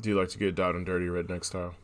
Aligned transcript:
Do 0.00 0.10
you 0.10 0.18
like 0.18 0.28
to 0.30 0.38
get 0.38 0.54
down 0.54 0.76
and 0.76 0.84
dirty 0.86 1.06
redneck 1.06 1.44
style? 1.44 1.74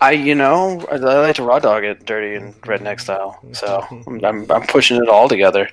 I, 0.00 0.12
you 0.12 0.34
know, 0.34 0.84
I, 0.90 0.94
I 0.96 0.98
like 1.20 1.36
to 1.36 1.42
raw 1.42 1.58
dog 1.58 1.84
it 1.84 2.04
dirty 2.06 2.34
and 2.36 2.54
redneck 2.62 3.00
style. 3.00 3.40
So 3.52 3.84
I'm, 4.06 4.24
I'm, 4.24 4.50
I'm 4.50 4.62
pushing 4.66 4.96
it 5.02 5.08
all 5.08 5.28
together. 5.28 5.68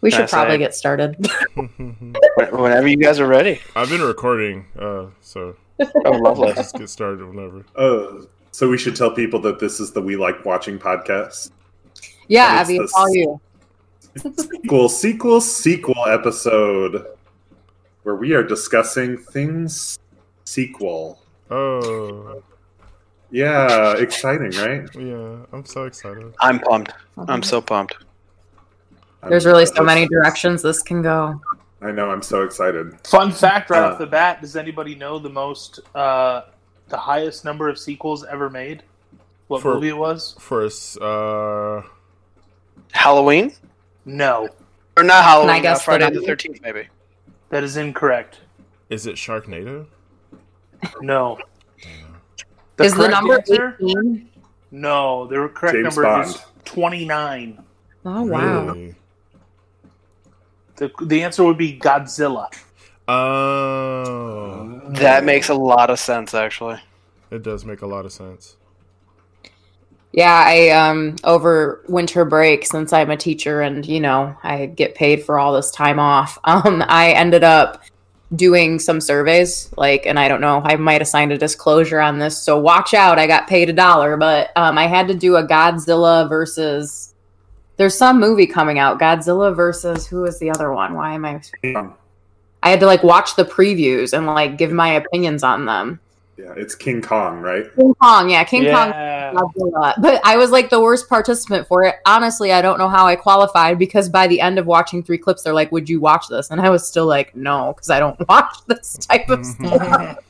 We 0.00 0.10
Can 0.10 0.18
should 0.20 0.24
I 0.24 0.26
probably 0.28 0.54
say- 0.54 0.58
get 0.58 0.74
started. 0.74 1.16
Whenever 2.50 2.88
you 2.88 2.96
guys 2.96 3.20
are 3.20 3.26
ready. 3.26 3.60
I've 3.76 3.90
been 3.90 4.00
recording, 4.00 4.66
uh, 4.78 5.06
so 5.20 5.56
Oh, 6.04 6.10
lovely. 6.10 6.52
just 6.54 6.74
get 6.76 6.88
started 6.88 7.26
whenever. 7.26 7.64
Oh, 7.76 8.26
so 8.52 8.68
we 8.68 8.78
should 8.78 8.96
tell 8.96 9.10
people 9.10 9.40
that 9.40 9.58
this 9.58 9.80
is 9.80 9.92
the 9.92 10.00
We 10.00 10.16
Like 10.16 10.44
Watching 10.44 10.78
podcast. 10.78 11.50
yeah, 12.28 12.60
And 12.60 12.60
it's 12.60 12.70
Abby, 12.70 12.76
it's 12.84 12.94
all 12.94 13.14
you. 13.14 13.40
Sequel, 14.36 14.88
sequel, 14.88 15.40
sequel 15.40 16.04
episode 16.08 17.06
where 18.02 18.14
we 18.16 18.32
are 18.34 18.42
discussing 18.42 19.16
things 19.16 19.98
sequel. 20.44 21.20
Oh, 21.50 22.42
Yeah, 23.30 23.96
exciting, 23.96 24.50
right? 24.52 24.88
yeah, 24.98 25.36
I'm 25.52 25.64
so 25.64 25.84
excited. 25.84 26.32
I'm 26.40 26.58
pumped. 26.60 26.92
I'm 27.28 27.42
so 27.42 27.60
pumped. 27.60 27.96
There's 29.28 29.46
really 29.46 29.66
so 29.66 29.82
many 29.82 30.06
directions 30.08 30.62
this 30.62 30.82
can 30.82 31.02
go. 31.02 31.40
I 31.82 31.90
know. 31.92 32.10
I'm 32.10 32.22
so 32.22 32.42
excited. 32.42 32.98
Fun 33.06 33.30
fact 33.32 33.70
right 33.70 33.82
Uh, 33.82 33.92
off 33.92 33.98
the 33.98 34.06
bat: 34.06 34.40
Does 34.40 34.56
anybody 34.56 34.94
know 34.94 35.18
the 35.18 35.28
most, 35.30 35.80
uh, 35.94 36.42
the 36.88 36.96
highest 36.96 37.44
number 37.44 37.68
of 37.68 37.78
sequels 37.78 38.24
ever 38.24 38.50
made? 38.50 38.82
What 39.48 39.62
For- 39.62 39.74
movie 39.74 39.88
it 39.88 39.96
was? 39.96 40.36
First, 40.38 40.98
uh, 41.00 41.82
Halloween? 42.92 43.52
No, 44.04 44.48
Or 44.96 45.02
not 45.02 45.22
Halloween, 45.24 45.48
Can 45.50 45.56
I 45.56 45.60
guess 45.60 45.78
the 45.80 45.84
Friday 45.84 46.10
the 46.10 46.20
13th, 46.20 46.60
maybe. 46.62 46.88
That 47.50 47.62
is 47.64 47.76
incorrect. 47.76 48.40
is 48.88 49.06
it 49.06 49.16
Sharknado? 49.16 49.86
No. 51.02 51.38
Is 52.78 52.94
the 52.94 53.08
number 53.08 53.34
answer? 53.34 53.76
18? 53.80 54.28
No, 54.70 55.26
the 55.26 55.48
correct 55.54 55.74
James 55.76 55.96
number 55.96 56.22
is 56.22 56.38
twenty-nine. 56.64 57.62
Oh, 58.06 58.22
wow. 58.22 58.66
Really? 58.72 58.94
The 60.76 60.90
the 61.02 61.22
answer 61.22 61.44
would 61.44 61.58
be 61.58 61.78
Godzilla. 61.78 62.48
Oh, 63.08 64.80
That 64.92 65.24
makes 65.24 65.48
a 65.50 65.54
lot 65.54 65.90
of 65.90 65.98
sense, 65.98 66.32
actually. 66.32 66.80
it 67.30 67.42
does 67.42 67.64
make 67.66 67.82
a 67.82 67.86
lot 67.86 68.06
of 68.06 68.12
sense. 68.12 68.56
Yeah, 70.12 70.42
I 70.44 70.70
um 70.70 71.16
over 71.24 71.82
winter 71.88 72.24
break 72.24 72.66
since 72.66 72.92
I'm 72.92 73.10
a 73.10 73.16
teacher 73.16 73.60
and 73.60 73.86
you 73.86 74.00
know, 74.00 74.36
I 74.42 74.66
get 74.66 74.94
paid 74.94 75.24
for 75.24 75.38
all 75.38 75.54
this 75.54 75.70
time 75.70 75.98
off. 75.98 76.38
Um 76.44 76.84
I 76.88 77.12
ended 77.12 77.44
up 77.44 77.82
doing 78.34 78.78
some 78.78 79.00
surveys 79.00 79.72
like 79.76 80.06
and 80.06 80.18
I 80.18 80.28
don't 80.28 80.40
know, 80.40 80.62
I 80.64 80.76
might 80.76 81.00
have 81.00 81.08
signed 81.08 81.32
a 81.32 81.38
disclosure 81.38 82.00
on 82.00 82.18
this, 82.18 82.40
so 82.40 82.58
watch 82.58 82.94
out. 82.94 83.18
I 83.18 83.26
got 83.26 83.48
paid 83.48 83.70
a 83.70 83.72
dollar, 83.72 84.16
but 84.16 84.50
um 84.56 84.78
I 84.78 84.86
had 84.86 85.08
to 85.08 85.14
do 85.14 85.36
a 85.36 85.46
Godzilla 85.46 86.28
versus 86.28 87.14
there's 87.76 87.96
some 87.96 88.20
movie 88.20 88.46
coming 88.46 88.78
out, 88.78 89.00
Godzilla 89.00 89.54
versus 89.54 90.06
who 90.06 90.24
is 90.24 90.38
the 90.38 90.50
other 90.50 90.72
one? 90.72 90.94
Why 90.94 91.14
am 91.14 91.24
I 91.24 91.40
I 92.62 92.70
had 92.70 92.80
to 92.80 92.86
like 92.86 93.02
watch 93.02 93.36
the 93.36 93.44
previews 93.44 94.12
and 94.12 94.26
like 94.26 94.58
give 94.58 94.72
my 94.72 94.88
opinions 94.88 95.42
on 95.42 95.64
them. 95.64 96.00
Yeah, 96.40 96.54
it's 96.56 96.74
King 96.74 97.02
Kong, 97.02 97.40
right? 97.40 97.64
King 97.76 97.94
Kong, 97.94 98.30
yeah, 98.30 98.44
King 98.44 98.64
Kong 98.64 98.88
yeah. 98.88 99.32
Godzilla. 99.34 99.94
But 100.00 100.20
I 100.24 100.36
was 100.36 100.50
like 100.50 100.70
the 100.70 100.80
worst 100.80 101.08
participant 101.08 101.66
for 101.66 101.84
it. 101.84 101.96
Honestly, 102.06 102.52
I 102.52 102.62
don't 102.62 102.78
know 102.78 102.88
how 102.88 103.06
I 103.06 103.16
qualified 103.16 103.78
because 103.78 104.08
by 104.08 104.26
the 104.26 104.40
end 104.40 104.58
of 104.58 104.66
watching 104.66 105.02
three 105.02 105.18
clips, 105.18 105.42
they're 105.42 105.52
like, 105.52 105.70
"Would 105.72 105.88
you 105.88 106.00
watch 106.00 106.28
this?" 106.28 106.50
And 106.50 106.60
I 106.60 106.70
was 106.70 106.86
still 106.86 107.06
like, 107.06 107.36
"No," 107.36 107.74
because 107.74 107.90
I 107.90 107.98
don't 107.98 108.16
watch 108.28 108.54
this 108.66 108.96
type 108.98 109.28
of 109.28 109.40
mm-hmm. 109.40 109.64
stuff. 109.66 110.18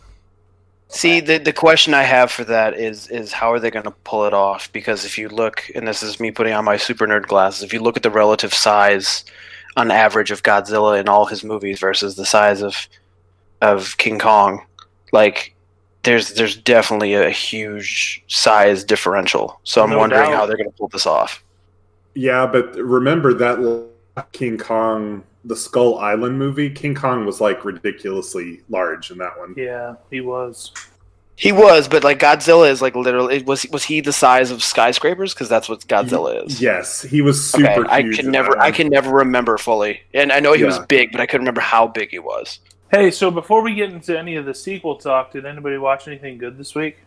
See, 0.88 1.20
the 1.20 1.38
the 1.38 1.52
question 1.52 1.94
I 1.94 2.02
have 2.02 2.32
for 2.32 2.42
that 2.44 2.74
is 2.74 3.06
is 3.08 3.32
how 3.32 3.52
are 3.52 3.60
they 3.60 3.70
going 3.70 3.84
to 3.84 3.92
pull 3.92 4.24
it 4.24 4.34
off? 4.34 4.72
Because 4.72 5.04
if 5.04 5.16
you 5.16 5.28
look, 5.28 5.70
and 5.76 5.86
this 5.86 6.02
is 6.02 6.18
me 6.18 6.32
putting 6.32 6.52
on 6.52 6.64
my 6.64 6.76
super 6.76 7.06
nerd 7.06 7.26
glasses, 7.26 7.62
if 7.62 7.72
you 7.72 7.78
look 7.78 7.96
at 7.96 8.02
the 8.02 8.10
relative 8.10 8.52
size 8.52 9.24
on 9.76 9.92
average 9.92 10.32
of 10.32 10.42
Godzilla 10.42 10.98
in 10.98 11.08
all 11.08 11.26
his 11.26 11.44
movies 11.44 11.78
versus 11.78 12.16
the 12.16 12.26
size 12.26 12.62
of 12.62 12.88
of 13.60 13.96
King 13.98 14.18
Kong, 14.18 14.66
like 15.12 15.54
there's 16.02 16.34
there's 16.34 16.56
definitely 16.56 17.14
a 17.14 17.30
huge 17.30 18.22
size 18.26 18.84
differential. 18.84 19.60
So 19.64 19.82
I'm 19.82 19.90
No 19.90 19.98
wondering 19.98 20.30
doubt. 20.30 20.34
how 20.34 20.46
they're 20.46 20.56
going 20.56 20.70
to 20.70 20.76
pull 20.76 20.88
this 20.88 21.06
off. 21.06 21.42
Yeah, 22.14 22.46
but 22.46 22.74
remember 22.76 23.34
that 23.34 23.88
King 24.32 24.58
Kong, 24.58 25.22
the 25.44 25.56
Skull 25.56 25.98
Island 25.98 26.38
movie. 26.38 26.70
King 26.70 26.94
Kong 26.94 27.24
was 27.24 27.40
like 27.40 27.64
ridiculously 27.64 28.62
large 28.68 29.10
in 29.10 29.18
that 29.18 29.38
one. 29.38 29.54
Yeah, 29.56 29.94
he 30.10 30.20
was. 30.20 30.72
He 31.36 31.52
was, 31.52 31.88
but 31.88 32.04
like 32.04 32.18
Godzilla 32.18 32.70
is 32.70 32.82
like 32.82 32.94
literally 32.94 33.42
was 33.44 33.64
was 33.72 33.82
he 33.84 34.02
the 34.02 34.12
size 34.12 34.50
of 34.50 34.62
skyscrapers? 34.62 35.32
Because 35.32 35.48
that's 35.48 35.70
what 35.70 35.80
Godzilla 35.86 36.44
is. 36.44 36.60
Yes, 36.60 37.00
he 37.00 37.22
was 37.22 37.42
super 37.50 37.86
Okay, 37.86 37.88
I 37.90 38.02
can 38.02 38.30
never 38.30 38.58
I 38.58 38.70
can 38.70 38.88
never 38.88 39.10
remember 39.10 39.56
fully. 39.56 40.02
And 40.12 40.32
I 40.32 40.40
know 40.40 40.52
he 40.52 40.64
was 40.64 40.78
big, 40.80 41.12
but 41.12 41.20
I 41.22 41.26
couldn't 41.26 41.42
remember 41.44 41.62
how 41.62 41.86
big 41.86 42.10
he 42.10 42.18
was. 42.18 42.58
Hey, 42.90 43.12
so 43.12 43.30
before 43.30 43.62
we 43.62 43.74
get 43.74 43.90
into 43.92 44.18
any 44.18 44.34
of 44.36 44.44
the 44.46 44.54
sequel 44.54 44.96
talk, 44.96 45.30
did 45.32 45.46
anybody 45.46 45.78
watch 45.78 46.08
anything 46.08 46.38
good 46.38 46.58
this 46.58 46.74
week? 46.74 46.98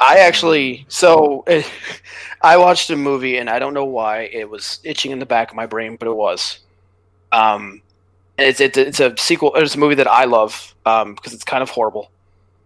I 0.00 0.18
actually 0.18 0.84
so 0.88 1.44
I 2.42 2.56
watched 2.56 2.90
a 2.90 2.96
movie 2.96 3.38
and 3.38 3.50
I 3.50 3.58
don't 3.58 3.74
know 3.74 3.84
why 3.84 4.22
it 4.32 4.48
was 4.48 4.80
itching 4.84 5.10
in 5.10 5.18
the 5.18 5.26
back 5.26 5.50
of 5.50 5.56
my 5.56 5.66
brain, 5.66 5.96
but 5.96 6.08
it 6.08 6.14
was. 6.16 6.60
Um 7.32 7.82
it's 8.38 8.60
it's, 8.60 8.78
it's 8.78 9.00
a 9.00 9.16
sequel 9.18 9.54
it's 9.56 9.74
a 9.74 9.78
movie 9.78 9.96
that 9.96 10.08
I 10.08 10.24
love 10.24 10.74
um 10.86 11.14
because 11.14 11.34
it's 11.34 11.44
kind 11.44 11.62
of 11.62 11.70
horrible 11.70 12.10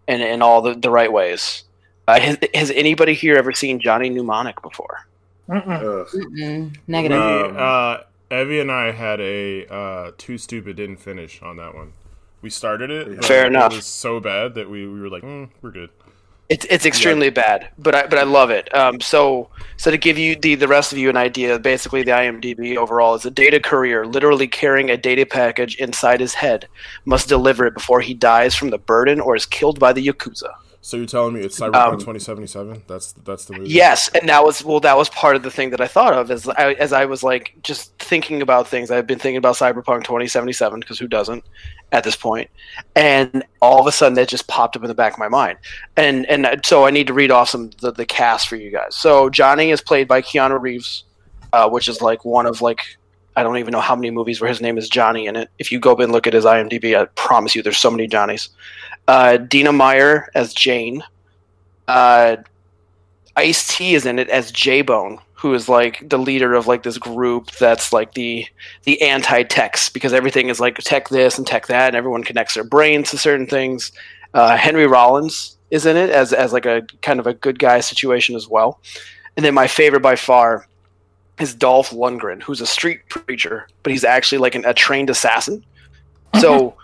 in 0.09 0.21
in 0.21 0.43
all 0.43 0.63
the, 0.63 0.75
the 0.75 0.91
right 0.91 1.13
ways. 1.13 1.65
Uh, 2.09 2.19
has, 2.21 2.39
has 2.55 2.71
anybody 2.73 3.15
here 3.15 3.37
ever 3.37 3.53
seen 3.53 3.79
Johnny 3.81 4.11
Mnemonic 4.11 4.61
before? 4.63 5.07
Mm-mm. 5.49 6.07
Mm-mm, 6.15 6.77
negative. 6.87 7.25
We, 7.25 7.51
Um, 7.51 7.57
uh, 7.57 7.99
Evie 8.33 8.61
and 8.61 8.73
I 8.73 8.93
had 8.93 9.21
a 9.21 9.67
uh, 9.67 10.13
too 10.17 10.39
stupid 10.39 10.77
didn't 10.77 10.97
finish 10.97 11.43
on 11.43 11.57
that 11.59 11.75
one. 11.75 11.93
We 12.41 12.49
started 12.51 12.91
it. 12.91 13.17
but 13.17 13.25
Fair 13.25 13.47
enough. 13.47 13.73
It 13.73 13.77
was 13.77 13.87
so 13.87 14.21
bad 14.21 14.55
that 14.55 14.71
we, 14.71 14.87
we 14.89 15.01
were 15.01 15.11
like, 15.11 15.23
mm, 15.23 15.51
we're 15.61 15.71
good. 15.71 15.91
It's 16.49 16.67
it's 16.69 16.85
extremely 16.85 17.31
bad, 17.31 17.71
but 17.79 17.95
I 17.95 18.07
but 18.07 18.19
I 18.19 18.25
love 18.25 18.51
it. 18.51 18.75
Um, 18.75 19.01
so 19.01 19.49
so 19.79 19.91
to 19.91 19.97
give 19.97 20.19
you 20.19 20.37
the 20.37 20.55
the 20.55 20.69
rest 20.69 20.93
of 20.93 20.99
you 20.99 21.09
an 21.09 21.17
idea, 21.17 21.59
basically 21.59 22.03
the 22.03 22.11
IMDb 22.11 22.77
overall 22.77 23.15
is 23.15 23.25
a 23.25 23.31
data 23.31 23.59
courier, 23.59 24.07
literally 24.07 24.49
carrying 24.49 24.91
a 24.91 24.97
data 24.97 25.25
package 25.25 25.77
inside 25.77 26.21
his 26.21 26.35
head, 26.35 26.69
must 27.07 27.29
deliver 27.29 27.65
it 27.65 27.75
before 27.75 28.03
he 28.03 28.13
dies 28.13 28.55
from 28.55 28.69
the 28.69 28.77
burden 28.77 29.19
or 29.19 29.35
is 29.35 29.47
killed 29.47 29.79
by 29.79 29.95
the 29.95 30.07
yakuza. 30.07 30.53
So 30.85 30.97
you're 30.97 31.07
telling 31.07 31.35
me 31.35 31.43
it's 31.43 31.61
Cyberpunk 31.61 31.93
Um, 31.93 31.93
2077? 31.93 32.83
That's 32.89 33.13
that's 33.13 33.45
the 33.45 33.57
movie. 33.57 33.71
Yes, 33.71 34.09
and 34.09 34.29
that 34.29 34.43
was 34.43 34.65
well, 34.65 34.81
that 34.81 34.97
was 34.97 35.09
part 35.11 35.37
of 35.37 35.45
the 35.45 35.51
thing 35.51 35.71
that 35.71 35.81
I 35.81 35.87
thought 35.87 36.13
of 36.13 36.29
as 36.29 36.49
I, 36.49 36.73
as 36.73 36.93
I 36.93 37.05
was 37.05 37.23
like 37.23 37.55
just 37.63 37.97
thinking 38.01 38.43
about 38.43 38.67
things. 38.67 38.91
I've 38.91 39.07
been 39.07 39.21
thinking 39.21 39.37
about 39.37 39.55
Cyberpunk 39.55 40.03
2077 40.03 40.81
because 40.81 40.99
who 40.99 41.07
doesn't 41.07 41.45
at 41.93 42.03
this 42.03 42.17
point? 42.17 42.51
And 42.97 43.45
all 43.61 43.81
of 43.81 43.87
a 43.87 43.93
sudden, 43.93 44.15
that 44.15 44.29
just 44.29 44.49
popped 44.49 44.75
up 44.75 44.83
in 44.83 44.89
the 44.89 44.95
back 44.95 45.13
of 45.13 45.21
my 45.21 45.29
mind. 45.29 45.59
And 45.97 46.27
and 46.27 46.61
so 46.65 46.85
I 46.85 46.91
need 46.91 47.07
to 47.07 47.15
read 47.15 47.31
off 47.31 47.51
some 47.51 47.71
the, 47.81 47.93
the 47.93 48.05
cast 48.05 48.49
for 48.49 48.57
you 48.57 48.73
guys. 48.73 48.97
So 48.97 49.31
Johnny 49.31 49.71
is 49.71 49.81
played 49.81 50.09
by 50.09 50.21
Keanu 50.21 50.61
Reeves, 50.61 51.05
uh, 51.53 51.71
which 51.71 51.87
is 51.87 52.03
like 52.03 52.25
one 52.25 52.47
of 52.47 52.61
like 52.61 52.81
I 53.37 53.43
don't 53.43 53.57
even 53.57 53.73
know 53.73 53.81
how 53.81 53.95
many 53.95 54.11
movies 54.11 54.41
where 54.41 54.49
his 54.49 54.61
name 54.61 54.77
is 54.77 54.89
Johnny 54.89 55.27
in 55.27 55.37
it. 55.37 55.49
If 55.61 55.71
you 55.71 55.79
go 55.79 55.95
and 55.95 56.11
look 56.11 56.27
at 56.27 56.35
his 56.35 56.45
IMDb, 56.45 57.01
I 57.01 57.05
promise 57.15 57.55
you, 57.55 57.63
there's 57.63 57.79
so 57.79 57.91
many 57.91 58.07
Johnnies. 58.07 58.51
Uh, 59.09 59.37
Dina 59.37 59.73
Meyer 59.73 60.31
as 60.35 60.55
Jane. 60.55 61.03
Uh, 61.89 62.37
Ice 63.37 63.77
T 63.77 63.95
is 63.95 64.07
in 64.07 64.19
it 64.19 64.29
as 64.29 64.53
J 64.53 64.83
Bone, 64.83 65.19
who 65.33 65.55
is 65.55 65.69
like 65.69 66.09
the 66.09 66.19
leader 66.19 66.55
of 66.55 66.67
like 66.67 66.83
this 66.83 66.99
group 66.99 67.51
that's 67.53 67.93
like 67.93 68.15
the 68.15 68.47
the 68.85 69.01
anti 69.03 69.43
techs 69.43 69.89
because 69.89 70.13
everything 70.13 70.49
is 70.49 70.61
like 70.61 70.77
tech 70.79 71.09
this 71.09 71.39
and 71.39 71.47
tech 71.47 71.67
that, 71.67 71.89
and 71.89 71.97
everyone 71.97 72.25
connects 72.25 72.55
their 72.55 72.65
brains 72.65 73.11
to 73.11 73.19
certain 73.19 73.47
things. 73.47 73.93
Uh, 74.35 74.57
Henry 74.57 74.87
Rollins 74.87 75.57
is 75.71 75.87
in 75.87 75.97
it 75.97 76.11
as 76.11 76.33
as 76.33 76.53
like 76.53 76.67
a 76.67 76.83
kind 77.01 77.19
of 77.19 77.27
a 77.27 77.35
good 77.35 77.59
guy 77.59 77.81
situation 77.81 78.37
as 78.37 78.49
well. 78.49 78.81
And 79.37 79.45
then 79.45 79.55
my 79.55 79.67
favorite 79.67 80.03
by 80.03 80.17
far 80.17 80.67
is 81.41 81.55
Dolph 81.55 81.91
Lundgren, 81.91 82.43
who's 82.43 82.61
a 82.61 82.67
street 82.67 83.01
preacher, 83.09 83.67
but 83.83 83.91
he's 83.91 84.05
actually 84.05 84.39
like 84.39 84.55
an, 84.55 84.65
a 84.67 84.75
trained 84.75 85.11
assassin. 85.11 85.65
So 86.41 86.75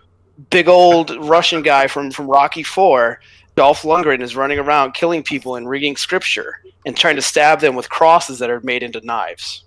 big 0.50 0.68
old 0.68 1.10
Russian 1.24 1.62
guy 1.62 1.86
from 1.86 2.10
from 2.10 2.26
Rocky 2.26 2.62
Four 2.62 3.20
Dolph 3.56 3.82
Lundgren 3.82 4.20
is 4.22 4.36
running 4.36 4.58
around 4.58 4.92
killing 4.94 5.22
people 5.22 5.56
and 5.56 5.68
reading 5.68 5.96
scripture 5.96 6.60
and 6.86 6.96
trying 6.96 7.16
to 7.16 7.22
stab 7.22 7.60
them 7.60 7.74
with 7.74 7.90
crosses 7.90 8.38
that 8.38 8.50
are 8.50 8.60
made 8.60 8.82
into 8.84 9.00
knives. 9.04 9.64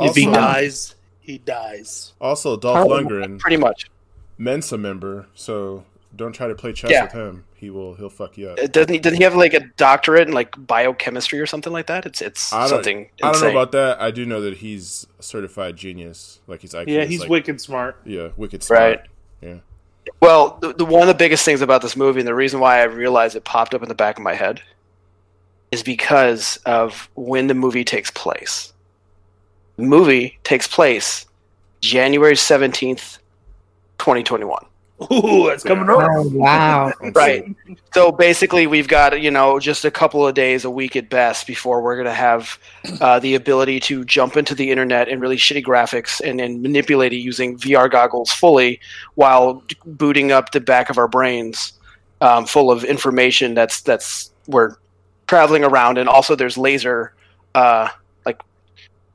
if 0.00 0.16
he 0.16 0.24
dies, 0.24 0.94
he 1.20 1.38
dies. 1.38 2.12
Also, 2.20 2.56
Dolph 2.56 2.86
Oh, 2.86 2.88
Lundgren, 2.88 3.38
Pretty 3.38 3.56
much. 3.56 3.88
Mensa 4.36 4.76
member, 4.76 5.26
so 5.34 5.84
don't 6.16 6.32
try 6.32 6.48
to 6.48 6.54
play 6.54 6.72
chess 6.72 6.90
Yeah. 6.90 7.04
with 7.04 7.12
him. 7.12 7.44
He 7.54 7.68
will 7.70 7.94
he'll 7.94 8.08
fuck 8.08 8.36
you 8.38 8.48
up. 8.48 8.58
Uh, 8.58 8.66
Doesn't 8.66 8.88
he? 8.92 8.98
Doesn't 8.98 9.18
he 9.18 9.22
have 9.24 9.36
like 9.36 9.52
a 9.54 9.60
doctorate 9.76 10.26
in 10.26 10.34
like 10.34 10.54
biochemistry 10.66 11.38
or 11.38 11.46
something 11.46 11.72
like 11.72 11.86
that? 11.86 12.06
It's 12.06 12.20
it's 12.22 12.52
I 12.52 12.66
something. 12.66 13.10
I 13.22 13.30
don't 13.32 13.42
know 13.42 13.50
about 13.50 13.72
that. 13.72 14.00
I 14.00 14.10
do 14.10 14.24
know 14.26 14.40
that 14.40 14.56
he's 14.56 15.06
a 15.18 15.22
certified 15.22 15.76
genius. 15.76 16.40
Like 16.46 16.62
he's 16.62 16.72
IQ 16.72 16.88
Yeah, 16.88 17.04
he's 17.04 17.20
like, 17.20 17.28
wicked 17.28 17.60
smart. 17.60 18.00
Yeah, 18.06 18.30
wicked 18.36 18.62
smart. 18.62 18.80
Right. 18.80 19.00
Yeah. 19.42 19.54
Well, 20.20 20.58
the, 20.60 20.72
the 20.74 20.84
one 20.84 21.02
of 21.02 21.08
the 21.08 21.14
biggest 21.14 21.44
things 21.44 21.60
about 21.60 21.82
this 21.82 21.96
movie, 21.96 22.20
and 22.20 22.28
the 22.28 22.34
reason 22.34 22.60
why 22.60 22.80
I 22.80 22.84
realized 22.84 23.36
it 23.36 23.44
popped 23.44 23.74
up 23.74 23.82
in 23.82 23.88
the 23.88 23.94
back 23.94 24.16
of 24.16 24.22
my 24.22 24.34
head, 24.34 24.62
is 25.70 25.82
because 25.82 26.56
of 26.66 27.08
when 27.14 27.46
the 27.46 27.54
movie 27.54 27.84
takes 27.84 28.10
place. 28.10 28.72
The 29.76 29.82
movie 29.84 30.38
takes 30.42 30.66
place 30.66 31.26
January 31.80 32.36
seventeenth, 32.36 33.18
twenty 33.98 34.22
twenty 34.22 34.44
one. 34.44 34.66
Ooh, 35.10 35.46
that's 35.48 35.62
coming 35.62 35.86
Yeah. 35.86 35.94
up. 35.94 36.10
Oh, 36.14 36.28
wow. 36.28 36.92
Right. 37.14 37.44
So 37.94 38.12
basically, 38.12 38.66
we've 38.66 38.88
got 38.88 39.20
you 39.20 39.30
know 39.30 39.58
just 39.58 39.84
a 39.84 39.90
couple 39.90 40.26
of 40.26 40.34
days, 40.34 40.64
a 40.64 40.70
week 40.70 40.94
at 40.96 41.08
best, 41.08 41.46
before 41.46 41.80
we're 41.82 41.96
gonna 41.96 42.12
have 42.12 42.58
uh, 43.00 43.18
the 43.18 43.34
ability 43.34 43.80
to 43.80 44.04
jump 44.04 44.36
into 44.36 44.54
the 44.54 44.70
internet 44.70 45.08
and 45.08 45.20
really 45.20 45.36
shitty 45.36 45.64
graphics 45.64 46.20
and, 46.20 46.40
and 46.40 46.62
manipulate 46.62 47.12
it 47.12 47.16
using 47.16 47.56
VR 47.58 47.90
goggles 47.90 48.30
fully, 48.30 48.80
while 49.14 49.62
booting 49.86 50.32
up 50.32 50.52
the 50.52 50.60
back 50.60 50.90
of 50.90 50.98
our 50.98 51.08
brains, 51.08 51.72
um, 52.20 52.44
full 52.46 52.70
of 52.70 52.84
information 52.84 53.54
that's 53.54 53.80
that's 53.80 54.30
we're 54.46 54.74
traveling 55.26 55.64
around, 55.64 55.96
and 55.96 56.08
also 56.08 56.34
there's 56.36 56.58
laser, 56.58 57.14
uh, 57.54 57.84
like 57.84 57.92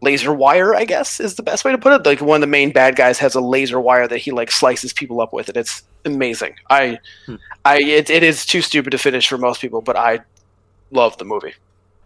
laser 0.05 0.33
wire. 0.33 0.73
I 0.75 0.85
guess 0.85 1.19
is 1.19 1.35
the 1.35 1.43
best 1.43 1.65
way 1.65 1.71
to 1.71 1.77
put 1.77 1.91
it. 1.93 2.05
Like 2.05 2.21
one 2.21 2.37
of 2.37 2.41
the 2.41 2.47
main 2.47 2.71
bad 2.71 2.95
guys 2.95 3.19
has 3.19 3.35
a 3.35 3.41
laser 3.41 3.79
wire 3.81 4.07
that 4.07 4.19
he 4.19 4.31
like 4.31 4.51
slices 4.51 4.93
people 4.93 5.19
up 5.19 5.33
with, 5.33 5.49
and 5.49 5.57
it's 5.57 5.83
amazing. 6.05 6.55
I 6.69 6.99
Hmm. 7.25 7.35
I 7.65 7.79
it, 7.79 8.09
it 8.09 8.23
is 8.23 8.45
too 8.45 8.61
stupid 8.61 8.91
to 8.91 8.97
finish 8.97 9.27
for 9.27 9.37
most 9.37 9.59
people, 9.59 9.81
but 9.81 9.97
I 9.97 10.19
love 10.91 11.17
the 11.17 11.25
movie. 11.25 11.53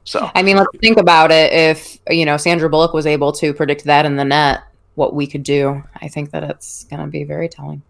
So 0.06 0.32
I 0.34 0.42
mean, 0.42 0.56
let's 0.58 0.70
think 0.80 0.98
about 0.98 1.32
it. 1.32 1.54
If 1.54 2.00
you 2.10 2.26
know 2.26 2.38
Sandra 2.38 2.70
Bullock 2.70 2.94
was 2.94 3.06
able 3.06 3.32
to 3.34 3.54
predict 3.54 3.84
that 3.84 4.06
in 4.06 4.16
the 4.16 4.26
net, 4.26 4.64
what 4.96 5.14
we 5.14 5.28
could 5.28 5.44
do, 5.44 5.84
I 6.02 6.08
think 6.08 6.32
that 6.32 6.44
it's 6.44 6.86
going 6.86 7.02
to 7.02 7.08
be 7.08 7.24
very 7.24 7.48
telling. 7.48 7.82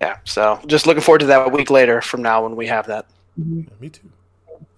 yeah, 0.00 0.16
so 0.24 0.58
just 0.66 0.86
looking 0.86 1.02
forward 1.02 1.20
to 1.20 1.26
that 1.26 1.46
a 1.46 1.50
week 1.50 1.70
later 1.70 2.00
from 2.00 2.22
now 2.22 2.42
when 2.42 2.56
we 2.56 2.66
have 2.66 2.86
that. 2.86 3.06
Yeah, 3.36 3.64
me 3.80 3.90
too. 3.90 4.08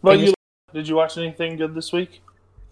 But 0.02 0.18
you, 0.18 0.34
did 0.72 0.88
you 0.88 0.96
watch 0.96 1.16
anything 1.16 1.56
good 1.56 1.74
this 1.74 1.92
week? 1.92 2.20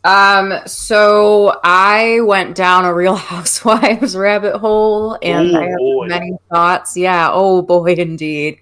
Um, 0.06 0.54
so 0.66 1.58
I 1.64 2.20
went 2.20 2.54
down 2.54 2.84
a 2.84 2.94
Real 2.94 3.16
Housewives 3.32 4.16
rabbit 4.16 4.56
hole, 4.58 5.18
and 5.20 5.48
Ooh, 5.50 5.56
I 5.56 5.64
have 5.68 5.78
boy. 5.78 6.06
many 6.06 6.36
thoughts. 6.50 6.96
Yeah, 6.96 7.28
oh 7.32 7.62
boy, 7.62 7.94
indeed. 7.98 8.60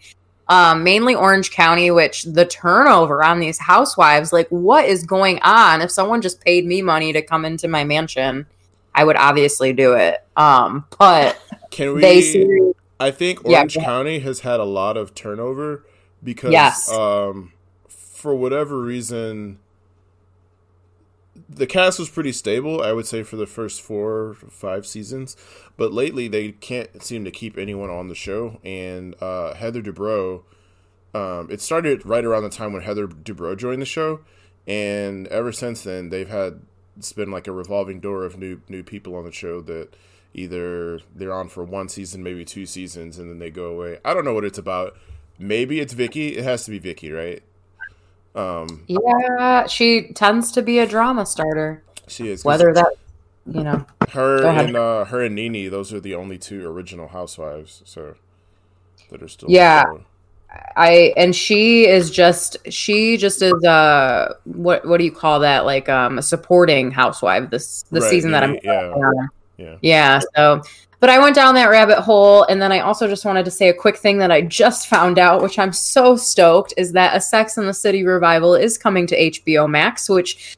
Um, 0.48 0.84
mainly 0.84 1.14
Orange 1.14 1.50
County, 1.50 1.90
which 1.90 2.24
the 2.24 2.44
turnover 2.44 3.22
on 3.24 3.40
these 3.40 3.58
housewives, 3.58 4.32
like, 4.32 4.48
what 4.48 4.84
is 4.86 5.04
going 5.04 5.38
on? 5.42 5.80
If 5.80 5.90
someone 5.90 6.20
just 6.22 6.40
paid 6.44 6.66
me 6.66 6.82
money 6.82 7.12
to 7.14 7.22
come 7.22 7.44
into 7.44 7.66
my 7.68 7.84
mansion, 7.84 8.46
I 8.94 9.04
would 9.04 9.16
obviously 9.16 9.72
do 9.72 9.94
it. 9.94 10.22
Um, 10.36 10.84
but 10.98 11.40
Can 11.70 11.94
we? 11.94 12.00
they 12.02 12.20
see, 12.20 12.72
I 13.00 13.10
think 13.10 13.44
Orange 13.46 13.74
go 13.74 13.80
ahead. 13.80 13.88
County 13.88 14.18
has 14.20 14.40
had 14.40 14.60
a 14.60 14.64
lot 14.64 14.96
of 14.98 15.14
turnover 15.14 15.84
because, 16.22 16.52
Yes. 16.52 16.90
um, 16.92 17.52
for 17.88 18.34
whatever 18.34 18.78
reason, 18.80 19.58
the 21.48 21.66
cast 21.66 21.98
was 21.98 22.08
pretty 22.08 22.32
stable. 22.32 22.82
I 22.82 22.92
would 22.92 23.06
say 23.06 23.22
for 23.22 23.36
the 23.36 23.46
first 23.46 23.80
four, 23.82 24.12
or 24.12 24.34
five 24.34 24.86
seasons, 24.86 25.36
but 25.76 25.92
lately 25.92 26.28
they 26.28 26.52
can't 26.52 27.02
seem 27.02 27.24
to 27.24 27.30
keep 27.30 27.58
anyone 27.58 27.90
on 27.90 28.08
the 28.08 28.14
show. 28.14 28.60
And 28.64 29.14
uh, 29.22 29.54
Heather 29.54 29.82
Dubrow, 29.82 30.42
um, 31.14 31.48
it 31.50 31.60
started 31.60 32.04
right 32.06 32.24
around 32.24 32.42
the 32.42 32.50
time 32.50 32.72
when 32.72 32.82
Heather 32.82 33.06
Dubrow 33.06 33.56
joined 33.56 33.82
the 33.82 33.86
show, 33.86 34.20
and 34.66 35.26
ever 35.28 35.52
since 35.52 35.82
then 35.82 36.08
they've 36.10 36.28
had 36.28 36.60
it's 36.96 37.12
been 37.12 37.30
like 37.30 37.46
a 37.46 37.52
revolving 37.52 38.00
door 38.00 38.24
of 38.24 38.38
new 38.38 38.60
new 38.68 38.82
people 38.82 39.16
on 39.16 39.24
the 39.24 39.32
show 39.32 39.60
that 39.62 39.94
either 40.32 41.00
they're 41.14 41.32
on 41.32 41.48
for 41.48 41.62
one 41.62 41.88
season, 41.88 42.22
maybe 42.22 42.44
two 42.44 42.66
seasons, 42.66 43.18
and 43.18 43.30
then 43.30 43.38
they 43.38 43.50
go 43.50 43.66
away. 43.66 43.98
I 44.04 44.14
don't 44.14 44.24
know 44.24 44.34
what 44.34 44.44
it's 44.44 44.58
about. 44.58 44.96
Maybe 45.38 45.80
it's 45.80 45.92
Vicki. 45.92 46.36
It 46.36 46.44
has 46.44 46.64
to 46.64 46.70
be 46.70 46.78
Vicki, 46.78 47.10
right? 47.10 47.42
Um, 48.34 48.84
yeah, 48.88 49.66
she 49.66 50.12
tends 50.12 50.50
to 50.52 50.62
be 50.62 50.78
a 50.80 50.86
drama 50.86 51.24
starter. 51.26 51.82
she 52.08 52.28
is 52.28 52.44
Whether 52.44 52.72
that, 52.74 52.94
you 53.46 53.62
know, 53.62 53.86
her 54.10 54.44
and 54.46 54.76
uh, 54.76 55.04
her 55.04 55.22
and 55.22 55.34
Nini, 55.34 55.68
those 55.68 55.92
are 55.92 56.00
the 56.00 56.14
only 56.14 56.38
two 56.38 56.66
original 56.66 57.08
housewives, 57.08 57.82
so 57.84 58.16
that 59.10 59.22
are 59.22 59.28
still. 59.28 59.50
Yeah. 59.50 59.84
I 60.76 61.12
and 61.16 61.34
she 61.34 61.84
is 61.86 62.12
just 62.12 62.58
she 62.70 63.16
just 63.16 63.42
is 63.42 63.64
uh 63.64 64.34
what 64.44 64.86
what 64.86 64.98
do 64.98 65.04
you 65.04 65.10
call 65.10 65.40
that 65.40 65.64
like 65.64 65.88
um 65.88 66.18
a 66.18 66.22
supporting 66.22 66.92
housewife 66.92 67.50
this 67.50 67.82
the 67.90 68.00
Right, 68.00 68.08
season 68.08 68.30
that 68.30 68.44
I'm 68.44 68.52
Nini, 68.52 68.60
yeah, 68.62 68.92
yeah. 69.56 69.76
Yeah, 69.82 70.20
so 70.36 70.62
but 71.04 71.10
I 71.10 71.18
went 71.18 71.34
down 71.34 71.54
that 71.56 71.68
rabbit 71.68 72.00
hole 72.00 72.44
and 72.44 72.62
then 72.62 72.72
I 72.72 72.78
also 72.78 73.06
just 73.06 73.26
wanted 73.26 73.44
to 73.44 73.50
say 73.50 73.68
a 73.68 73.74
quick 73.74 73.98
thing 73.98 74.16
that 74.20 74.30
I 74.30 74.40
just 74.40 74.86
found 74.88 75.18
out 75.18 75.42
which 75.42 75.58
I'm 75.58 75.70
so 75.70 76.16
stoked 76.16 76.72
is 76.78 76.92
that 76.92 77.14
a 77.14 77.20
Sex 77.20 77.58
in 77.58 77.66
the 77.66 77.74
City 77.74 78.04
revival 78.04 78.54
is 78.54 78.78
coming 78.78 79.06
to 79.08 79.30
HBO 79.30 79.68
Max 79.68 80.08
which 80.08 80.56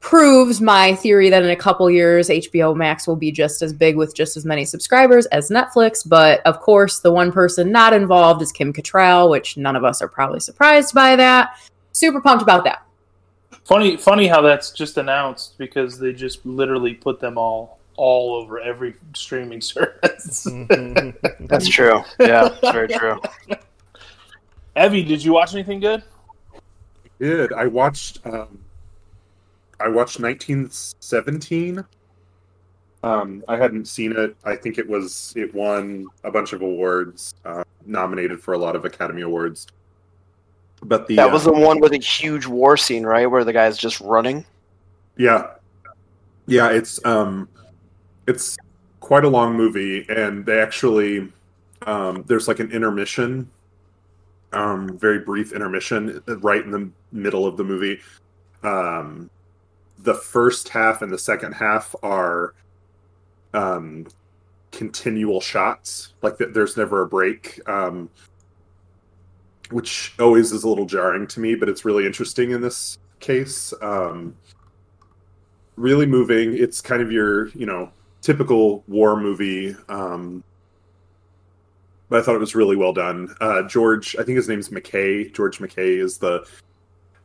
proves 0.00 0.60
my 0.60 0.94
theory 0.94 1.30
that 1.30 1.42
in 1.42 1.48
a 1.48 1.56
couple 1.56 1.90
years 1.90 2.28
HBO 2.28 2.76
Max 2.76 3.06
will 3.06 3.16
be 3.16 3.32
just 3.32 3.62
as 3.62 3.72
big 3.72 3.96
with 3.96 4.14
just 4.14 4.36
as 4.36 4.44
many 4.44 4.66
subscribers 4.66 5.24
as 5.28 5.48
Netflix. 5.48 6.06
But 6.06 6.42
of 6.46 6.60
course 6.60 6.98
the 6.98 7.10
one 7.10 7.32
person 7.32 7.72
not 7.72 7.94
involved 7.94 8.42
is 8.42 8.52
Kim 8.52 8.74
Cattrall 8.74 9.30
which 9.30 9.56
none 9.56 9.74
of 9.74 9.84
us 9.84 10.02
are 10.02 10.08
probably 10.08 10.40
surprised 10.40 10.94
by 10.94 11.16
that. 11.16 11.58
Super 11.92 12.20
pumped 12.20 12.42
about 12.42 12.64
that. 12.64 12.82
Funny, 13.64 13.96
funny 13.96 14.26
how 14.26 14.42
that's 14.42 14.70
just 14.70 14.98
announced 14.98 15.56
because 15.56 15.98
they 15.98 16.12
just 16.12 16.44
literally 16.44 16.92
put 16.92 17.20
them 17.20 17.38
all 17.38 17.77
all 17.98 18.36
over 18.36 18.60
every 18.60 18.94
streaming 19.14 19.60
service. 19.60 20.46
That's 21.40 21.68
true. 21.68 22.02
Yeah, 22.18 22.48
it's 22.62 22.72
very 22.72 22.88
true. 22.98 23.20
Evie, 24.76 25.02
did 25.02 25.22
you 25.22 25.32
watch 25.32 25.52
anything 25.52 25.80
good? 25.80 26.02
I 26.54 26.58
did. 27.18 27.52
I 27.52 27.66
watched. 27.66 28.24
Um, 28.24 28.60
I 29.80 29.88
watched 29.88 30.20
1917. 30.20 31.84
Um, 33.02 33.44
I 33.46 33.56
hadn't 33.56 33.86
seen 33.86 34.12
it. 34.16 34.36
I 34.44 34.56
think 34.56 34.78
it 34.78 34.88
was 34.88 35.32
it 35.36 35.54
won 35.54 36.06
a 36.24 36.30
bunch 36.30 36.52
of 36.52 36.62
awards, 36.62 37.34
uh, 37.44 37.64
nominated 37.86 38.40
for 38.40 38.54
a 38.54 38.58
lot 38.58 38.74
of 38.76 38.84
Academy 38.84 39.22
Awards. 39.22 39.66
But 40.82 41.08
the 41.08 41.16
That 41.16 41.32
was 41.32 41.46
uh, 41.46 41.52
the 41.52 41.58
one 41.58 41.80
with 41.80 41.92
a 41.92 41.98
huge 41.98 42.46
war 42.46 42.76
scene, 42.76 43.04
right, 43.04 43.26
where 43.26 43.44
the 43.44 43.52
guy's 43.52 43.76
just 43.76 44.00
running. 44.00 44.44
Yeah. 45.16 45.54
Yeah, 46.46 46.70
it's 46.70 47.04
um 47.04 47.48
it's 48.28 48.58
quite 49.00 49.24
a 49.24 49.28
long 49.28 49.56
movie 49.56 50.04
and 50.10 50.44
they 50.44 50.60
actually 50.60 51.32
um 51.86 52.22
there's 52.26 52.46
like 52.46 52.60
an 52.60 52.70
intermission 52.70 53.50
um 54.52 54.98
very 54.98 55.20
brief 55.20 55.52
intermission 55.52 56.22
right 56.40 56.62
in 56.62 56.70
the 56.70 56.90
middle 57.10 57.46
of 57.46 57.56
the 57.56 57.64
movie. 57.64 58.00
Um 58.62 59.30
the 60.00 60.14
first 60.14 60.68
half 60.68 61.02
and 61.02 61.10
the 61.10 61.18
second 61.18 61.52
half 61.52 61.94
are 62.02 62.54
um 63.54 64.06
continual 64.72 65.40
shots 65.40 66.12
like 66.20 66.36
th- 66.36 66.50
there's 66.52 66.76
never 66.76 67.02
a 67.02 67.06
break 67.06 67.58
um 67.66 68.10
which 69.70 70.14
always 70.18 70.52
is 70.52 70.64
a 70.64 70.68
little 70.68 70.84
jarring 70.84 71.26
to 71.26 71.40
me 71.40 71.54
but 71.54 71.68
it's 71.68 71.86
really 71.86 72.04
interesting 72.04 72.50
in 72.50 72.60
this 72.60 72.98
case 73.20 73.72
um 73.80 74.36
really 75.78 76.06
moving. 76.06 76.56
It's 76.56 76.80
kind 76.80 77.00
of 77.00 77.10
your, 77.10 77.48
you 77.50 77.64
know, 77.64 77.90
typical 78.20 78.82
war 78.86 79.20
movie. 79.20 79.76
Um, 79.88 80.42
but 82.08 82.20
I 82.20 82.22
thought 82.22 82.34
it 82.34 82.40
was 82.40 82.54
really 82.54 82.76
well 82.76 82.92
done. 82.92 83.34
Uh, 83.40 83.62
George, 83.62 84.16
I 84.16 84.22
think 84.22 84.36
his 84.36 84.48
name's 84.48 84.70
McKay. 84.70 85.32
George 85.32 85.58
McKay 85.58 86.02
is 86.02 86.18
the 86.18 86.46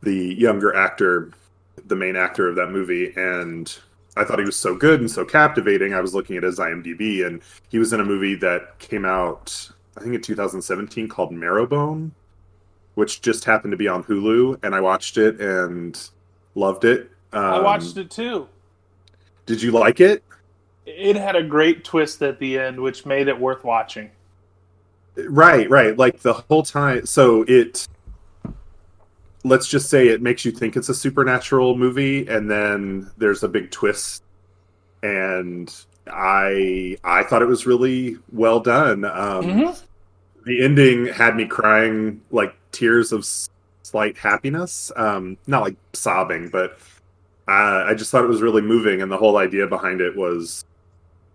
the 0.02 0.34
younger 0.34 0.74
actor, 0.74 1.30
the 1.86 1.96
main 1.96 2.14
actor 2.14 2.46
of 2.46 2.56
that 2.56 2.70
movie, 2.70 3.12
and 3.16 3.78
I 4.16 4.24
thought 4.24 4.38
he 4.38 4.44
was 4.44 4.56
so 4.56 4.74
good 4.74 5.00
and 5.00 5.10
so 5.10 5.24
captivating. 5.24 5.94
I 5.94 6.00
was 6.00 6.14
looking 6.14 6.36
at 6.36 6.42
his 6.42 6.58
IMDb, 6.58 7.26
and 7.26 7.40
he 7.70 7.78
was 7.78 7.92
in 7.92 8.00
a 8.00 8.04
movie 8.04 8.34
that 8.36 8.78
came 8.78 9.04
out, 9.04 9.70
I 9.96 10.02
think, 10.02 10.14
in 10.14 10.20
2017 10.20 11.08
called 11.08 11.32
Marrowbone, 11.32 12.10
which 12.94 13.22
just 13.22 13.44
happened 13.44 13.72
to 13.72 13.78
be 13.78 13.88
on 13.88 14.04
Hulu, 14.04 14.62
and 14.62 14.74
I 14.74 14.80
watched 14.80 15.16
it 15.16 15.40
and 15.40 15.98
loved 16.54 16.84
it. 16.84 17.10
Um, 17.32 17.44
I 17.44 17.60
watched 17.60 17.96
it 17.96 18.10
too. 18.10 18.46
Did 19.46 19.62
you 19.62 19.72
like 19.72 20.00
it? 20.00 20.22
It 20.86 21.16
had 21.16 21.36
a 21.36 21.42
great 21.42 21.84
twist 21.84 22.22
at 22.22 22.38
the 22.38 22.58
end, 22.58 22.78
which 22.78 23.06
made 23.06 23.28
it 23.28 23.38
worth 23.38 23.64
watching. 23.64 24.10
Right, 25.16 25.68
right. 25.70 25.96
Like 25.96 26.20
the 26.20 26.34
whole 26.34 26.62
time. 26.62 27.06
So 27.06 27.44
it, 27.48 27.86
let's 29.44 29.68
just 29.68 29.88
say 29.88 30.08
it 30.08 30.20
makes 30.20 30.44
you 30.44 30.50
think 30.50 30.76
it's 30.76 30.88
a 30.88 30.94
supernatural 30.94 31.76
movie, 31.76 32.26
and 32.26 32.50
then 32.50 33.10
there's 33.16 33.42
a 33.42 33.48
big 33.48 33.70
twist. 33.70 34.22
And 35.02 35.74
I, 36.06 36.98
I 37.04 37.22
thought 37.22 37.42
it 37.42 37.48
was 37.48 37.66
really 37.66 38.18
well 38.32 38.60
done. 38.60 39.04
Um, 39.04 39.44
Mhm. 39.44 39.82
The 40.44 40.62
ending 40.62 41.06
had 41.06 41.36
me 41.36 41.46
crying 41.46 42.20
like 42.30 42.54
tears 42.70 43.12
of 43.12 43.26
slight 43.82 44.18
happiness. 44.18 44.92
Um, 44.94 45.38
not 45.46 45.62
like 45.62 45.76
sobbing, 45.94 46.50
but 46.50 46.78
uh, 47.48 47.84
I 47.86 47.94
just 47.94 48.10
thought 48.10 48.24
it 48.24 48.28
was 48.28 48.42
really 48.42 48.60
moving, 48.60 49.00
and 49.00 49.10
the 49.10 49.16
whole 49.16 49.38
idea 49.38 49.66
behind 49.66 50.02
it 50.02 50.14
was 50.14 50.64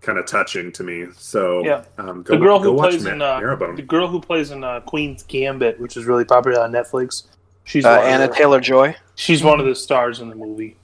kind 0.01 0.17
of 0.17 0.25
touching 0.25 0.71
to 0.73 0.83
me. 0.83 1.07
So 1.17 1.63
Yeah. 1.65 1.83
um, 1.97 2.23
go, 2.23 2.33
the 2.35 2.39
girl 2.39 2.57
go 2.59 2.65
who 2.65 2.73
watch 2.73 2.91
plays 2.91 3.03
Ma- 3.03 3.11
in 3.11 3.21
uh, 3.21 3.39
Marrowbone. 3.39 3.75
the 3.75 3.81
girl 3.81 4.07
who 4.07 4.19
plays 4.21 4.51
in 4.51 4.63
uh, 4.63 4.79
Queen's 4.81 5.23
Gambit, 5.23 5.79
which 5.79 5.97
is 5.97 6.05
really 6.05 6.25
popular 6.25 6.61
on 6.61 6.71
Netflix. 6.71 7.23
She's 7.65 7.85
Uh, 7.85 7.99
Anya 7.99 8.27
the- 8.27 8.33
Taylor 8.33 8.59
Joy. 8.59 8.95
She's 9.15 9.43
one 9.43 9.59
of 9.59 9.65
the 9.65 9.75
stars 9.75 10.19
in 10.21 10.29
the 10.29 10.35
movie. 10.35 10.75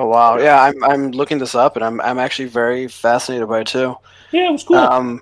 Oh 0.00 0.06
wow, 0.06 0.38
yeah, 0.38 0.62
I'm 0.62 0.84
I'm 0.84 1.10
looking 1.10 1.38
this 1.38 1.54
up 1.56 1.74
and 1.76 1.84
I'm 1.84 2.00
I'm 2.00 2.18
actually 2.18 2.48
very 2.48 2.86
fascinated 2.86 3.48
by 3.48 3.60
it 3.60 3.66
too. 3.66 3.96
Yeah, 4.30 4.48
it 4.48 4.52
was 4.52 4.62
cool. 4.62 4.76
Um, 4.76 5.20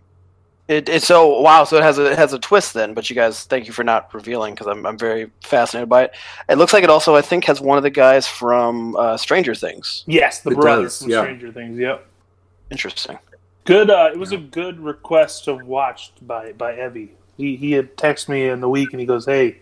it, 0.69 0.89
it's 0.89 1.07
so 1.07 1.41
wow. 1.41 1.65
So 1.65 1.77
it 1.79 1.83
has 1.83 1.97
a 1.99 2.11
it 2.13 2.19
has 2.19 2.33
a 2.35 2.39
twist 2.39 2.75
then. 2.75 2.93
But 2.93 3.09
you 3.09 3.17
guys, 3.17 3.45
thank 3.45 3.67
you 3.67 3.73
for 3.73 3.85
not 3.85 4.13
revealing 4.13 4.53
because 4.55 4.67
I'm 4.67 4.85
I'm 4.85 4.99
very 4.99 5.31
fascinated 5.43 5.89
by 5.89 6.05
it. 6.05 6.15
It 6.51 6.59
looks 6.59 6.75
like 6.75 6.85
it 6.85 6.91
also 6.91 7.15
I 7.17 7.23
think 7.23 7.45
has 7.45 7.59
one 7.61 7.79
of 7.79 7.85
the 7.85 7.91
guys 7.91 8.27
from 8.27 8.97
uh, 8.97 9.17
Stranger 9.17 9.55
Things. 9.55 10.03
yes, 10.07 10.41
the 10.41 10.51
it 10.51 10.57
brother 10.57 10.83
does, 10.83 11.01
from 11.01 11.11
yeah. 11.11 11.23
Stranger 11.23 11.53
Things. 11.53 11.79
Yep. 11.79 12.07
Interesting. 12.71 13.19
Good. 13.67 13.91
Uh, 13.91 14.11
it 14.13 14.19
was 14.19 14.33
a 14.33 14.37
good 14.39 14.81
request 14.81 15.45
to 15.45 15.55
watch 15.55 16.13
by 16.23 16.53
by 16.53 16.75
Evie. 16.85 17.13
He 17.37 17.57
he 17.57 17.73
had 17.73 17.97
texted 17.97 18.29
me 18.31 18.49
in 18.49 18.61
the 18.61 18.69
week 18.69 18.93
and 18.93 19.01
he 19.01 19.07
goes, 19.07 19.27
"Hey, 19.27 19.47
you 19.47 19.55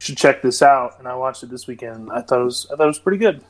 should 0.00 0.16
check 0.18 0.42
this 0.42 0.60
out." 0.60 0.98
And 0.98 1.08
I 1.08 1.14
watched 1.14 1.42
it 1.42 1.50
this 1.50 1.66
weekend. 1.66 2.10
I 2.12 2.20
thought 2.22 2.40
it 2.40 2.44
was 2.44 2.66
I 2.72 2.76
thought 2.76 2.84
it 2.84 2.86
was 2.88 2.98
pretty 2.98 3.18
good. 3.18 3.42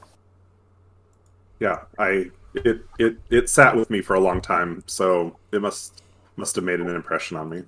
yeah, 1.58 1.80
I 1.98 2.30
it 2.54 2.82
it 2.98 3.16
it 3.30 3.48
sat 3.48 3.76
with 3.76 3.90
me 3.90 4.00
for 4.02 4.14
a 4.14 4.20
long 4.20 4.40
time, 4.40 4.82
so 4.86 5.36
it 5.52 5.60
must 5.60 6.02
must 6.36 6.54
have 6.54 6.64
made 6.64 6.80
an 6.80 6.88
impression 6.94 7.36
on 7.36 7.48
me. 7.48 7.62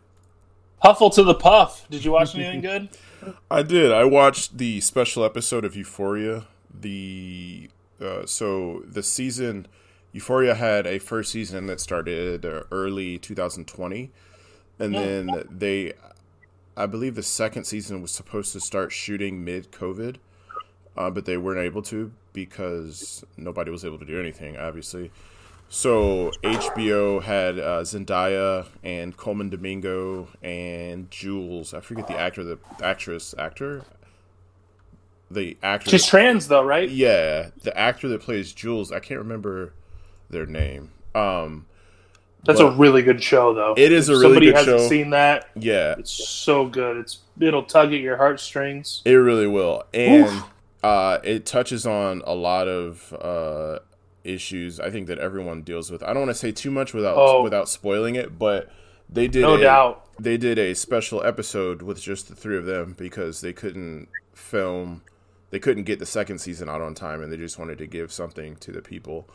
Huffle 0.85 1.11
to 1.15 1.23
the 1.23 1.35
puff. 1.35 1.87
Did 1.91 2.05
you 2.05 2.13
watch 2.13 2.35
anything 2.35 2.61
good? 2.71 2.89
I 3.51 3.63
did. 3.63 3.93
I 3.93 4.05
watched 4.05 4.59
the 4.59 4.81
special 4.81 5.25
episode 5.25 5.65
of 5.65 5.77
Euphoria. 5.77 6.47
The 6.73 7.69
uh, 8.01 8.25
so 8.27 8.83
the 8.87 9.03
season 9.03 9.67
Euphoria 10.13 10.55
had 10.55 10.87
a 10.87 10.99
first 10.99 11.31
season 11.31 11.67
that 11.67 11.81
started 11.81 12.45
early 12.73 13.19
2020, 13.19 14.11
and 14.79 14.95
then 14.95 15.45
they, 15.49 15.93
I 16.77 16.87
believe, 16.87 17.15
the 17.15 17.23
second 17.23 17.65
season 17.65 18.03
was 18.03 18.11
supposed 18.11 18.53
to 18.55 18.61
start 18.61 18.91
shooting 18.93 19.45
mid 19.45 19.71
COVID, 19.71 20.17
uh, 20.97 21.11
but 21.11 21.27
they 21.27 21.37
weren't 21.37 21.61
able 21.61 21.83
to 21.83 22.13
because 22.33 23.25
nobody 23.37 23.71
was 23.71 23.85
able 23.85 23.99
to 23.99 24.05
do 24.05 24.19
anything, 24.19 24.57
obviously. 24.57 25.11
So 25.69 26.33
HBO 26.43 27.23
had 27.23 27.61
uh, 27.61 27.83
Zendaya 27.83 28.67
and 28.83 29.17
Colman 29.17 29.51
Domingo 29.51 30.27
and 30.43 31.09
Jules. 31.13 31.73
I 31.73 31.79
forget 31.79 32.09
the 32.09 32.19
actor, 32.19 32.43
the 32.43 32.59
actress, 32.83 33.37
actor, 33.39 33.85
the 35.31 35.57
actor. 35.63 35.91
She's 35.91 36.07
trans 36.07 36.49
though, 36.49 36.65
right? 36.65 36.91
yeah, 36.91 37.51
the 37.63 37.77
actor 37.79 38.09
that 38.09 38.21
plays 38.21 38.53
Jules. 38.53 38.91
I 38.91 38.99
can't 38.99 39.21
remember 39.21 39.73
their 40.31 40.47
name. 40.47 40.91
Um, 41.15 41.67
That's 42.45 42.61
a 42.61 42.71
really 42.71 43.03
good 43.03 43.23
show 43.23 43.53
though. 43.55 43.75
It 43.77 43.93
is 43.93 44.09
If 44.09 44.15
a 44.17 44.19
really 44.19 44.23
somebody 44.23 44.47
good 44.47 44.55
hasn't 44.57 44.81
show. 44.81 44.89
seen 44.89 45.11
that, 45.11 45.49
yeah, 45.55 45.95
it's 45.99 46.11
so 46.13 46.67
good. 46.67 46.97
It's 46.99 47.19
it'll 47.41 47.65
tug 47.65 47.93
at 47.93 48.01
your 48.01 48.17
heartstrings. 48.17 49.03
It 49.05 49.13
really 49.15 49.47
will, 49.47 49.85
and 49.93 50.43
uh, 50.83 51.19
it 51.25 51.45
touches 51.47 51.85
on 51.87 52.23
a 52.27 52.35
lot 52.35 52.69
of 52.69 53.13
uh, 53.21 53.81
issues. 54.25 54.81
I 54.81 54.91
think 54.91 55.09
that 55.09 55.19
everyone 55.19 55.63
deals 55.63 55.91
with. 55.91 56.03
I 56.03 56.09
don't 56.09 56.23
want 56.23 56.31
to 56.31 56.35
say 56.35 56.53
too 56.53 56.71
much 56.71 56.95
without 56.95 57.17
Oh. 57.19 57.43
without 57.43 57.69
spoiling 57.69 58.15
it, 58.15 58.39
but 58.39 58.71
they 59.09 59.27
did 59.29 59.43
No 59.43 59.55
a, 59.57 59.61
doubt. 59.61 60.07
they 60.21 60.37
did 60.37 60.59
a 60.59 60.75
special 60.75 61.23
episode 61.25 61.83
with 61.83 62.01
just 62.01 62.29
the 62.29 62.35
three 62.37 62.57
of 62.57 62.65
them 62.65 62.95
because 62.97 63.41
they 63.41 63.53
couldn't 63.53 64.09
film, 64.35 65.03
they 65.51 65.59
couldn't 65.59 65.83
get 65.85 65.99
the 65.99 66.07
second 66.07 66.39
season 66.39 66.69
out 66.69 66.81
on 66.81 66.95
time, 66.95 67.21
and 67.23 67.31
they 67.33 67.37
just 67.37 67.59
wanted 67.59 67.77
to 67.79 67.87
give 67.87 68.13
something 68.13 68.57
to 68.57 68.71
the 68.73 68.81
people. 68.81 69.29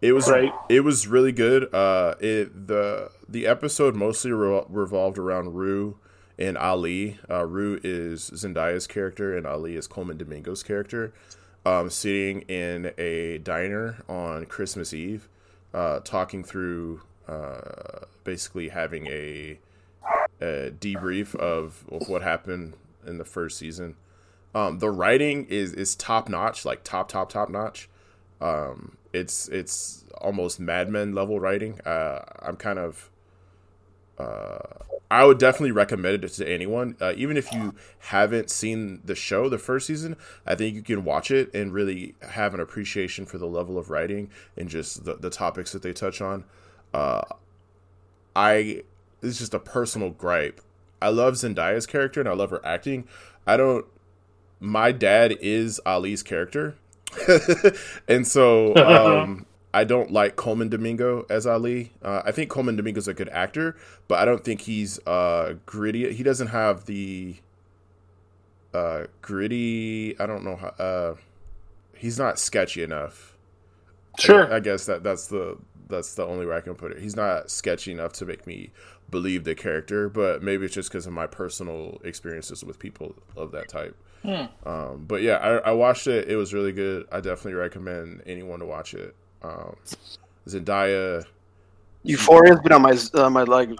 It 0.00 0.12
was 0.12 0.30
Right. 0.30 0.52
it 0.68 0.80
was 0.80 1.08
really 1.08 1.32
good. 1.32 1.72
Uh, 1.74 2.14
it 2.20 2.68
the 2.68 3.10
the 3.28 3.46
episode 3.46 3.94
mostly 3.96 4.32
re- 4.32 4.64
revolved 4.68 5.18
around 5.18 5.54
Rue 5.54 5.96
and 6.38 6.56
Ali. 6.56 7.18
Uh, 7.28 7.44
Rue 7.44 7.80
is 7.82 8.30
Zendaya's 8.30 8.86
character, 8.86 9.36
and 9.36 9.46
Ali 9.46 9.74
is 9.76 9.86
Colman 9.88 10.16
Domingo's 10.18 10.62
character. 10.62 11.12
Um, 11.66 11.90
sitting 11.90 12.42
in 12.42 12.92
a 12.96 13.38
diner 13.38 14.02
on 14.08 14.46
Christmas 14.46 14.94
Eve, 14.94 15.28
uh, 15.74 15.98
talking 16.00 16.44
through 16.44 17.02
uh, 17.26 18.04
basically 18.24 18.68
having 18.68 19.06
a, 19.08 19.58
a 20.40 20.70
debrief 20.70 21.34
of, 21.34 21.84
of 21.90 22.08
what 22.08 22.22
happened 22.22 22.74
in 23.06 23.18
the 23.18 23.24
first 23.24 23.58
season. 23.58 23.96
Um, 24.54 24.78
the 24.78 24.90
writing 24.90 25.44
is 25.46 25.72
is 25.74 25.94
top 25.96 26.28
notch, 26.28 26.64
like 26.64 26.84
top 26.84 27.08
top 27.08 27.30
top 27.30 27.50
notch. 27.50 27.88
Um, 28.40 28.96
it's 29.12 29.48
it's 29.48 30.04
almost 30.20 30.60
Mad 30.60 30.88
Men 30.88 31.14
level 31.14 31.40
writing. 31.40 31.80
Uh, 31.80 32.24
I'm 32.40 32.56
kind 32.56 32.78
of 32.78 33.10
uh, 34.18 34.58
I 35.10 35.24
would 35.24 35.38
definitely 35.38 35.70
recommend 35.70 36.22
it 36.22 36.28
to 36.28 36.48
anyone, 36.48 36.96
uh, 37.00 37.14
even 37.16 37.36
if 37.36 37.52
you 37.52 37.74
haven't 37.98 38.50
seen 38.50 39.00
the 39.04 39.14
show, 39.14 39.48
the 39.48 39.58
first 39.58 39.86
season. 39.86 40.16
I 40.46 40.54
think 40.54 40.74
you 40.74 40.82
can 40.82 41.04
watch 41.04 41.30
it 41.30 41.52
and 41.54 41.72
really 41.72 42.14
have 42.30 42.52
an 42.52 42.60
appreciation 42.60 43.24
for 43.24 43.38
the 43.38 43.46
level 43.46 43.78
of 43.78 43.90
writing 43.90 44.30
and 44.56 44.68
just 44.68 45.04
the, 45.04 45.14
the 45.14 45.30
topics 45.30 45.72
that 45.72 45.82
they 45.82 45.92
touch 45.92 46.20
on. 46.20 46.44
Uh, 46.92 47.22
I 48.36 48.82
it's 49.22 49.38
just 49.38 49.54
a 49.54 49.58
personal 49.58 50.10
gripe. 50.10 50.60
I 51.00 51.08
love 51.08 51.34
Zendaya's 51.34 51.86
character 51.86 52.20
and 52.20 52.28
I 52.28 52.32
love 52.32 52.50
her 52.50 52.64
acting. 52.64 53.06
I 53.46 53.56
don't. 53.56 53.86
My 54.60 54.90
dad 54.92 55.36
is 55.40 55.80
Ali's 55.86 56.22
character, 56.22 56.76
and 58.08 58.26
so 58.26 58.74
um, 58.76 59.46
I 59.72 59.84
don't 59.84 60.10
like 60.12 60.36
Colman 60.36 60.68
Domingo 60.68 61.26
as 61.30 61.46
Ali. 61.46 61.92
Uh, 62.02 62.22
I 62.24 62.32
think 62.32 62.50
Colman 62.50 62.76
Domingo's 62.76 63.08
a 63.08 63.14
good 63.14 63.28
actor, 63.30 63.76
but 64.08 64.18
I 64.18 64.24
don't 64.24 64.44
think 64.44 64.62
he's 64.62 64.98
uh, 65.06 65.54
gritty. 65.66 66.12
He 66.12 66.22
doesn't 66.22 66.48
have 66.48 66.86
the 66.86 67.36
uh, 68.74 69.04
gritty. 69.22 70.18
I 70.18 70.26
don't 70.26 70.44
know 70.44 70.56
how. 70.56 70.68
Uh, 70.68 71.14
he's 71.94 72.18
not 72.18 72.38
sketchy 72.38 72.82
enough. 72.82 73.36
I- 74.18 74.22
Sure. 74.22 74.52
I, 74.52 74.58
guess 74.60 74.86
that 74.86 75.02
that's 75.04 75.28
the 75.28 75.58
that's 75.88 76.14
the 76.16 76.26
only 76.26 76.44
way 76.44 76.56
I 76.56 76.60
can 76.60 76.74
put 76.74 76.90
it. 76.92 76.98
He's 77.00 77.16
not 77.16 77.50
sketchy 77.50 77.92
enough 77.92 78.12
to 78.14 78.26
make 78.26 78.46
me 78.46 78.70
believe 79.10 79.44
the 79.44 79.54
character, 79.54 80.08
but 80.08 80.42
maybe 80.42 80.66
it's 80.66 80.74
just 80.74 80.90
because 80.90 81.06
of 81.06 81.12
my 81.12 81.26
personal 81.26 81.98
experiences 82.04 82.62
with 82.64 82.78
people 82.78 83.14
of 83.36 83.52
that 83.52 83.68
type. 83.68 83.96
Hmm. 84.22 84.68
Um, 84.68 85.04
but 85.06 85.22
yeah, 85.22 85.36
I, 85.36 85.70
I 85.70 85.72
watched 85.72 86.06
it. 86.06 86.28
It 86.28 86.36
was 86.36 86.52
really 86.52 86.72
good. 86.72 87.06
I 87.12 87.20
definitely 87.20 87.54
recommend 87.54 88.22
anyone 88.26 88.58
to 88.60 88.66
watch 88.66 88.94
it. 88.94 89.14
Um, 89.42 89.76
Zendaya, 90.46 91.24
Euphoria's 92.04 92.60
been 92.60 92.72
on 92.72 92.82
my 92.82 92.96
on 93.22 93.32
my 93.32 93.42
like 93.44 93.70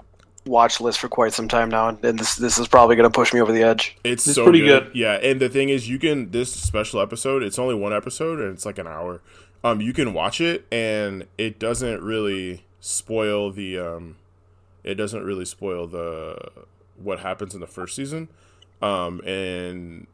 watch 0.47 0.81
list 0.81 0.99
for 0.99 1.09
quite 1.09 1.33
some 1.33 1.49
time 1.49 1.69
now, 1.69 1.89
and 1.89 2.19
this 2.19 2.37
this 2.37 2.59
is 2.59 2.69
probably 2.69 2.97
going 2.97 3.11
to 3.11 3.15
push 3.15 3.33
me 3.33 3.41
over 3.41 3.53
the 3.53 3.63
edge. 3.63 3.97
it's, 4.05 4.27
It's 4.27 4.37
so 4.37 4.45
pretty 4.45 4.61
good. 4.61 4.85
good. 4.87 4.97
Yeah, 4.97 5.15
and 5.15 5.41
the 5.41 5.49
thing 5.49 5.69
is, 5.69 5.89
you 5.89 5.99
can 5.99 6.31
this 6.31 6.53
special 6.53 7.01
episode. 7.01 7.43
It's 7.43 7.59
only 7.59 7.75
one 7.75 7.93
episode, 7.93 8.39
and 8.41 8.55
it's 8.55 8.67
like 8.67 8.79
an 8.79 8.87
hour. 8.87 9.21
Um, 9.65 9.81
you 9.81 9.93
can 9.93 10.15
watch 10.15 10.41
it, 10.41 10.67
and 10.71 11.27
it 11.37 11.59
doesn't 11.59 12.03
really 12.03 12.65
spoil 12.81 13.51
the 13.51 13.79
um, 13.79 14.17
it 14.85 14.95
doesn't 14.95 15.25
really 15.25 15.45
spoil 15.45 15.87
the 15.87 16.39
what 16.97 17.21
happens 17.21 17.55
in 17.55 17.61
the 17.61 17.67
first 17.67 17.97
season. 17.97 18.29
Um, 18.81 19.21
and 19.27 20.07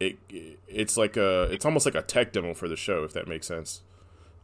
it 0.00 0.18
it's 0.66 0.96
like 0.96 1.16
a 1.16 1.42
it's 1.52 1.64
almost 1.64 1.86
like 1.86 1.94
a 1.94 2.02
tech 2.02 2.32
demo 2.32 2.54
for 2.54 2.66
the 2.66 2.76
show, 2.76 3.04
if 3.04 3.12
that 3.12 3.28
makes 3.28 3.46
sense. 3.46 3.82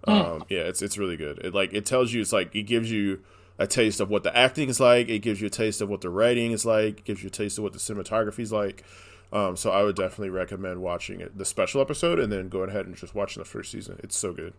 Um, 0.06 0.44
yeah, 0.48 0.60
it's 0.60 0.82
it's 0.82 0.98
really 0.98 1.16
good. 1.16 1.38
It 1.38 1.54
like 1.54 1.72
it 1.72 1.86
tells 1.86 2.12
you 2.12 2.20
it's 2.20 2.32
like 2.32 2.54
it 2.54 2.62
gives 2.64 2.90
you 2.90 3.20
a 3.58 3.66
taste 3.66 4.00
of 4.00 4.10
what 4.10 4.22
the 4.22 4.36
acting 4.36 4.68
is 4.68 4.78
like. 4.78 5.08
It 5.08 5.20
gives 5.20 5.40
you 5.40 5.46
a 5.46 5.50
taste 5.50 5.80
of 5.80 5.88
what 5.88 6.02
the 6.02 6.10
writing 6.10 6.52
is 6.52 6.64
like. 6.64 6.98
It 6.98 7.04
gives 7.04 7.22
you 7.22 7.28
a 7.28 7.30
taste 7.30 7.58
of 7.58 7.64
what 7.64 7.72
the 7.72 7.78
cinematography 7.78 8.40
is 8.40 8.52
like. 8.52 8.84
Um, 9.32 9.56
so 9.56 9.70
I 9.70 9.82
would 9.82 9.96
definitely 9.96 10.30
recommend 10.30 10.82
watching 10.82 11.20
it, 11.20 11.36
the 11.36 11.44
special 11.44 11.80
episode, 11.80 12.20
and 12.20 12.30
then 12.30 12.48
going 12.48 12.70
ahead 12.70 12.86
and 12.86 12.94
just 12.94 13.14
watching 13.14 13.40
the 13.40 13.48
first 13.48 13.72
season. 13.72 13.98
It's 14.02 14.16
so 14.16 14.32
good. 14.32 14.52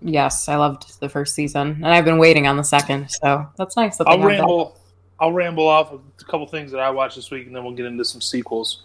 Yes, 0.00 0.48
I 0.48 0.56
loved 0.56 0.98
the 1.00 1.08
first 1.08 1.34
season, 1.34 1.68
and 1.68 1.86
I've 1.86 2.04
been 2.04 2.18
waiting 2.18 2.46
on 2.46 2.56
the 2.56 2.64
second, 2.64 3.10
so 3.10 3.46
that's 3.56 3.76
nice. 3.76 3.96
That 3.98 4.06
I'll 4.08 4.18
have 4.18 4.22
that. 4.22 4.38
ramble. 4.38 4.78
I'll 5.18 5.32
ramble 5.32 5.66
off 5.66 5.92
a 5.92 6.24
couple 6.24 6.46
things 6.46 6.70
that 6.72 6.80
I 6.80 6.90
watched 6.90 7.16
this 7.16 7.30
week, 7.30 7.46
and 7.46 7.56
then 7.56 7.64
we'll 7.64 7.74
get 7.74 7.86
into 7.86 8.04
some 8.04 8.20
sequels. 8.20 8.82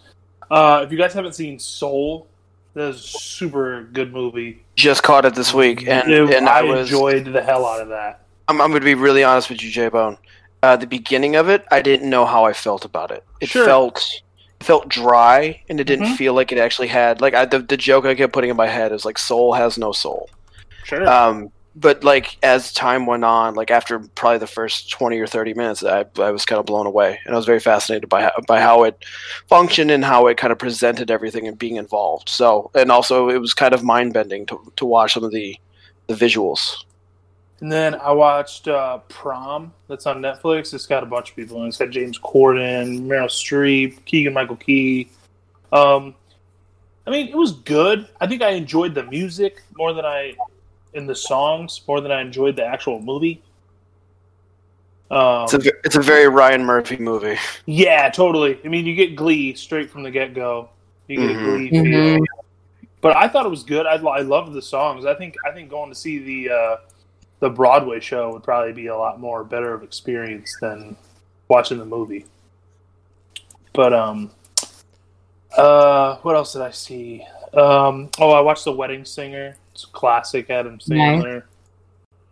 Uh, 0.52 0.82
if 0.84 0.92
you 0.92 0.98
guys 0.98 1.14
haven't 1.14 1.34
seen 1.34 1.58
Soul, 1.58 2.26
that 2.74 2.90
is 2.90 2.96
a 2.96 3.08
super 3.08 3.84
good 3.84 4.12
movie. 4.12 4.62
Just 4.76 5.02
caught 5.02 5.24
it 5.24 5.34
this 5.34 5.54
week, 5.54 5.88
and 5.88 6.12
It- 6.12 6.34
and 6.34 6.46
I, 6.48 6.58
I 6.58 6.62
was 6.62 6.90
enjoyed 6.90 7.24
the 7.32 7.42
hell 7.42 7.64
out 7.66 7.80
of 7.80 7.88
that. 7.88 8.20
I'm, 8.48 8.60
I'm 8.60 8.68
going 8.70 8.82
to 8.82 8.84
be 8.84 8.94
really 8.94 9.24
honest 9.24 9.48
with 9.48 9.62
you, 9.62 9.70
J 9.70 9.88
Bone. 9.88 10.18
Uh, 10.62 10.76
the 10.76 10.86
beginning 10.86 11.36
of 11.36 11.48
it, 11.48 11.64
I 11.70 11.80
didn't 11.80 12.08
know 12.10 12.26
how 12.26 12.44
I 12.44 12.52
felt 12.52 12.84
about 12.84 13.10
it. 13.10 13.24
It 13.40 13.48
Sure. 13.48 13.64
felt 13.64 14.22
felt 14.60 14.88
dry, 14.88 15.60
and 15.70 15.80
it 15.80 15.84
didn't 15.84 16.06
Mhm. 16.06 16.16
feel 16.16 16.34
like 16.34 16.52
it 16.52 16.58
actually 16.58 16.88
had 16.88 17.20
like 17.20 17.34
I, 17.34 17.46
the 17.46 17.58
the 17.60 17.76
joke 17.76 18.04
I 18.04 18.14
kept 18.14 18.32
putting 18.34 18.50
in 18.50 18.56
my 18.56 18.68
head 18.68 18.92
is 18.92 19.04
like 19.06 19.18
soul 19.18 19.54
has 19.54 19.76
no 19.78 19.90
soul. 19.90 20.28
Sure. 20.84 21.08
Um, 21.08 21.50
but 21.74 22.04
like 22.04 22.36
as 22.42 22.72
time 22.72 23.06
went 23.06 23.24
on, 23.24 23.54
like 23.54 23.70
after 23.70 23.98
probably 23.98 24.38
the 24.38 24.46
first 24.46 24.90
twenty 24.90 25.18
or 25.18 25.26
thirty 25.26 25.54
minutes, 25.54 25.82
I, 25.82 26.04
I 26.18 26.30
was 26.30 26.44
kind 26.44 26.58
of 26.58 26.66
blown 26.66 26.86
away, 26.86 27.18
and 27.24 27.34
I 27.34 27.36
was 27.36 27.46
very 27.46 27.60
fascinated 27.60 28.08
by 28.08 28.22
how, 28.22 28.32
by 28.46 28.60
how 28.60 28.84
it 28.84 29.04
functioned 29.48 29.90
and 29.90 30.04
how 30.04 30.26
it 30.26 30.36
kind 30.36 30.52
of 30.52 30.58
presented 30.58 31.10
everything 31.10 31.48
and 31.48 31.58
being 31.58 31.76
involved. 31.76 32.28
So, 32.28 32.70
and 32.74 32.90
also 32.90 33.28
it 33.28 33.38
was 33.38 33.54
kind 33.54 33.74
of 33.74 33.82
mind 33.82 34.12
bending 34.12 34.46
to 34.46 34.72
to 34.76 34.84
watch 34.84 35.14
some 35.14 35.24
of 35.24 35.32
the 35.32 35.56
the 36.08 36.14
visuals. 36.14 36.84
And 37.60 37.70
then 37.70 37.94
I 37.94 38.10
watched 38.10 38.66
uh, 38.66 38.98
Prom. 39.08 39.72
That's 39.86 40.06
on 40.06 40.20
Netflix. 40.20 40.74
It's 40.74 40.86
got 40.86 41.04
a 41.04 41.06
bunch 41.06 41.30
of 41.30 41.36
people 41.36 41.58
in 41.58 41.66
it. 41.66 41.68
It's 41.68 41.78
got 41.78 41.90
James 41.90 42.18
Corden, 42.18 43.02
Meryl 43.02 43.28
Streep, 43.28 44.04
Keegan 44.04 44.32
Michael 44.32 44.56
Key. 44.56 45.08
Um, 45.70 46.16
I 47.06 47.10
mean, 47.10 47.28
it 47.28 47.36
was 47.36 47.52
good. 47.52 48.08
I 48.20 48.26
think 48.26 48.42
I 48.42 48.50
enjoyed 48.50 48.94
the 48.94 49.04
music 49.04 49.62
more 49.76 49.92
than 49.92 50.04
I 50.04 50.34
in 50.94 51.06
the 51.06 51.14
songs 51.14 51.80
more 51.88 52.00
than 52.00 52.12
I 52.12 52.20
enjoyed 52.20 52.56
the 52.56 52.64
actual 52.64 53.00
movie. 53.00 53.42
Um, 55.10 55.44
It's 55.44 55.54
a, 55.54 55.72
it's 55.84 55.96
a 55.96 56.00
very 56.00 56.28
Ryan 56.28 56.64
Murphy 56.64 56.96
movie. 56.96 57.36
yeah, 57.66 58.08
totally. 58.10 58.58
I 58.64 58.68
mean, 58.68 58.86
you 58.86 58.94
get 58.94 59.14
Glee 59.16 59.54
straight 59.54 59.90
from 59.90 60.02
the 60.02 60.10
get 60.10 60.34
go. 60.34 60.70
You 61.08 61.16
get 61.26 61.36
Mhm. 61.36 61.40
a 61.40 61.44
Glee 61.44 61.70
Mhm. 61.70 62.24
But 63.00 63.16
I 63.16 63.26
thought 63.28 63.44
it 63.44 63.50
was 63.50 63.64
good. 63.64 63.84
I, 63.84 63.94
I 63.96 64.20
loved 64.20 64.52
the 64.52 64.62
songs. 64.62 65.04
I 65.04 65.14
think 65.14 65.34
I 65.44 65.50
think 65.50 65.68
going 65.68 65.90
to 65.90 65.94
see 65.94 66.18
the 66.18 66.54
uh, 66.54 66.76
the 67.40 67.50
Broadway 67.50 67.98
show 67.98 68.32
would 68.32 68.44
probably 68.44 68.72
be 68.72 68.86
a 68.86 68.96
lot 68.96 69.18
more 69.18 69.42
better 69.42 69.74
of 69.74 69.82
experience 69.82 70.56
than 70.60 70.96
watching 71.48 71.78
the 71.78 71.84
movie. 71.84 72.24
But 73.74 73.92
um, 73.92 74.30
uh, 75.56 76.16
what 76.18 76.36
else 76.36 76.52
did 76.52 76.62
I 76.62 76.70
see? 76.70 77.26
Um, 77.52 78.08
oh, 78.20 78.30
I 78.30 78.40
watched 78.40 78.64
The 78.64 78.72
Wedding 78.72 79.04
Singer. 79.04 79.56
It's 79.72 79.84
classic 79.86 80.50
Adam 80.50 80.78
Sandler. 80.78 81.44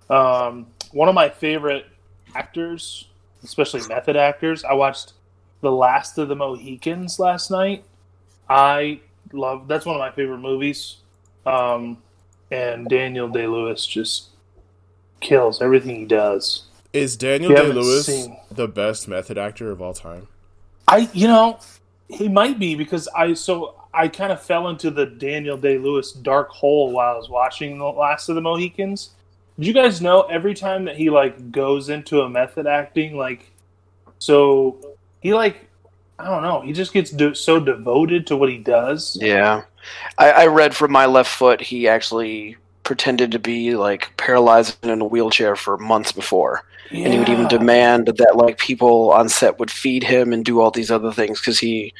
Um, 0.08 0.66
one 0.92 1.08
of 1.08 1.14
my 1.14 1.28
favorite 1.28 1.86
actors, 2.34 3.08
especially 3.42 3.86
method 3.88 4.16
actors. 4.16 4.64
I 4.64 4.74
watched 4.74 5.14
The 5.60 5.72
Last 5.72 6.18
of 6.18 6.28
the 6.28 6.36
Mohicans 6.36 7.18
last 7.18 7.50
night. 7.50 7.84
I 8.48 9.00
love 9.32 9.68
that's 9.68 9.86
one 9.86 9.94
of 9.94 10.00
my 10.00 10.10
favorite 10.10 10.38
movies. 10.38 10.96
Um, 11.46 11.98
and 12.50 12.88
Daniel 12.88 13.28
Day 13.28 13.46
Lewis 13.46 13.86
just 13.86 14.30
kills 15.20 15.62
everything 15.62 15.96
he 15.96 16.04
does. 16.04 16.64
Is 16.92 17.16
Daniel 17.16 17.54
Day 17.54 17.72
Lewis 17.72 18.06
seen- 18.06 18.36
the 18.50 18.66
best 18.66 19.06
method 19.06 19.38
actor 19.38 19.70
of 19.70 19.80
all 19.80 19.94
time? 19.94 20.26
I 20.88 21.08
you 21.12 21.28
know 21.28 21.60
he 22.08 22.28
might 22.28 22.58
be 22.58 22.74
because 22.74 23.08
I 23.16 23.34
so 23.34 23.79
I 23.92 24.08
kind 24.08 24.32
of 24.32 24.40
fell 24.40 24.68
into 24.68 24.90
the 24.90 25.06
Daniel 25.06 25.56
Day 25.56 25.78
Lewis 25.78 26.12
dark 26.12 26.48
hole 26.48 26.92
while 26.92 27.14
I 27.14 27.16
was 27.16 27.28
watching 27.28 27.78
the 27.78 27.84
Last 27.86 28.28
of 28.28 28.34
the 28.34 28.40
Mohicans. 28.40 29.10
Did 29.58 29.66
you 29.66 29.74
guys 29.74 30.00
know 30.00 30.22
every 30.22 30.54
time 30.54 30.84
that 30.84 30.96
he 30.96 31.10
like 31.10 31.52
goes 31.52 31.88
into 31.88 32.22
a 32.22 32.28
method 32.28 32.66
acting 32.66 33.16
like 33.16 33.50
so 34.18 34.78
he 35.20 35.34
like 35.34 35.68
I 36.18 36.26
don't 36.26 36.42
know 36.42 36.60
he 36.60 36.72
just 36.72 36.92
gets 36.92 37.12
so 37.40 37.60
devoted 37.60 38.26
to 38.28 38.36
what 38.36 38.48
he 38.48 38.58
does. 38.58 39.18
Yeah, 39.20 39.64
I, 40.18 40.30
I 40.30 40.46
read 40.46 40.74
from 40.74 40.92
my 40.92 41.06
left 41.06 41.30
foot 41.30 41.60
he 41.60 41.88
actually 41.88 42.56
pretended 42.84 43.32
to 43.32 43.38
be 43.38 43.76
like 43.76 44.16
paralyzed 44.16 44.84
in 44.84 45.00
a 45.00 45.04
wheelchair 45.04 45.56
for 45.56 45.76
months 45.78 46.12
before, 46.12 46.62
and 46.90 47.12
he 47.12 47.18
would 47.18 47.28
even 47.28 47.48
demand 47.48 48.06
that 48.06 48.36
like 48.36 48.58
people 48.58 49.10
on 49.10 49.28
set 49.28 49.58
would 49.58 49.70
feed 49.70 50.02
him 50.04 50.32
and 50.32 50.44
do 50.44 50.60
all 50.60 50.70
these 50.70 50.90
other 50.90 51.12
things 51.12 51.40
because 51.40 51.58
he 51.58 51.92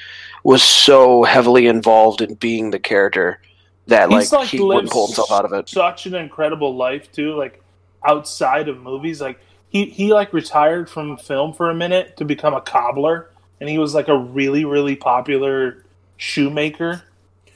was 0.43 0.63
so 0.63 1.23
heavily 1.25 1.67
involved 1.67 2.21
in 2.21 2.35
being 2.35 2.71
the 2.71 2.79
character 2.79 3.41
that 3.87 4.11
like, 4.11 4.23
He's, 4.23 4.33
like, 4.33 4.49
he 4.49 4.61
wouldn't 4.61 4.91
pull 4.91 5.07
himself 5.07 5.31
out 5.31 5.45
of 5.45 5.53
it. 5.53 5.69
Such 5.69 6.07
an 6.07 6.15
incredible 6.15 6.75
life 6.77 7.11
too, 7.13 7.35
like 7.35 7.63
outside 8.07 8.69
of 8.69 8.81
movies. 8.81 9.21
Like 9.21 9.41
he 9.69 9.87
he 9.87 10.13
like 10.13 10.33
retired 10.33 10.89
from 10.89 11.17
film 11.17 11.53
for 11.53 11.71
a 11.71 11.75
minute 11.75 12.17
to 12.17 12.25
become 12.25 12.55
a 12.55 12.61
cobbler, 12.61 13.31
and 13.61 13.69
he 13.69 13.79
was 13.79 13.95
like 13.95 14.09
a 14.09 14.17
really 14.17 14.65
really 14.65 14.97
popular 14.97 15.85
shoemaker 16.17 17.03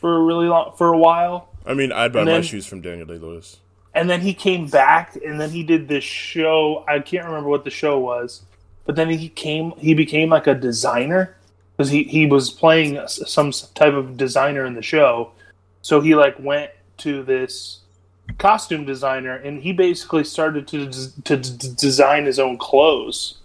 for 0.00 0.16
a 0.16 0.20
really 0.20 0.48
long 0.48 0.74
for 0.76 0.92
a 0.92 0.98
while. 0.98 1.48
I 1.66 1.74
mean, 1.74 1.92
I'd 1.92 2.12
buy 2.12 2.20
And 2.20 2.30
my 2.30 2.40
shoes 2.42 2.66
from 2.66 2.82
Daniel 2.82 3.06
Day 3.06 3.16
Lewis. 3.16 3.58
And 3.94 4.10
then 4.10 4.20
he 4.20 4.34
came 4.34 4.66
back, 4.66 5.16
and 5.24 5.40
then 5.40 5.50
he 5.50 5.62
did 5.62 5.86
this 5.86 6.02
show. 6.02 6.84
I 6.88 6.98
can't 6.98 7.26
remember 7.26 7.48
what 7.48 7.64
the 7.64 7.70
show 7.70 7.98
was, 7.98 8.42
but 8.84 8.96
then 8.96 9.08
he 9.08 9.28
came. 9.28 9.72
He 9.78 9.94
became 9.94 10.30
like 10.30 10.46
a 10.46 10.54
designer 10.54 11.36
because 11.76 11.90
he 11.90 12.04
he 12.04 12.26
was 12.26 12.50
playing 12.50 13.00
some 13.08 13.50
type 13.74 13.94
of 13.94 14.16
designer 14.16 14.64
in 14.64 14.74
the 14.74 14.82
show. 14.82 15.32
So 15.82 16.00
he 16.00 16.14
like 16.14 16.36
went 16.38 16.70
to 16.98 17.22
this 17.22 17.80
costume 18.38 18.84
designer, 18.84 19.36
and 19.36 19.62
he 19.62 19.72
basically 19.72 20.24
started 20.24 20.66
to 20.68 20.90
to 21.24 21.36
d- 21.36 21.68
design 21.76 22.24
his 22.24 22.38
own 22.38 22.58
clothes. 22.58 23.38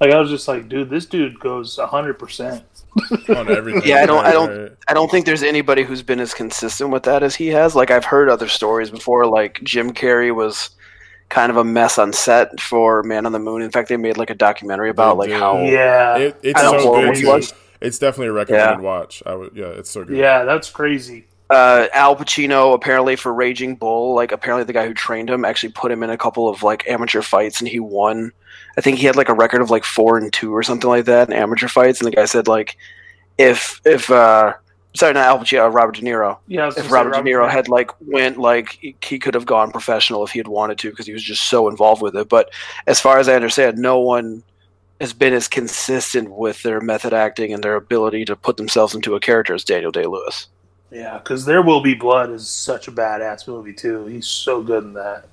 Like 0.00 0.10
I 0.10 0.18
was 0.20 0.30
just 0.30 0.48
like, 0.48 0.68
dude, 0.68 0.90
this 0.90 1.06
dude 1.06 1.38
goes 1.40 1.76
hundred 1.78 2.18
percent. 2.18 2.64
on 3.30 3.50
everything. 3.50 3.82
Yeah, 3.86 4.02
I 4.02 4.06
don't- 4.06 4.26
I 4.26 4.32
don't- 4.32 4.76
I 4.86 4.92
don't 4.92 5.10
think 5.10 5.24
there's 5.24 5.42
anybody 5.42 5.82
who's 5.82 6.02
been 6.02 6.20
as 6.20 6.34
consistent 6.34 6.90
with 6.90 7.04
that 7.04 7.22
as 7.22 7.34
he 7.34 7.46
has. 7.48 7.74
Like 7.74 7.90
I've 7.90 8.04
heard 8.04 8.28
other 8.28 8.48
stories 8.48 8.90
before, 8.90 9.24
like 9.26 9.60
Jim 9.64 9.94
Carrey 9.94 10.34
was 10.34 10.68
kind 11.32 11.50
of 11.50 11.56
a 11.56 11.64
mess 11.64 11.98
on 11.98 12.12
set 12.12 12.60
for 12.60 13.02
Man 13.02 13.26
on 13.26 13.32
the 13.32 13.40
Moon. 13.40 13.62
In 13.62 13.70
fact, 13.72 13.88
they 13.88 13.96
made 13.96 14.18
like 14.18 14.30
a 14.30 14.34
documentary 14.36 14.90
about 14.90 15.16
like 15.18 15.32
how 15.32 15.58
Yeah, 15.62 16.16
It, 16.18 16.36
it's 16.42 16.60
I 16.60 16.62
don't 16.62 16.80
so 16.80 16.84
know 16.86 16.94
good. 16.94 17.06
what 17.08 17.16
he 17.16 17.22
too. 17.22 17.28
was. 17.28 17.54
It's 17.80 17.98
definitely 17.98 18.28
a 18.28 18.32
recommended 18.34 18.80
watch. 18.80 19.22
I 19.26 19.34
would, 19.34 19.56
yeah, 19.56 19.66
it's 19.66 19.90
so 19.90 20.04
good. 20.04 20.16
yeah, 20.16 20.44
that's 20.44 20.70
crazy. 20.70 21.26
uh, 21.50 21.88
Al 21.92 22.16
Pacino 22.16 22.74
apparently 22.74 23.16
for 23.16 23.34
Raging 23.34 23.76
Bull, 23.76 24.14
like 24.14 24.32
apparently 24.32 24.64
the 24.64 24.72
guy 24.72 24.86
who 24.86 24.94
trained 24.94 25.28
him 25.30 25.44
actually 25.44 25.72
put 25.72 25.90
him 25.92 26.02
in 26.04 26.10
a 26.10 26.16
couple 26.18 26.48
of 26.48 26.62
like 26.62 26.86
amateur 26.88 27.22
fights 27.22 27.60
and 27.60 27.68
he 27.68 27.80
won. 27.80 28.32
I 28.78 28.80
think 28.82 28.98
he 28.98 29.06
had 29.06 29.16
like 29.16 29.28
a 29.30 29.34
record 29.34 29.60
of 29.62 29.70
like 29.70 29.84
four 29.84 30.16
and 30.18 30.32
two 30.32 30.54
or 30.54 30.62
something 30.62 30.88
like 30.88 31.06
that 31.06 31.28
in 31.28 31.34
amateur 31.34 31.68
fights. 31.68 32.00
And 32.00 32.06
the 32.12 32.16
guy 32.16 32.24
said 32.26 32.48
like, 32.48 32.76
if 33.38 33.80
if 33.84 34.10
uh, 34.10 34.54
sorry 34.94 35.14
not 35.14 35.24
Al 35.26 35.38
Pacino, 35.38 35.72
Robert 35.72 35.96
De 35.96 36.02
Niro. 36.02 36.38
Yeah, 36.46 36.68
If 36.68 36.76
gonna 36.76 36.88
Robert 36.88 37.12
De 37.14 37.18
Niro 37.22 37.46
Niro. 37.46 37.50
had 37.50 37.68
like 37.68 37.90
went 38.00 38.38
like 38.38 38.72
he- 38.80 38.96
he 39.02 39.18
could 39.18 39.34
have 39.34 39.46
gone 39.46 39.70
professional 39.70 40.24
if 40.24 40.30
he 40.32 40.38
had 40.38 40.48
wanted 40.48 40.78
to 40.78 40.90
because 40.90 41.06
he 41.06 41.12
was 41.12 41.22
just 41.22 41.48
so 41.48 41.68
involved 41.68 42.02
with 42.02 42.16
it. 42.16 42.28
But 42.28 42.50
as 42.86 43.00
far 43.00 43.18
as 43.18 43.28
I 43.28 43.34
understand, 43.34 43.78
no 43.78 43.98
one 44.00 44.42
has 45.00 45.12
been 45.12 45.32
as 45.32 45.48
consistent 45.48 46.30
with 46.30 46.62
their 46.62 46.80
method 46.80 47.12
acting 47.12 47.52
and 47.52 47.62
their 47.64 47.74
ability 47.76 48.24
to 48.26 48.36
put 48.36 48.56
themselves 48.56 48.94
into 48.94 49.14
a 49.16 49.20
character 49.20 49.54
as 49.54 49.64
Daniel 49.64 49.90
Day 49.90 50.04
Lewis. 50.06 50.46
Yeah, 50.92 51.18
because 51.18 51.44
There 51.46 51.62
Will 51.62 51.80
Be 51.80 51.94
Blood 51.94 52.30
is 52.30 52.48
such 52.48 52.86
a 52.86 52.92
badass 52.92 53.48
movie 53.48 53.72
too. 53.72 54.04
He's 54.06 54.26
so 54.28 54.62
good 54.62 54.84
in 54.84 54.92
that. 54.92 55.24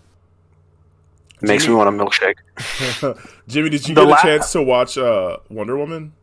Makes 1.41 1.67
me 1.67 1.73
want 1.73 1.87
a 1.87 1.91
milkshake. 1.91 2.35
Jimmy, 3.47 3.69
did 3.69 3.87
you 3.87 3.95
The 3.95 4.01
get 4.01 4.07
a 4.07 4.11
la- 4.11 4.21
chance 4.21 4.51
to 4.53 4.61
watch 4.63 4.97
uh, 4.97 5.37
Wonder 5.49 5.77
Woman? 5.77 6.13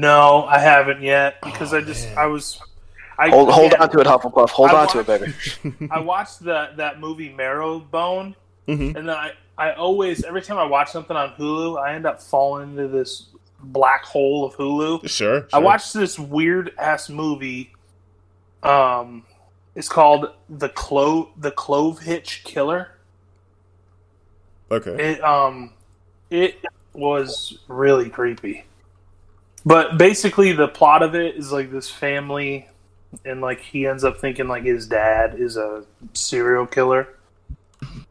No, 0.00 0.44
I 0.44 0.58
haven't 0.58 1.02
yet 1.02 1.40
because 1.42 1.72
Oh, 1.74 1.78
I 1.78 1.80
just 1.82 2.08
man. 2.08 2.18
I 2.18 2.26
was. 2.26 2.60
I, 3.18 3.28
Hold, 3.28 3.50
hold 3.50 3.74
on 3.74 3.90
to 3.90 4.00
it, 4.00 4.06
Hufflepuff. 4.06 4.48
Hold 4.50 4.70
I 4.70 4.80
on 4.82 4.88
to 4.88 5.00
it, 5.00 5.06
baby. 5.06 5.34
I 5.90 6.00
watched 6.00 6.40
that 6.40 6.78
that 6.78 6.98
movie 6.98 7.30
Marrowbone, 7.30 8.34
Mhm. 8.66 8.96
and 8.96 9.08
then 9.08 9.10
I 9.10 9.32
I 9.58 9.72
always 9.74 10.24
every 10.24 10.40
time 10.42 10.56
I 10.58 10.64
watch 10.64 10.90
something 10.90 11.16
on 11.16 11.34
Hulu, 11.34 11.78
I 11.78 11.94
end 11.94 12.06
up 12.06 12.22
falling 12.22 12.70
into 12.70 12.88
this 12.88 13.26
black 13.60 14.04
hole 14.04 14.44
of 14.46 14.54
Hulu. 14.56 15.08
Sure, 15.08 15.46
I 15.52 15.58
watched 15.58 15.92
this 15.92 16.18
weird 16.18 16.72
ass 16.78 17.08
movie. 17.10 17.72
Um, 18.62 19.24
it's 19.74 19.88
called 19.88 20.30
the 20.48 20.70
Clove 20.70 21.28
the 21.36 21.50
Clove 21.50 22.00
Hitch 22.00 22.42
Killer. 22.44 22.92
Okay. 24.70 25.12
It 25.12 25.22
um, 25.22 25.74
it 26.30 26.56
was 26.94 27.58
really 27.68 28.08
creepy. 28.08 28.64
But 29.64 29.96
basically, 29.98 30.52
the 30.52 30.68
plot 30.68 31.02
of 31.02 31.14
it 31.14 31.36
is 31.36 31.52
like 31.52 31.70
this 31.70 31.88
family, 31.88 32.68
and 33.24 33.40
like 33.40 33.60
he 33.60 33.86
ends 33.86 34.02
up 34.04 34.18
thinking 34.18 34.48
like 34.48 34.64
his 34.64 34.86
dad 34.86 35.34
is 35.38 35.56
a 35.56 35.84
serial 36.14 36.66
killer. 36.66 37.08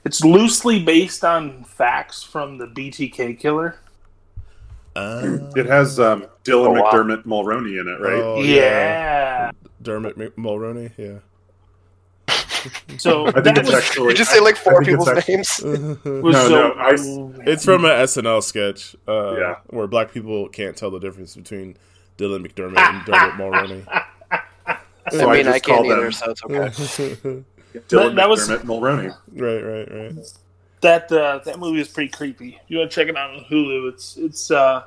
It's 0.06 0.24
loosely 0.24 0.84
based 0.84 1.24
on 1.24 1.64
facts 1.64 2.24
from 2.24 2.58
the 2.58 2.68
BTK 2.68 3.40
killer. 3.40 3.78
Uh, 4.96 5.38
It 5.56 5.66
has 5.68 6.00
um, 6.00 6.26
Dylan 6.44 6.68
Oh, 6.78 6.82
wow. 6.82 6.92
McDermott 6.92 7.24
Mulroney 7.26 7.80
in 7.80 7.88
it, 7.88 8.00
right? 8.02 8.22
oh, 8.22 8.42
yeah. 8.42 9.52
Dermot 9.82 10.18
Mc- 10.18 10.36
Mulroney. 10.36 10.92
Yeah. 10.98 11.20
So 12.98 13.28
I 13.28 13.32
think 13.32 13.44
that 13.44 13.58
it's 13.60 13.72
was, 13.72 13.76
actually. 13.76 14.08
Did 14.10 14.20
you 14.20 14.26
say 14.26 14.40
like 14.40 14.56
four 14.56 14.82
people's 14.84 15.08
actually- 15.08 15.36
names? 15.38 15.62
was 15.64 16.04
No, 16.06 16.32
so, 16.32 16.50
no, 16.50 16.74
I- 16.78 17.50
It's 17.50 17.66
from 17.66 17.86
an 17.86 17.92
SNL 17.92 18.42
sketch. 18.44 18.96
Uh, 19.08 19.36
Yeah. 19.38 19.56
Where 19.70 19.88
black 19.88 20.12
people 20.14 20.48
can't 20.50 20.76
tell 20.78 20.92
the 20.92 21.00
difference 21.00 21.36
between 21.36 21.78
Dylan 22.18 22.46
McDermott 22.46 22.78
and 22.78 23.06
Dermot 23.06 23.34
Mulroney. 23.36 23.86
So 25.12 25.30
I 25.30 25.38
mean, 25.38 25.48
I, 25.48 25.54
just 25.54 25.64
can't 25.66 25.86
either, 25.86 26.02
them 26.02 26.12
so 26.12 26.32
it's 26.32 26.44
okay. 26.44 26.54
Dylan 27.74 27.90
That- 27.90 28.16
that 28.16 28.30
was- 28.30 28.48
Mulroney. 28.50 29.16
right, 29.34 29.62
right, 29.62 30.16
right. 30.16 30.34
that 30.82 31.12
uh, 31.12 31.40
that 31.46 31.58
movie 31.60 31.80
is 31.82 31.88
pretty 31.88 32.10
creepy. 32.10 32.60
You 32.68 32.80
want 32.80 32.92
to 32.92 32.96
check 32.96 33.08
it 33.08 33.16
out 33.18 33.32
on 33.32 33.44
Hulu? 33.46 33.90
It's 33.94 34.18
it's 34.18 34.52
uh, 34.52 34.84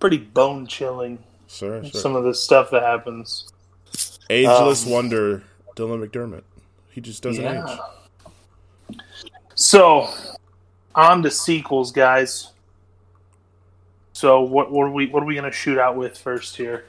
pretty 0.00 0.18
bone 0.18 0.66
chilling. 0.66 1.18
Sure, 1.46 1.84
sure. 1.84 2.00
Some 2.00 2.16
of 2.16 2.24
the 2.24 2.34
stuff 2.34 2.70
that 2.70 2.82
happens. 2.82 3.46
Ageless 4.30 4.86
um, 4.86 4.92
wonder, 4.92 5.42
Dylan 5.76 6.04
McDermott. 6.08 6.42
He 6.94 7.00
just 7.00 7.22
doesn't 7.24 7.44
age. 7.44 7.78
So, 9.56 10.08
on 10.94 11.22
to 11.24 11.30
sequels, 11.30 11.90
guys. 11.90 12.52
So, 14.12 14.42
what, 14.42 14.70
what 14.70 14.84
are 14.84 14.90
we 14.90 15.06
what 15.08 15.22
are 15.22 15.26
we 15.26 15.34
gonna 15.34 15.50
shoot 15.50 15.76
out 15.78 15.96
with 15.96 16.16
first 16.16 16.56
here? 16.56 16.84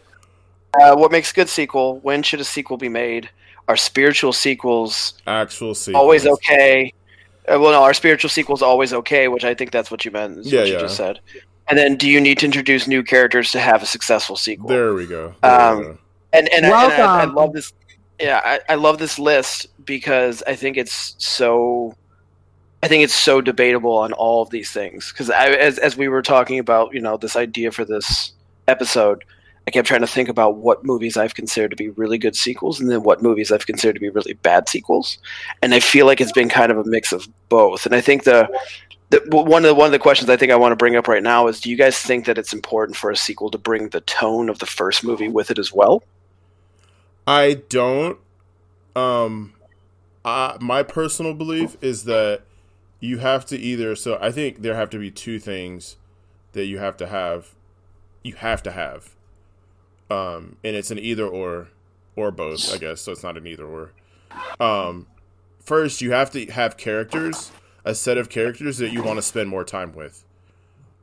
Uh, 0.79 0.95
what 0.95 1.11
makes 1.11 1.31
a 1.31 1.33
good 1.33 1.49
sequel? 1.49 1.99
When 1.99 2.21
should 2.21 2.39
a 2.39 2.43
sequel 2.43 2.77
be 2.77 2.89
made? 2.89 3.29
Are 3.67 3.75
spiritual 3.75 4.31
sequels 4.31 5.15
Actual 5.25 5.73
sequels. 5.73 5.99
always 5.99 6.27
okay? 6.27 6.93
Uh, 7.47 7.59
well, 7.59 7.71
no, 7.71 7.81
our 7.81 7.95
spiritual 7.95 8.29
sequels 8.29 8.59
is 8.59 8.63
always 8.63 8.93
okay, 8.93 9.27
which 9.27 9.43
I 9.43 9.55
think 9.55 9.71
that's 9.71 9.89
what 9.89 10.05
you 10.05 10.11
meant. 10.11 10.37
Is 10.39 10.51
Yeah, 10.51 10.59
what 10.61 10.67
you 10.67 10.73
yeah. 10.73 10.79
just 10.81 10.97
said. 10.97 11.19
And 11.67 11.79
then, 11.79 11.95
do 11.95 12.07
you 12.07 12.21
need 12.21 12.37
to 12.39 12.45
introduce 12.45 12.87
new 12.87 13.01
characters 13.01 13.51
to 13.53 13.59
have 13.59 13.81
a 13.81 13.87
successful 13.87 14.35
sequel? 14.35 14.69
There 14.69 14.93
we 14.93 15.07
go. 15.07 15.33
There 15.41 15.51
we 15.51 15.63
Um, 15.65 15.81
go. 15.81 15.97
and 16.33 16.47
and, 16.53 16.65
I, 16.67 16.83
and 16.93 17.01
I, 17.01 17.21
I 17.21 17.25
love 17.25 17.53
this. 17.53 17.73
Yeah, 18.19 18.41
I, 18.43 18.59
I 18.69 18.75
love 18.75 18.97
this 18.97 19.19
list 19.19 19.67
because 19.85 20.41
I 20.47 20.55
think 20.55 20.77
it's 20.77 21.15
so. 21.17 21.95
I 22.83 22.87
think 22.87 23.03
it's 23.03 23.15
so 23.15 23.41
debatable 23.41 23.97
on 23.97 24.13
all 24.13 24.43
of 24.43 24.51
these 24.51 24.71
things 24.71 25.11
because 25.11 25.29
as 25.31 25.79
as 25.79 25.97
we 25.97 26.07
were 26.07 26.21
talking 26.21 26.59
about, 26.59 26.93
you 26.93 27.01
know, 27.01 27.17
this 27.17 27.35
idea 27.35 27.71
for 27.71 27.83
this 27.83 28.33
episode, 28.67 29.25
I 29.67 29.71
kept 29.71 29.87
trying 29.87 30.01
to 30.01 30.07
think 30.07 30.29
about 30.29 30.57
what 30.57 30.85
movies 30.85 31.17
I've 31.17 31.33
considered 31.33 31.71
to 31.71 31.75
be 31.75 31.89
really 31.89 32.19
good 32.19 32.35
sequels, 32.35 32.79
and 32.79 32.89
then 32.89 33.01
what 33.01 33.23
movies 33.23 33.51
I've 33.51 33.65
considered 33.65 33.93
to 33.95 33.99
be 33.99 34.09
really 34.09 34.33
bad 34.33 34.69
sequels, 34.69 35.17
and 35.61 35.73
I 35.73 35.79
feel 35.79 36.05
like 36.05 36.21
it's 36.21 36.31
been 36.31 36.49
kind 36.49 36.71
of 36.71 36.77
a 36.77 36.83
mix 36.85 37.11
of 37.11 37.27
both. 37.49 37.85
And 37.85 37.95
I 37.95 38.01
think 38.01 38.23
the 38.23 38.47
the, 39.09 39.21
one 39.29 39.63
of 39.63 39.69
the 39.69 39.75
one 39.75 39.87
of 39.87 39.91
the 39.91 39.99
questions 39.99 40.29
I 40.29 40.37
think 40.37 40.51
I 40.51 40.55
want 40.55 40.71
to 40.71 40.77
bring 40.77 40.95
up 40.95 41.07
right 41.07 41.23
now 41.23 41.47
is: 41.47 41.59
Do 41.59 41.69
you 41.71 41.75
guys 41.75 41.97
think 41.97 42.25
that 42.25 42.37
it's 42.37 42.53
important 42.53 42.95
for 42.95 43.09
a 43.09 43.15
sequel 43.15 43.49
to 43.49 43.57
bring 43.57 43.89
the 43.89 44.01
tone 44.01 44.47
of 44.47 44.59
the 44.59 44.65
first 44.67 45.03
movie 45.03 45.29
with 45.29 45.49
it 45.49 45.57
as 45.57 45.73
well? 45.73 46.03
I 47.27 47.61
don't. 47.69 48.19
Um, 48.95 49.53
I, 50.23 50.57
my 50.61 50.83
personal 50.83 51.33
belief 51.33 51.77
is 51.81 52.03
that 52.05 52.43
you 52.99 53.19
have 53.19 53.45
to 53.47 53.57
either. 53.57 53.95
So 53.95 54.17
I 54.21 54.31
think 54.31 54.61
there 54.61 54.75
have 54.75 54.89
to 54.91 54.99
be 54.99 55.11
two 55.11 55.39
things 55.39 55.97
that 56.53 56.65
you 56.65 56.77
have 56.79 56.97
to 56.97 57.07
have. 57.07 57.53
You 58.23 58.35
have 58.35 58.63
to 58.63 58.71
have. 58.71 59.15
Um, 60.09 60.57
and 60.63 60.75
it's 60.75 60.91
an 60.91 60.99
either 60.99 61.27
or, 61.27 61.69
or 62.15 62.31
both, 62.31 62.73
I 62.73 62.77
guess. 62.77 63.01
So 63.01 63.11
it's 63.11 63.23
not 63.23 63.37
an 63.37 63.47
either 63.47 63.65
or. 63.65 63.91
Um, 64.59 65.07
first, 65.59 66.01
you 66.01 66.11
have 66.11 66.31
to 66.31 66.45
have 66.47 66.77
characters, 66.77 67.51
a 67.83 67.95
set 67.95 68.17
of 68.17 68.29
characters 68.29 68.77
that 68.77 68.91
you 68.91 69.03
want 69.03 69.17
to 69.17 69.21
spend 69.21 69.49
more 69.49 69.63
time 69.63 69.93
with. 69.93 70.23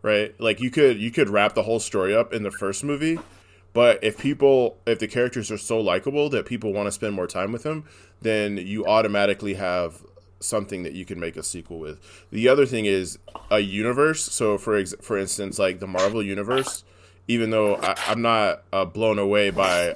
Right? 0.02 0.38
Like 0.40 0.60
you 0.60 0.70
could 0.70 0.98
you 0.98 1.12
could 1.12 1.28
wrap 1.28 1.54
the 1.54 1.62
whole 1.62 1.78
story 1.78 2.14
up 2.14 2.32
in 2.32 2.42
the 2.42 2.50
first 2.50 2.82
movie, 2.82 3.20
but 3.72 4.02
if 4.02 4.18
people, 4.18 4.78
if 4.86 4.98
the 4.98 5.08
characters 5.08 5.50
are 5.50 5.58
so 5.58 5.80
likable 5.80 6.28
that 6.30 6.46
people 6.46 6.72
want 6.72 6.86
to 6.86 6.92
spend 6.92 7.14
more 7.14 7.26
time 7.26 7.52
with 7.52 7.62
them, 7.62 7.84
then 8.20 8.56
you 8.56 8.86
automatically 8.86 9.54
have 9.54 10.02
something 10.40 10.82
that 10.82 10.92
you 10.92 11.04
can 11.04 11.18
make 11.18 11.36
a 11.36 11.42
sequel 11.42 11.78
with. 11.78 12.00
The 12.30 12.48
other 12.48 12.66
thing 12.66 12.84
is 12.84 13.18
a 13.50 13.60
universe. 13.60 14.24
So 14.24 14.58
for 14.58 14.76
ex- 14.76 14.94
for 15.00 15.16
instance, 15.16 15.58
like 15.58 15.80
the 15.80 15.86
Marvel 15.86 16.22
universe, 16.22 16.84
even 17.28 17.50
though 17.50 17.76
I, 17.76 17.94
I'm 18.08 18.22
not 18.22 18.64
uh, 18.72 18.84
blown 18.84 19.18
away 19.18 19.50
by 19.50 19.94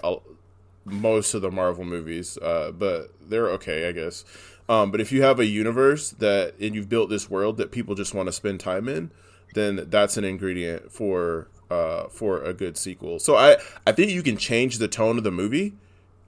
most 0.85 1.35
of 1.35 1.43
the 1.43 1.51
Marvel 1.51 1.85
movies, 1.85 2.39
uh, 2.39 2.73
but 2.73 3.11
they're 3.21 3.51
okay, 3.51 3.89
I 3.89 3.93
guess. 3.93 4.25
Um, 4.69 4.91
but 4.91 5.01
if 5.01 5.13
you 5.13 5.23
have 5.23 5.39
a 5.39 5.47
universe 5.47 6.11
that 6.11 6.55
and 6.61 6.75
you've 6.75 6.89
built 6.89 7.11
this 7.11 7.31
world 7.31 7.57
that 7.59 7.71
people 7.71 7.95
just 7.95 8.15
want 8.15 8.27
to 8.27 8.33
spend 8.33 8.61
time 8.61 8.89
in, 8.89 9.11
then 9.55 9.87
that's 9.89 10.17
an 10.17 10.25
ingredient 10.25 10.91
for 10.93 11.49
uh, 11.71 12.05
for 12.09 12.43
a 12.43 12.53
good 12.53 12.77
sequel. 12.77 13.19
So 13.19 13.37
I 13.37 13.57
I 13.87 13.93
think 13.93 14.11
you 14.11 14.23
can 14.23 14.37
change 14.37 14.79
the 14.79 14.89
tone 14.89 15.19
of 15.19 15.25
the 15.25 15.31
movie. 15.31 15.75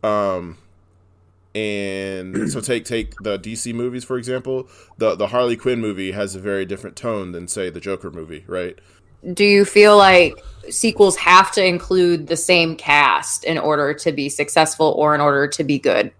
Um, 0.03 0.59
and 1.55 2.51
so 2.53 2.61
take 2.61 2.85
take 2.85 3.14
the 3.20 3.38
DC 3.38 3.74
movies 3.74 4.05
for 4.05 4.18
example. 4.18 4.68
The 4.98 5.14
the 5.14 5.29
Harley 5.29 5.57
Quinn 5.57 5.81
movie 5.81 6.12
has 6.12 6.35
a 6.35 6.40
very 6.40 6.64
different 6.64 6.96
tone 6.96 7.33
than 7.33 7.48
say 7.48 7.70
the 7.70 7.81
Joker 7.81 8.11
movie, 8.11 8.44
right? 8.46 8.79
Do 9.35 9.44
you 9.44 9.64
feel 9.64 9.96
like 9.96 10.38
sequels 10.70 11.16
have 11.16 11.51
to 11.53 11.64
include 11.64 12.29
the 12.29 12.37
same 12.37 12.77
cast 12.77 13.44
in 13.44 13.59
order 13.59 13.92
to 13.94 14.12
be 14.12 14.29
successful 14.29 14.94
or 14.96 15.14
in 15.14 15.20
order 15.20 15.48
to 15.48 15.64
be 15.64 15.79
good? 15.79 16.12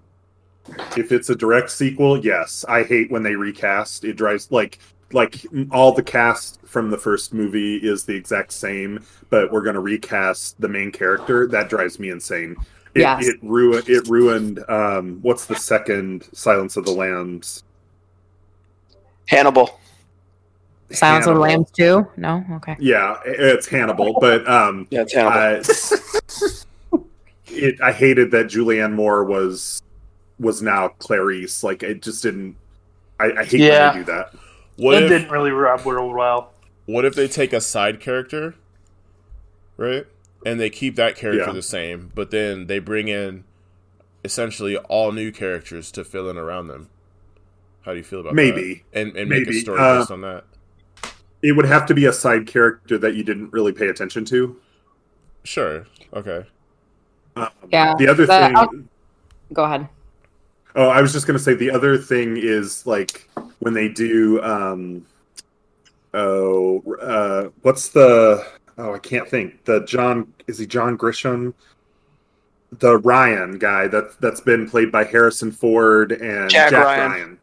If 0.97 1.13
it's 1.13 1.31
a 1.31 1.37
direct 1.37 1.71
sequel, 1.71 2.19
yes. 2.19 2.65
I 2.69 2.83
hate 2.83 3.11
when 3.11 3.23
they 3.23 3.37
recast. 3.37 4.05
It 4.05 4.15
drives 4.15 4.51
like 4.51 4.81
like 5.13 5.45
all 5.71 5.93
the 5.93 6.03
cast 6.03 6.61
from 6.67 6.91
the 6.91 6.99
first 6.99 7.33
movie 7.33 7.77
is 7.77 8.05
the 8.05 8.15
exact 8.15 8.53
same, 8.53 9.05
but 9.31 9.51
we're 9.53 9.63
going 9.63 9.75
to 9.75 9.81
recast 9.81 10.61
the 10.61 10.69
main 10.69 10.93
character. 10.93 11.47
That 11.49 11.69
drives 11.71 11.99
me 11.99 12.11
insane. 12.11 12.57
It, 12.95 13.01
Yes. 13.01 13.27
it 13.27 13.37
ruined. 13.43 13.89
It 13.89 14.07
ruined. 14.09 14.65
Um, 14.69 15.19
what's 15.23 15.47
the 15.47 15.57
second 15.57 16.29
Silence 16.33 16.77
of 16.77 16.85
the 16.85 16.91
Lambs? 16.91 17.65
Hannibal. 19.29 19.79
Silence 20.91 21.27
of 21.27 21.35
the 21.35 21.41
Lambs 21.41 21.71
too? 21.71 22.07
No? 22.17 22.45
Okay. 22.55 22.75
Yeah, 22.81 23.19
it's 23.27 23.67
Hannibal, 23.67 24.17
but 24.21 24.49
um, 24.49 24.87
Yeah, 24.91 25.03
it's 25.03 25.13
Hannibal. 25.15 25.63
uh, 26.93 26.99
it. 27.47 27.81
I 27.83 27.93
hated 27.93 28.31
that 28.31 28.47
Julianne 28.47 28.95
Moore 28.95 29.25
was 29.25 29.83
was 30.41 30.63
now 30.63 30.89
Clarice. 30.99 31.63
Like 31.63 31.83
it 31.83 32.01
just 32.03 32.23
didn't. 32.23 32.57
I, 33.21 33.33
I 33.41 33.45
hate 33.45 33.61
Yeah. 33.61 33.89
when 33.95 33.99
they 33.99 34.05
do 34.07 34.13
that. 34.13 34.35
What 34.79 34.95
it 34.97 35.05
if 35.05 35.09
didn't 35.11 35.31
really 35.31 35.51
rub 35.51 35.85
real 35.87 36.09
well. 36.11 36.53
what 36.87 37.05
if 37.05 37.15
they 37.15 37.29
take 37.29 37.53
a 37.53 37.61
side 37.61 38.01
character, 38.01 38.55
right? 39.77 40.07
And 40.47 40.59
they 40.61 40.71
keep 40.71 40.97
that 40.97 41.17
character 41.17 41.45
Yeah. 41.47 41.53
the 41.53 41.63
same, 41.63 42.13
but 42.15 42.31
then 42.31 42.67
they 42.69 42.79
bring 42.79 43.09
in 43.09 43.45
essentially 44.25 44.77
all 44.77 45.13
new 45.13 45.31
characters 45.33 45.91
to 45.93 46.05
fill 46.05 46.31
in 46.31 46.37
around 46.37 46.69
them. 46.69 46.89
How 47.83 47.93
do 47.93 47.99
you 47.99 48.05
feel 48.05 48.21
about 48.21 48.35
Maybe. 48.35 48.85
that? 48.93 49.01
And 49.01 49.17
and 49.17 49.29
make 49.29 49.49
a 49.49 49.53
story 49.53 49.81
Uh, 49.81 49.99
based 49.99 50.11
on 50.11 50.21
that. 50.23 50.45
It 51.43 51.53
would 51.57 51.67
have 51.67 51.87
to 51.87 51.95
be 51.95 52.05
a 52.05 52.13
side 52.13 52.47
character 52.47 52.99
that 52.99 53.15
you 53.15 53.23
didn't 53.25 53.53
really 53.53 53.73
pay 53.73 53.89
attention 53.89 54.25
to. 54.27 54.57
Sure. 55.45 55.87
Okay. 56.13 56.45
Um, 57.37 57.49
Yeah, 57.73 57.95
The 57.99 58.09
other 58.09 58.27
but 58.27 58.47
thing. 58.47 58.57
I'll- 58.57 58.71
Go 59.53 59.65
ahead. 59.65 59.89
Oh, 60.77 60.89
I 60.89 61.01
was 61.01 61.13
just 61.13 61.27
gonna 61.27 61.39
say 61.39 61.55
the 61.55 61.71
other 61.71 61.97
thing 61.97 62.37
is 62.37 62.87
like 62.87 63.29
when 63.61 63.75
they 63.75 63.89
do. 63.89 64.43
um 64.43 65.07
Oh, 66.15 66.83
uh, 67.01 67.51
what's 67.63 67.89
the? 67.89 68.47
Oh, 68.79 68.95
I 68.95 68.99
can't 68.99 69.29
think. 69.29 69.65
The 69.65 69.85
John 69.85 70.33
is 70.47 70.59
he 70.59 70.67
John 70.67 70.97
Grisham? 70.97 71.53
The 72.73 72.97
Ryan 72.99 73.59
guy 73.59 73.89
that 73.89 74.19
that's 74.21 74.41
been 74.41 74.69
played 74.69 74.91
by 74.91 75.05
Harrison 75.05 75.53
Ford 75.53 76.13
and 76.13 76.51
Jack 76.51 76.71
Jack, 76.71 76.85
Ryan. 76.85 77.11
Ryan. 77.11 77.39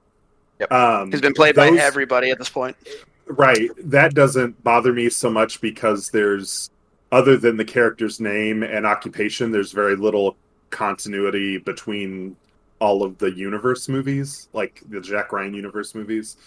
Yep. 0.60 0.72
Um, 0.72 1.12
He's 1.12 1.22
been 1.22 1.34
played 1.34 1.56
by 1.56 1.68
everybody 1.68 2.32
at 2.32 2.38
this 2.38 2.50
point. 2.50 2.76
Right. 3.28 3.70
That 3.84 4.14
doesn't 4.14 4.64
bother 4.64 4.94
me 4.94 5.10
so 5.10 5.30
much 5.30 5.60
because 5.60 6.10
there's, 6.10 6.70
other 7.12 7.38
than 7.38 7.58
the 7.58 7.66
character's 7.66 8.20
name 8.20 8.64
and 8.64 8.86
occupation, 8.86 9.52
there's 9.52 9.72
very 9.72 9.96
little 9.96 10.38
continuity 10.70 11.58
between 11.58 12.36
all 12.80 13.04
of 13.04 13.18
the 13.18 13.32
universe 13.32 13.88
movies, 13.88 14.50
like 14.54 14.84
the 14.90 15.02
Jack 15.02 15.32
Ryan 15.32 15.54
universe 15.54 15.96
movies. 15.96 16.38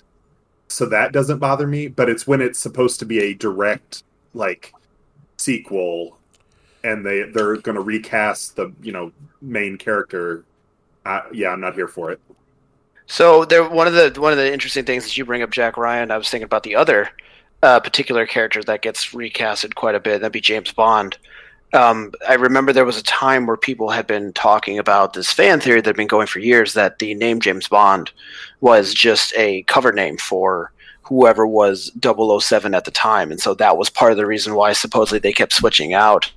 So 0.68 0.86
that 0.86 1.12
doesn't 1.12 1.38
bother 1.38 1.66
me, 1.66 1.88
but 1.88 2.10
it's 2.10 2.26
when 2.26 2.42
it's 2.42 2.58
supposed 2.58 2.98
to 3.00 3.06
be 3.06 3.20
a 3.20 3.34
direct, 3.34 4.04
like, 4.34 4.72
sequel 5.38 6.18
and 6.84 7.04
they 7.04 7.22
they're 7.22 7.56
going 7.56 7.74
to 7.74 7.80
recast 7.80 8.56
the 8.56 8.72
you 8.82 8.92
know 8.92 9.12
main 9.40 9.76
character 9.78 10.44
yeah 11.32 11.50
i'm 11.50 11.60
not 11.60 11.74
here 11.74 11.88
for 11.88 12.10
it 12.10 12.20
So 13.06 13.44
there, 13.46 13.68
one 13.68 13.86
of 13.86 13.94
the 13.94 14.20
one 14.20 14.32
of 14.32 14.38
the 14.38 14.52
interesting 14.52 14.84
things 14.84 15.04
that 15.04 15.16
you 15.16 15.24
bring 15.24 15.42
up, 15.42 15.50
Jack 15.50 15.76
Ryan. 15.76 16.10
I 16.10 16.18
was 16.18 16.28
thinking 16.28 16.44
about 16.44 16.62
the 16.62 16.76
other 16.76 17.08
uh, 17.62 17.80
particular 17.80 18.26
character 18.26 18.62
that 18.64 18.82
gets 18.82 19.06
recasted 19.14 19.74
quite 19.74 19.94
a 19.94 20.00
bit. 20.00 20.20
That'd 20.20 20.32
be 20.32 20.40
James 20.40 20.72
Bond. 20.72 21.16
Um, 21.74 22.12
I 22.26 22.34
remember 22.34 22.72
there 22.72 22.86
was 22.86 22.96
a 22.96 23.02
time 23.02 23.46
where 23.46 23.56
people 23.56 23.90
had 23.90 24.06
been 24.06 24.32
talking 24.32 24.78
about 24.78 25.12
this 25.12 25.30
fan 25.30 25.60
theory 25.60 25.80
that 25.80 25.86
had 25.90 25.96
been 25.96 26.06
going 26.06 26.26
for 26.26 26.38
years 26.38 26.72
that 26.74 26.98
the 26.98 27.14
name 27.14 27.40
James 27.40 27.68
Bond 27.68 28.10
was 28.60 28.94
just 28.94 29.34
a 29.36 29.62
cover 29.64 29.92
name 29.92 30.16
for 30.16 30.72
whoever 31.02 31.46
was 31.46 31.90
007 32.02 32.74
at 32.74 32.84
the 32.84 32.90
time, 32.90 33.30
and 33.30 33.40
so 33.40 33.54
that 33.54 33.76
was 33.76 33.90
part 33.90 34.12
of 34.12 34.18
the 34.18 34.26
reason 34.26 34.54
why 34.54 34.72
supposedly 34.72 35.18
they 35.18 35.32
kept 35.32 35.52
switching 35.52 35.94
out 35.94 36.30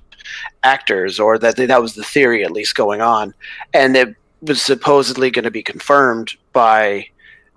actors, 0.62 1.18
or 1.18 1.38
that 1.38 1.56
that 1.56 1.82
was 1.82 1.94
the 1.94 2.04
theory 2.04 2.44
at 2.44 2.50
least 2.50 2.74
going 2.74 3.00
on, 3.00 3.34
and 3.72 3.96
it 3.96 4.14
was 4.42 4.60
supposedly 4.60 5.30
going 5.30 5.44
to 5.44 5.50
be 5.50 5.62
confirmed 5.62 6.32
by 6.52 7.06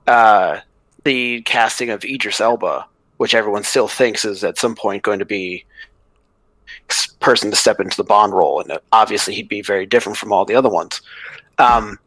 uh, 0.08 0.60
the 1.04 1.42
casting 1.42 1.90
of 1.90 2.04
Idris 2.04 2.42
Elba, 2.42 2.86
which 3.18 3.36
everyone 3.36 3.64
still 3.64 3.88
thinks 3.88 4.26
is 4.26 4.44
at 4.44 4.58
some 4.58 4.76
point 4.76 5.04
going 5.04 5.20
to 5.20 5.26
be 5.26 5.66
person 7.19 7.49
to 7.51 7.58
step 7.58 7.80
into 7.80 7.97
the 7.97 8.04
Bond 8.04 8.34
role, 8.34 8.62
and 8.62 8.78
obviously 8.91 9.34
he'd 9.36 9.49
be 9.49 9.62
very 9.62 9.86
different 9.86 10.17
from 10.17 10.32
all 10.32 10.45
the 10.45 10.56
other 10.56 10.69
ones. 10.69 11.01
Um, 11.58 11.97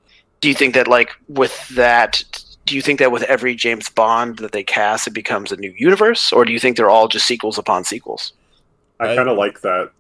do 0.40 0.48
you 0.48 0.54
think 0.54 0.74
that, 0.74 0.86
like, 0.88 1.10
with 1.28 1.68
that, 1.70 2.22
do 2.66 2.76
you 2.76 2.82
think 2.82 2.98
that 3.00 3.10
with 3.10 3.22
every 3.24 3.54
James 3.54 3.88
Bond 3.88 4.38
that 4.38 4.52
they 4.52 4.62
cast, 4.62 5.06
it 5.08 5.12
becomes 5.14 5.50
a 5.52 5.56
new 5.56 5.74
universe, 5.76 6.32
or 6.32 6.44
do 6.44 6.52
you 6.52 6.58
think 6.60 6.76
they're 6.76 6.90
all 6.90 7.08
just 7.08 7.26
sequels 7.26 7.58
upon 7.58 7.84
sequels? 7.84 8.32
i, 9.00 9.12
I- 9.12 9.16
kind 9.16 9.28
of 9.28 9.36
like 9.38 9.60
that 9.62 9.90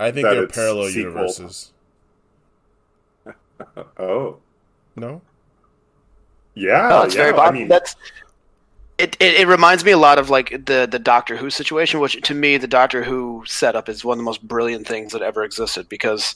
I 0.00 0.10
think 0.10 0.26
That 0.26 0.34
they're 0.34 0.46
parallel 0.48 0.88
sequel. 0.88 1.02
universes. 1.12 1.70
oh 3.98 4.38
No? 4.96 5.20
yeah 6.54 6.88
Oh, 6.92 7.02
it's 7.02 7.14
yeah, 7.14 7.30
very 7.30 7.38
I 7.38 7.50
mean, 7.50 7.68
That's 7.68 7.94
it, 9.02 9.16
it. 9.20 9.40
It 9.40 9.48
reminds 9.48 9.84
me 9.84 9.92
a 9.92 9.98
lot 9.98 10.18
of 10.18 10.30
like 10.30 10.50
the 10.66 10.88
the 10.90 10.98
Doctor 10.98 11.36
Who 11.36 11.50
situation, 11.50 12.00
which 12.00 12.20
to 12.22 12.34
me 12.34 12.56
the 12.56 12.66
Doctor 12.66 13.02
Who 13.02 13.42
setup 13.46 13.88
is 13.88 14.04
one 14.04 14.14
of 14.14 14.18
the 14.18 14.24
most 14.24 14.46
brilliant 14.46 14.86
things 14.86 15.12
that 15.12 15.22
ever 15.22 15.44
existed 15.44 15.88
because 15.88 16.34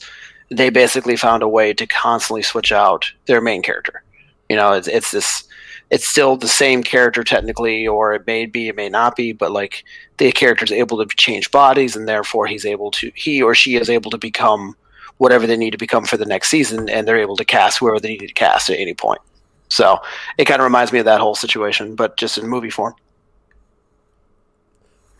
they 0.49 0.69
basically 0.69 1.15
found 1.15 1.43
a 1.43 1.47
way 1.47 1.73
to 1.73 1.87
constantly 1.87 2.41
switch 2.41 2.71
out 2.71 3.11
their 3.25 3.41
main 3.41 3.61
character. 3.61 4.03
You 4.49 4.55
know, 4.55 4.73
it's 4.73 4.87
it's 4.87 5.11
this 5.11 5.47
it's 5.89 6.07
still 6.07 6.35
the 6.35 6.47
same 6.47 6.83
character 6.83 7.23
technically, 7.23 7.87
or 7.87 8.13
it 8.13 8.27
may 8.27 8.45
be, 8.45 8.67
it 8.67 8.75
may 8.75 8.89
not 8.89 9.15
be, 9.15 9.31
but 9.31 9.51
like 9.51 9.83
the 10.17 10.31
character's 10.31 10.71
able 10.71 10.97
to 10.97 11.15
change 11.15 11.51
bodies, 11.51 11.95
and 11.95 12.07
therefore 12.07 12.45
he's 12.45 12.65
able 12.65 12.91
to, 12.91 13.11
he 13.15 13.41
or 13.41 13.55
she 13.55 13.75
is 13.75 13.89
able 13.89 14.11
to 14.11 14.17
become 14.17 14.75
whatever 15.17 15.47
they 15.47 15.57
need 15.57 15.71
to 15.71 15.77
become 15.77 16.05
for 16.05 16.17
the 16.17 16.25
next 16.25 16.49
season, 16.49 16.89
and 16.89 17.07
they're 17.07 17.17
able 17.17 17.37
to 17.37 17.45
cast 17.45 17.79
whoever 17.79 17.99
they 17.99 18.09
need 18.09 18.27
to 18.27 18.33
cast 18.33 18.69
at 18.69 18.79
any 18.79 18.93
point. 18.93 19.21
So 19.69 19.99
it 20.37 20.45
kind 20.45 20.61
of 20.61 20.63
reminds 20.63 20.91
me 20.91 20.99
of 20.99 21.05
that 21.05 21.19
whole 21.19 21.35
situation, 21.35 21.95
but 21.95 22.17
just 22.17 22.37
in 22.37 22.47
movie 22.47 22.69
form. 22.69 22.95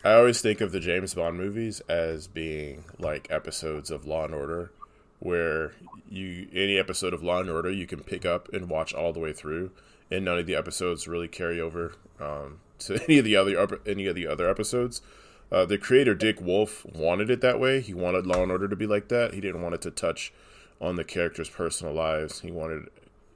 I 0.04 0.14
always 0.14 0.40
think 0.40 0.60
of 0.60 0.72
the 0.72 0.80
James 0.80 1.14
Bond 1.14 1.36
movies 1.36 1.80
as 1.88 2.28
being 2.28 2.84
like 2.98 3.26
episodes 3.30 3.90
of 3.90 4.06
Law 4.06 4.24
and 4.24 4.34
Order, 4.34 4.70
where 5.18 5.72
you 6.08 6.48
any 6.52 6.78
episode 6.78 7.12
of 7.12 7.22
Law 7.22 7.40
and 7.40 7.50
Order 7.50 7.70
you 7.70 7.86
can 7.86 8.02
pick 8.02 8.24
up 8.24 8.48
and 8.52 8.70
watch 8.70 8.94
all 8.94 9.12
the 9.12 9.20
way 9.20 9.32
through, 9.32 9.72
and 10.10 10.24
none 10.24 10.38
of 10.38 10.46
the 10.46 10.54
episodes 10.54 11.08
really 11.08 11.28
carry 11.28 11.60
over 11.60 11.94
um, 12.20 12.60
to 12.78 13.02
any 13.04 13.18
of 13.18 13.24
the 13.24 13.36
other 13.36 13.80
any 13.86 14.06
of 14.06 14.14
the 14.14 14.26
other 14.26 14.48
episodes. 14.48 15.02
Uh, 15.50 15.64
the 15.64 15.78
creator 15.78 16.14
Dick 16.14 16.40
Wolf 16.40 16.86
wanted 16.86 17.28
it 17.30 17.40
that 17.40 17.58
way. 17.58 17.80
He 17.80 17.94
wanted 17.94 18.26
Law 18.26 18.42
and 18.42 18.52
Order 18.52 18.68
to 18.68 18.76
be 18.76 18.86
like 18.86 19.08
that. 19.08 19.34
He 19.34 19.40
didn't 19.40 19.62
want 19.62 19.74
it 19.74 19.82
to 19.82 19.90
touch 19.90 20.32
on 20.80 20.96
the 20.96 21.04
characters' 21.04 21.48
personal 21.48 21.92
lives. 21.92 22.40
He 22.40 22.50
wanted 22.50 22.88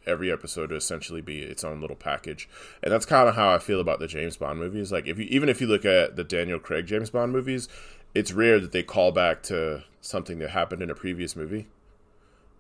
every 0.06 0.30
episode 0.30 0.68
to 0.68 0.76
essentially 0.76 1.20
be 1.20 1.42
its 1.42 1.64
own 1.64 1.80
little 1.80 1.96
package. 1.96 2.48
And 2.82 2.92
that's 2.92 3.06
kind 3.06 3.28
of 3.28 3.34
how 3.34 3.50
I 3.50 3.58
feel 3.58 3.80
about 3.80 3.98
the 4.00 4.06
James 4.06 4.36
Bond 4.36 4.58
movies. 4.58 4.92
Like 4.92 5.06
if 5.06 5.18
you 5.18 5.26
even 5.30 5.48
if 5.48 5.60
you 5.60 5.66
look 5.66 5.84
at 5.84 6.16
the 6.16 6.24
Daniel 6.24 6.58
Craig 6.58 6.86
James 6.86 7.10
Bond 7.10 7.32
movies, 7.32 7.68
it's 8.14 8.32
rare 8.32 8.60
that 8.60 8.72
they 8.72 8.82
call 8.82 9.12
back 9.12 9.42
to 9.44 9.84
something 10.00 10.38
that 10.40 10.50
happened 10.50 10.82
in 10.82 10.90
a 10.90 10.94
previous 10.94 11.36
movie. 11.36 11.68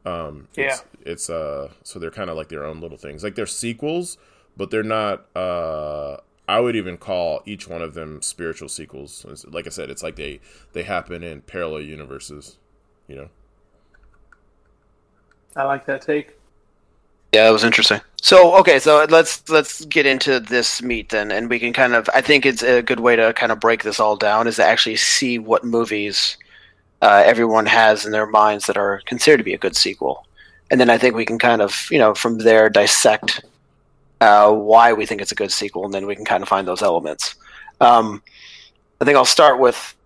Um 0.04 0.48
Yeah. 0.56 0.64
it's, 0.66 0.84
it's 1.02 1.30
uh 1.30 1.72
so 1.82 1.98
they're 1.98 2.10
kind 2.10 2.30
of 2.30 2.36
like 2.36 2.48
their 2.48 2.64
own 2.64 2.80
little 2.80 2.98
things. 2.98 3.22
Like 3.22 3.34
they're 3.34 3.46
sequels, 3.46 4.18
but 4.56 4.70
they're 4.70 4.82
not 4.82 5.26
uh 5.36 6.18
I 6.48 6.60
would 6.60 6.74
even 6.76 6.98
call 6.98 7.42
each 7.46 7.68
one 7.68 7.82
of 7.82 7.94
them 7.94 8.20
spiritual 8.20 8.68
sequels. 8.68 9.24
Like 9.48 9.66
I 9.66 9.70
said, 9.70 9.90
it's 9.90 10.02
like 10.02 10.16
they 10.16 10.40
they 10.72 10.82
happen 10.82 11.22
in 11.22 11.42
parallel 11.42 11.82
universes, 11.82 12.58
you 13.06 13.14
know. 13.16 13.28
I 15.56 15.64
like 15.64 15.86
that 15.86 16.02
take. 16.02 16.36
Yeah, 17.32 17.48
it 17.48 17.52
was 17.52 17.64
interesting. 17.64 18.00
So 18.20 18.54
okay, 18.56 18.78
so 18.78 19.06
let's 19.08 19.48
let's 19.48 19.84
get 19.86 20.04
into 20.04 20.38
this 20.38 20.82
meet 20.82 21.08
then, 21.08 21.30
and 21.32 21.48
we 21.48 21.58
can 21.58 21.72
kind 21.72 21.94
of. 21.94 22.08
I 22.14 22.20
think 22.20 22.44
it's 22.44 22.62
a 22.62 22.82
good 22.82 23.00
way 23.00 23.16
to 23.16 23.32
kind 23.32 23.50
of 23.50 23.58
break 23.58 23.82
this 23.82 23.98
all 23.98 24.16
down 24.16 24.46
is 24.46 24.56
to 24.56 24.64
actually 24.64 24.96
see 24.96 25.38
what 25.38 25.64
movies 25.64 26.36
uh, 27.00 27.22
everyone 27.24 27.66
has 27.66 28.04
in 28.04 28.12
their 28.12 28.26
minds 28.26 28.66
that 28.66 28.76
are 28.76 29.00
considered 29.06 29.38
to 29.38 29.44
be 29.44 29.54
a 29.54 29.58
good 29.58 29.76
sequel, 29.76 30.26
and 30.70 30.78
then 30.78 30.90
I 30.90 30.98
think 30.98 31.14
we 31.16 31.24
can 31.24 31.38
kind 31.38 31.62
of 31.62 31.88
you 31.90 31.98
know 31.98 32.14
from 32.14 32.38
there 32.38 32.68
dissect 32.68 33.42
uh, 34.20 34.52
why 34.52 34.92
we 34.92 35.06
think 35.06 35.22
it's 35.22 35.32
a 35.32 35.36
good 35.36 35.50
sequel, 35.52 35.86
and 35.86 35.94
then 35.94 36.06
we 36.06 36.14
can 36.14 36.26
kind 36.26 36.42
of 36.42 36.48
find 36.50 36.68
those 36.68 36.82
elements. 36.82 37.34
Um, 37.80 38.22
I 39.00 39.06
think 39.06 39.16
I'll 39.16 39.24
start 39.24 39.58
with 39.58 39.96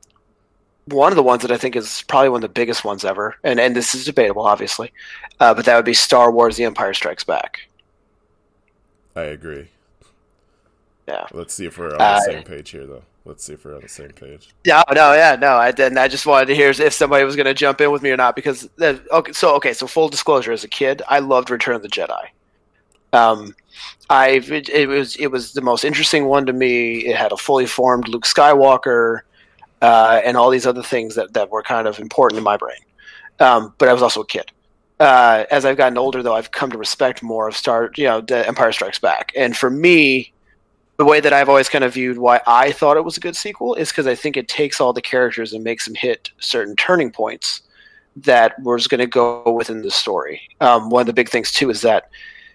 one 0.87 1.11
of 1.11 1.17
the 1.17 1.23
ones 1.25 1.43
that 1.43 1.51
I 1.51 1.57
think 1.59 1.75
is 1.75 2.05
probably 2.07 2.29
one 2.29 2.39
of 2.39 2.49
the 2.49 2.61
biggest 2.61 2.85
ones 2.85 3.05
ever, 3.05 3.35
and 3.43 3.59
and 3.59 3.75
this 3.75 3.95
is 3.97 4.05
debatable, 4.05 4.47
obviously, 4.47 4.93
uh, 5.41 5.55
but 5.55 5.65
that 5.65 5.77
would 5.77 5.85
be 5.85 5.95
Star 5.95 6.31
Wars: 6.31 6.57
The 6.57 6.65
Empire 6.65 6.95
Strikes 6.95 7.25
Back. 7.25 7.69
I 9.15 9.23
agree. 9.23 9.69
Yeah. 11.09 11.27
Let's 11.33 11.55
see 11.55 11.67
if 11.67 11.79
we're 11.79 11.95
on 11.95 12.01
Uh, 12.01 12.15
the 12.15 12.33
same 12.33 12.43
page 12.43 12.71
here, 12.71 12.87
though. 12.87 13.03
Let's 13.25 13.45
see 13.45 13.55
if 13.55 13.65
we're 13.65 13.75
on 13.75 13.81
the 13.81 13.89
same 13.89 14.11
page. 14.11 14.51
Yeah. 14.65 14.83
no, 14.93 15.13
yeah, 15.13 15.37
no. 15.41 15.57
I 15.57 15.73
didn't. 15.73 15.99
I 15.99 16.07
just 16.07 16.27
wanted 16.27 16.47
to 16.47 16.55
hear 16.55 16.71
if 16.71 16.93
somebody 16.93 17.25
was 17.25 17.35
going 17.35 17.47
to 17.47 17.55
jump 17.55 17.81
in 17.81 17.91
with 17.91 18.03
me 18.03 18.11
or 18.11 18.17
not 18.17 18.37
because 18.37 18.69
that, 18.77 19.01
okay. 19.11 19.33
So 19.33 19.55
okay, 19.57 19.73
so 19.73 19.87
full 19.87 20.09
disclosure, 20.09 20.53
as 20.53 20.65
a 20.65 20.69
kid, 20.69 21.03
I 21.09 21.19
loved 21.19 21.51
Return 21.51 21.75
of 21.75 21.83
the 21.83 21.89
Jedi. 21.89 22.27
Um, 23.13 23.55
I 24.11 24.29
it, 24.29 24.69
it 24.69 24.89
was 24.89 25.17
it 25.17 25.29
was 25.29 25.53
the 25.53 25.61
most 25.61 25.85
interesting 25.85 26.27
one 26.27 26.47
to 26.47 26.53
me. 26.53 26.99
It 26.99 27.17
had 27.17 27.33
a 27.33 27.37
fully 27.37 27.67
formed 27.67 28.09
Luke 28.09 28.25
Skywalker, 28.25 29.21
uh, 29.83 30.21
and 30.25 30.37
all 30.37 30.51
these 30.51 30.67
other 30.67 30.83
things 30.83 31.15
that 31.17 31.33
that 31.33 31.51
were 31.51 31.63
kind 31.63 31.89
of 31.89 31.99
important 31.99 32.39
in 32.39 32.45
my 32.45 32.57
brain. 32.57 32.79
Um, 33.41 33.75
but 33.79 33.89
I 33.89 33.93
was 33.93 34.03
also 34.03 34.21
a 34.21 34.27
kid. 34.27 34.51
Uh, 34.99 35.45
as 35.51 35.65
I've 35.65 35.77
gotten 35.77 35.99
older, 35.99 36.23
though, 36.23 36.35
I've 36.35 36.53
come 36.53 36.71
to 36.71 36.79
respect 36.79 37.23
more 37.23 37.49
of 37.49 37.57
Star, 37.57 37.91
you 37.97 38.05
know, 38.05 38.21
the 38.21 38.47
Empire 38.47 38.73
Strikes 38.73 38.99
Back, 38.99 39.33
and 39.37 39.57
for 39.57 39.69
me, 39.69 40.33
the 40.97 41.05
way 41.05 41.21
that 41.21 41.33
I've 41.33 41.49
always 41.49 41.69
kind 41.69 41.85
of 41.85 41.95
viewed 41.95 42.19
why 42.19 42.41
I 42.47 42.73
thought 42.73 42.97
it 42.97 43.05
was 43.05 43.17
a 43.17 43.21
good 43.21 43.37
sequel 43.37 43.75
is 43.75 43.91
because 43.91 44.07
I 44.07 44.15
think 44.15 44.37
it 44.37 44.49
takes 44.49 44.81
all 44.81 44.93
the 44.93 45.03
characters 45.03 45.53
and 45.53 45.63
makes 45.63 45.85
them 45.85 45.95
hit 45.95 46.31
certain 46.39 46.75
turning 46.77 47.11
points 47.11 47.63
that 48.17 48.59
was 48.63 48.89
going 48.89 49.01
to 49.01 49.07
go 49.07 49.43
within 49.53 49.83
the 49.83 49.91
story. 49.91 50.41
Um, 50.63 50.89
one 50.89 51.03
of 51.03 51.07
the 51.07 51.13
big 51.13 51.29
things 51.29 51.53
too 51.53 51.69
is 51.69 51.83
that 51.83 52.09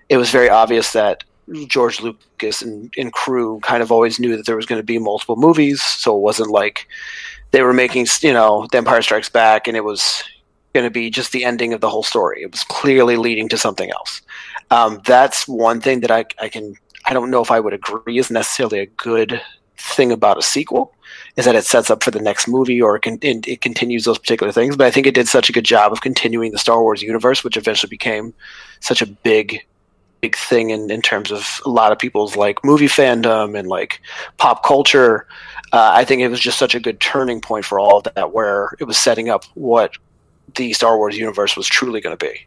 it 0.10 0.18
was 0.18 0.32
very 0.32 0.50
obvious 0.50 0.92
that 0.94 1.24
George 1.68 2.02
Lucas 2.02 2.62
and, 2.62 2.92
and 2.98 3.14
crew 3.14 3.60
kind 3.62 3.84
of 3.84 3.92
always 3.92 4.20
knew 4.20 4.36
that 4.36 4.46
there 4.46 4.56
was 4.56 4.66
going 4.66 4.80
to 4.80 4.86
be 4.86 4.98
multiple 4.98 5.36
movies, 5.36 5.82
so 5.82 6.16
it 6.16 6.22
wasn't 6.22 6.50
like 6.50 6.88
they 7.52 7.62
were 7.62 7.74
making 7.74 8.08
you 8.22 8.34
know 8.34 8.68
The 8.72 8.80
Empire 8.80 9.02
Strikes 9.04 9.30
Back 9.30 9.68
and 9.68 9.78
it 9.78 9.84
was 9.84 10.24
going 10.74 10.86
to 10.86 10.92
be 10.92 11.10
just 11.10 11.32
the 11.32 11.44
ending 11.44 11.74
of 11.74 11.82
the 11.82 11.90
whole 11.90 12.04
story. 12.04 12.42
It 12.42 12.52
was 12.52 12.64
clearly 12.64 13.18
leading 13.18 13.50
to 13.50 13.58
something 13.58 13.92
else. 13.92 14.22
Um, 14.70 15.02
that's 15.06 15.48
one 15.48 15.82
thing 15.82 16.02
that 16.02 16.12
I, 16.12 16.26
I 16.40 16.50
can 16.50 16.76
I 17.06 17.14
don't 17.14 17.32
know 17.32 17.42
if 17.42 17.52
I 17.52 17.60
would 17.60 17.74
agree 17.74 18.18
is 18.18 18.32
necessarily 18.32 18.80
a 18.80 18.86
good 18.86 19.42
thing 19.78 20.12
about 20.12 20.38
a 20.38 20.42
sequel 20.42 20.94
is 21.36 21.46
that 21.46 21.56
it 21.56 21.66
sets 21.66 21.90
up 21.90 22.04
for 22.04 22.12
the 22.12 22.20
next 22.20 22.48
movie 22.48 22.82
or 22.82 22.96
it, 22.96 23.24
it 23.24 23.62
continues 23.62 24.06
those 24.06 24.20
particular 24.20 24.52
things. 24.52 24.76
But 24.76 24.88
I 24.88 24.92
think 24.92 25.08
it 25.08 25.16
did 25.16 25.28
such 25.28 25.50
a 25.50 25.54
good 25.54 25.66
job 25.66 25.92
of 25.92 26.02
continuing 26.02 26.52
the 26.52 26.58
Star 26.58 26.82
Wars 26.82 27.02
universe, 27.02 27.44
which 27.44 27.58
eventually 27.58 27.90
became 27.90 28.34
such 28.80 29.02
a 29.02 29.08
big, 29.08 29.66
big 30.22 30.36
thing 30.36 30.70
in, 30.70 30.92
in 30.92 31.02
terms 31.02 31.32
of 31.32 31.62
a 31.66 31.70
lot 31.70 31.92
of 31.92 32.00
people's 32.00 32.36
like 32.36 32.64
movie 32.64 32.88
fandom 32.88 33.58
and 33.58 33.68
like 33.68 34.02
pop 34.38 34.64
culture. 34.64 35.26
Uh, 35.74 35.92
I 35.94 36.06
think 36.06 36.22
it 36.22 36.28
was 36.28 36.40
just 36.40 36.60
such 36.60 36.76
a 36.76 36.80
good 36.80 37.00
turning 37.00 37.42
point 37.42 37.66
for 37.66 37.80
all 37.80 37.98
of 37.98 38.14
that, 38.16 38.34
where 38.34 38.76
it 38.80 38.84
was 38.84 38.98
setting 38.98 39.30
up 39.30 39.46
what 39.54 39.98
the 40.56 40.74
Star 40.74 40.98
Wars 40.98 41.18
universe 41.18 41.56
was 41.56 41.68
truly 41.68 42.02
going 42.02 42.18
to 42.18 42.26
be. 42.26 42.46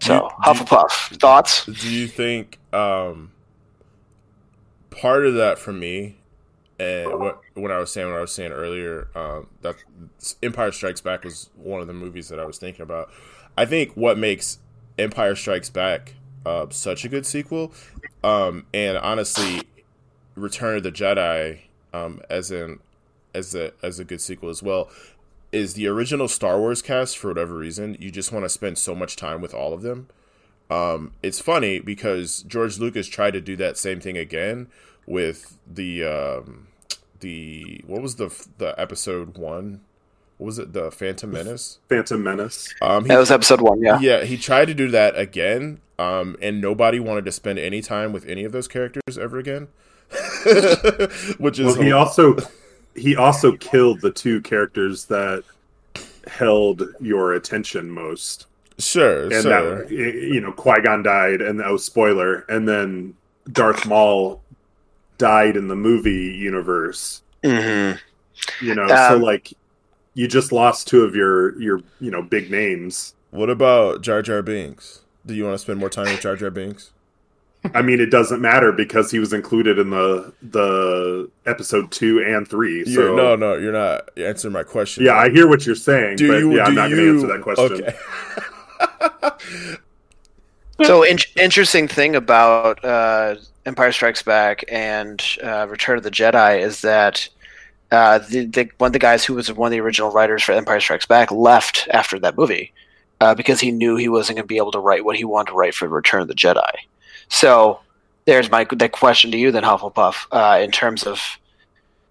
So, 0.00 0.08
Do 0.08 0.14
you- 0.14 0.20
do 0.20 0.24
you- 0.24 0.64
Hufflepuff, 0.64 1.18
thoughts? 1.20 1.64
Do 1.66 1.92
you 1.92 2.06
think 2.06 2.58
um, 2.72 3.32
part 4.90 5.26
of 5.26 5.34
that 5.34 5.58
for 5.58 5.72
me, 5.72 6.16
and 6.78 7.18
what 7.18 7.40
when 7.54 7.72
I 7.72 7.78
was 7.78 7.92
saying 7.92 8.08
what 8.08 8.18
I 8.18 8.20
was 8.20 8.32
saying 8.32 8.52
earlier, 8.52 9.08
um, 9.14 9.48
that 9.62 9.76
Empire 10.42 10.70
Strikes 10.72 11.00
Back 11.00 11.24
was 11.24 11.50
one 11.56 11.80
of 11.80 11.86
the 11.86 11.92
movies 11.94 12.28
that 12.28 12.38
I 12.38 12.44
was 12.44 12.58
thinking 12.58 12.82
about. 12.82 13.10
I 13.56 13.64
think 13.64 13.92
what 13.94 14.16
makes 14.18 14.58
Empire 14.98 15.34
Strikes 15.34 15.70
Back 15.70 16.14
uh, 16.46 16.66
such 16.70 17.04
a 17.04 17.08
good 17.08 17.26
sequel, 17.26 17.72
um, 18.22 18.66
and 18.72 18.96
honestly, 18.98 19.62
Return 20.36 20.76
of 20.76 20.82
the 20.84 20.92
Jedi 20.92 21.58
um, 21.92 22.20
as 22.30 22.50
an 22.52 22.78
as 23.34 23.54
a 23.54 23.72
as 23.82 23.98
a 23.98 24.04
good 24.04 24.20
sequel 24.20 24.48
as 24.48 24.62
well 24.62 24.88
is 25.52 25.74
the 25.74 25.86
original 25.86 26.28
Star 26.28 26.58
Wars 26.58 26.82
cast 26.82 27.18
for 27.18 27.28
whatever 27.28 27.54
reason 27.54 27.96
you 27.98 28.10
just 28.10 28.32
want 28.32 28.44
to 28.44 28.48
spend 28.48 28.78
so 28.78 28.94
much 28.94 29.16
time 29.16 29.40
with 29.40 29.54
all 29.54 29.72
of 29.72 29.82
them. 29.82 30.08
Um, 30.70 31.12
it's 31.22 31.40
funny 31.40 31.78
because 31.78 32.42
George 32.42 32.78
Lucas 32.78 33.08
tried 33.08 33.32
to 33.32 33.40
do 33.40 33.56
that 33.56 33.78
same 33.78 34.00
thing 34.00 34.18
again 34.18 34.68
with 35.06 35.58
the 35.66 36.04
um, 36.04 36.68
the 37.20 37.82
what 37.86 38.02
was 38.02 38.16
the 38.16 38.28
the 38.58 38.78
episode 38.78 39.38
one? 39.38 39.80
What 40.36 40.46
was 40.46 40.58
it? 40.58 40.72
The 40.72 40.90
Phantom 40.90 41.30
Menace. 41.32 41.78
Phantom 41.88 42.22
Menace. 42.22 42.72
Um, 42.80 43.04
he, 43.04 43.08
That 43.08 43.18
was 43.18 43.30
episode 43.30 43.60
one, 43.60 43.80
yeah. 43.82 43.98
yeah, 43.98 44.24
he 44.24 44.36
tried 44.36 44.66
to 44.66 44.74
do 44.74 44.88
that 44.90 45.18
again, 45.18 45.80
um, 45.98 46.36
and 46.40 46.60
nobody 46.60 47.00
wanted 47.00 47.24
to 47.24 47.32
spend 47.32 47.58
any 47.58 47.80
time 47.80 48.12
with 48.12 48.24
any 48.26 48.44
of 48.44 48.52
those 48.52 48.68
characters 48.68 49.18
ever 49.18 49.38
again. 49.38 49.68
Which 51.38 51.58
is 51.58 51.66
Well, 51.66 51.82
he 51.82 51.92
also 51.92 52.36
he 52.98 53.16
also 53.16 53.56
killed 53.56 54.00
the 54.00 54.10
two 54.10 54.40
characters 54.42 55.06
that 55.06 55.44
held 56.26 56.82
your 57.00 57.32
attention 57.34 57.90
most. 57.90 58.46
sure, 58.78 59.24
and 59.32 59.42
sure. 59.42 59.84
that 59.84 59.90
you 59.90 60.40
know 60.40 60.52
Qui 60.52 60.80
Gon 60.82 61.02
died, 61.02 61.40
and 61.42 61.60
oh 61.62 61.76
spoiler, 61.76 62.40
and 62.48 62.68
then 62.68 63.14
Darth 63.50 63.86
Maul 63.86 64.42
died 65.18 65.56
in 65.56 65.68
the 65.68 65.76
movie 65.76 66.34
universe. 66.36 67.22
hmm 67.44 67.92
You 68.60 68.74
know, 68.74 68.86
so 69.08 69.16
Um, 69.16 69.22
like 69.22 69.52
you 70.14 70.28
just 70.28 70.52
lost 70.52 70.88
two 70.88 71.02
of 71.04 71.14
your 71.14 71.60
your 71.60 71.80
you 72.00 72.10
know 72.10 72.22
big 72.22 72.50
names. 72.50 73.14
What 73.30 73.50
about 73.50 74.02
Jar 74.02 74.22
Jar 74.22 74.42
Binks? 74.42 75.00
Do 75.26 75.34
you 75.34 75.44
want 75.44 75.54
to 75.54 75.58
spend 75.58 75.78
more 75.80 75.90
time 75.90 76.10
with 76.10 76.20
Jar 76.20 76.36
Jar 76.36 76.50
Binks? 76.50 76.92
I 77.74 77.82
mean, 77.82 78.00
it 78.00 78.10
doesn't 78.10 78.40
matter 78.40 78.72
because 78.72 79.10
he 79.10 79.18
was 79.18 79.32
included 79.32 79.78
in 79.78 79.90
the 79.90 80.32
the 80.42 81.30
episode 81.46 81.90
two 81.90 82.22
and 82.22 82.46
three. 82.48 82.84
So 82.84 82.90
You're, 82.90 83.16
no, 83.16 83.36
no, 83.36 83.56
you're 83.56 83.72
not 83.72 84.08
answering 84.16 84.54
my 84.54 84.62
question. 84.62 85.04
yeah, 85.04 85.14
I 85.16 85.28
hear 85.30 85.48
what 85.48 85.66
you're 85.66 85.74
saying, 85.74 86.16
do 86.16 86.28
but 86.28 86.38
you? 86.38 86.56
yeah, 86.56 86.64
do 86.64 86.68
I'm 86.70 86.74
not 86.74 86.90
going 86.90 87.02
to 87.02 87.14
answer 87.14 87.26
that 87.26 87.42
question. 87.42 87.84
Okay. 87.84 89.76
So, 90.84 91.02
in- 91.02 91.18
interesting 91.36 91.88
thing 91.88 92.14
about 92.14 92.84
uh, 92.84 93.34
Empire 93.66 93.90
Strikes 93.90 94.22
Back 94.22 94.64
and 94.68 95.20
uh, 95.42 95.66
Return 95.68 95.98
of 95.98 96.04
the 96.04 96.10
Jedi 96.10 96.60
is 96.60 96.82
that 96.82 97.28
uh, 97.90 98.18
the, 98.18 98.44
the 98.46 98.70
one 98.78 98.88
of 98.88 98.92
the 98.92 99.00
guys 99.00 99.24
who 99.24 99.34
was 99.34 99.52
one 99.52 99.66
of 99.66 99.72
the 99.72 99.80
original 99.80 100.12
writers 100.12 100.42
for 100.44 100.52
Empire 100.52 100.78
Strikes 100.78 101.06
Back 101.06 101.32
left 101.32 101.88
after 101.90 102.18
that 102.20 102.36
movie 102.36 102.72
uh, 103.20 103.34
because 103.34 103.58
he 103.58 103.72
knew 103.72 103.96
he 103.96 104.08
wasn't 104.08 104.36
going 104.36 104.44
to 104.44 104.46
be 104.48 104.56
able 104.58 104.70
to 104.70 104.78
write 104.78 105.04
what 105.04 105.16
he 105.16 105.24
wanted 105.24 105.50
to 105.50 105.56
write 105.56 105.74
for 105.74 105.88
Return 105.88 106.22
of 106.22 106.28
the 106.28 106.34
Jedi. 106.34 106.70
So 107.28 107.80
there's 108.26 108.50
my 108.50 108.64
the 108.64 108.88
question 108.88 109.30
to 109.30 109.38
you 109.38 109.50
then, 109.52 109.62
Hufflepuff, 109.62 110.26
uh, 110.32 110.60
in 110.62 110.70
terms 110.70 111.04
of 111.04 111.20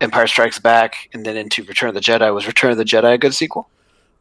Empire 0.02 0.28
Strikes 0.28 0.60
Back 0.60 1.10
and 1.14 1.26
then 1.26 1.38
into 1.38 1.64
Return 1.64 1.90
of 1.90 1.96
the 1.96 2.02
Jedi. 2.02 2.34
Was 2.34 2.48
Return 2.48 2.72
of 2.72 2.78
the 2.78 2.84
Jedi 2.86 3.14
a 3.14 3.18
good 3.18 3.34
sequel? 3.34 3.70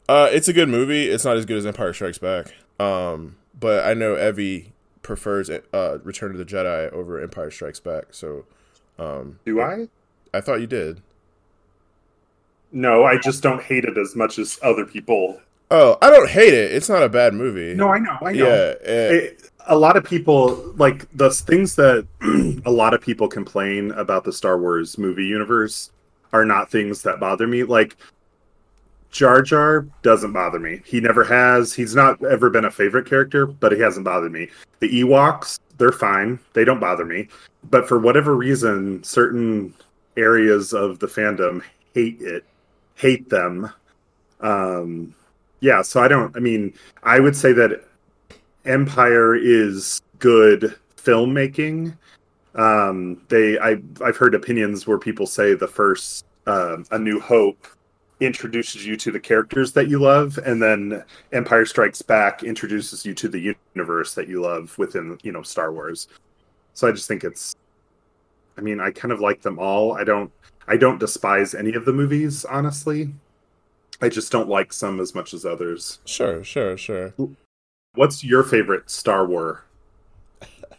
Uh, 0.09 0.29
it's 0.33 0.49
a 0.49 0.53
good 0.53 0.69
movie. 0.69 1.09
It's 1.09 1.25
not 1.25 1.37
as 1.37 1.45
good 1.45 1.57
as 1.59 1.67
Empire 1.67 1.93
Strikes 1.93 2.19
Back. 2.19 2.55
Um, 2.79 3.37
but 3.59 3.85
I 3.85 3.95
know 3.95 4.17
Evie 4.17 4.73
prefers 5.03 5.51
uh, 5.51 5.99
Return 6.03 6.33
of 6.33 6.39
the 6.39 6.45
Jedi 6.45 6.91
over 6.93 7.21
Empire 7.21 7.51
Strikes 7.51 7.81
Back. 7.81 8.07
So, 8.13 8.45
um, 8.99 9.39
Do 9.45 9.61
I? 9.61 9.89
I 10.33 10.41
thought 10.41 10.61
you 10.61 10.67
did. 10.67 11.01
No, 12.73 13.05
I 13.05 13.17
just 13.19 13.43
don't 13.43 13.63
hate 13.63 13.85
it 13.85 13.97
as 13.97 14.15
much 14.17 14.39
as 14.39 14.59
other 14.63 14.85
people. 14.85 15.41
Oh, 15.71 15.97
I 16.03 16.11
don't 16.11 16.29
hate 16.29 16.53
it. 16.55 16.73
It's 16.73 16.89
not 16.89 17.03
a 17.03 17.09
bad 17.09 17.33
movie. 17.35 17.75
No, 17.75 17.89
I 17.89 17.99
know. 17.99 18.17
I 18.23 18.33
know. 18.33 18.47
yeah, 18.49 18.75
It- 18.91 19.51
a 19.67 19.77
lot 19.77 19.97
of 19.97 20.05
people 20.05 20.73
like 20.77 21.07
the 21.17 21.31
things 21.31 21.75
that 21.77 22.07
a 22.65 22.71
lot 22.71 22.95
of 22.95 23.01
people 23.01 23.29
complain 23.29 23.91
about 23.93 24.25
the 24.25 24.33
Star 24.33 24.59
Wars 24.59 24.97
movie 24.99 25.27
universe 25.27 25.91
are 26.33 26.45
not 26.45 26.71
things 26.71 27.03
that 27.03 27.21
bother 27.21 27.47
me. 27.47 27.65
Like 27.65 27.97
Jar 29.11 29.43
Jar 29.43 29.87
doesn't 30.03 30.33
bother 30.33 30.59
me. 30.59 30.83
He 30.85 31.01
never 31.01 31.25
has. 31.25 31.73
He's 31.73 31.95
not 31.95 32.23
ever 32.25 32.51
been 32.51 32.65
a 32.65 32.71
favorite 32.71 33.07
character, 33.07 33.47
but 33.47 33.73
he 33.73 33.81
hasn't 33.81 34.05
bothered 34.05 34.33
me. 34.33 34.49
The 34.81 34.89
Ewoks, 35.03 35.59
they're 35.79 35.93
fine. 35.93 36.39
They 36.53 36.65
don't 36.65 36.81
bother 36.81 37.05
me. 37.05 37.29
But 37.71 37.89
for 37.89 37.99
whatever 37.99 38.37
reason, 38.37 39.03
certain 39.03 39.75
areas 40.17 40.73
of 40.73 40.99
the 40.99 41.07
fandom 41.07 41.63
hate 41.95 42.21
it, 42.21 42.45
hate 42.95 43.29
them. 43.29 43.71
Um, 44.41 45.15
yeah, 45.61 45.83
so 45.83 46.03
I 46.03 46.09
don't. 46.09 46.37
I 46.37 46.41
mean, 46.41 46.75
I 47.03 47.19
would 47.19 47.35
say 47.35 47.53
that 47.55 47.85
Empire 48.67 49.35
is 49.35 50.01
good 50.19 50.75
filmmaking. 50.97 51.97
Um, 52.55 53.23
they, 53.29 53.59
I, 53.59 53.77
I've 54.05 54.17
heard 54.17 54.35
opinions 54.35 54.87
where 54.87 54.99
people 54.99 55.27
say 55.27 55.55
the 55.55 55.69
first 55.69 56.25
um 56.47 56.87
A 56.91 56.99
New 56.99 57.21
Hope 57.21 57.67
introduces 58.21 58.87
you 58.87 58.97
to 58.97 59.13
the 59.13 59.21
characters 59.21 59.73
that 59.73 59.89
you 59.89 59.99
love, 59.99 60.39
and 60.39 60.63
then 60.63 61.05
Empire 61.33 61.67
Strikes 61.67 62.03
Back 62.03 62.43
introduces 62.43 63.05
you 63.05 63.15
to 63.15 63.29
the 63.29 63.55
universe 63.75 64.15
that 64.15 64.27
you 64.27 64.41
love 64.41 64.77
within, 64.79 65.19
you 65.23 65.33
know, 65.33 65.43
Star 65.43 65.73
Wars. 65.73 66.09
So 66.75 66.89
I 66.89 66.93
just 66.93 67.09
think 67.09 67.25
it's. 67.25 67.55
I 68.59 68.63
mean, 68.63 68.81
I 68.81 68.91
kind 68.91 69.13
of 69.13 69.21
like 69.21 69.43
them 69.43 69.59
all. 69.59 69.93
I 69.93 70.05
don't. 70.05 70.33
I 70.69 70.77
don't 70.77 70.99
despise 70.99 71.55
any 71.55 71.75
of 71.75 71.85
the 71.85 71.93
movies, 71.93 72.45
honestly. 72.45 73.13
I 74.01 74.09
just 74.09 74.33
don't 74.33 74.49
like 74.49 74.73
some 74.73 75.01
as 75.01 75.15
much 75.15 75.33
as 75.33 75.45
others. 75.47 76.01
sure, 76.05 76.45
sure, 76.45 76.77
sure. 76.77 77.15
What's 77.97 78.23
your 78.23 78.43
favorite 78.43 78.89
Star 78.91 79.27
Wars? 79.27 79.59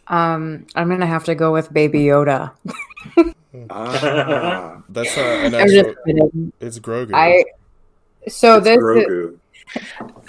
Um, 0.06 0.66
I'm 0.74 0.88
gonna 0.88 1.06
have 1.06 1.24
to 1.24 1.34
go 1.34 1.52
with 1.52 1.72
Baby 1.72 2.04
Yoda. 2.04 2.52
Ah, 3.70 4.82
That's 4.88 5.16
not 5.16 5.26
an 5.26 5.54
I'm 5.54 5.68
just 5.68 5.88
actual. 5.90 6.52
It's 6.60 6.78
Grogu. 6.78 7.12
I 7.14 7.44
so 8.26 8.56
it's 8.56 8.64
this 8.64 8.78
Grogu. 8.78 9.38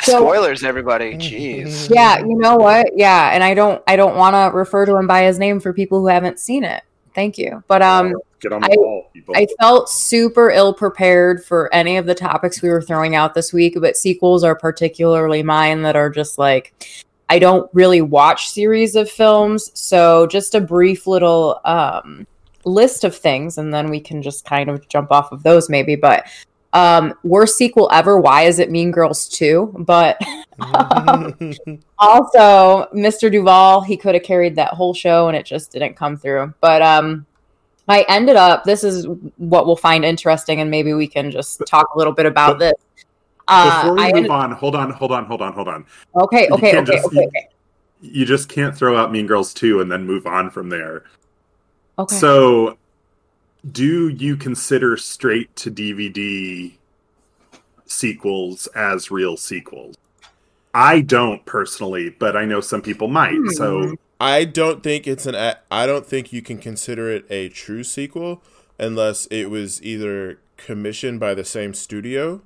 So- 0.02 0.20
Spoilers, 0.20 0.64
everybody. 0.66 1.16
Jeez. 1.16 1.90
yeah, 1.96 2.20
you 2.20 2.36
know 2.38 2.58
what? 2.58 2.88
Yeah, 2.96 3.30
and 3.34 3.44
I 3.44 3.54
don't 3.54 3.82
I 3.88 3.96
don't 3.96 4.18
want 4.18 4.34
to 4.36 4.56
refer 4.58 4.86
to 4.86 4.96
him 4.98 5.08
by 5.08 5.24
his 5.24 5.40
name 5.40 5.60
for 5.62 5.72
people 5.72 6.02
who 6.02 6.08
haven't 6.08 6.40
seen 6.40 6.64
it. 6.66 6.84
Thank 7.16 7.38
you. 7.38 7.64
But 7.68 7.82
um 7.82 8.14
Get 8.40 8.54
on 8.54 8.62
the 8.62 8.72
I- 8.72 8.76
ball, 8.76 9.10
people. 9.14 9.36
I 9.36 9.48
felt 9.60 9.90
super 9.90 10.50
ill 10.50 10.74
prepared 10.74 11.44
for 11.44 11.74
any 11.74 11.98
of 11.98 12.06
the 12.06 12.16
topics 12.16 12.62
we 12.62 12.70
were 12.70 12.82
throwing 12.82 13.16
out 13.16 13.34
this 13.34 13.52
week, 13.52 13.76
but 13.80 13.98
sequels 13.98 14.44
are 14.44 14.56
particularly 14.56 15.44
mine 15.44 15.82
that 15.82 15.96
are 15.96 16.10
just 16.10 16.38
like 16.38 16.74
I 17.30 17.38
don't 17.38 17.70
really 17.74 18.02
watch 18.02 18.50
series 18.50 18.96
of 18.96 19.10
films, 19.10 19.72
so 19.80 20.26
just 20.28 20.56
a 20.56 20.62
brief 20.62 21.06
little 21.06 21.60
um 21.66 22.26
list 22.66 23.04
of 23.04 23.16
things 23.16 23.58
and 23.58 23.74
then 23.74 23.90
we 23.90 24.00
can 24.00 24.22
just 24.22 24.46
kind 24.46 24.70
of 24.70 24.88
jump 24.90 25.12
off 25.12 25.32
of 25.32 25.44
those 25.44 25.70
maybe, 25.70 25.96
but 25.96 26.26
um 26.74 27.14
worst 27.24 27.58
sequel 27.58 27.90
ever, 27.92 28.20
why 28.20 28.44
is 28.44 28.60
it 28.60 28.72
Mean 28.72 28.92
Girls 28.92 29.28
2? 29.30 29.76
But 29.80 30.20
also 32.00 32.88
Mr. 32.94 33.32
Duvall, 33.32 33.82
he 33.82 33.98
could 33.98 34.14
have 34.16 34.24
carried 34.24 34.56
that 34.56 34.74
whole 34.74 34.94
show 34.94 35.28
and 35.28 35.36
it 35.38 35.46
just 35.46 35.72
didn't 35.72 35.96
come 35.96 36.16
through. 36.18 36.54
But 36.62 36.82
um 36.82 37.26
I 37.90 38.06
ended 38.08 38.36
up 38.36 38.64
this 38.64 38.84
is 38.84 39.08
what 39.38 39.66
we'll 39.66 39.76
find 39.76 40.06
interesting 40.06 40.62
and 40.62 40.70
maybe 40.70 40.94
we 40.94 41.08
can 41.08 41.32
just 41.32 41.62
talk 41.68 41.94
a 41.96 41.98
little 41.98 42.14
bit 42.14 42.26
about 42.26 42.60
this. 42.60 42.74
Uh, 43.48 43.82
Before 43.82 43.96
we 43.96 44.02
I 44.02 44.06
move 44.08 44.16
ended, 44.18 44.32
on, 44.32 44.52
hold 44.52 44.76
on, 44.76 44.92
hold 44.92 45.12
on, 45.12 45.26
hold 45.26 45.42
on, 45.42 45.54
hold 45.54 45.68
on. 45.68 45.86
okay, 46.16 46.48
okay, 46.52 46.78
okay, 46.78 46.84
just- 46.94 47.08
okay, 47.08 47.26
okay. 47.26 47.48
You 48.02 48.24
just 48.26 48.48
can't 48.48 48.74
throw 48.78 48.96
out 48.96 49.12
Mean 49.12 49.28
Girls 49.28 49.54
2 49.54 49.82
and 49.82 49.92
then 49.92 50.06
move 50.06 50.26
on 50.26 50.50
from 50.50 50.70
there. 50.70 51.04
Okay. 51.98 52.16
So, 52.16 52.78
do 53.74 54.08
you 54.08 54.38
consider 54.38 54.96
straight 54.96 55.54
to 55.58 55.70
DVD 55.70 56.72
sequels 57.86 58.68
as 58.68 59.12
real 59.12 59.36
sequels? 59.36 59.98
I 60.74 61.02
don't 61.02 61.44
personally, 61.46 62.10
but 62.12 62.38
I 62.38 62.46
know 62.46 62.62
some 62.62 62.82
people 62.82 63.10
might. 63.10 63.36
Hmm. 63.36 63.50
So, 63.50 63.96
I 64.20 64.44
don't 64.44 64.84
think 64.84 65.08
it's 65.08 65.26
an. 65.26 65.56
I 65.72 65.86
don't 65.86 66.06
think 66.06 66.34
you 66.34 66.42
can 66.42 66.58
consider 66.58 67.10
it 67.10 67.26
a 67.30 67.50
true 67.50 67.84
sequel 67.84 68.42
unless 68.78 69.26
it 69.28 69.46
was 69.46 69.82
either 69.82 70.40
commissioned 70.58 71.20
by 71.20 71.34
the 71.34 71.46
same 71.46 71.74
studio, 71.74 72.42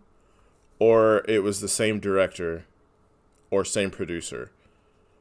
or 0.80 1.24
it 1.28 1.42
was 1.42 1.62
the 1.62 1.68
same 1.68 2.00
director, 2.00 2.66
or 3.50 3.66
same 3.66 3.90
producer. 3.90 4.52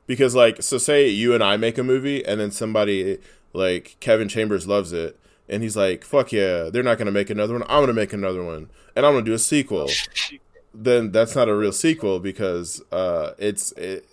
Because 0.07 0.35
like, 0.35 0.63
so 0.63 0.77
say 0.77 1.09
you 1.09 1.35
and 1.35 1.43
I 1.43 1.57
make 1.57 1.79
a 1.79 1.83
movie, 1.83 2.25
and 2.25 2.39
then 2.39 2.51
somebody 2.51 3.19
like 3.55 3.97
Kevin 4.01 4.29
Chambers 4.29 4.67
loves 4.67 4.93
it, 4.93 5.19
and 5.49 5.63
he's 5.63 5.77
like, 5.77 6.05
"Fuck 6.05 6.33
yeah, 6.33 6.69
they're 6.71 6.83
not 6.83 6.99
gonna 6.99 7.11
make 7.13 7.31
another 7.31 7.55
one. 7.55 7.63
I'm 7.63 7.81
gonna 7.81 7.95
make 7.95 8.13
another 8.13 8.43
one, 8.45 8.69
and 8.95 9.07
I'm 9.07 9.15
gonna 9.15 9.25
do 9.25 9.33
a 9.33 9.39
sequel." 9.39 9.89
then 10.75 11.13
that's 11.13 11.35
not 11.35 11.49
a 11.49 11.55
real 11.55 11.73
sequel 11.73 12.19
because 12.21 12.83
uh, 12.93 13.33
it's 13.39 13.73
it, 13.73 14.07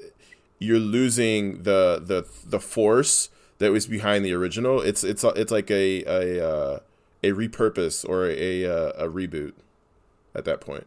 you're 0.59 0.79
losing 0.79 1.63
the 1.63 2.01
the 2.03 2.25
the 2.45 2.59
force 2.59 3.29
that 3.59 3.71
was 3.71 3.87
behind 3.87 4.23
the 4.25 4.33
original. 4.33 4.81
It's 4.81 5.03
it's 5.03 5.23
it's 5.23 5.51
like 5.51 5.71
a 5.71 6.03
a 6.05 6.47
uh, 6.47 6.79
a 7.23 7.31
repurpose 7.31 8.07
or 8.07 8.25
a 8.27 8.63
a, 8.63 8.89
a 8.91 9.09
reboot 9.09 9.53
at 10.35 10.45
that 10.45 10.61
point. 10.61 10.85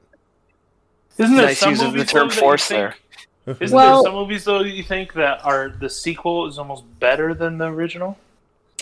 Isn't 1.19 1.37
there 1.37 1.47
Nice 1.47 1.59
some 1.59 1.71
using 1.71 1.87
the 1.89 1.93
movies 1.99 2.11
term 2.13 2.21
though, 2.23 2.29
that 2.29 2.35
you 2.37 2.41
force 2.41 2.67
think- 2.69 2.79
there. 2.79 3.57
Isn't 3.61 3.75
Well- 3.77 4.03
there 4.03 4.11
some 4.13 4.15
movies 4.21 4.45
though 4.45 4.61
you 4.61 4.83
think 4.85 5.15
that 5.15 5.45
are 5.45 5.69
the 5.69 5.91
sequel 5.91 6.47
is 6.47 6.59
almost 6.59 6.85
better 7.01 7.35
than 7.35 7.59
the 7.59 7.67
original? 7.67 8.17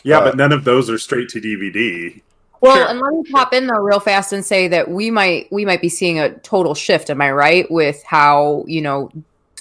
yeah, 0.04 0.18
Uh, 0.18 0.24
but 0.24 0.36
none 0.36 0.52
of 0.52 0.64
those 0.64 0.88
are 0.90 0.98
straight 0.98 1.28
to 1.30 1.40
DVD. 1.40 2.20
Well, 2.60 2.76
Sure, 2.76 2.86
and 2.88 3.00
let 3.00 3.12
me 3.14 3.22
pop 3.32 3.54
in 3.54 3.66
though 3.66 3.78
real 3.80 4.00
fast 4.00 4.32
and 4.34 4.44
say 4.44 4.68
that 4.68 4.90
we 4.90 5.10
might 5.10 5.50
we 5.50 5.64
might 5.64 5.80
be 5.80 5.88
seeing 5.88 6.18
a 6.18 6.34
total 6.40 6.74
shift. 6.74 7.08
Am 7.10 7.20
I 7.22 7.30
right 7.32 7.70
with 7.70 8.02
how 8.04 8.64
you 8.66 8.82
know 8.82 9.10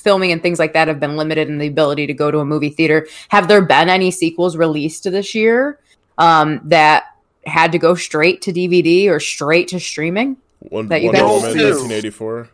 filming 0.09 0.31
and 0.31 0.41
things 0.41 0.57
like 0.57 0.73
that 0.73 0.87
have 0.87 0.99
been 0.99 1.15
limited 1.15 1.49
in 1.49 1.59
the 1.59 1.67
ability 1.67 2.07
to 2.07 2.15
go 2.15 2.31
to 2.31 2.39
a 2.39 2.45
movie 2.45 2.71
theater? 2.71 3.07
Have 3.27 3.47
there 3.47 3.61
been 3.61 3.89
any 3.89 4.09
sequels 4.09 4.57
released 4.57 5.03
this 5.03 5.35
year 5.35 5.77
um, 6.17 6.61
that 6.63 7.03
had 7.45 7.71
to 7.73 7.77
go 7.77 7.93
straight 7.93 8.41
to 8.41 8.51
DVD 8.51 9.07
or 9.07 9.19
straight 9.19 9.67
to 9.67 9.79
streaming? 9.79 10.35
One, 10.69 10.87
That 10.87 11.01
you 11.03 11.09
Wonder 11.09 11.21
guys 11.21 11.43
Woman, 11.43 11.57
1984. 11.57 12.49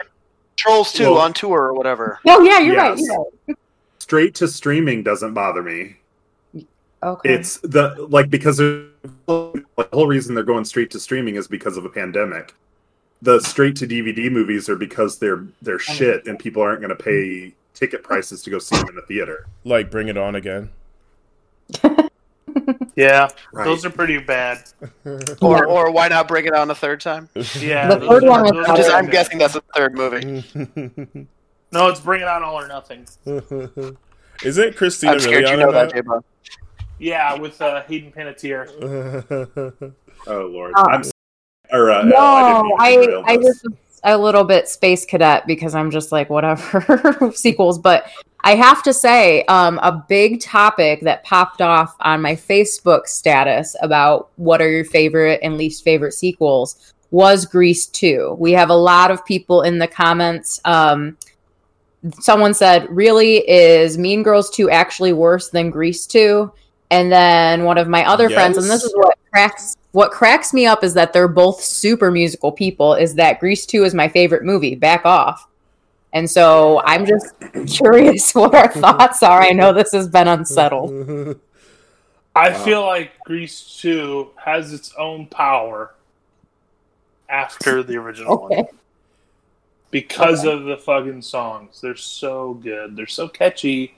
Trolls 0.57 0.91
2 0.91 1.03
Well- 1.03 1.17
on 1.19 1.31
tour 1.31 1.61
or 1.61 1.73
whatever. 1.73 2.19
Oh 2.27 2.41
yeah, 2.41 2.59
you're 2.59 2.75
right. 2.75 2.97
You're 2.97 3.25
right. 3.47 3.57
Straight 3.99 4.35
to 4.35 4.49
streaming 4.49 5.01
doesn't 5.01 5.33
bother 5.33 5.63
me. 5.63 5.95
Okay. 7.01 7.33
It's 7.33 7.59
the 7.59 8.05
like 8.09 8.29
because 8.29 8.59
of, 8.59 8.89
the 9.27 9.65
whole 9.93 10.07
reason 10.07 10.35
they're 10.35 10.43
going 10.43 10.65
straight 10.65 10.91
to 10.91 10.99
streaming 10.99 11.35
is 11.35 11.47
because 11.47 11.77
of 11.77 11.85
a 11.85 11.89
pandemic. 11.89 12.53
The 13.21 13.39
straight 13.41 13.75
to 13.77 13.87
DVD 13.87 14.31
movies 14.31 14.69
are 14.69 14.75
because 14.75 15.17
they're 15.19 15.45
they're 15.61 15.79
shit 15.79 16.27
and 16.27 16.37
people 16.37 16.61
aren't 16.61 16.81
going 16.81 16.95
to 16.95 17.01
pay 17.03 17.53
ticket 17.73 18.03
prices 18.03 18.41
to 18.43 18.49
go 18.49 18.59
see 18.59 18.75
them 18.77 18.89
in 18.89 18.95
the 18.95 19.01
theater. 19.01 19.47
Like 19.63 19.89
Bring 19.89 20.07
It 20.09 20.17
On 20.17 20.35
again. 20.35 20.69
Yeah, 22.95 23.27
Right. 23.51 23.65
those 23.65 23.83
are 23.85 23.89
pretty 23.89 24.19
bad. 24.19 24.63
Or 25.41 25.65
or 25.65 25.91
why 25.91 26.07
not 26.07 26.29
bring 26.29 26.45
it 26.45 26.53
on 26.53 26.71
a 26.71 26.75
third 26.75 27.01
time? 27.01 27.27
Yeah, 27.59 27.87
The 27.93 27.99
third 28.07 28.23
are- 28.23 28.29
one 28.29 28.41
was 28.43 28.51
those 28.51 28.61
better. 28.65 28.71
are 28.71 28.77
Just, 28.77 28.91
I'm 28.91 29.09
guessing 29.09 29.37
that's 29.37 29.53
the 29.55 29.63
third 29.75 29.93
movie. 29.95 31.27
No, 31.73 31.87
it's 31.89 31.99
Bring 31.99 32.21
It 32.21 32.27
On 32.29 32.41
All 32.43 32.57
or 32.57 32.67
Nothing. 32.69 33.05
Is 34.43 34.57
it 34.57 34.77
Christina 34.77 35.13
I'm 35.13 35.19
scared 35.19 35.49
you 35.49 35.57
know 35.57 35.71
that, 35.73 35.91
that? 35.91 36.23
Yeah, 36.99 37.33
with 37.33 37.61
uh, 37.61 37.81
Hayden 37.83 38.13
Panettiere. 38.13 38.69
Oh 40.27 40.45
lord, 40.45 40.73
Oh. 40.77 40.85
I'm 40.89 41.01
s- 41.01 41.11
or 41.75 41.91
uh, 41.91 42.03
no, 42.03 42.15
I, 42.79 43.23
I 43.25 43.37
I 44.03 44.11
a 44.13 44.17
little 44.17 44.43
bit 44.43 44.69
space 44.69 45.05
cadet 45.05 45.47
because 45.47 45.73
I'm 45.75 45.91
just 45.91 46.11
like 46.11 46.29
whatever 46.29 47.31
sequels, 47.35 47.79
but 47.79 48.07
I 48.45 48.53
have 48.53 48.83
to 48.83 48.93
say, 48.93 49.43
um, 49.45 49.79
a 49.81 49.91
big 50.07 50.39
topic 50.39 51.01
that 51.01 51.23
popped 51.23 51.61
off 51.61 51.95
on 51.99 52.21
my 52.21 52.35
Facebook 52.35 53.07
status 53.07 53.75
about 53.81 54.29
what 54.35 54.61
are 54.61 54.69
your 54.69 54.85
favorite 54.85 55.39
and 55.41 55.57
least 55.57 55.83
favorite 55.83 56.13
sequels 56.13 56.93
was 57.09 57.47
Grease 57.47 57.87
2. 57.87 58.35
We 58.37 58.51
have 58.51 58.69
a 58.69 58.75
lot 58.75 59.09
of 59.09 59.25
people 59.25 59.63
in 59.63 59.79
the 59.79 59.87
comments. 59.87 60.61
Um, 60.63 61.17
someone 62.19 62.53
said, 62.53 62.87
Really, 62.91 63.37
is 63.49 63.97
Mean 63.97 64.21
Girls 64.21 64.51
2 64.51 64.69
actually 64.69 65.13
worse 65.13 65.49
than 65.49 65.71
Grease 65.71 66.05
2? 66.05 66.51
And 66.91 67.11
then 67.11 67.63
one 67.63 67.79
of 67.79 67.87
my 67.87 68.05
other 68.05 68.29
friends, 68.29 68.57
and 68.57 68.69
this 68.69 68.83
is 68.83 68.93
what 68.95 69.17
cracks 69.31 69.75
what 69.95 70.11
cracks 70.11 70.53
me 70.53 70.65
up 70.65 70.83
is 70.83 70.93
that 70.93 71.13
they're 71.13 71.27
both 71.27 71.61
super 71.61 72.11
musical 72.11 72.51
people. 72.51 72.93
Is 72.93 73.15
that 73.15 73.39
Grease 73.39 73.65
Two 73.65 73.83
is 73.85 73.93
my 73.93 74.07
favorite 74.09 74.43
movie? 74.43 74.75
Back 74.75 75.05
off. 75.05 75.47
And 76.11 76.29
so 76.29 76.81
I'm 76.85 77.05
just 77.05 77.33
curious 77.67 78.35
what 78.35 78.53
our 78.53 78.67
thoughts 78.71 79.23
are. 79.23 79.41
I 79.41 79.51
know 79.51 79.73
this 79.73 79.91
has 79.93 80.07
been 80.09 80.27
unsettled. 80.27 81.39
I 82.35 82.53
feel 82.53 82.85
like 82.85 83.11
Grease 83.23 83.79
2 83.81 84.31
has 84.43 84.73
its 84.73 84.93
own 84.97 85.25
power 85.27 85.95
after 87.29 87.81
the 87.81 87.95
original 87.95 88.33
Okay. 88.43 88.55
one. 88.63 88.65
Because 89.89 90.43
of 90.43 90.65
the 90.65 90.75
fucking 90.75 91.21
songs. 91.21 91.79
They're 91.79 91.95
so 91.95 92.55
good. 92.55 92.97
They're 92.97 93.07
so 93.07 93.29
catchy. 93.29 93.95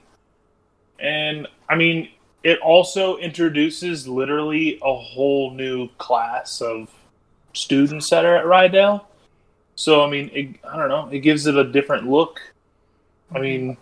And 1.00 1.48
I 1.68 1.74
mean, 1.74 2.10
it 2.42 2.58
also 2.60 3.16
introduces 3.18 4.06
literally 4.06 4.78
a 4.82 4.94
whole 4.94 5.50
new 5.50 5.88
class 5.98 6.60
of 6.60 6.88
students 7.52 8.08
that 8.10 8.24
are 8.24 8.36
at 8.36 8.44
Rydell. 8.44 9.04
So 9.74 10.04
I 10.04 10.10
mean, 10.10 10.30
it, 10.32 10.48
I 10.64 10.76
don't 10.76 10.88
know. 10.88 11.08
It 11.08 11.20
gives 11.20 11.46
it 11.46 11.56
a 11.56 11.64
different 11.64 12.08
look. 12.08 12.40
I 13.34 13.40
mean, 13.40 13.76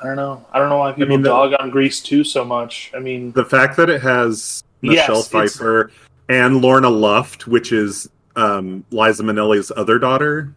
I 0.00 0.04
don't 0.04 0.16
know. 0.16 0.44
I 0.52 0.58
don't 0.58 0.68
know 0.68 0.78
why 0.78 0.92
people 0.92 1.08
mean, 1.08 1.22
the- 1.22 1.28
dog 1.30 1.54
on 1.58 1.70
Grease 1.70 2.00
2 2.00 2.24
so 2.24 2.44
much. 2.44 2.90
I 2.94 2.98
mean, 2.98 3.32
The 3.32 3.44
fact 3.44 3.76
that 3.78 3.88
it 3.88 4.02
has 4.02 4.62
Michelle 4.82 5.20
it's- 5.20 5.28
Pfeiffer 5.28 5.90
and 6.28 6.60
Lorna 6.60 6.90
Luft, 6.90 7.46
which 7.46 7.72
is 7.72 8.08
um, 8.36 8.84
Liza 8.90 9.22
Minnelli's 9.22 9.70
other 9.76 9.98
daughter, 9.98 10.52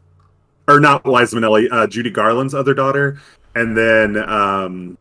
or 0.68 0.80
not 0.80 1.06
Liza 1.06 1.36
Minnelli, 1.36 1.68
uh, 1.72 1.88
Judy 1.88 2.10
Garland's 2.10 2.54
other 2.54 2.74
daughter, 2.74 3.20
and 3.56 3.78
then 3.78 4.18
um, 4.30 4.98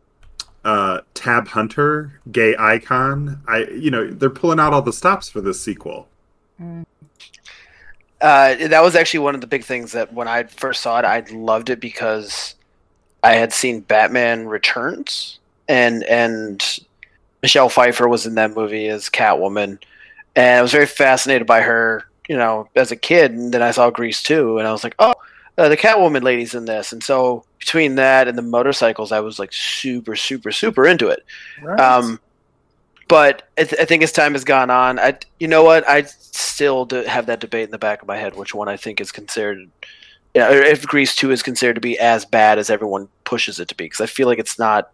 uh, 0.67 0.99
Tab 1.13 1.47
Hunter, 1.47 2.19
gay 2.29 2.53
icon. 2.59 3.41
I, 3.47 3.59
you 3.67 3.89
know, 3.89 4.05
they're 4.09 4.29
pulling 4.29 4.59
out 4.59 4.73
all 4.73 4.81
the 4.81 4.91
stops 4.91 5.29
for 5.29 5.39
this 5.39 5.61
sequel. 5.61 6.09
Uh, 8.19 8.55
that 8.67 8.83
was 8.83 8.93
actually 8.93 9.21
one 9.21 9.33
of 9.33 9.39
the 9.39 9.47
big 9.47 9.63
things 9.63 9.93
that 9.93 10.11
when 10.11 10.27
I 10.27 10.43
first 10.43 10.81
saw 10.81 10.99
it, 10.99 11.05
I 11.05 11.23
loved 11.31 11.69
it 11.69 11.79
because 11.79 12.55
I 13.23 13.35
had 13.35 13.53
seen 13.53 13.79
Batman 13.79 14.47
Returns, 14.47 15.39
and 15.69 16.03
and 16.03 16.61
Michelle 17.41 17.69
Pfeiffer 17.69 18.09
was 18.09 18.25
in 18.25 18.35
that 18.35 18.53
movie 18.53 18.89
as 18.89 19.09
Catwoman, 19.09 19.81
and 20.35 20.59
I 20.59 20.61
was 20.61 20.73
very 20.73 20.85
fascinated 20.85 21.47
by 21.47 21.61
her, 21.61 22.03
you 22.27 22.35
know, 22.35 22.67
as 22.75 22.91
a 22.91 22.97
kid. 22.97 23.31
And 23.31 23.53
then 23.53 23.61
I 23.61 23.71
saw 23.71 23.89
Grease 23.89 24.21
too, 24.21 24.57
and 24.57 24.67
I 24.67 24.73
was 24.73 24.83
like, 24.83 24.95
oh, 24.99 25.13
uh, 25.57 25.69
the 25.69 25.77
Catwoman 25.77 26.23
lady's 26.23 26.55
in 26.55 26.65
this, 26.65 26.91
and 26.91 27.01
so 27.01 27.45
between 27.67 27.95
that 27.95 28.29
and 28.29 28.37
the 28.37 28.41
motorcycles, 28.41 29.11
I 29.11 29.19
was 29.19 29.39
like 29.39 29.51
super, 29.51 30.15
super, 30.15 30.53
super 30.53 30.87
into 30.87 31.09
it. 31.09 31.25
right. 31.61 31.77
Um, 31.77 32.17
but 33.09 33.49
I, 33.57 33.65
th- 33.65 33.81
I 33.81 33.83
think 33.85 34.03
as 34.03 34.13
time 34.13 34.33
has 34.33 34.45
gone 34.45 34.69
on, 34.69 34.99
I 34.99 35.17
you 35.39 35.49
know 35.49 35.63
what 35.63 35.87
I 35.87 36.03
still 36.03 36.85
do 36.85 37.03
have 37.03 37.25
that 37.25 37.41
debate 37.41 37.65
in 37.65 37.71
the 37.71 37.77
back 37.77 38.01
of 38.01 38.07
my 38.07 38.15
head, 38.15 38.35
which 38.35 38.55
one 38.55 38.69
I 38.69 38.77
think 38.77 39.01
is 39.01 39.11
considered, 39.11 39.59
you 40.33 40.41
know, 40.41 40.49
if 40.49 40.85
Grease 40.85 41.13
Two 41.15 41.31
is 41.31 41.43
considered 41.43 41.75
to 41.75 41.81
be 41.81 41.99
as 41.99 42.23
bad 42.23 42.57
as 42.57 42.69
everyone 42.69 43.09
pushes 43.25 43.59
it 43.59 43.67
to 43.67 43.75
be, 43.75 43.85
because 43.85 44.01
I 44.01 44.05
feel 44.05 44.27
like 44.27 44.39
it's 44.39 44.57
not 44.57 44.91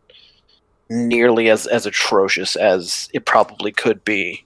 nearly 0.90 1.50
as 1.50 1.68
as 1.68 1.86
atrocious 1.86 2.56
as 2.56 3.08
it 3.14 3.26
probably 3.26 3.72
could 3.72 4.04
be 4.04 4.46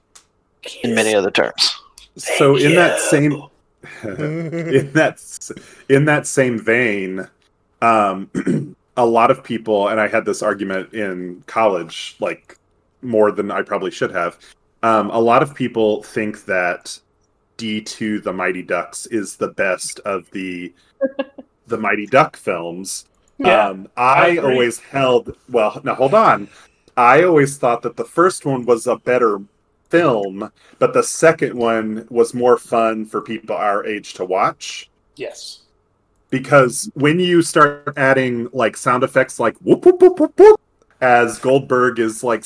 in 0.84 0.96
many 0.96 1.14
other 1.16 1.32
terms. 1.32 1.78
So 2.18 2.58
in 2.58 2.76
that 2.76 3.00
same 3.00 3.44
in 4.04 4.92
that 4.94 5.22
in 5.90 6.06
that 6.06 6.28
same 6.28 6.60
vein, 6.60 7.28
um, 7.82 8.30
a 8.98 9.06
lot 9.06 9.32
of 9.32 9.44
people, 9.44 9.90
and 9.90 10.00
I 10.00 10.08
had 10.08 10.26
this 10.26 10.42
argument 10.42 10.94
in 10.94 11.44
college, 11.48 12.16
like 12.20 12.58
more 13.02 13.32
than 13.32 13.52
I 13.52 13.62
probably 13.62 13.92
should 13.92 14.12
have. 14.12 14.38
Um, 14.84 15.10
a 15.12 15.20
lot 15.20 15.44
of 15.44 15.56
people 15.56 16.04
think 16.04 16.46
that 16.46 17.00
D 17.58 17.82
two 17.82 18.20
The 18.20 18.34
Mighty 18.34 18.64
Ducks 18.64 19.06
is 19.08 19.36
the 19.36 19.50
best 19.50 20.00
of 20.02 20.30
the 20.32 20.74
the 21.68 21.78
Mighty 21.78 22.08
Duck 22.08 22.38
films. 22.38 23.06
Yeah, 23.38 23.70
um, 23.70 23.88
I 23.96 24.38
I 24.38 24.38
always 24.38 24.80
held 24.80 25.36
well. 25.50 25.80
Now 25.84 25.96
hold 25.96 26.14
on. 26.14 26.48
I 26.96 27.24
always 27.24 27.58
thought 27.58 27.84
that 27.84 27.96
the 27.96 28.06
first 28.06 28.46
one 28.46 28.66
was 28.66 28.88
a 28.88 28.96
better 28.98 29.40
film, 29.90 30.52
but 30.80 30.94
the 30.94 31.04
second 31.04 31.56
one 31.56 32.08
was 32.10 32.34
more 32.34 32.58
fun 32.58 33.06
for 33.06 33.22
people 33.22 33.56
our 33.56 33.86
age 33.86 34.16
to 34.16 34.26
watch 34.26 34.90
yes. 35.18 35.60
Because 36.30 36.90
when 36.94 37.20
you 37.20 37.42
start 37.42 37.94
adding 37.98 38.50
like 38.54 38.76
sound 38.78 39.04
effects 39.04 39.40
like 39.40 39.56
whoop 39.60 39.86
whoop 39.86 40.02
whoop 40.02 40.20
whoop 40.20 40.34
whoop 40.40 40.60
as 41.02 41.40
Goldberg 41.40 42.00
is 42.00 42.24
like 42.24 42.42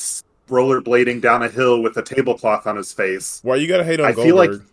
rollerblading 0.48 1.20
down 1.20 1.42
a 1.42 1.48
hill 1.48 1.82
with 1.82 1.96
a 1.96 2.02
tablecloth 2.02 2.66
on 2.66 2.76
his 2.76 2.92
face, 2.92 3.40
Why 3.42 3.56
you 3.56 3.66
gotta 3.66 3.84
hate 3.84 4.00
on 4.00 4.06
I 4.06 4.12
Goldberg? 4.12 4.26
feel 4.26 4.36
like- 4.36 4.68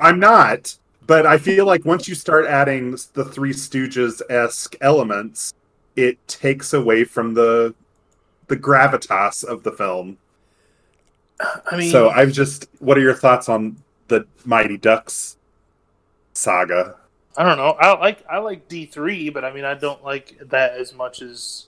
I'm 0.00 0.18
not. 0.18 0.76
But 1.06 1.26
I 1.26 1.36
feel 1.36 1.66
like 1.66 1.84
once 1.84 2.06
you 2.08 2.14
start 2.14 2.46
adding 2.46 2.92
the 3.14 3.24
Three 3.24 3.52
Stooges 3.52 4.22
esque 4.30 4.76
elements, 4.80 5.52
it 5.96 6.16
takes 6.28 6.72
away 6.72 7.04
from 7.04 7.34
the 7.34 7.74
the 8.46 8.56
gravitas 8.56 9.42
of 9.44 9.62
the 9.64 9.72
film. 9.72 10.16
I 11.70 11.76
mean, 11.76 11.90
so 11.90 12.08
I've 12.10 12.32
just 12.32 12.68
what 12.78 12.96
are 12.96 13.00
your 13.00 13.14
thoughts 13.14 13.48
on 13.48 13.76
the 14.08 14.26
Mighty 14.44 14.76
Ducks 14.76 15.36
saga? 16.34 16.96
I 17.36 17.44
don't 17.44 17.56
know. 17.56 17.76
I 17.80 17.98
like 17.98 18.24
I 18.30 18.38
like 18.38 18.68
D 18.68 18.86
three, 18.86 19.30
but 19.30 19.44
I 19.44 19.52
mean, 19.52 19.64
I 19.64 19.74
don't 19.74 20.02
like 20.04 20.38
that 20.50 20.74
as 20.74 20.92
much 20.94 21.22
as 21.22 21.66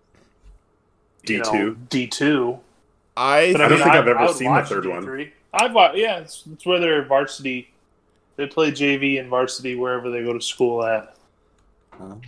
D2? 1.24 1.88
D 1.88 2.06
two. 2.06 2.58
I, 3.16 3.52
But 3.52 3.60
I 3.60 3.64
I, 3.64 3.68
don't 3.68 3.78
mean, 3.78 3.84
think 3.84 3.94
I, 3.94 3.98
I've 3.98 4.08
ever 4.08 4.28
seen 4.32 4.52
the 4.54 4.62
third 4.64 4.86
one. 4.86 5.04
D3. 5.04 5.30
I've 5.52 5.72
watched. 5.72 5.96
Yeah, 5.96 6.18
it's, 6.18 6.42
it's 6.52 6.66
where 6.66 6.80
they're 6.80 7.04
varsity. 7.04 7.70
They 8.36 8.46
play 8.46 8.72
JV 8.72 9.20
and 9.20 9.28
varsity 9.28 9.76
wherever 9.76 10.10
they 10.10 10.24
go 10.24 10.32
to 10.32 10.40
school 10.40 10.84
at. 10.84 11.16
Oh. 12.00 12.20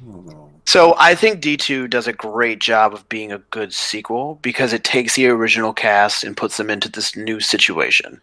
So 0.65 0.95
I 0.97 1.15
think 1.17 1.41
D 1.41 1.57
two 1.57 1.89
does 1.89 2.07
a 2.07 2.13
great 2.13 2.61
job 2.61 2.95
of 2.95 3.09
being 3.09 3.33
a 3.33 3.39
good 3.39 3.73
sequel 3.75 4.39
because 4.43 4.73
it 4.73 4.85
takes 4.85 5.17
the 5.17 5.27
original 5.27 5.73
cast 5.73 6.23
and 6.25 6.37
puts 6.37 6.57
them 6.57 6.71
into 6.71 6.89
this 6.89 7.17
new 7.17 7.41
situation. 7.41 8.21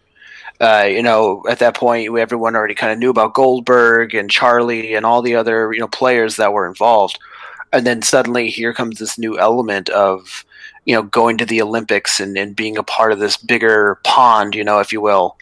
Uh, 0.59 0.87
you 0.89 1.01
know, 1.01 1.43
at 1.49 1.59
that 1.59 1.75
point, 1.75 2.15
everyone 2.17 2.55
already 2.55 2.75
kind 2.75 2.91
of 2.91 2.99
knew 2.99 3.09
about 3.09 3.33
Goldberg 3.33 4.13
and 4.13 4.29
Charlie 4.29 4.93
and 4.93 5.05
all 5.05 5.21
the 5.21 5.35
other 5.35 5.73
you 5.73 5.79
know 5.79 5.87
players 5.87 6.35
that 6.37 6.53
were 6.53 6.67
involved, 6.67 7.19
and 7.71 7.85
then 7.85 8.01
suddenly 8.01 8.49
here 8.49 8.73
comes 8.73 8.99
this 8.99 9.17
new 9.17 9.37
element 9.39 9.89
of 9.89 10.45
you 10.85 10.95
know 10.95 11.03
going 11.03 11.37
to 11.37 11.45
the 11.45 11.61
Olympics 11.61 12.19
and, 12.19 12.37
and 12.37 12.55
being 12.55 12.77
a 12.77 12.83
part 12.83 13.11
of 13.11 13.19
this 13.19 13.37
bigger 13.37 13.99
pond, 14.03 14.55
you 14.55 14.63
know, 14.63 14.79
if 14.79 14.93
you 14.93 15.01
will, 15.01 15.37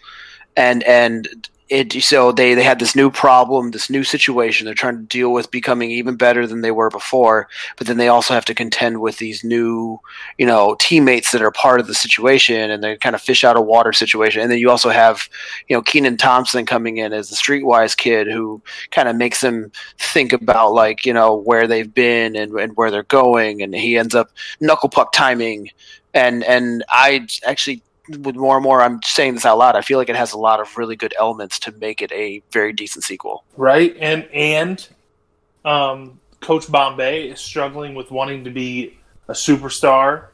and 0.56 0.82
and 0.84 1.28
it 1.72 2.02
so 2.02 2.32
they 2.32 2.54
they 2.54 2.62
had 2.62 2.78
this 2.78 2.94
new 2.94 3.10
problem 3.10 3.70
this 3.70 3.90
new 3.90 4.04
situation 4.04 4.64
they're 4.64 4.74
trying 4.74 4.96
to 4.96 5.02
deal 5.04 5.32
with 5.32 5.50
becoming 5.50 5.90
even 5.90 6.16
better 6.16 6.46
than 6.46 6.60
they 6.60 6.70
were 6.70 6.90
before 6.90 7.48
but 7.76 7.86
then 7.86 7.96
they 7.96 8.08
also 8.08 8.34
have 8.34 8.44
to 8.44 8.54
contend 8.54 9.00
with 9.00 9.18
these 9.18 9.42
new 9.42 9.98
you 10.38 10.46
know 10.46 10.76
teammates 10.78 11.32
that 11.32 11.42
are 11.42 11.50
part 11.50 11.80
of 11.80 11.86
the 11.86 11.94
situation 11.94 12.70
and 12.70 12.82
they 12.82 12.96
kind 12.96 13.14
of 13.14 13.20
fish 13.20 13.44
out 13.44 13.56
of 13.56 13.64
water 13.64 13.92
situation. 13.92 14.42
And 14.42 14.50
then 14.50 14.58
you 14.58 14.70
also 14.70 14.90
have 14.90 15.28
you 15.68 15.76
know 15.76 15.82
Kenan 15.82 16.16
Thompson 16.16 16.66
coming 16.66 16.98
in 16.98 17.12
as 17.12 17.28
the 17.28 17.36
streetwise 17.36 17.96
kid 17.96 18.26
who 18.26 18.62
kind 18.90 19.08
of 19.08 19.16
makes 19.16 19.40
them 19.40 19.70
think 19.98 20.32
about 20.32 20.72
like 20.72 21.06
you 21.06 21.12
know 21.12 21.34
where 21.34 21.66
they've 21.66 21.92
been 21.92 22.36
and, 22.36 22.52
and 22.58 22.76
where 22.76 22.90
they're 22.90 23.04
going 23.04 23.62
and 23.62 23.74
he 23.74 23.96
ends 23.96 24.14
up 24.14 24.30
knuckle 24.60 24.88
puck 24.88 25.12
timing. 25.12 25.70
And 26.14 26.44
and 26.44 26.84
i 26.90 27.26
actually 27.46 27.82
with 28.16 28.36
more 28.36 28.56
and 28.56 28.62
more 28.64 28.82
I'm 28.82 29.00
saying 29.02 29.34
this 29.34 29.44
out 29.44 29.58
loud, 29.58 29.76
I 29.76 29.80
feel 29.80 29.98
like 29.98 30.08
it 30.08 30.16
has 30.16 30.32
a 30.32 30.38
lot 30.38 30.60
of 30.60 30.76
really 30.76 30.96
good 30.96 31.14
elements 31.18 31.58
to 31.60 31.72
make 31.72 32.02
it 32.02 32.12
a 32.12 32.42
very 32.50 32.72
decent 32.72 33.04
sequel. 33.04 33.44
right? 33.56 33.96
And 34.00 34.24
and 34.32 34.86
um, 35.64 36.20
Coach 36.40 36.70
Bombay 36.70 37.28
is 37.28 37.40
struggling 37.40 37.94
with 37.94 38.10
wanting 38.10 38.44
to 38.44 38.50
be 38.50 38.98
a 39.28 39.32
superstar. 39.32 40.26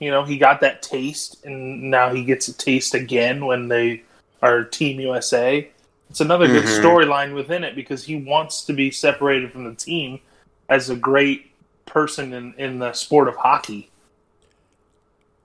You 0.00 0.10
know, 0.10 0.24
he 0.24 0.36
got 0.38 0.60
that 0.60 0.82
taste, 0.82 1.44
and 1.44 1.90
now 1.90 2.12
he 2.12 2.24
gets 2.24 2.48
a 2.48 2.52
taste 2.52 2.94
again 2.94 3.46
when 3.46 3.68
they 3.68 4.02
are 4.42 4.64
Team 4.64 5.00
USA. 5.00 5.68
It's 6.10 6.20
another 6.20 6.46
good 6.46 6.64
Mhm. 6.64 6.82
storyline 6.82 7.34
within 7.34 7.64
it 7.64 7.74
because 7.74 8.04
he 8.04 8.16
wants 8.16 8.62
to 8.66 8.72
be 8.72 8.90
separated 8.90 9.52
from 9.52 9.64
the 9.64 9.74
team 9.74 10.20
as 10.68 10.90
a 10.90 10.96
great 10.96 11.50
person 11.86 12.32
in, 12.32 12.54
in 12.58 12.78
the 12.78 12.92
sport 12.92 13.28
of 13.28 13.36
hockey. 13.36 13.88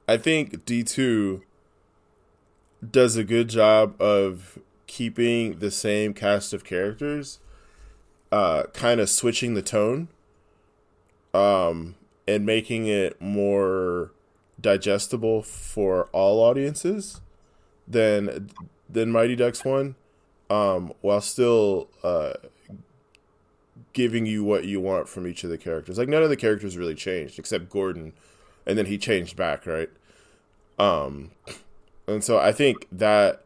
I 0.10 0.18
think 0.18 0.66
D 0.66 0.84
two 0.84 1.44
does 2.90 3.16
a 3.16 3.24
good 3.24 3.48
job 3.48 4.02
of 4.02 4.58
keeping 4.88 5.60
the 5.60 5.70
same 5.70 6.16
cast 6.16 6.52
of 6.52 6.64
characters, 6.64 7.38
uh, 8.32 8.64
kind 8.74 9.00
of 9.00 9.08
switching 9.08 9.54
the 9.54 9.62
tone, 9.62 10.08
um, 11.32 11.94
and 12.28 12.44
making 12.44 12.88
it 12.88 13.22
more 13.22 14.12
digestible 14.60 15.44
for 15.44 16.06
all 16.06 16.40
audiences 16.40 17.22
than 17.88 18.50
than 18.90 19.12
Mighty 19.12 19.36
Ducks 19.36 19.64
one, 19.64 19.94
um, 20.50 20.92
while 21.02 21.22
still 21.22 21.88
uh, 22.02 22.34
giving 23.94 24.26
you 24.26 24.44
what 24.44 24.66
you 24.66 24.82
want 24.82 25.08
from 25.08 25.28
each 25.28 25.44
of 25.44 25.52
the 25.52 25.58
characters. 25.60 26.00
Like 26.00 26.10
none 26.10 26.24
of 26.24 26.30
the 26.30 26.36
characters 26.36 26.78
really 26.78 26.96
changed 26.96 27.38
except 27.38 27.70
Gordon, 27.70 28.14
and 28.66 28.76
then 28.76 28.88
he 28.88 28.98
changed 28.98 29.38
back, 29.38 29.68
right? 29.68 29.92
Um, 30.80 31.32
and 32.08 32.24
so 32.24 32.40
I 32.40 32.52
think 32.52 32.88
that 32.92 33.44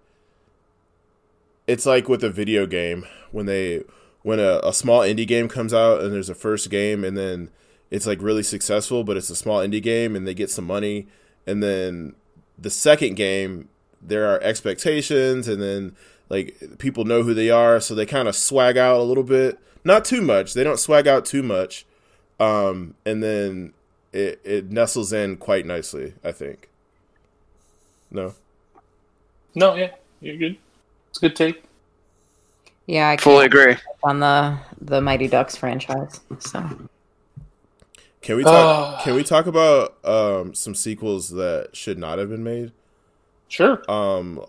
it's 1.68 1.86
like 1.86 2.08
with 2.08 2.24
a 2.24 2.30
video 2.30 2.66
game 2.66 3.06
when 3.32 3.46
they 3.46 3.84
when 4.22 4.40
a, 4.40 4.60
a 4.64 4.74
small 4.74 5.02
indie 5.02 5.28
game 5.28 5.50
comes 5.50 5.74
out 5.74 6.02
and 6.02 6.14
there's 6.14 6.30
a 6.30 6.36
first 6.36 6.70
game 6.70 7.04
and 7.04 7.18
then 7.18 7.50
it's 7.92 8.08
like 8.08 8.22
really 8.22 8.44
successful, 8.44 9.04
but 9.04 9.18
it's 9.18 9.30
a 9.30 9.36
small 9.36 9.60
indie 9.60 9.82
game 9.82 10.16
and 10.16 10.28
they 10.28 10.34
get 10.34 10.50
some 10.50 10.66
money, 10.66 11.08
and 11.46 11.62
then 11.62 12.16
the 12.58 12.70
second 12.70 13.16
game 13.16 13.70
there 14.02 14.30
are 14.30 14.42
expectations 14.42 15.48
and 15.48 15.62
then 15.62 15.96
like 16.30 16.56
people 16.78 17.06
know 17.06 17.24
who 17.24 17.34
they 17.34 17.50
are, 17.50 17.80
so 17.80 17.94
they 17.94 18.06
kind 18.06 18.28
of 18.28 18.36
swag 18.36 18.78
out 18.78 19.00
a 19.00 19.04
little 19.04 19.24
bit, 19.24 19.60
not 19.84 20.06
too 20.06 20.22
much. 20.22 20.54
They 20.54 20.64
don't 20.64 20.80
swag 20.80 21.08
out 21.08 21.26
too 21.26 21.44
much, 21.44 21.86
um, 22.40 22.96
and 23.06 23.22
then 23.22 23.74
it 24.12 24.40
it 24.44 24.72
nestles 24.72 25.14
in 25.14 25.38
quite 25.38 25.66
nicely. 25.66 26.14
I 26.24 26.32
think. 26.32 26.70
No. 28.14 28.34
No, 29.56 29.76
yeah, 29.76 29.92
you're 30.22 30.38
good. 30.38 30.58
It's 31.10 31.18
a 31.18 31.22
good 31.22 31.36
take. 31.36 31.64
Yeah, 32.86 33.10
I 33.10 33.18
Fully 33.18 33.46
agree. 33.46 33.76
on 34.04 34.20
the 34.20 34.58
the 34.82 35.02
Mighty 35.02 35.28
Ducks 35.28 35.56
franchise. 35.56 36.20
So 36.40 36.60
Can 38.22 38.38
we 38.38 38.44
talk? 38.44 39.00
Uh. 39.00 39.04
can 39.04 39.16
we 39.16 39.24
talk 39.24 39.46
about 39.48 39.98
um, 40.06 40.54
some 40.54 40.76
sequels 40.76 41.30
that 41.32 41.70
should 41.74 41.98
not 41.98 42.18
have 42.20 42.30
been 42.30 42.44
made? 42.44 42.72
Sure. 43.48 43.84
Um, 43.90 44.44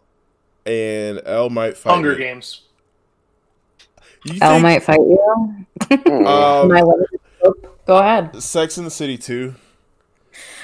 and 0.66 1.20
L 1.26 1.50
might 1.50 1.76
fight. 1.76 1.92
Hunger 1.92 2.12
me. 2.12 2.18
Games. 2.18 2.62
You 4.24 4.38
L 4.40 4.52
think, 4.52 4.62
might 4.62 4.82
fight 4.82 5.00
you. 5.00 5.20
um, 6.26 6.68
My 6.68 6.80
limited. 6.80 7.20
Go 7.86 7.98
ahead. 7.98 8.42
Sex 8.42 8.78
in 8.78 8.84
the 8.84 8.90
City 8.90 9.18
two. 9.18 9.54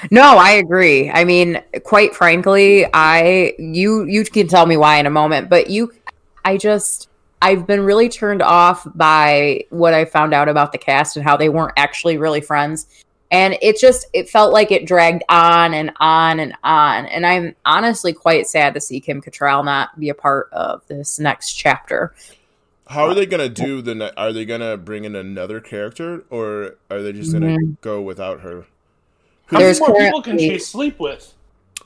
No, 0.09 0.37
I 0.37 0.51
agree. 0.51 1.09
I 1.09 1.23
mean, 1.23 1.61
quite 1.83 2.15
frankly, 2.15 2.85
I 2.93 3.53
you 3.57 4.05
you 4.05 4.23
can 4.23 4.47
tell 4.47 4.65
me 4.65 4.77
why 4.77 4.97
in 4.97 5.05
a 5.05 5.11
moment, 5.11 5.49
but 5.49 5.69
you 5.69 5.93
I 6.45 6.57
just 6.57 7.09
I've 7.41 7.65
been 7.65 7.81
really 7.81 8.09
turned 8.09 8.41
off 8.41 8.87
by 8.95 9.65
what 9.69 9.93
I 9.93 10.05
found 10.05 10.33
out 10.33 10.47
about 10.47 10.71
the 10.71 10.77
cast 10.77 11.17
and 11.17 11.25
how 11.25 11.37
they 11.37 11.49
weren't 11.49 11.73
actually 11.75 12.17
really 12.17 12.41
friends. 12.41 12.87
And 13.31 13.57
it 13.61 13.79
just 13.79 14.07
it 14.13 14.29
felt 14.29 14.51
like 14.51 14.71
it 14.71 14.85
dragged 14.85 15.23
on 15.29 15.73
and 15.73 15.91
on 15.99 16.39
and 16.39 16.53
on. 16.63 17.05
And 17.05 17.25
I'm 17.25 17.55
honestly 17.65 18.13
quite 18.13 18.47
sad 18.47 18.73
to 18.73 18.81
see 18.81 18.99
Kim 18.99 19.21
Cattrall 19.21 19.63
not 19.63 19.97
be 19.99 20.09
a 20.09 20.13
part 20.13 20.49
of 20.51 20.85
this 20.87 21.17
next 21.17 21.53
chapter. 21.53 22.13
How 22.87 23.05
are 23.05 23.13
they 23.13 23.25
gonna 23.25 23.47
do 23.47 23.81
the? 23.81 24.13
Are 24.19 24.33
they 24.33 24.43
gonna 24.43 24.75
bring 24.75 25.05
in 25.05 25.15
another 25.15 25.61
character, 25.61 26.25
or 26.29 26.75
are 26.89 27.01
they 27.01 27.13
just 27.13 27.31
gonna 27.31 27.57
mm-hmm. 27.57 27.73
go 27.79 28.01
without 28.01 28.41
her? 28.41 28.65
How 29.51 29.59
many 29.59 29.79
more 29.79 29.95
people 29.97 30.21
can 30.21 30.37
she 30.39 30.57
sleep 30.59 30.99
with? 30.99 31.33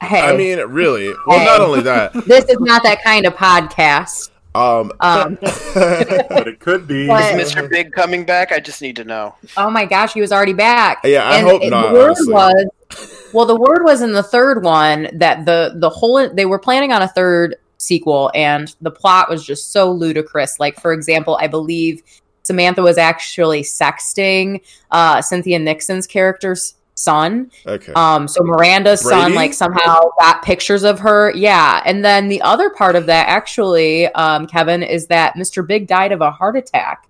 Hey, 0.02 0.22
I 0.22 0.36
mean, 0.36 0.60
really. 0.68 1.14
Well, 1.26 1.40
Hey. 1.40 1.46
not 1.46 1.62
only 1.62 1.82
that. 1.82 2.14
this 2.28 2.46
is 2.46 2.58
not 2.60 2.84
that 2.84 3.02
kind 3.04 3.26
of 3.26 3.34
podcast. 3.36 4.30
Um, 4.54 4.92
Um, 5.02 5.38
but 5.42 6.48
it 6.48 6.60
could 6.60 6.88
be. 6.88 7.08
But- 7.08 7.40
Is 7.40 7.54
Mr. 7.54 7.70
Big 7.70 7.92
coming 7.92 8.26
back? 8.26 8.52
I 8.52 8.60
just 8.60 8.82
need 8.82 8.96
to 8.98 9.04
know. 9.04 9.36
Oh 9.58 9.70
my 9.70 9.86
gosh, 9.86 10.14
he 10.14 10.22
was 10.22 10.32
already 10.32 10.54
back. 10.54 11.02
Yeah, 11.04 11.24
I 11.28 11.38
and 11.38 11.48
hope 11.48 11.62
it- 11.64 11.70
not, 11.70 11.88
The 11.90 11.94
word 11.94 12.06
honestly. 12.12 12.34
was, 12.34 13.30
well, 13.34 13.46
the 13.46 13.56
word 13.60 13.84
was 13.84 14.02
in 14.02 14.14
the 14.14 14.24
third 14.24 14.64
one 14.64 15.10
that 15.14 15.46
the 15.46 15.74
the 15.76 15.90
whole 15.90 16.30
they 16.30 16.46
were 16.46 16.60
planning 16.60 16.92
on 16.94 17.02
a 17.02 17.08
third 17.08 17.56
sequel, 17.78 18.32
and 18.34 18.74
the 18.82 18.92
plot 18.92 19.30
was 19.30 19.46
just 19.46 19.72
so 19.74 19.92
ludicrous. 19.92 20.60
Like, 20.60 20.80
for 20.80 20.94
example, 20.94 21.38
I 21.42 21.48
believe 21.48 22.02
Samantha 22.44 22.82
was 22.82 22.98
actually 22.98 23.62
sexting 23.64 24.62
uh, 24.92 25.22
Cynthia 25.22 25.60
Nixon's 25.60 26.08
character's 26.08 26.76
son. 26.96 27.52
okay. 27.68 27.94
Um, 27.94 28.28
so 28.28 28.44
Miranda's 28.44 29.02
son 29.02 29.36
like 29.36 29.54
somehow 29.54 30.10
got 30.20 30.42
pictures 30.42 30.84
of 30.84 30.98
her. 31.00 31.32
Yeah. 31.36 31.82
And 31.86 32.04
then 32.04 32.28
the 32.30 32.42
other 32.42 32.70
part 32.70 32.96
of 32.96 33.06
that 33.06 33.28
actually, 33.28 34.08
um, 34.14 34.48
Kevin, 34.48 34.82
is 34.82 35.08
that 35.08 35.36
Mr. 35.36 35.66
Big 35.66 35.88
died 35.88 36.12
of 36.12 36.22
a 36.22 36.32
heart 36.32 36.56
attack. 36.56 37.08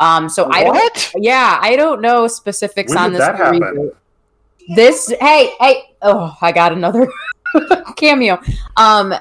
Um, 0.00 0.28
so 0.28 0.50
I 0.50 0.64
don't 0.64 1.12
yeah, 1.16 1.58
I 1.62 1.76
don't 1.76 2.00
know 2.00 2.26
specifics 2.26 2.90
When 2.90 2.98
on 2.98 3.12
this 3.12 3.20
that 3.20 3.36
happen? 3.36 3.92
This 4.74 5.12
hey, 5.20 5.52
hey, 5.60 5.94
oh, 6.02 6.36
I 6.40 6.50
got 6.52 6.72
another 6.72 7.06
cameo. 7.96 8.40
Um 8.76 9.14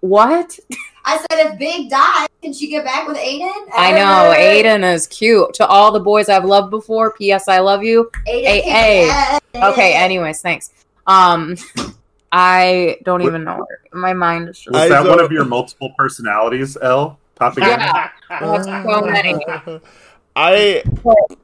what? 0.00 0.58
I 1.04 1.18
said 1.18 1.46
if 1.46 1.58
Big 1.58 1.90
dies, 1.90 2.28
can 2.42 2.52
she 2.52 2.68
get 2.68 2.84
back 2.84 3.08
with 3.08 3.16
Aidan? 3.16 3.66
I 3.72 3.92
know, 3.92 4.32
Aidan 4.32 4.84
is 4.84 5.06
cute. 5.06 5.54
To 5.54 5.66
all 5.66 5.92
the 5.92 6.00
boys 6.00 6.28
I've 6.28 6.44
loved 6.44 6.70
before, 6.70 7.12
P.S. 7.12 7.48
I 7.48 7.58
love 7.58 7.82
you. 7.82 8.10
Aidan. 8.26 8.62
Hey, 8.64 9.08
hey. 9.10 9.40
Okay, 9.54 9.94
anyways, 9.94 10.40
thanks. 10.40 10.70
Um 11.06 11.56
I 12.32 12.98
don't 13.02 13.22
even 13.22 13.44
know. 13.44 13.66
My 13.92 14.14
mind 14.14 14.48
is 14.48 14.58
just 14.58 14.72
Was 14.72 14.88
that 14.88 15.06
one 15.06 15.20
of 15.20 15.30
your 15.30 15.44
multiple 15.44 15.92
personalities, 15.98 16.78
L? 16.80 17.18
Popping 17.34 17.64
Yeah. 17.64 18.08
I 18.30 18.82
so 18.84 19.02
many. 19.02 19.38
I 20.36 20.82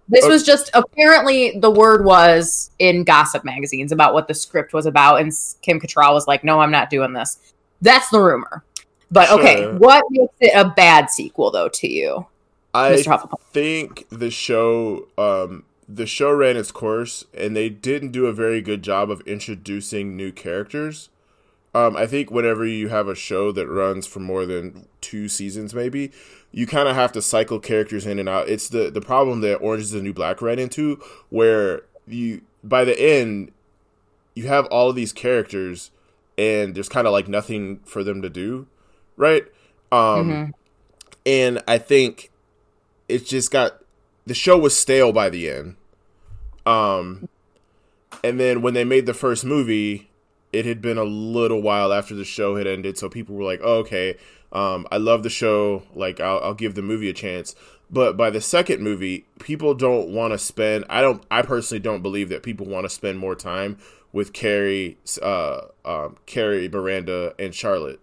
This 0.08 0.26
was 0.26 0.44
just 0.44 0.70
apparently 0.72 1.58
the 1.58 1.70
word 1.70 2.04
was 2.04 2.70
in 2.78 3.04
gossip 3.04 3.44
magazines 3.44 3.92
about 3.92 4.14
what 4.14 4.28
the 4.28 4.34
script 4.34 4.72
was 4.72 4.86
about, 4.86 5.20
and 5.20 5.30
Kim 5.60 5.78
Cattrall 5.78 6.14
was 6.14 6.26
like, 6.26 6.42
"No, 6.42 6.60
I'm 6.60 6.70
not 6.70 6.88
doing 6.88 7.12
this." 7.12 7.52
That's 7.82 8.08
the 8.08 8.20
rumor. 8.20 8.64
But 9.10 9.30
okay, 9.30 9.56
Sure. 9.56 9.74
what 9.78 10.04
makes 10.10 10.34
it 10.40 10.52
a 10.54 10.68
bad 10.68 11.10
sequel 11.10 11.50
though 11.50 11.68
to 11.68 11.88
you, 11.88 12.26
I 12.74 12.90
Mr. 12.92 13.06
Hufflepuff? 13.18 13.40
think 13.52 14.06
the 14.10 14.30
show 14.30 15.08
um 15.18 15.64
the 15.88 16.06
show 16.06 16.30
ran 16.32 16.56
its 16.56 16.70
course 16.70 17.24
and 17.32 17.56
they 17.56 17.68
didn't 17.70 18.12
do 18.12 18.26
a 18.26 18.32
very 18.32 18.60
good 18.60 18.82
job 18.82 19.10
of 19.10 19.22
introducing 19.22 20.16
new 20.16 20.30
characters. 20.32 21.08
Um, 21.74 21.96
I 21.96 22.06
think 22.06 22.30
whenever 22.30 22.64
you 22.66 22.88
have 22.88 23.08
a 23.08 23.14
show 23.14 23.52
that 23.52 23.66
runs 23.68 24.06
for 24.06 24.20
more 24.20 24.46
than 24.46 24.86
two 25.00 25.28
seasons, 25.28 25.74
maybe 25.74 26.10
you 26.50 26.66
kind 26.66 26.88
of 26.88 26.94
have 26.96 27.12
to 27.12 27.22
cycle 27.22 27.60
characters 27.60 28.06
in 28.06 28.18
and 28.18 28.28
out. 28.28 28.48
It's 28.48 28.68
the 28.68 28.90
the 28.90 29.00
problem 29.02 29.40
that 29.42 29.56
Orange 29.58 29.82
is 29.84 29.90
the 29.92 30.02
New 30.02 30.12
Black 30.14 30.42
ran 30.42 30.58
into, 30.58 31.00
where 31.30 31.82
you 32.06 32.42
by 32.64 32.84
the 32.84 32.98
end 33.00 33.52
you 34.34 34.46
have 34.48 34.66
all 34.66 34.90
of 34.90 34.96
these 34.96 35.12
characters 35.12 35.90
and 36.38 36.74
there's 36.74 36.88
kind 36.88 37.06
of 37.06 37.12
like 37.12 37.28
nothing 37.28 37.80
for 37.84 38.04
them 38.04 38.22
to 38.22 38.30
do, 38.30 38.66
right? 39.18 39.44
Um, 39.92 40.30
Mhm. 40.30 40.52
and 41.26 41.62
I 41.68 41.76
think 41.76 42.30
it 43.08 43.26
just 43.26 43.50
got 43.50 43.82
the 44.26 44.34
show 44.34 44.56
was 44.58 44.76
stale 44.76 45.12
by 45.12 45.28
the 45.28 45.50
end. 45.50 45.76
Um, 46.66 47.28
and 48.24 48.38
then 48.40 48.62
when 48.62 48.74
they 48.74 48.84
made 48.84 49.06
the 49.06 49.14
first 49.14 49.44
movie, 49.44 50.10
it 50.52 50.64
had 50.66 50.80
been 50.80 50.98
a 50.98 51.04
little 51.04 51.60
while 51.62 51.92
after 51.92 52.14
the 52.14 52.24
show 52.24 52.56
had 52.56 52.66
ended, 52.66 52.98
so 52.98 53.08
people 53.08 53.34
were 53.34 53.44
like, 53.44 53.60
oh, 53.62 53.78
"Okay, 53.78 54.16
um, 54.52 54.86
I 54.90 54.96
love 54.96 55.22
the 55.22 55.30
show. 55.30 55.82
Like, 55.94 56.20
I'll, 56.20 56.40
I'll 56.40 56.54
give 56.54 56.74
the 56.74 56.82
movie 56.82 57.08
a 57.10 57.14
chance." 57.14 57.54
But 57.90 58.16
by 58.16 58.28
the 58.30 58.40
second 58.40 58.82
movie, 58.82 59.24
people 59.40 59.74
don't 59.74 60.08
want 60.08 60.32
to 60.32 60.38
spend. 60.38 60.84
I 60.90 61.00
don't. 61.00 61.22
I 61.30 61.42
personally 61.42 61.80
don't 61.80 62.02
believe 62.02 62.28
that 62.30 62.42
people 62.42 62.66
want 62.66 62.84
to 62.84 62.90
spend 62.90 63.18
more 63.18 63.34
time 63.34 63.78
with 64.12 64.32
Carrie, 64.32 64.98
uh, 65.22 65.60
um, 65.84 66.16
Carrie, 66.26 66.68
Miranda, 66.68 67.34
and 67.38 67.54
Charlotte 67.54 68.00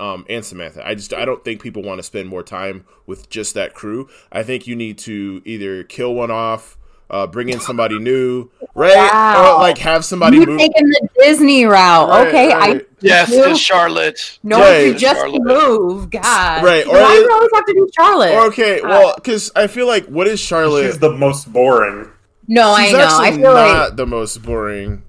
um, 0.00 0.24
and 0.28 0.44
Samantha. 0.44 0.86
I 0.86 0.94
just 0.94 1.12
I 1.14 1.24
don't 1.24 1.44
think 1.44 1.62
people 1.62 1.82
want 1.82 1.98
to 1.98 2.02
spend 2.02 2.28
more 2.28 2.42
time 2.42 2.84
with 3.06 3.28
just 3.30 3.54
that 3.54 3.74
crew. 3.74 4.08
I 4.32 4.42
think 4.42 4.66
you 4.66 4.74
need 4.76 4.98
to 4.98 5.42
either 5.44 5.84
kill 5.84 6.14
one 6.14 6.30
off, 6.30 6.76
uh, 7.10 7.26
bring 7.26 7.48
in 7.48 7.60
somebody 7.60 7.98
new, 8.00 8.50
right? 8.74 8.94
Wow. 8.96 9.56
Or 9.56 9.60
like 9.60 9.78
have 9.78 10.04
somebody 10.04 10.38
You 10.38 10.46
move. 10.46 10.58
taking 10.58 10.88
the 10.88 11.08
Disney 11.18 11.64
route? 11.64 12.08
Right, 12.08 12.28
okay, 12.28 12.48
right. 12.54 12.88
Yes, 13.00 13.30
You- 13.30 13.44
it's 13.44 13.60
Charlotte. 13.60 14.38
No, 14.42 14.58
Right. 14.58 14.86
you 14.88 14.94
just 14.94 15.20
Charlotte. 15.20 15.42
move. 15.42 16.10
God, 16.10 16.64
Right, 16.64 16.84
or 16.86 16.92
Why 16.94 17.12
it- 17.12 17.16
do 17.16 17.20
you 17.22 17.30
always 17.32 17.50
have 17.54 17.64
to 17.66 17.72
do 17.74 17.88
Charlotte? 17.96 18.32
Or, 18.34 18.46
okay, 18.46 18.80
well, 18.82 19.14
because 19.14 19.52
I 19.54 19.66
feel 19.68 19.86
like 19.86 20.06
what 20.06 20.26
is 20.26 20.40
Charlotte? 20.40 20.86
She's 20.86 20.98
the 20.98 21.12
most 21.12 21.52
boring. 21.52 22.08
no, 22.48 22.72
I 22.74 22.90
know. 22.90 23.06
I 23.20 23.30
feel 23.32 23.40
not 23.42 23.84
like 23.88 23.96
the 23.96 24.06
most 24.06 24.42
boring. 24.42 25.02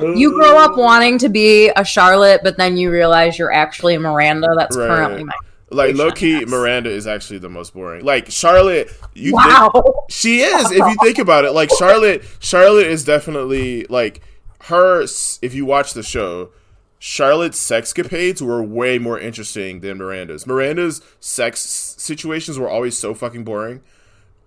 You 0.00 0.32
grow 0.32 0.56
up 0.58 0.76
wanting 0.76 1.18
to 1.18 1.28
be 1.28 1.68
a 1.76 1.84
Charlotte, 1.84 2.40
but 2.42 2.56
then 2.56 2.76
you 2.76 2.90
realize 2.90 3.38
you're 3.38 3.52
actually 3.52 3.94
a 3.94 4.00
Miranda. 4.00 4.48
That's 4.56 4.76
Right. 4.76 4.88
currently 4.88 5.24
my 5.24 5.32
Like 5.70 5.94
low 5.96 6.10
key. 6.10 6.44
Miranda 6.44 6.90
is 6.90 7.06
actually 7.06 7.38
the 7.38 7.48
most 7.48 7.74
boring. 7.74 8.04
Like 8.04 8.30
Charlotte, 8.30 8.90
you 9.14 9.30
think 9.32 9.44
wow. 9.44 10.04
She 10.08 10.40
is, 10.40 10.70
if 10.72 10.78
you 10.78 10.96
think 11.02 11.18
about 11.18 11.44
it. 11.44 11.52
Like 11.52 11.70
Charlotte, 11.78 12.24
Charlotte 12.40 12.86
is 12.86 13.04
definitely 13.04 13.86
like 13.88 14.20
her. 14.64 15.02
If 15.02 15.54
you 15.54 15.64
watch 15.64 15.92
the 15.94 16.02
show, 16.02 16.50
Charlotte's 16.98 17.58
sexcapades 17.58 18.42
were 18.42 18.62
way 18.62 18.98
more 18.98 19.18
interesting 19.18 19.80
than 19.80 19.98
Miranda's. 19.98 20.46
Miranda's 20.46 21.00
sex 21.20 21.60
situations 21.60 22.58
were 22.58 22.68
always 22.68 22.98
so 22.98 23.14
fucking 23.14 23.44
boring. 23.44 23.80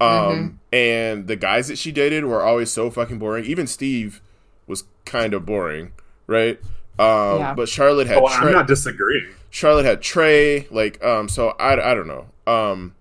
Um, 0.02 0.60
and 0.74 1.28
the 1.28 1.38
guys 1.38 1.70
that 1.70 1.78
she 1.78 1.94
dated 1.94 2.26
were 2.26 2.42
always 2.42 2.70
so 2.70 2.90
fucking 2.90 3.20
boring. 3.20 3.46
Even 3.46 3.68
Steve 3.68 4.20
was 4.68 4.84
kind 5.06 5.34
of 5.34 5.46
boring, 5.46 5.92
right? 6.28 6.60
Um, 7.00 7.40
Yeah. 7.40 7.54
but 7.56 7.68
Charlotte 7.70 8.08
had 8.08 8.18
Oh, 8.18 8.28
Trey- 8.28 8.48
I'm 8.48 8.54
not 8.54 8.68
disagreeing. 8.68 9.28
Charlotte 9.50 9.86
had 9.86 10.02
Trey, 10.02 10.68
like, 10.72 11.04
um, 11.04 11.28
so 11.30 11.50
I, 11.60 11.74
I 11.92 11.94
don't 11.94 12.08
know. 12.08 12.26
Um, 12.48 12.96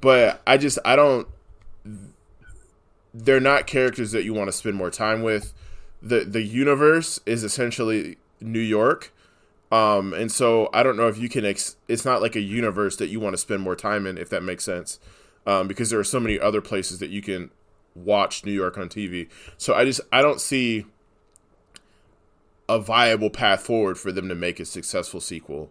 but 0.00 0.42
I 0.46 0.56
just, 0.58 0.78
I 0.84 0.96
don't, 0.96 1.26
they're 3.14 3.40
not 3.40 3.66
characters 3.66 4.12
that 4.12 4.24
you 4.24 4.34
want 4.34 4.48
to 4.48 4.52
spend 4.52 4.76
more 4.76 4.90
time 4.90 5.22
with. 5.22 5.52
The, 6.02 6.20
the 6.24 6.42
universe 6.42 7.20
is 7.26 7.42
essentially 7.42 8.16
New 8.40 8.60
York. 8.60 9.12
Um, 9.72 10.12
and 10.14 10.30
so 10.30 10.68
I 10.72 10.82
don't 10.82 10.96
know 10.96 11.08
if 11.08 11.18
you 11.18 11.28
can. 11.28 11.44
Ex- 11.44 11.76
it's 11.88 12.04
not 12.04 12.22
like 12.22 12.36
a 12.36 12.40
universe 12.40 12.96
that 12.96 13.08
you 13.08 13.20
want 13.20 13.34
to 13.34 13.38
spend 13.38 13.62
more 13.62 13.76
time 13.76 14.06
in, 14.06 14.16
if 14.16 14.30
that 14.30 14.42
makes 14.42 14.64
sense. 14.64 14.98
Um, 15.46 15.68
because 15.68 15.90
there 15.90 15.98
are 15.98 16.04
so 16.04 16.20
many 16.20 16.38
other 16.38 16.60
places 16.60 16.98
that 17.00 17.10
you 17.10 17.20
can 17.22 17.50
watch 17.94 18.44
New 18.44 18.52
York 18.52 18.78
on 18.78 18.88
TV. 18.88 19.28
So 19.56 19.74
I 19.74 19.84
just 19.84 20.00
I 20.12 20.22
don't 20.22 20.40
see 20.40 20.84
a 22.68 22.78
viable 22.78 23.30
path 23.30 23.60
forward 23.62 23.98
for 23.98 24.12
them 24.12 24.28
to 24.28 24.34
make 24.34 24.60
a 24.60 24.64
successful 24.64 25.20
sequel. 25.20 25.70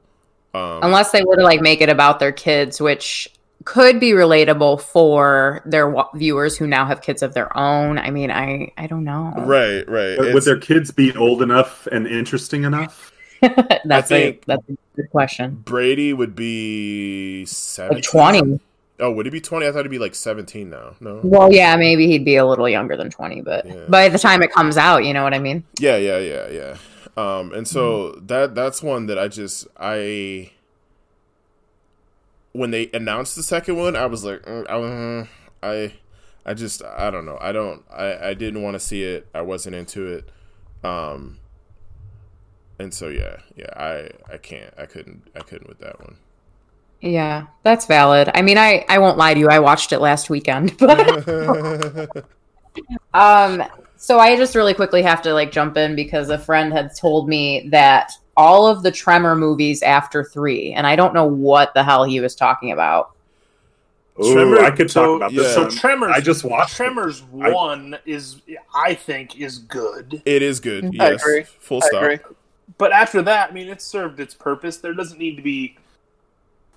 Um, 0.54 0.80
Unless 0.84 1.12
they 1.12 1.24
were 1.24 1.36
to 1.36 1.44
like 1.44 1.62
make 1.62 1.82
it 1.82 1.90
about 1.90 2.20
their 2.20 2.32
kids, 2.32 2.82
which 2.82 3.28
could 3.66 4.00
be 4.00 4.12
relatable 4.12 4.82
for 4.82 5.62
their 5.66 5.90
wa- 5.90 6.10
viewers 6.16 6.58
who 6.58 6.66
now 6.66 6.86
have 6.86 7.02
kids 7.02 7.22
of 7.22 7.34
their 7.34 7.56
own. 7.58 7.98
I 8.00 8.10
mean, 8.12 8.32
I 8.32 8.72
I 8.78 8.88
don't 8.88 9.04
know. 9.04 9.34
right, 9.38 9.88
right. 9.88 10.18
But 10.18 10.34
would 10.34 10.44
their 10.44 10.60
kids 10.60 10.90
be 10.92 11.16
old 11.16 11.42
enough 11.42 11.88
and 11.92 12.08
interesting 12.08 12.64
enough? 12.64 13.12
that's 13.42 14.12
I 14.12 14.18
a 14.18 14.32
think- 14.32 14.46
that's 14.46 14.68
a 14.70 14.78
good 14.96 15.12
question. 15.12 15.56
Brady 15.66 16.14
would 16.14 16.34
be 16.36 17.46
seventeen. 17.46 17.98
Like 17.98 18.04
twenty. 18.06 18.60
Oh, 19.00 19.12
would 19.12 19.26
he 19.26 19.30
be 19.30 19.42
twenty? 19.42 19.68
I 19.68 19.72
thought 19.72 19.86
he'd 19.86 19.90
be 19.92 20.00
like 20.00 20.16
seventeen 20.16 20.70
now. 20.72 20.96
No. 21.00 21.20
Well, 21.24 21.52
yeah, 21.54 21.76
maybe 21.76 22.08
he'd 22.08 22.26
be 22.26 22.36
a 22.36 22.46
little 22.46 22.68
younger 22.68 22.98
than 22.98 23.10
twenty, 23.12 23.42
but 23.42 23.66
Yeah. 23.66 23.86
by 23.88 24.10
the 24.10 24.18
time 24.18 24.42
it 24.42 24.52
comes 24.52 24.76
out, 24.78 25.06
you 25.06 25.14
know 25.14 25.24
what 25.24 25.34
I 25.36 25.40
mean. 25.40 25.64
Yeah, 25.80 25.98
yeah, 25.98 26.18
yeah, 26.18 26.48
yeah. 26.50 26.78
Um, 27.16 27.54
and 27.54 27.68
so 27.68 28.10
Mm-hmm. 28.14 28.26
that 28.28 28.56
that's 28.56 28.82
one 28.82 29.06
that 29.08 29.20
I 29.20 29.28
just 29.28 29.68
I 29.80 30.52
when 32.54 32.72
they 32.72 32.90
announced 32.94 33.36
the 33.36 33.44
second 33.44 33.78
one, 33.78 33.96
I 33.96 34.06
was 34.08 34.24
like, 34.24 34.42
mm, 34.44 35.28
I 35.62 35.94
I 36.46 36.54
just 36.54 36.82
I 36.84 37.12
don't 37.12 37.26
know. 37.26 37.38
I 37.40 37.52
don't 37.52 37.84
I 37.92 38.30
I 38.30 38.34
didn't 38.34 38.62
want 38.64 38.76
to 38.76 38.80
see 38.80 39.04
it. 39.04 39.28
I 39.34 39.42
wasn't 39.42 39.76
into 39.76 40.08
it. 40.08 40.30
Um, 40.84 41.38
and 42.80 42.94
so 42.94 43.10
yeah, 43.10 43.38
yeah. 43.56 43.70
I 43.76 44.10
I 44.34 44.38
can't. 44.38 44.74
I 44.78 44.86
couldn't. 44.86 45.24
I 45.36 45.40
couldn't 45.42 45.68
with 45.68 45.80
that 45.80 46.00
one. 46.00 46.18
Yeah, 47.02 47.46
that's 47.64 47.86
valid. 47.86 48.30
I 48.34 48.42
mean, 48.42 48.58
I 48.58 48.84
I 48.90 48.98
won't 49.00 49.18
lie 49.18 49.34
to 49.34 49.40
you. 49.40 49.50
I 49.50 49.60
watched 49.60 49.92
it 49.92 50.00
last 50.00 50.30
weekend, 50.30 50.76
but 50.80 52.10
um, 53.14 53.64
so 53.98 54.20
I 54.20 54.36
just 54.36 54.56
really 54.56 54.74
quickly 54.74 55.02
have 55.04 55.22
to 55.24 55.34
like 55.34 55.52
jump 55.52 55.78
in 55.78 55.96
because 55.96 56.30
a 56.30 56.38
friend 56.38 56.72
had 56.74 56.96
told 56.96 57.28
me 57.30 57.68
that 57.70 58.12
all 58.36 58.68
of 58.68 58.84
the 58.84 58.92
Tremor 58.92 59.36
movies 59.36 59.82
after 59.84 60.24
three, 60.24 60.74
and 60.74 60.86
I 60.88 60.96
don't 60.96 61.14
know 61.14 61.26
what 61.26 61.74
the 61.74 61.84
hell 61.84 62.04
he 62.04 62.20
was 62.20 62.36
talking 62.36 62.72
about. 62.72 63.12
Ooh, 64.24 64.34
Tremor- 64.34 64.60
I 64.64 64.72
could 64.72 64.88
talk 64.88 64.94
So, 65.06 65.16
about 65.18 65.32
yeah. 65.32 65.44
this. 65.44 65.54
so 65.54 65.62
one. 65.64 65.72
Tremors. 65.72 66.12
I 66.16 66.20
just 66.22 66.44
watched 66.44 66.74
it. 66.74 66.78
Tremors 66.78 67.24
I- 67.42 67.52
one 67.52 67.98
is 68.06 68.42
I 68.74 68.96
think 68.96 69.40
is 69.40 69.60
good, 69.60 70.22
it 70.26 70.42
is 70.42 70.60
good. 70.60 70.86
I 70.86 71.12
Yes, 71.12 71.22
agree. 71.22 71.44
full 71.44 71.84
I 71.84 71.88
stop. 71.88 72.02
agree. 72.04 72.18
but 72.80 72.92
after 72.92 73.22
that, 73.24 73.52
I 73.52 73.54
mean, 73.54 73.68
it 73.70 73.82
served 73.84 74.20
its 74.20 74.34
purpose. 74.34 74.78
There 74.78 74.94
doesn't 74.96 75.20
need 75.20 75.36
to 75.36 75.44
be. 75.44 75.78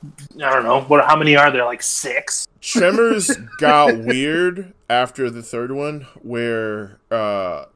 I 0.02 0.54
don't 0.54 0.64
know 0.64 0.80
what. 0.82 1.04
How 1.04 1.16
many 1.16 1.36
are 1.36 1.50
there? 1.50 1.64
Like 1.64 1.82
six. 1.82 2.46
Tremors 2.60 3.30
got 3.58 3.98
weird 3.98 4.72
after 4.88 5.30
the 5.30 5.42
third 5.42 5.72
one, 5.72 6.06
where 6.22 7.00
uh, 7.10 7.66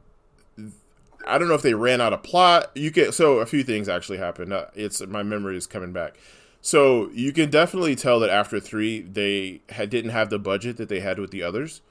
I 1.26 1.38
don't 1.38 1.48
know 1.48 1.54
if 1.54 1.62
they 1.62 1.74
ran 1.74 2.00
out 2.00 2.12
of 2.12 2.22
plot. 2.22 2.70
You 2.74 2.90
get 2.90 3.14
so 3.14 3.38
a 3.38 3.46
few 3.46 3.62
things 3.62 3.88
actually 3.88 4.18
happened. 4.18 4.52
Uh, 4.52 4.66
it's 4.74 5.04
my 5.06 5.22
memory 5.22 5.56
is 5.56 5.66
coming 5.66 5.92
back. 5.92 6.16
So 6.60 7.10
you 7.12 7.32
can 7.32 7.50
definitely 7.50 7.94
tell 7.94 8.20
that 8.20 8.30
after 8.30 8.58
three, 8.58 9.02
they 9.02 9.60
had, 9.68 9.90
didn't 9.90 10.12
have 10.12 10.30
the 10.30 10.38
budget 10.38 10.78
that 10.78 10.88
they 10.88 11.00
had 11.00 11.18
with 11.18 11.30
the 11.30 11.42
others, 11.42 11.82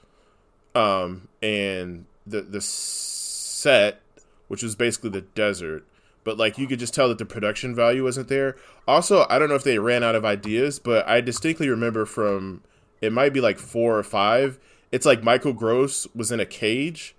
um, 0.74 1.28
and 1.40 2.06
the 2.26 2.42
the 2.42 2.60
set, 2.60 4.00
which 4.48 4.62
was 4.62 4.74
basically 4.74 5.10
the 5.10 5.20
desert, 5.20 5.86
but 6.24 6.38
like 6.38 6.58
you 6.58 6.66
could 6.66 6.78
just 6.78 6.94
tell 6.94 7.08
that 7.08 7.18
the 7.18 7.24
production 7.24 7.74
value 7.74 8.02
wasn't 8.02 8.28
there. 8.28 8.56
Also, 8.88 9.26
I 9.28 9.38
don't 9.38 9.48
know 9.48 9.54
if 9.54 9.64
they 9.64 9.78
ran 9.78 10.02
out 10.02 10.14
of 10.14 10.24
ideas, 10.24 10.78
but 10.78 11.06
I 11.06 11.20
distinctly 11.20 11.68
remember 11.68 12.06
from 12.06 12.62
it 13.00 13.12
might 13.12 13.32
be 13.32 13.40
like 13.40 13.58
four 13.58 13.98
or 13.98 14.02
five. 14.02 14.58
It's 14.90 15.06
like 15.06 15.22
Michael 15.22 15.52
Gross 15.52 16.06
was 16.14 16.32
in 16.32 16.40
a 16.40 16.46
cage, 16.46 17.14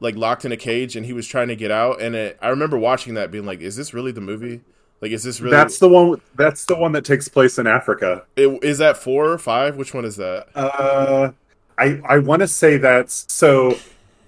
like 0.00 0.16
locked 0.16 0.44
in 0.44 0.52
a 0.52 0.56
cage, 0.56 0.96
and 0.96 1.04
he 1.04 1.12
was 1.12 1.26
trying 1.26 1.48
to 1.48 1.56
get 1.56 1.70
out. 1.70 2.00
And 2.00 2.14
it, 2.14 2.38
I 2.40 2.48
remember 2.48 2.78
watching 2.78 3.14
that, 3.14 3.30
being 3.30 3.46
like, 3.46 3.60
"Is 3.60 3.76
this 3.76 3.92
really 3.92 4.12
the 4.12 4.20
movie? 4.20 4.60
Like, 5.00 5.12
is 5.12 5.22
this 5.22 5.40
really? 5.40 5.56
That's 5.56 5.78
the 5.78 5.88
one. 5.88 6.20
That's 6.36 6.64
the 6.64 6.76
one 6.76 6.92
that 6.92 7.04
takes 7.04 7.28
place 7.28 7.58
in 7.58 7.66
Africa. 7.66 8.24
it, 8.36 8.62
is 8.62 8.78
that 8.78 8.96
four 8.96 9.30
or 9.30 9.38
five? 9.38 9.76
Which 9.76 9.92
one 9.92 10.04
is 10.04 10.16
that? 10.16 10.48
Uh, 10.54 11.32
I 11.76 12.00
I 12.06 12.18
want 12.18 12.40
to 12.40 12.48
say 12.48 12.76
that's 12.76 13.26
so. 13.32 13.76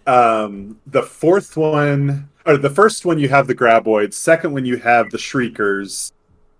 Um, 0.06 0.78
the 0.86 1.02
fourth 1.02 1.56
one 1.56 2.28
or 2.46 2.56
the 2.56 2.70
first 2.70 3.04
one 3.04 3.18
you 3.18 3.28
have 3.28 3.46
the 3.46 3.54
graboids. 3.54 4.14
Second 4.14 4.52
one 4.52 4.64
you 4.64 4.76
have 4.76 5.10
the 5.10 5.18
shriekers. 5.18 6.12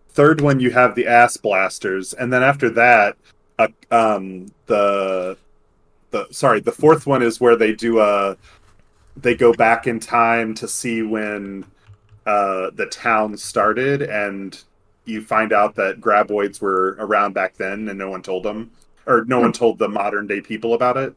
Third 0.09 0.41
one 0.41 0.61
you 0.61 0.71
have 0.71 0.95
the 0.95 1.07
ass 1.07 1.37
blasters, 1.37 2.13
and 2.15 2.33
then 2.33 2.43
after 2.43 2.71
that, 2.71 3.17
uh, 3.59 3.69
um, 3.91 4.47
the 4.67 5.37
the 6.11 6.27
sorry, 6.31 6.61
the 6.61 6.73
fourth 6.73 7.07
one 7.07 7.23
is 7.23 7.41
where 7.41 7.57
they 7.57 7.75
do 7.75 8.01
a 8.01 8.37
they 9.17 9.35
go 9.35 9.53
back 9.53 9.87
in 9.87 10.01
time 10.01 10.55
to 10.55 10.69
see 10.69 11.03
when 11.03 11.65
uh, 12.27 12.71
the 12.75 12.87
town 12.87 13.37
started, 13.37 14.03
and 14.03 14.63
you 15.05 15.23
find 15.23 15.53
out 15.53 15.75
that 15.77 16.01
graboids 16.01 16.61
were 16.61 16.97
around 16.99 17.33
back 17.33 17.57
then, 17.57 17.89
and 17.89 17.99
no 17.99 18.11
one 18.11 18.23
told 18.23 18.43
them, 18.43 18.71
or 19.07 19.25
no 19.27 19.41
one 19.41 19.53
told 19.53 19.79
the 19.79 19.89
modern 19.89 20.27
day 20.27 20.41
people 20.41 20.75
about 20.75 20.97
it. 20.97 21.15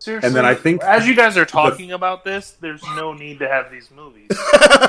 Seriously, 0.00 0.26
And 0.26 0.34
then 0.34 0.46
I 0.46 0.54
think- 0.54 0.82
as 0.82 1.06
you 1.06 1.14
guys 1.14 1.36
are 1.36 1.44
talking 1.44 1.92
about 1.92 2.24
this, 2.24 2.56
there's 2.58 2.82
no 2.96 3.12
need 3.12 3.38
to 3.40 3.48
have 3.48 3.70
these 3.70 3.90
movies. 3.90 4.28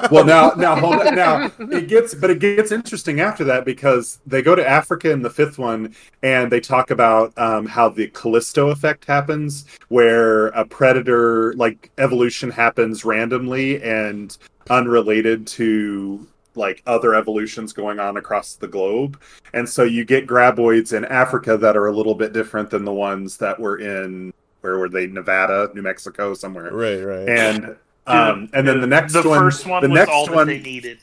Well, 0.10 0.26
now, 0.26 0.52
now, 0.58 0.76
hold 0.76 0.96
on. 0.96 1.16
Now 1.16 1.52
it 1.60 1.88
gets, 1.88 2.14
but 2.14 2.30
it 2.30 2.40
gets 2.40 2.72
interesting 2.72 3.20
after 3.20 3.44
that 3.46 3.66
because 3.66 4.20
they 4.26 4.42
go 4.42 4.56
to 4.56 4.68
Africa 4.68 5.12
in 5.12 5.22
the 5.22 5.30
fifth 5.30 5.58
one, 5.58 5.96
and 6.24 6.52
they 6.52 6.60
talk 6.60 6.92
about 6.92 7.38
um, 7.38 7.66
how 7.66 7.90
the 7.90 8.08
Callisto 8.08 8.70
effect 8.70 9.06
happens, 9.06 9.66
where 9.90 10.48
a 10.48 10.66
predator, 10.66 11.54
like 11.54 11.92
evolution, 11.98 12.50
happens 12.50 13.06
randomly 13.06 13.82
and 13.84 14.38
unrelated 14.70 15.46
to 15.48 16.26
like 16.56 16.82
other 16.86 17.16
evolutions 17.16 17.72
going 17.74 18.00
on 18.00 18.18
across 18.18 18.56
the 18.56 18.68
globe, 18.68 19.20
and 19.54 19.68
so 19.68 19.84
you 19.84 20.04
get 20.04 20.28
graboids 20.28 20.94
in 20.94 21.06
Africa 21.06 21.58
that 21.58 21.78
are 21.78 21.88
a 21.88 21.96
little 21.96 22.16
bit 22.16 22.34
different 22.34 22.70
than 22.70 22.84
the 22.86 22.94
ones 22.94 23.38
that 23.38 23.58
were 23.60 23.78
in 23.78 24.34
where 24.62 24.78
were 24.78 24.90
they, 24.90 25.08
Nevada, 25.08 25.70
New 25.74 25.82
Mexico, 25.82 26.34
somewhere, 26.34 26.72
right, 26.74 27.02
right. 27.02 27.30
and. 27.30 27.76
Um, 28.08 28.50
and 28.54 28.68
then 28.68 28.82
the 28.82 28.88
next 28.88 29.14
the 29.14 29.22
one, 29.22 29.38
first 29.40 29.68
one 29.68 29.84
the 29.84 29.88
was 29.90 29.96
next 29.96 30.12
all 30.12 30.26
that 30.26 30.36
one, 30.36 30.48
they 30.48 30.60
needed. 30.60 30.98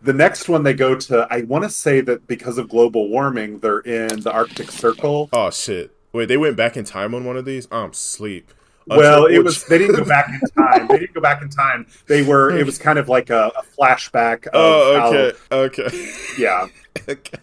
the 0.00 0.14
next 0.14 0.48
one 0.48 0.62
they 0.62 0.72
go 0.72 0.94
to 0.96 1.28
i 1.30 1.42
want 1.42 1.62
to 1.64 1.68
say 1.70 2.00
that 2.00 2.26
because 2.26 2.56
of 2.56 2.70
global 2.70 3.10
warming 3.10 3.58
they're 3.58 3.80
in 3.80 4.20
the 4.20 4.32
arctic 4.32 4.70
circle 4.70 5.28
oh 5.34 5.50
shit! 5.50 5.90
Wait, 6.14 6.26
they 6.26 6.38
went 6.38 6.56
back 6.56 6.74
in 6.78 6.84
time 6.86 7.14
on 7.14 7.26
one 7.26 7.36
of 7.36 7.44
these. 7.44 7.68
I'm 7.70 7.92
sleep. 7.92 8.50
well 8.86 9.26
Until- 9.26 9.38
it 9.40 9.44
was 9.44 9.62
they 9.66 9.76
didn't 9.76 9.94
go 9.96 10.04
back 10.06 10.30
in 10.30 10.40
time 10.64 10.86
they 10.88 11.00
didn't 11.00 11.12
go 11.14 11.20
back 11.20 11.42
in 11.42 11.50
time 11.50 11.86
they 12.06 12.22
were 12.22 12.50
it 12.56 12.64
was 12.64 12.78
kind 12.78 12.98
of 12.98 13.10
like 13.10 13.28
a, 13.28 13.52
a 13.54 13.62
flashback 13.78 14.46
of 14.46 14.52
Oh, 14.54 14.98
how- 14.98 15.14
okay, 15.14 15.36
okay, 15.84 16.10
yeah 16.38 16.66
okay. 17.10 17.38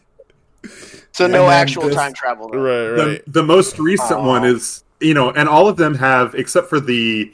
So 1.11 1.25
And 1.25 1.33
no 1.33 1.43
then 1.43 1.51
actual 1.51 1.83
this- 1.83 1.95
time 1.95 2.13
travel. 2.13 2.49
though. 2.49 2.59
Right, 2.59 2.95
the, 2.97 3.05
right. 3.11 3.21
the 3.27 3.43
most 3.43 3.77
recent 3.77 4.19
Aw. 4.19 4.25
one 4.27 4.45
is 4.45 4.83
you 5.03 5.13
know 5.13 5.29
and 5.31 5.47
all 5.49 5.67
of 5.67 5.77
them 5.77 5.95
have 5.95 6.33
except 6.35 6.67
for 6.69 6.79
the 6.79 7.31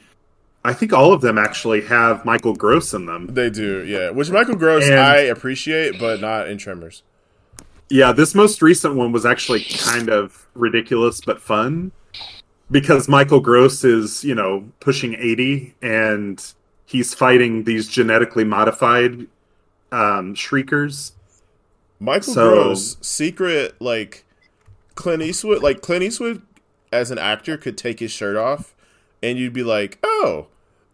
i 0.64 0.72
think 0.72 0.92
all 0.92 1.12
of 1.12 1.20
them 1.20 1.38
actually 1.38 1.80
have 1.82 2.24
michael 2.24 2.54
gross 2.54 2.92
in 2.92 3.06
them 3.06 3.26
They 3.28 3.48
do, 3.50 3.84
yeah. 3.86 4.10
Which 4.10 4.30
Michael 4.30 4.56
Gross 4.56 4.84
And- 4.88 4.98
I 4.98 5.16
appreciate, 5.18 5.98
but 5.98 6.20
not 6.20 6.48
in 6.48 6.58
Tremors. 6.58 7.02
Yeah, 7.88 8.12
this 8.12 8.34
most 8.34 8.60
recent 8.62 8.94
one 8.94 9.10
was 9.12 9.24
actually 9.26 9.64
kind 9.64 10.08
of 10.10 10.46
ridiculous 10.54 11.20
but 11.20 11.40
fun 11.40 11.90
because 12.70 13.08
Michael 13.08 13.40
Gross 13.40 13.82
is, 13.82 14.22
you 14.22 14.34
know, 14.34 14.64
pushing 14.78 15.14
80 15.14 15.74
and 15.82 16.40
he's 16.86 17.14
fighting 17.14 17.64
these 17.64 17.88
genetically 17.88 18.44
modified 18.44 19.26
um, 19.90 20.34
shriekers. 20.36 21.12
Michael 21.98 22.32
So- 22.34 22.50
Gross, 22.50 22.96
secret 23.00 23.74
like 23.80 24.24
Clint 24.94 25.22
Eastwood, 25.22 25.62
like 25.62 25.80
Clint 25.82 26.04
Eastwood 26.04 26.42
as 26.92 27.10
an 27.10 27.18
actor 27.18 27.56
could 27.56 27.76
take 27.78 28.00
his 28.00 28.10
shirt 28.10 28.36
off, 28.36 28.74
and 29.22 29.38
you'd 29.38 29.52
be 29.52 29.62
like, 29.62 29.98
oh, 30.02 30.46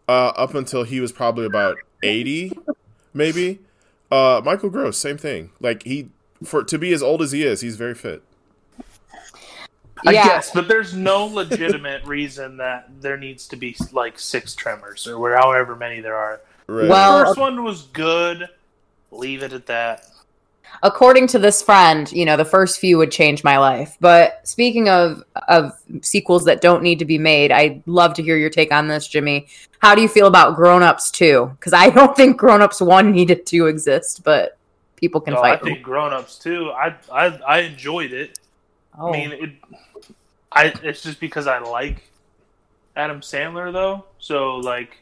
uh, 0.09 0.29
up 0.37 0.55
until 0.55 0.83
he 0.85 1.01
was 1.01 1.13
probably 1.13 1.47
about 1.47 1.77
eighty, 2.03 2.53
maybe. 3.15 3.61
Uh, 4.11 4.41
Michael 4.45 4.71
Gross, 4.71 4.97
same 4.99 5.19
thing. 5.19 5.51
Like 5.61 5.83
he, 5.83 6.11
for 6.45 6.63
to 6.63 6.79
be 6.79 6.93
as 6.93 7.03
old 7.03 7.23
as 7.23 7.33
he 7.33 7.43
is, 7.43 7.61
he's 7.61 7.77
very 7.77 7.95
fit. 7.95 8.23
I 10.07 10.13
Yeah. 10.13 10.25
guess, 10.27 10.51
but 10.53 10.69
there's 10.69 10.95
no 10.95 11.25
legitimate 11.27 12.05
reason 12.07 12.59
that 12.59 12.89
there 13.01 13.17
needs 13.17 13.49
to 13.49 13.57
be 13.57 13.75
like 13.93 14.19
six 14.19 14.55
tremors 14.55 15.07
or 15.07 15.19
where- 15.19 15.37
however 15.37 15.75
many 15.75 16.01
there 16.01 16.15
are. 16.17 16.41
Right. 16.67 16.89
Well- 16.89 17.19
the 17.21 17.25
first 17.27 17.39
one 17.39 17.65
was 17.65 17.83
good. 17.93 18.49
Leave 19.11 19.43
it 19.43 19.53
at 19.53 19.67
that. 19.67 20.05
According 20.83 21.27
to 21.29 21.39
this 21.39 21.63
friend, 21.63 22.11
you 22.13 22.25
know, 22.25 22.37
the 22.37 22.45
first 22.45 22.79
few 22.79 22.99
would 22.99 23.11
change 23.11 23.45
my 23.45 23.59
life. 23.59 23.97
But 24.01 24.47
speaking 24.47 24.89
of 24.89 25.23
of 25.49 25.73
sequels 26.03 26.45
that 26.45 26.61
don't 26.61 26.83
need 26.83 26.99
to 26.99 27.05
be 27.05 27.19
made, 27.19 27.53
I'd 27.53 27.83
love 27.87 28.15
to 28.15 28.23
hear 28.23 28.37
your 28.37 28.51
take 28.51 28.73
on 28.73 28.89
this, 28.89 29.07
Jimmy. 29.09 29.47
How 29.79 29.95
do 29.95 30.03
you 30.03 30.09
feel 30.09 30.27
about 30.27 30.57
Grown 30.57 30.83
Ups 30.83 31.11
2? 31.11 31.53
Because 31.59 31.73
I 31.73 31.91
don't 31.91 32.17
think 32.17 32.37
Grown 32.37 32.63
Ups 32.63 32.81
1 32.81 33.13
needed 33.13 33.47
to 33.47 33.67
exist, 33.67 34.23
but 34.25 34.57
people 34.97 35.21
can 35.21 35.35
No, 35.35 35.43
I 35.43 35.57
think 35.59 35.83
Grown 35.83 36.13
Ups 36.13 36.39
too. 36.39 36.71
I 36.71 36.95
I 37.13 37.27
I 37.47 37.59
enjoyed 37.61 38.13
it. 38.13 38.39
oh. 38.99 39.09
I 39.09 39.13
mean, 39.13 39.33
it. 39.33 39.51
I 40.53 40.73
it's 40.83 41.03
just 41.03 41.21
because 41.21 41.47
I 41.47 41.59
like 41.59 42.11
Adam 42.97 43.21
Sandler 43.21 43.73
though. 43.73 44.05
So 44.19 44.57
like, 44.57 44.97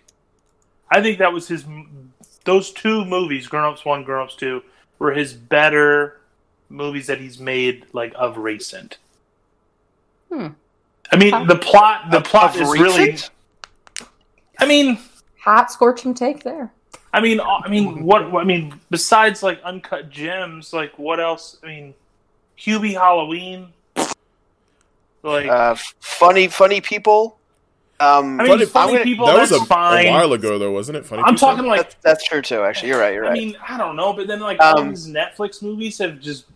I 0.90 1.00
think 1.00 1.18
that 1.18 1.32
was 1.32 1.48
his. 1.48 1.64
Those 2.44 2.72
two 2.72 3.06
movies, 3.06 3.46
Grown 3.46 3.72
Ups 3.72 3.86
One, 3.86 4.04
Grown 4.04 4.24
Ups 4.24 4.36
Two, 4.36 4.62
were 5.04 5.12
his 5.12 5.34
better 5.34 6.18
movies 6.70 7.06
that 7.06 7.20
he's 7.20 7.38
made 7.38 7.84
like 7.92 8.12
of 8.16 8.38
recent. 8.38 8.96
Hmm. 10.32 10.48
I 11.12 11.16
mean, 11.16 11.46
the 11.46 11.56
plot. 11.56 12.10
The 12.10 12.16
Of- 12.16 12.24
plot 12.24 12.56
of 12.56 12.62
is 12.62 12.70
really. 12.70 13.18
I 14.58 14.66
mean, 14.66 14.98
hot 15.38 15.70
scorching 15.70 16.14
take 16.14 16.42
there. 16.42 16.72
I 17.12 17.20
mean, 17.20 17.38
I 17.40 17.68
mean, 17.68 18.02
what? 18.08 18.22
I 18.34 18.44
mean, 18.44 18.80
besides 18.90 19.42
like 19.42 19.62
uncut 19.62 20.08
gems, 20.10 20.72
like 20.72 20.98
what 20.98 21.20
else? 21.20 21.58
I 21.62 21.66
mean, 21.66 21.94
Hubie 22.58 22.94
Halloween. 22.94 23.68
Like, 25.22 25.48
Uh, 25.48 25.74
funny, 26.00 26.48
funny 26.48 26.80
people. 26.82 27.38
Um, 28.00 28.40
I 28.40 28.44
mean, 28.44 28.52
Funny- 28.52 28.64
funny 28.66 28.96
I'm 28.98 29.02
people. 29.04 29.26
that 29.26 29.38
was 29.38 29.52
a, 29.52 29.64
fine. 29.64 30.06
a 30.06 30.10
while 30.10 30.32
ago, 30.32 30.58
though, 30.58 30.72
wasn't 30.72 30.96
it? 30.98 31.06
Funny. 31.06 31.22
I'm 31.22 31.34
People? 31.34 31.48
talking 31.48 31.66
like 31.66 31.80
that's, 31.82 31.96
that's 32.02 32.24
true 32.28 32.42
too. 32.42 32.62
Actually, 32.62 32.88
you're 32.88 32.98
right. 33.00 33.14
You're 33.14 33.22
right. 33.22 33.30
I 33.30 33.34
mean, 33.34 33.56
I 33.66 33.78
don't 33.78 33.94
know, 33.96 34.12
but 34.12 34.26
then 34.26 34.40
like 34.40 34.58
all 34.60 34.80
Um, 34.80 34.88
these 34.90 35.06
Netflix 35.06 35.62
movies 35.62 35.98
have 35.98 36.20
just 36.20 36.46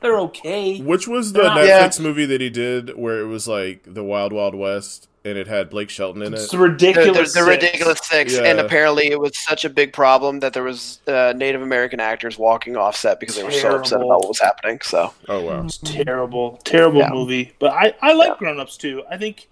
they're 0.00 0.18
okay. 0.20 0.80
Which 0.80 1.06
was 1.08 1.32
the 1.32 1.42
Yeah. 1.44 1.86
Netflix 1.88 2.00
movie 2.00 2.26
that 2.26 2.40
he 2.40 2.50
did 2.50 2.96
where 2.96 3.20
it 3.20 3.26
was 3.26 3.46
like 3.48 3.82
the 3.86 4.02
Wild 4.04 4.32
Wild 4.32 4.54
West 4.54 5.08
and 5.26 5.38
it 5.38 5.46
had 5.46 5.70
Blake 5.70 5.88
Shelton 5.88 6.20
in 6.22 6.34
It's 6.34 6.44
it? 6.46 6.50
the, 6.50 6.58
ridiculous. 6.58 7.32
the, 7.32 7.40
the 7.40 7.46
Six. 7.46 7.46
ridiculous 7.46 7.98
six, 8.02 8.34
Yeah. 8.34 8.42
and 8.42 8.60
apparently 8.60 9.06
it 9.06 9.18
was 9.18 9.34
such 9.38 9.64
a 9.64 9.70
big 9.70 9.94
problem 9.94 10.40
that 10.40 10.52
there 10.52 10.62
was 10.62 10.98
uh, 11.06 11.32
Native 11.34 11.62
American 11.62 11.98
actors 12.00 12.36
walking 12.38 12.76
off 12.76 12.94
set 12.96 13.18
because 13.20 13.36
they 13.36 13.42
were 13.44 13.50
so 13.50 13.76
upset 13.76 13.98
about 14.02 14.08
what 14.20 14.28
was 14.28 14.40
happening. 14.40 14.80
So 14.82 15.12
Oh 15.28 15.40
wow. 15.42 15.64
It's 15.64 15.78
terrible, 15.78 16.58
terrible 16.64 17.00
Yeah. 17.00 17.10
movie. 17.10 17.52
But 17.58 17.72
I 17.72 17.94
I 18.02 18.12
like 18.12 18.28
Yeah. 18.30 18.36
Grown 18.38 18.60
Ups 18.60 18.76
too. 18.76 19.02
I 19.10 19.16
think, 19.16 19.48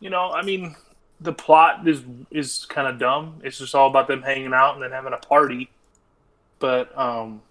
you 0.00 0.10
know, 0.10 0.30
I 0.32 0.42
mean, 0.42 0.76
the 1.20 1.32
plot 1.32 1.86
is 1.88 2.02
is 2.30 2.66
kind 2.68 2.86
of 2.88 2.98
dumb. 2.98 3.40
It's 3.42 3.58
just 3.58 3.74
all 3.74 3.88
about 3.88 4.08
them 4.08 4.22
hanging 4.22 4.52
out 4.54 4.74
and 4.74 4.82
then 4.82 4.90
having 4.92 5.12
a 5.12 5.16
party. 5.18 5.70
But 6.58 6.96
um, 6.98 7.42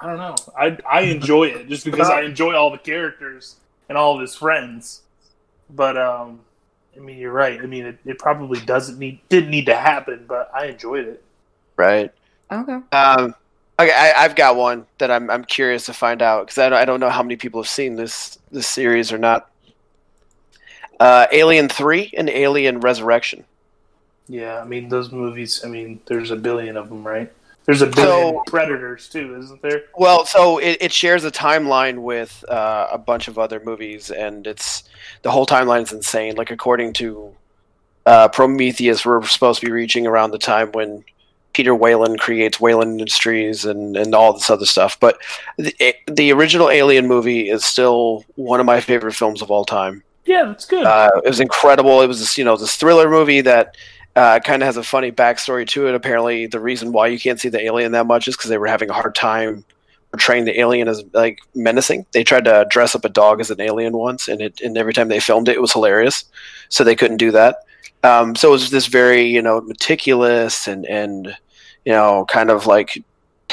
I 0.00 0.06
don't 0.06 0.18
know. 0.18 0.34
I 0.58 0.78
I 0.90 1.00
enjoy 1.02 1.44
it 1.44 1.68
just 1.68 1.84
because 1.84 2.08
I 2.10 2.22
enjoy 2.30 2.54
all 2.54 2.70
the 2.70 2.78
characters 2.78 3.56
and 3.88 3.98
all 3.98 4.14
of 4.14 4.20
his 4.20 4.34
friends. 4.34 5.02
But 5.70 5.96
um, 5.96 6.40
I 6.96 7.00
mean, 7.00 7.18
you're 7.18 7.32
right. 7.32 7.60
I 7.60 7.66
mean, 7.66 7.86
it, 7.86 7.98
it 8.04 8.18
probably 8.18 8.60
doesn't 8.60 8.98
need 8.98 9.20
didn't 9.28 9.50
need 9.50 9.66
to 9.66 9.74
happen, 9.76 10.24
but 10.28 10.50
I 10.54 10.66
enjoyed 10.66 11.06
it. 11.06 11.22
right. 11.76 12.12
Okay. 12.52 12.78
Um, 12.92 13.34
okay, 13.80 13.90
I, 13.92 14.12
I've 14.24 14.36
got 14.36 14.54
one 14.56 14.86
that 14.98 15.10
I'm 15.10 15.30
I'm 15.30 15.44
curious 15.44 15.86
to 15.86 15.92
find 15.94 16.22
out 16.22 16.46
because 16.46 16.58
I, 16.58 16.68
don't- 16.68 16.78
I 16.78 16.84
don't 16.84 17.00
know 17.00 17.10
how 17.10 17.22
many 17.22 17.36
people 17.36 17.60
have 17.62 17.68
seen 17.68 17.96
this 17.96 18.38
this 18.52 18.68
series 18.68 19.12
or 19.12 19.18
not. 19.18 19.50
Uh, 21.00 21.26
Alien 21.32 21.68
Three 21.68 22.12
and 22.16 22.28
Alien 22.30 22.80
Resurrection. 22.80 23.44
Yeah, 24.28 24.60
I 24.60 24.64
mean 24.64 24.88
those 24.88 25.12
movies. 25.12 25.62
I 25.64 25.68
mean, 25.68 26.00
there's 26.06 26.30
a 26.30 26.36
billion 26.36 26.76
of 26.76 26.88
them, 26.88 27.06
right? 27.06 27.30
There's 27.66 27.82
a 27.82 27.86
billion 27.86 28.34
So- 28.34 28.42
predators 28.46 29.08
too, 29.08 29.36
isn't 29.38 29.62
there? 29.62 29.84
Well, 29.96 30.26
so 30.26 30.58
it, 30.58 30.78
it 30.80 30.92
shares 30.92 31.24
a 31.24 31.30
timeline 31.30 31.98
with 31.98 32.44
uh, 32.48 32.88
a 32.92 32.98
bunch 32.98 33.28
of 33.28 33.38
other 33.38 33.60
movies, 33.64 34.10
and 34.10 34.46
it's 34.46 34.84
the 35.22 35.30
whole 35.30 35.46
timeline 35.46 35.82
is 35.82 35.92
insane. 35.92 36.36
Like 36.36 36.50
according 36.50 36.92
to 36.94 37.34
uh, 38.06 38.28
Prometheus, 38.28 39.04
we're 39.06 39.24
supposed 39.26 39.60
to 39.60 39.66
be 39.66 39.72
reaching 39.72 40.06
around 40.06 40.30
the 40.30 40.38
time 40.38 40.72
when 40.72 41.04
Peter 41.54 41.74
Weyland 41.74 42.18
creates 42.20 42.60
Weyland 42.60 42.98
Industries 43.00 43.64
and, 43.64 43.96
and 43.96 44.14
all 44.14 44.32
this 44.34 44.50
other 44.50 44.66
stuff. 44.66 44.98
But 45.00 45.18
the, 45.56 45.94
the 46.06 46.32
original 46.32 46.68
Alien 46.68 47.06
movie 47.06 47.48
is 47.48 47.64
still 47.64 48.24
one 48.34 48.60
of 48.60 48.66
my 48.66 48.80
favorite 48.80 49.14
films 49.14 49.40
of 49.40 49.50
all 49.50 49.64
time. 49.64 50.02
Yeah, 50.24 50.44
that's 50.44 50.64
good. 50.64 50.84
Uh, 50.84 51.10
it 51.24 51.28
was 51.28 51.40
incredible. 51.40 52.00
It 52.00 52.06
was 52.06 52.20
this, 52.20 52.38
you 52.38 52.44
know, 52.44 52.56
this 52.56 52.76
thriller 52.76 53.10
movie 53.10 53.42
that 53.42 53.76
uh, 54.16 54.40
kind 54.40 54.62
of 54.62 54.66
has 54.66 54.76
a 54.76 54.82
funny 54.82 55.12
backstory 55.12 55.66
to 55.68 55.86
it. 55.88 55.94
Apparently, 55.94 56.46
the 56.46 56.60
reason 56.60 56.92
why 56.92 57.08
you 57.08 57.18
can't 57.18 57.40
see 57.40 57.48
the 57.48 57.62
alien 57.62 57.92
that 57.92 58.06
much 58.06 58.28
is 58.28 58.36
because 58.36 58.50
they 58.50 58.58
were 58.58 58.66
having 58.66 58.90
a 58.90 58.94
hard 58.94 59.14
time 59.14 59.64
portraying 60.10 60.44
the 60.44 60.60
alien 60.60 60.86
as 60.86 61.02
like 61.12 61.40
menacing. 61.54 62.06
They 62.12 62.22
tried 62.22 62.44
to 62.44 62.66
dress 62.70 62.94
up 62.94 63.04
a 63.04 63.08
dog 63.08 63.40
as 63.40 63.50
an 63.50 63.60
alien 63.60 63.96
once, 63.96 64.28
and 64.28 64.40
it 64.40 64.60
and 64.60 64.78
every 64.78 64.92
time 64.92 65.08
they 65.08 65.20
filmed 65.20 65.48
it, 65.48 65.56
it 65.56 65.60
was 65.60 65.72
hilarious. 65.72 66.24
So 66.68 66.84
they 66.84 66.94
couldn't 66.94 67.16
do 67.16 67.32
that. 67.32 67.56
Um, 68.04 68.36
so 68.36 68.48
it 68.48 68.52
was 68.52 68.70
this 68.70 68.86
very 68.86 69.22
you 69.22 69.42
know 69.42 69.60
meticulous 69.62 70.68
and 70.68 70.86
and 70.86 71.36
you 71.84 71.92
know 71.92 72.24
kind 72.28 72.50
of 72.50 72.66
like 72.66 73.02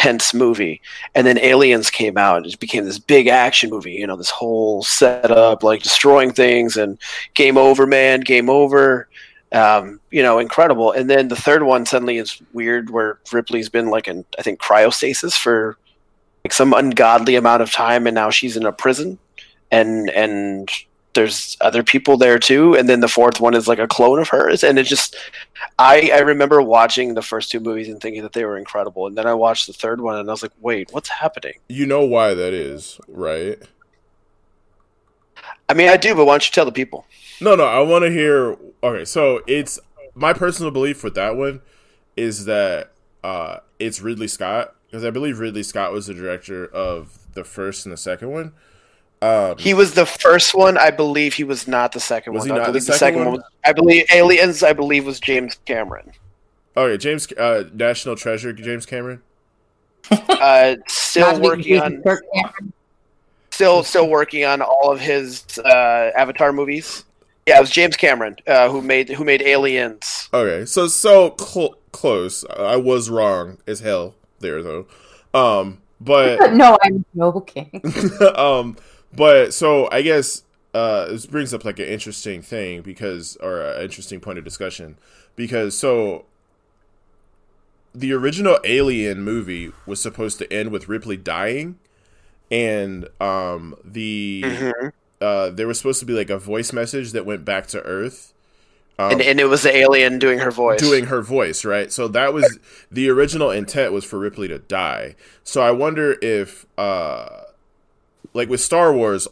tense 0.01 0.33
movie. 0.33 0.81
And 1.13 1.27
then 1.27 1.37
aliens 1.37 1.91
came 1.91 2.17
out 2.17 2.47
it 2.47 2.59
became 2.59 2.85
this 2.85 2.97
big 2.97 3.27
action 3.27 3.69
movie 3.69 3.93
you 3.93 4.07
know 4.07 4.15
this 4.15 4.31
whole 4.31 4.83
setup 4.83 5.61
like 5.61 5.83
destroying 5.83 6.33
things 6.33 6.75
and 6.75 6.97
game 7.35 7.57
over 7.57 7.85
man 7.85 8.21
game 8.21 8.49
over 8.49 9.07
um, 9.51 9.99
you 10.11 10.23
know 10.23 10.39
incredible. 10.39 10.91
And 10.91 11.09
then 11.09 11.27
the 11.27 11.35
third 11.35 11.63
one 11.63 11.85
suddenly 11.85 12.17
is 12.17 12.41
weird 12.53 12.89
where 12.89 13.19
ripley's 13.31 13.69
been 13.69 13.89
like 13.89 14.07
in 14.07 14.25
i 14.39 14.41
think 14.41 14.59
cryostasis 14.59 15.33
for 15.37 15.77
like 16.43 16.53
some 16.53 16.73
ungodly 16.73 17.35
amount 17.35 17.61
of 17.61 17.71
time 17.71 18.07
and 18.07 18.15
now 18.15 18.29
she's 18.29 18.57
in 18.57 18.65
a 18.65 18.71
prison. 18.71 19.19
And 19.69 20.09
and 20.09 20.69
there's 21.13 21.57
other 21.61 21.83
people 21.83 22.15
there 22.17 22.39
too 22.39 22.75
and 22.75 22.87
then 22.87 22.99
the 23.01 23.07
fourth 23.07 23.39
one 23.41 23.53
is 23.53 23.67
like 23.67 23.79
a 23.79 23.87
clone 23.87 24.19
of 24.19 24.29
hers 24.29 24.63
and 24.63 24.79
it 24.79 24.83
just 24.83 25.15
i 25.77 26.09
i 26.13 26.19
remember 26.19 26.61
watching 26.61 27.13
the 27.15 27.21
first 27.21 27.51
two 27.51 27.59
movies 27.59 27.89
and 27.89 27.99
thinking 27.99 28.21
that 28.23 28.31
they 28.33 28.45
were 28.45 28.57
incredible 28.57 29.07
and 29.07 29.17
then 29.17 29.27
i 29.27 29.33
watched 29.33 29.67
the 29.67 29.73
third 29.73 29.99
one 29.99 30.15
and 30.17 30.29
i 30.29 30.31
was 30.31 30.41
like 30.41 30.51
wait 30.61 30.89
what's 30.93 31.09
happening 31.09 31.53
You 31.67 31.85
know 31.85 32.05
why 32.05 32.33
that 32.33 32.53
is, 32.53 32.99
right? 33.07 33.57
i 35.69 35.73
mean 35.73 35.89
i 35.89 35.97
do 35.97 36.15
but 36.15 36.25
why 36.25 36.33
don't 36.33 36.45
you 36.47 36.51
tell 36.51 36.65
the 36.65 36.71
people 36.71 37.05
No, 37.41 37.55
no, 37.55 37.65
I 37.65 37.79
want 37.81 38.03
to 38.05 38.11
hear. 38.11 38.55
Okay, 38.83 39.03
so 39.05 39.41
it's 39.47 39.79
my 40.13 40.31
personal 40.33 40.69
belief 40.71 41.03
with 41.03 41.15
that 41.15 41.35
one 41.35 41.61
is 42.15 42.45
that 42.45 42.91
uh, 43.23 43.57
it's 43.79 43.99
Ridley 44.01 44.27
Scott 44.27 44.75
because 44.85 45.03
I 45.03 45.09
believe 45.09 45.39
Ridley 45.39 45.63
Scott 45.63 45.91
was 45.91 46.05
the 46.07 46.13
director 46.13 46.65
of 46.65 47.17
the 47.33 47.43
first 47.43 47.85
and 47.85 47.93
the 47.93 47.97
second 47.97 48.29
one. 48.31 48.53
Um, 49.21 49.55
He 49.57 49.73
was 49.73 49.93
the 49.93 50.05
first 50.05 50.55
one. 50.55 50.77
I 50.77 50.89
believe 50.91 51.33
he 51.35 51.43
was 51.43 51.67
not 51.67 51.91
the 51.91 51.99
second 51.99 52.33
Was 52.33 52.41
one. 52.41 52.47
he 52.49 52.53
I 52.53 52.57
not 52.57 52.65
the 52.67 52.79
believe 52.79 52.83
second 52.95 53.25
one? 53.25 53.33
was, 53.33 53.43
I 53.63 53.73
believe 53.73 54.05
Aliens. 54.11 54.63
I 54.63 54.73
believe 54.73 55.05
was 55.05 55.19
James 55.19 55.57
Cameron. 55.65 56.11
okay, 56.75 56.97
James 56.97 57.31
uh, 57.33 57.65
National 57.73 58.15
Treasure, 58.15 58.51
James 58.53 58.85
Cameron. 58.85 59.21
Uh, 60.09 60.75
still 60.87 61.39
working 61.39 61.79
on, 61.79 61.93
with 61.97 62.03
Kirk 62.03 62.23
Cameron. 62.33 62.73
still 63.51 63.83
still 63.83 64.09
working 64.09 64.43
on 64.43 64.61
all 64.61 64.91
of 64.91 64.99
his 64.99 65.45
uh, 65.59 66.11
Avatar 66.17 66.51
movies. 66.51 67.05
Yeah, 67.45 67.57
it 67.57 67.61
was 67.61 67.69
James 67.71 67.95
Cameron 67.95 68.35
uh, 68.47 68.69
who 68.69 68.81
made 68.81 69.09
who 69.09 69.23
made 69.23 69.41
Aliens. 69.43 70.29
Okay, 70.33 70.65
so 70.65 70.87
so 70.87 71.35
cl- 71.39 71.75
close. 71.91 72.43
I 72.49 72.75
was 72.77 73.09
wrong 73.09 73.59
as 73.67 73.79
hell 73.81 74.15
there 74.39 74.63
though. 74.63 74.87
Um, 75.33 75.77
but 76.01 76.53
no, 76.53 76.77
I'm 76.81 77.05
joking. 77.15 77.81
um, 78.35 78.75
but 79.15 79.53
so 79.53 79.89
I 79.91 80.01
guess 80.01 80.43
uh, 80.73 81.05
this 81.07 81.25
brings 81.25 81.53
up 81.53 81.65
like 81.65 81.79
an 81.79 81.85
interesting 81.85 82.41
thing 82.41 82.81
because, 82.81 83.37
or 83.41 83.61
an 83.61 83.81
interesting 83.83 84.19
point 84.19 84.37
of 84.39 84.45
discussion 84.45 84.97
because 85.35 85.77
so 85.77 86.25
the 87.93 88.13
original 88.13 88.57
Alien 88.63 89.21
movie 89.23 89.71
was 89.85 90.01
supposed 90.01 90.37
to 90.39 90.51
end 90.51 90.71
with 90.71 90.87
Ripley 90.87 91.17
dying, 91.17 91.77
and 92.49 93.07
um, 93.19 93.75
the 93.83 94.43
Mhm. 94.45 94.91
uh, 95.21 95.49
there 95.51 95.67
was 95.67 95.77
supposed 95.77 95.99
to 95.99 96.05
be 96.05 96.13
like 96.13 96.29
a 96.29 96.37
voice 96.39 96.73
message 96.73 97.11
that 97.11 97.25
went 97.25 97.45
back 97.45 97.67
to 97.67 97.81
Earth. 97.83 98.33
Um, 98.99 99.13
and, 99.13 99.21
and 99.21 99.39
it 99.39 99.45
was 99.45 99.63
the 99.63 99.75
alien 99.75 100.19
doing 100.19 100.39
her 100.39 100.51
voice. 100.51 100.79
doing 100.79 101.05
her 101.05 101.21
voice, 101.21 101.65
right? 101.65 101.91
So 101.91 102.07
that 102.09 102.33
was 102.33 102.59
the 102.91 103.09
original 103.09 103.49
intent 103.51 103.93
was 103.93 104.05
for 104.05 104.19
Ripley 104.19 104.47
to 104.49 104.59
die. 104.59 105.15
So 105.43 105.61
I 105.61 105.71
wonder 105.71 106.17
if 106.21 106.65
uh 106.77 107.40
like 108.33 108.49
with 108.49 108.61
Star 108.61 108.93
Wars, 108.93 109.27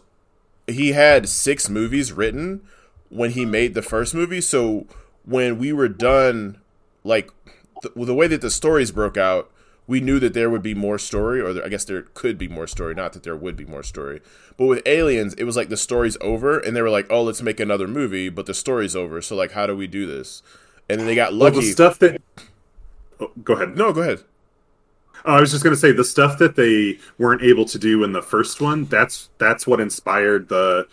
he 0.67 0.91
had 0.91 1.27
six 1.29 1.69
movies 1.69 2.11
written 2.11 2.61
when 3.09 3.31
he 3.31 3.45
made 3.45 3.73
the 3.73 3.81
first 3.81 4.13
movie. 4.13 4.41
So 4.41 4.85
when 5.25 5.57
we 5.57 5.73
were 5.73 5.87
done 5.87 6.57
like 7.03 7.31
th- 7.81 7.93
the 7.95 8.13
way 8.13 8.27
that 8.27 8.41
the 8.41 8.49
stories 8.51 8.91
broke 8.91 9.17
out, 9.17 9.49
we 9.87 9.99
knew 9.99 10.19
that 10.19 10.35
there 10.35 10.51
would 10.51 10.61
be 10.61 10.75
more 10.75 10.99
story, 10.99 11.41
or 11.41 11.51
there, 11.53 11.65
I 11.65 11.69
guess 11.69 11.83
there 11.85 12.03
could 12.13 12.37
be 12.37 12.47
more 12.47 12.67
story. 12.67 12.93
Not 12.93 13.13
that 13.13 13.23
there 13.23 13.35
would 13.35 13.55
be 13.55 13.65
more 13.65 13.81
story, 13.81 14.21
but 14.55 14.67
with 14.67 14.85
Aliens, 14.85 15.33
it 15.35 15.45
was 15.45 15.55
like 15.57 15.69
the 15.69 15.77
story's 15.77 16.15
over, 16.21 16.59
and 16.59 16.75
they 16.75 16.81
were 16.83 16.91
like, 16.91 17.07
"Oh, 17.09 17.23
let's 17.23 17.41
make 17.41 17.59
another 17.59 17.87
movie," 17.87 18.29
but 18.29 18.45
the 18.45 18.53
story's 18.53 18.95
over. 18.95 19.19
So 19.19 19.35
like, 19.35 19.53
how 19.53 19.65
do 19.65 19.75
we 19.75 19.87
do 19.87 20.05
this? 20.05 20.43
And 20.87 20.99
then 20.99 21.07
they 21.07 21.15
got 21.15 21.31
Well, 21.31 21.39
lucky. 21.51 21.61
the 21.61 21.71
stuff 21.71 21.97
that. 21.99 22.21
Oh, 23.19 23.31
go 23.43 23.53
ahead. 23.55 23.75
no, 23.75 23.91
go 23.91 24.01
ahead. 24.01 24.19
Oh, 25.25 25.33
I 25.35 25.41
was 25.41 25.51
just 25.51 25.63
gonna 25.63 25.75
say 25.75 25.91
the 25.91 26.03
stuff 26.03 26.37
that 26.39 26.55
they 26.55 26.97
weren't 27.17 27.41
able 27.41 27.65
to 27.65 27.77
do 27.79 28.03
in 28.03 28.11
the 28.13 28.21
first 28.21 28.61
one. 28.61 28.85
That's 28.85 29.29
that's 29.37 29.67
what 29.67 29.79
inspired 29.79 30.47
the 30.49 30.87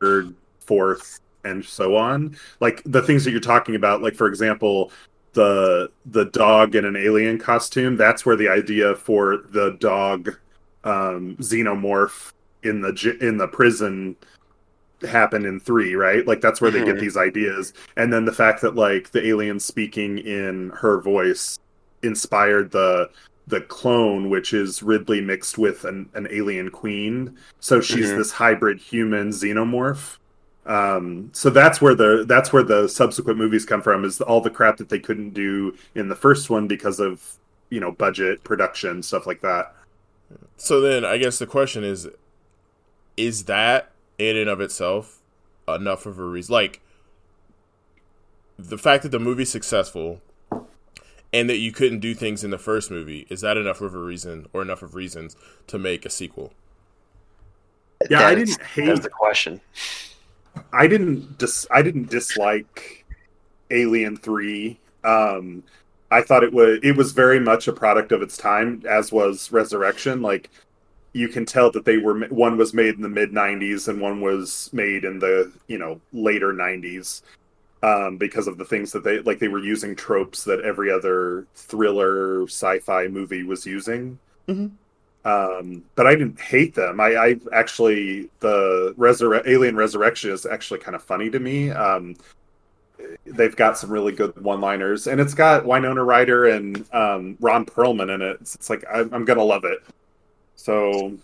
third, 0.00 0.34
fourth, 0.60 1.20
and 1.44 1.64
so 1.64 1.96
on. 1.96 2.36
Like 2.60 2.82
the 2.84 3.02
things 3.02 3.24
that 3.24 3.30
you're 3.30 3.40
talking 3.40 3.74
about. 3.74 4.02
Like 4.02 4.14
for 4.14 4.26
example, 4.26 4.90
the 5.32 5.90
the 6.06 6.26
dog 6.26 6.74
in 6.74 6.84
an 6.84 6.96
alien 6.96 7.38
costume. 7.38 7.96
That's 7.96 8.26
where 8.26 8.36
the 8.36 8.48
idea 8.48 8.94
for 8.96 9.38
the 9.50 9.76
dog 9.80 10.36
um, 10.84 11.36
xenomorph 11.40 12.32
in 12.64 12.80
the 12.80 13.16
in 13.20 13.36
the 13.38 13.48
prison 13.48 14.16
happened 15.08 15.46
in 15.46 15.58
three, 15.60 15.94
right? 15.94 16.26
Like 16.26 16.40
that's 16.40 16.60
where 16.60 16.70
they 16.70 16.84
get 16.84 16.96
Mhm. 16.96 17.00
these 17.00 17.16
ideas, 17.16 17.72
and 17.96 18.12
then 18.12 18.24
the 18.24 18.32
fact 18.32 18.60
that 18.62 18.74
like 18.76 19.10
the 19.10 19.26
alien 19.26 19.58
speaking 19.60 20.18
in 20.18 20.70
her 20.70 21.00
voice 21.00 21.58
inspired 22.02 22.70
the 22.70 23.10
the 23.48 23.60
clone, 23.60 24.30
which 24.30 24.54
is 24.54 24.82
Ridley 24.84 25.20
mixed 25.20 25.58
with 25.58 25.84
an, 25.84 26.08
an 26.14 26.28
alien 26.30 26.70
queen. 26.70 27.36
So 27.58 27.80
she's 27.80 28.10
Mhm. 28.10 28.16
this 28.18 28.32
hybrid 28.32 28.78
human 28.78 29.30
xenomorph. 29.30 30.18
Um, 30.64 31.30
so 31.32 31.50
that's 31.50 31.80
where 31.80 31.94
the 31.94 32.24
that's 32.26 32.52
where 32.52 32.62
the 32.62 32.88
subsequent 32.88 33.38
movies 33.38 33.64
come 33.64 33.82
from 33.82 34.04
is 34.04 34.20
all 34.20 34.40
the 34.40 34.48
crap 34.50 34.76
that 34.76 34.90
they 34.90 35.00
couldn't 35.00 35.30
do 35.34 35.74
in 35.96 36.08
the 36.08 36.14
first 36.14 36.50
one 36.50 36.68
because 36.68 37.00
of 37.00 37.34
you 37.68 37.80
know 37.80 37.90
budget, 37.90 38.44
production, 38.44 39.02
stuff 39.02 39.26
like 39.26 39.40
that. 39.40 39.74
So 40.56 40.80
then, 40.80 41.04
I 41.04 41.18
guess 41.18 41.38
the 41.40 41.46
question 41.46 41.82
is: 41.82 42.08
Is 43.16 43.44
that 43.44 43.90
in 44.18 44.36
and 44.36 44.48
of 44.48 44.60
itself 44.60 45.18
enough 45.66 46.06
of 46.06 46.20
a 46.20 46.24
reason? 46.24 46.52
Like 46.52 46.80
the 48.56 48.78
fact 48.78 49.02
that 49.02 49.08
the 49.10 49.18
movie's 49.18 49.50
successful 49.50 50.20
and 51.32 51.48
that 51.48 51.58
you 51.58 51.72
couldn't 51.72 52.00
do 52.00 52.14
things 52.14 52.44
in 52.44 52.50
the 52.50 52.58
first 52.58 52.90
movie 52.90 53.26
is 53.30 53.40
that 53.40 53.56
enough 53.56 53.80
of 53.80 53.94
a 53.94 53.98
reason 53.98 54.46
or 54.52 54.62
enough 54.62 54.82
of 54.82 54.94
reasons 54.94 55.36
to 55.66 55.78
make 55.78 56.04
a 56.04 56.10
sequel? 56.10 56.52
Yeah, 58.10 58.26
I 58.26 58.34
didn't 58.34 58.60
hate 58.62 58.86
That's 58.86 59.00
the 59.00 59.08
question. 59.10 59.60
I 60.72 60.86
didn't 60.86 61.38
dis- 61.38 61.66
I 61.70 61.82
didn't 61.82 62.10
dislike 62.10 63.04
Alien 63.70 64.16
Three. 64.16 64.78
Um, 65.04 65.62
I 66.10 66.20
thought 66.20 66.44
it 66.44 66.52
was 66.52 66.80
it 66.82 66.96
was 66.96 67.12
very 67.12 67.40
much 67.40 67.68
a 67.68 67.72
product 67.72 68.12
of 68.12 68.20
its 68.20 68.36
time, 68.36 68.82
as 68.88 69.12
was 69.12 69.50
Resurrection. 69.50 70.20
Like 70.20 70.50
you 71.12 71.28
can 71.28 71.46
tell 71.46 71.70
that 71.72 71.84
they 71.84 71.98
were 71.98 72.26
one 72.26 72.56
was 72.56 72.74
made 72.74 72.96
in 72.96 73.02
the 73.02 73.08
mid 73.08 73.32
'90s 73.32 73.88
and 73.88 74.00
one 74.00 74.20
was 74.20 74.68
made 74.72 75.04
in 75.04 75.18
the 75.18 75.50
you 75.68 75.78
know 75.78 76.00
later 76.12 76.52
'90s 76.52 77.22
um, 77.82 78.16
because 78.16 78.46
of 78.46 78.58
the 78.58 78.64
things 78.64 78.92
that 78.92 79.04
they 79.04 79.20
like. 79.20 79.38
They 79.38 79.48
were 79.48 79.58
using 79.58 79.94
tropes 79.96 80.44
that 80.44 80.60
every 80.60 80.90
other 80.90 81.46
thriller 81.54 82.44
sci-fi 82.44 83.08
movie 83.08 83.42
was 83.42 83.66
using 83.66 84.18
Mhm. 84.48 84.70
um, 85.24 85.84
but 85.94 86.06
I 86.06 86.14
didn't 86.16 86.40
hate 86.40 86.74
them. 86.74 87.00
I, 87.00 87.14
I 87.16 87.36
actually 87.52 88.28
the 88.40 88.94
Resur- 88.98 89.46
Alien 89.46 89.76
Resurrection 89.76 90.30
is 90.30 90.46
actually 90.46 90.80
kind 90.80 90.94
of 90.96 91.02
funny 91.02 91.30
to 91.30 91.38
me. 91.38 91.70
Um, 91.70 92.16
they've 93.26 93.54
got 93.56 93.78
some 93.78 93.90
really 93.90 94.12
good 94.12 94.36
one-liners, 94.40 95.06
and 95.06 95.20
it's 95.20 95.34
got 95.34 95.64
Winona 95.64 96.02
Ryder 96.04 96.46
and 96.46 96.84
um, 96.92 97.36
Ron 97.40 97.64
Perlman 97.66 98.14
in 98.14 98.22
it. 98.22 98.38
It's, 98.40 98.54
it's 98.54 98.70
like 98.70 98.84
I'm, 98.92 99.12
I'm 99.12 99.24
gonna 99.24 99.44
love 99.44 99.64
it. 99.64 99.80
So 100.56 101.14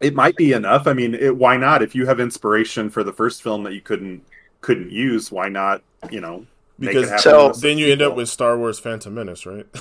it 0.00 0.14
might 0.14 0.36
be 0.36 0.52
enough. 0.52 0.86
I 0.86 0.92
mean, 0.92 1.14
it, 1.14 1.36
why 1.36 1.56
not? 1.56 1.82
If 1.82 1.94
you 1.94 2.06
have 2.06 2.20
inspiration 2.20 2.90
for 2.90 3.04
the 3.04 3.12
first 3.12 3.42
film 3.42 3.62
that 3.64 3.72
you 3.74 3.80
couldn't 3.80 4.22
couldn't 4.62 4.90
use, 4.90 5.30
why 5.30 5.48
not? 5.48 5.82
You 6.10 6.20
know, 6.20 6.46
make 6.78 6.94
it 6.94 6.94
Because 6.94 7.10
happen 7.10 7.22
So- 7.22 7.52
then 7.60 7.76
you 7.78 7.92
end 7.92 8.00
up 8.02 8.16
with 8.16 8.28
Star 8.28 8.56
Wars 8.56 8.78
Phantom 8.78 9.14
Menace, 9.14 9.44
right? 9.44 9.66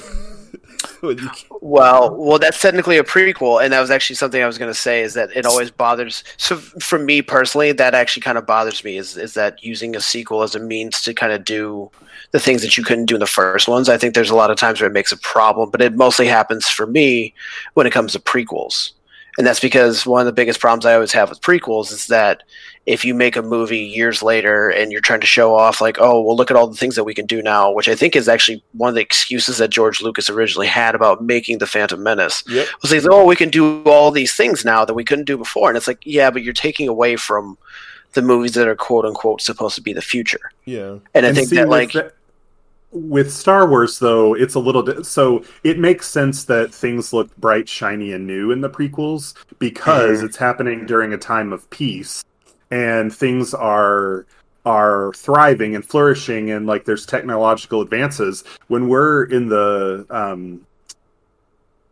When 1.02 1.18
you 1.18 1.30
can't- 1.30 1.46
Well, 1.62 2.16
well, 2.16 2.38
that's 2.38 2.62
technically 2.62 2.98
a 2.98 3.04
prequel, 3.04 3.64
and 3.64 3.74
that 3.74 3.80
was 3.80 3.90
actually 3.90 4.16
something 4.18 4.42
I 4.42 4.46
was 4.48 4.58
going 4.60 4.72
to 4.72 4.80
say. 4.80 5.02
Is 5.02 5.16
that 5.16 5.36
it 5.36 5.46
always 5.48 5.72
bothers? 5.72 6.24
So, 6.38 6.58
for 6.58 7.00
me 7.00 7.22
personally, 7.24 7.72
that 7.72 7.96
actually 7.96 8.22
kind 8.22 8.38
of 8.38 8.46
bothers 8.46 8.84
me. 8.84 8.98
Is 8.98 9.18
is 9.18 9.34
that 9.34 9.64
using 9.64 9.96
a 9.96 10.02
sequel 10.02 10.44
as 10.44 10.54
a 10.54 10.60
means 10.60 11.02
to 11.04 11.14
kind 11.16 11.34
of 11.34 11.44
do 11.44 11.90
the 12.32 12.40
things 12.40 12.62
that 12.62 12.78
you 12.78 12.84
couldn't 12.84 13.06
do 13.08 13.16
in 13.16 13.20
the 13.20 13.26
first 13.28 13.68
ones? 13.68 13.90
I 13.90 13.98
think 13.98 14.14
there's 14.14 14.30
a 14.30 14.36
lot 14.36 14.52
of 14.52 14.58
times 14.58 14.80
where 14.80 14.90
it 14.90 14.94
makes 14.94 15.12
a 15.12 15.18
problem, 15.18 15.72
but 15.72 15.82
it 15.82 15.96
mostly 15.96 16.28
happens 16.28 16.68
for 16.68 16.86
me 16.86 17.34
when 17.74 17.88
it 17.88 17.94
comes 17.94 18.14
to 18.14 18.20
prequels, 18.20 18.92
and 19.40 19.48
that's 19.48 19.60
because 19.60 20.06
one 20.06 20.22
of 20.22 20.28
the 20.28 20.34
biggest 20.34 20.60
problems 20.60 20.86
I 20.86 20.94
always 20.94 21.14
have 21.14 21.30
with 21.30 21.42
prequels 21.42 21.92
is 21.92 22.08
that 22.08 22.44
if 22.88 23.06
you 23.06 23.14
make 23.14 23.36
a 23.36 23.42
movie 23.44 23.78
years 23.80 24.24
later 24.24 24.70
and 24.70 24.92
you're 24.92 25.02
trying 25.02 25.20
to 25.22 25.28
show 25.28 25.54
off 25.56 25.82
like 25.82 25.98
oh 26.00 26.20
well 26.22 26.36
look 26.36 26.50
at 26.50 26.58
all 26.58 26.68
the 26.68 26.76
things 26.76 26.96
that 26.96 27.04
we 27.04 27.14
can 27.14 27.26
do 27.28 27.42
now 27.42 27.72
which 27.72 27.88
i 27.88 27.94
think 27.96 28.16
is 28.16 28.28
actually 28.28 28.64
one 28.74 28.90
of 28.90 28.96
the 28.96 29.02
excuses 29.02 29.58
that 29.60 29.70
george 29.70 30.02
lucas 30.02 30.30
originally 30.32 30.66
had 30.68 30.96
about 30.96 31.24
making 31.24 31.60
the 31.60 31.68
phantom 31.68 32.02
menace 32.02 32.44
Yep. 32.50 32.68
was 32.82 32.92
like 32.92 33.04
oh 33.10 33.26
we 33.26 33.36
can 33.36 33.50
do 33.50 33.84
all 33.84 34.10
these 34.10 34.34
things 34.34 34.66
now 34.66 34.84
that 34.86 34.96
we 34.96 35.04
couldn't 35.04 35.26
do 35.26 35.38
before 35.38 35.70
and 35.70 35.78
it's 35.78 35.88
like 35.88 36.00
yeah 36.06 36.32
but 36.32 36.42
you're 36.42 36.54
taking 36.54 36.88
away 36.88 37.16
from 37.18 37.56
the 38.14 38.22
movies 38.24 38.54
that 38.54 38.68
are 38.68 38.76
quote 38.76 39.06
unquote 39.06 39.42
supposed 39.42 39.76
to 39.76 39.82
be 39.82 39.94
the 39.94 40.02
future 40.02 40.52
Yeah. 40.66 40.98
and 41.14 41.26
i 41.26 41.30
And 41.30 41.38
think 41.38 41.50
see, 41.50 41.58
that 41.58 41.70
like 41.70 41.92
the- 41.94 42.12
with 42.94 43.32
Star 43.32 43.70
Wars 43.70 44.00
though, 44.00 44.34
it's 44.34 44.56
a 44.56 44.60
little 44.60 44.84
di- 44.84 45.02
so 45.04 45.46
it 45.64 45.80
makes 45.80 46.08
sense 46.10 46.44
that 46.44 46.74
things 46.74 47.14
look 47.14 47.34
bright, 47.38 47.70
shiny, 47.70 48.12
and 48.12 48.28
new 48.28 48.52
in 48.52 48.60
the 48.60 48.70
prequels 48.70 49.34
because 49.60 50.20
Mhm. 50.22 50.26
it's 50.26 50.36
happening 50.36 50.86
during 50.86 51.14
a 51.14 51.18
time 51.18 51.54
of 51.54 51.70
peace 51.70 52.22
and 52.72 53.14
things 53.14 53.54
are 53.54 54.26
are 54.66 55.12
thriving 55.14 55.76
and 55.76 55.86
flourishing 55.86 56.52
and 56.52 56.66
like 56.68 56.86
there's 56.86 57.06
technological 57.06 57.82
advances. 57.82 58.44
When 58.68 58.88
we're 58.88 59.26
in 59.26 59.50
the 59.50 60.06
um 60.10 60.66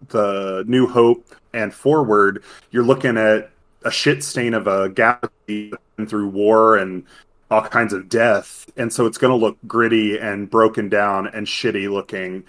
the 0.07 0.63
new 0.67 0.87
hope 0.87 1.35
and 1.53 1.73
forward 1.73 2.43
you're 2.71 2.83
looking 2.83 3.17
at 3.17 3.51
a 3.83 3.91
shit 3.91 4.23
stain 4.23 4.53
of 4.53 4.67
a 4.67 4.89
galaxy 4.89 5.73
through 6.07 6.29
war 6.29 6.77
and 6.77 7.03
all 7.51 7.61
kinds 7.61 7.93
of 7.93 8.07
death. 8.07 8.65
And 8.77 8.91
so 8.93 9.05
it's 9.05 9.17
going 9.17 9.31
to 9.31 9.37
look 9.37 9.57
gritty 9.67 10.17
and 10.17 10.49
broken 10.49 10.87
down 10.87 11.27
and 11.27 11.47
shitty 11.47 11.91
looking. 11.91 12.43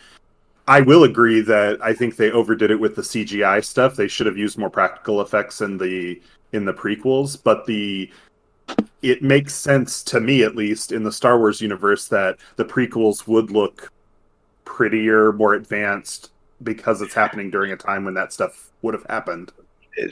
I 0.69 0.83
will 0.83 1.03
agree 1.03 1.41
that 1.41 1.83
i 1.83 1.93
think 1.93 2.15
they 2.15 2.31
overdid 2.31 2.71
it 2.71 2.79
with 2.79 2.95
the 2.95 3.03
cgi 3.03 3.65
stuff. 3.65 3.97
They 3.97 4.07
should 4.07 4.27
have 4.27 4.39
used 4.39 4.59
more 4.59 4.71
practical 4.71 5.21
effects 5.21 5.63
in 5.63 5.79
the 5.79 6.21
in 6.53 6.65
the 6.65 6.73
prequels 6.73 7.39
but 7.43 7.65
the 7.67 8.11
it 9.03 9.23
makes 9.23 9.55
sense 9.55 10.03
to 10.03 10.21
me 10.21 10.43
at 10.43 10.55
least 10.57 10.93
in 10.93 11.03
the 11.03 11.13
star 11.13 11.39
wars 11.39 11.61
universe 11.61 12.09
that 12.09 12.37
the 12.57 12.65
prequels 12.65 13.27
would 13.27 13.51
look 13.51 13.91
prettier 14.65 15.33
more 15.33 15.55
advanced 15.55 16.31
because 16.63 17.01
it's 17.03 17.15
happening 17.15 17.51
during 17.51 17.73
a 17.73 17.77
time 17.77 18.05
when 18.05 18.15
that 18.15 18.33
stuff 18.33 18.71
would 18.83 18.95
have 18.95 19.05
happened. 19.09 19.51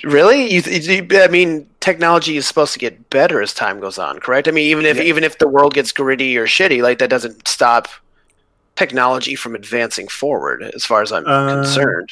Really? 0.02 0.52
You, 0.52 0.62
you, 0.62 1.06
i 1.20 1.28
mean 1.28 1.68
technology 1.80 2.36
is 2.36 2.46
supposed 2.46 2.72
to 2.72 2.78
get 2.78 3.10
better 3.10 3.40
as 3.40 3.54
time 3.54 3.78
goes 3.80 3.98
on 3.98 4.18
correct? 4.18 4.48
I 4.48 4.50
mean 4.50 4.68
even 4.70 4.84
if 4.84 4.96
Yeah. 4.96 5.04
even 5.04 5.24
if 5.24 5.38
the 5.38 5.48
world 5.48 5.74
gets 5.74 5.92
gritty 5.92 6.36
or 6.36 6.46
shitty 6.46 6.82
like 6.82 6.98
that 6.98 7.10
doesn't 7.10 7.46
stop 7.46 7.88
technology 8.76 9.34
from 9.34 9.54
advancing 9.54 10.08
forward 10.08 10.62
as 10.62 10.84
far 10.84 11.02
as 11.02 11.12
i'm 11.12 11.26
Uh, 11.26 11.54
concerned 11.54 12.10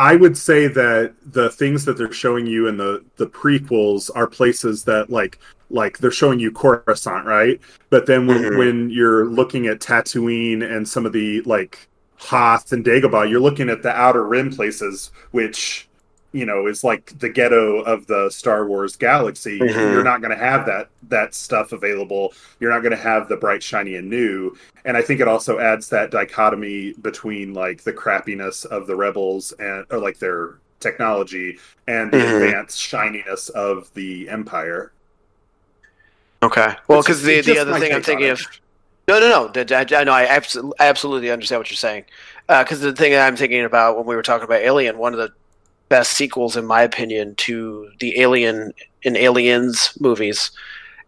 I 0.00 0.16
would 0.16 0.38
say 0.38 0.66
that 0.66 1.14
the 1.26 1.50
things 1.50 1.84
that 1.84 1.98
they're 1.98 2.10
showing 2.10 2.46
you 2.46 2.68
in 2.68 2.78
the 2.78 3.04
the 3.16 3.26
prequels 3.26 4.10
are 4.14 4.26
places 4.26 4.84
that 4.84 5.10
like 5.10 5.38
like 5.68 5.98
they're 5.98 6.10
showing 6.10 6.40
you 6.40 6.50
Coruscant, 6.50 7.26
right? 7.26 7.60
But 7.90 8.06
then 8.06 8.26
when 8.26 8.44
Mhm. 8.44 8.56
when 8.56 8.90
you're 8.90 9.26
looking 9.26 9.66
at 9.66 9.80
Tatooine 9.80 10.62
and 10.62 10.88
some 10.88 11.04
of 11.04 11.12
the 11.12 11.42
like 11.42 11.86
Hoth 12.16 12.72
and 12.72 12.82
Dagobah, 12.82 13.28
you're 13.28 13.40
looking 13.40 13.68
at 13.68 13.82
the 13.82 13.90
outer 13.94 14.24
rim 14.26 14.50
places, 14.50 15.12
which 15.32 15.86
you 16.32 16.46
know 16.46 16.66
is 16.66 16.84
like 16.84 17.18
the 17.18 17.28
ghetto 17.28 17.80
of 17.80 18.06
the 18.06 18.30
Star 18.30 18.66
Wars 18.66 18.96
galaxy. 18.96 19.58
Mhm. 19.58 19.92
You're 19.92 20.04
not 20.04 20.20
going 20.20 20.36
to 20.36 20.42
have 20.42 20.66
that 20.66 20.88
that 21.08 21.34
stuff 21.34 21.72
available. 21.72 22.32
You're 22.60 22.70
not 22.70 22.80
going 22.80 22.92
to 22.92 22.96
have 22.96 23.28
the 23.28 23.36
bright, 23.36 23.62
shiny, 23.62 23.96
and 23.96 24.08
new 24.08 24.56
and 24.84 24.96
I 24.96 25.02
think 25.02 25.20
it 25.20 25.28
also 25.28 25.58
adds 25.58 25.88
that 25.90 26.10
dichotomy 26.10 26.94
between 26.94 27.52
like 27.52 27.82
the 27.82 27.92
crappiness 27.92 28.64
of 28.66 28.86
the 28.86 28.96
rebels 28.96 29.52
and 29.58 29.84
or 29.90 29.98
like 29.98 30.18
their 30.18 30.58
technology 30.78 31.58
and 31.86 32.10
the 32.10 32.18
Mhm. 32.18 32.44
advanced 32.44 32.80
shininess 32.80 33.48
of 33.50 33.92
the 33.94 34.28
empire. 34.28 34.92
Okay. 36.42 36.74
Well, 36.88 37.02
because 37.02 37.22
the 37.22 37.40
the 37.42 37.58
other 37.58 37.78
thing 37.78 37.92
I'm 37.92 38.02
thinking 38.02 38.28
of. 38.28 38.40
No, 39.08 39.18
no, 39.18 39.28
no. 39.28 39.76
I, 39.76 39.86
I 39.94 40.04
know. 40.04 40.12
I 40.12 40.40
absolutely, 40.78 41.30
understand 41.30 41.58
what 41.58 41.70
you're 41.70 41.76
saying. 41.76 42.04
Because 42.48 42.80
the 42.80 42.92
thing 42.92 43.12
that 43.12 43.26
I'm 43.26 43.36
thinking 43.36 43.64
about 43.64 43.96
when 43.96 44.06
we 44.06 44.14
were 44.14 44.22
talking 44.22 44.44
about 44.44 44.60
Alien, 44.60 44.98
one 44.98 45.12
of 45.12 45.18
the 45.18 45.32
best 45.90 46.12
sequels, 46.12 46.56
in 46.56 46.64
my 46.64 46.80
opinion, 46.82 47.34
to 47.34 47.90
the 47.98 48.18
Alien 48.18 48.72
in 49.02 49.16
Aliens 49.16 49.92
movies 50.00 50.50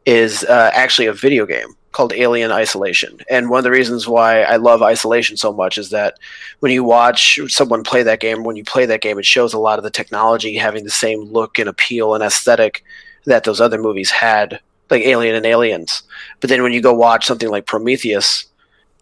is 0.05 0.45
uh, 0.45 0.71
actually 0.75 1.07
a 1.07 1.13
video 1.13 1.47
game 1.47 1.75
called 1.93 2.13
Alien 2.13 2.51
Isolation. 2.51 3.19
And 3.31 3.49
one 3.49 3.59
of 3.59 3.65
the 3.65 3.71
reasons 3.71 4.09
why 4.09 4.43
I 4.43 4.57
love 4.57 4.83
Isolation 4.83 5.37
so 5.37 5.53
much 5.53 5.79
is 5.79 5.91
that 5.91 6.19
when 6.61 6.73
you 6.73 6.83
watch 6.83 7.39
someone 7.49 7.85
play 7.85 8.03
that 8.03 8.21
game, 8.21 8.45
when 8.45 8.57
you 8.57 8.65
play 8.65 8.85
that 8.87 9.03
game, 9.03 9.19
it 9.19 9.27
shows 9.27 9.53
a 9.53 9.59
lot 9.59 9.79
of 9.79 9.85
the 9.85 9.91
technology 9.91 10.57
having 10.57 10.85
the 10.85 10.91
same 10.91 11.21
look 11.21 11.59
and 11.59 11.69
appeal 11.69 12.15
and 12.15 12.25
aesthetic 12.25 12.83
that 13.27 13.45
those 13.45 13.61
other 13.61 13.81
movies 13.81 14.11
had, 14.11 14.59
like 14.91 15.03
Alien 15.03 15.37
and 15.37 15.47
Aliens. 15.47 16.03
But 16.41 16.51
then 16.51 16.63
when 16.63 16.73
you 16.73 16.81
go 16.81 16.95
watch 16.95 17.27
something 17.27 17.51
like 17.51 17.67
Prometheus, 17.67 18.47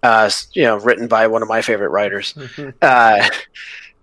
uh, 0.02 0.30
you 0.52 0.64
know, 0.64 0.76
written 0.76 1.08
by 1.08 1.26
one 1.26 1.42
of 1.42 1.48
my 1.48 1.62
favorite 1.62 1.90
writers. 1.90 2.34
Uh, 2.82 3.28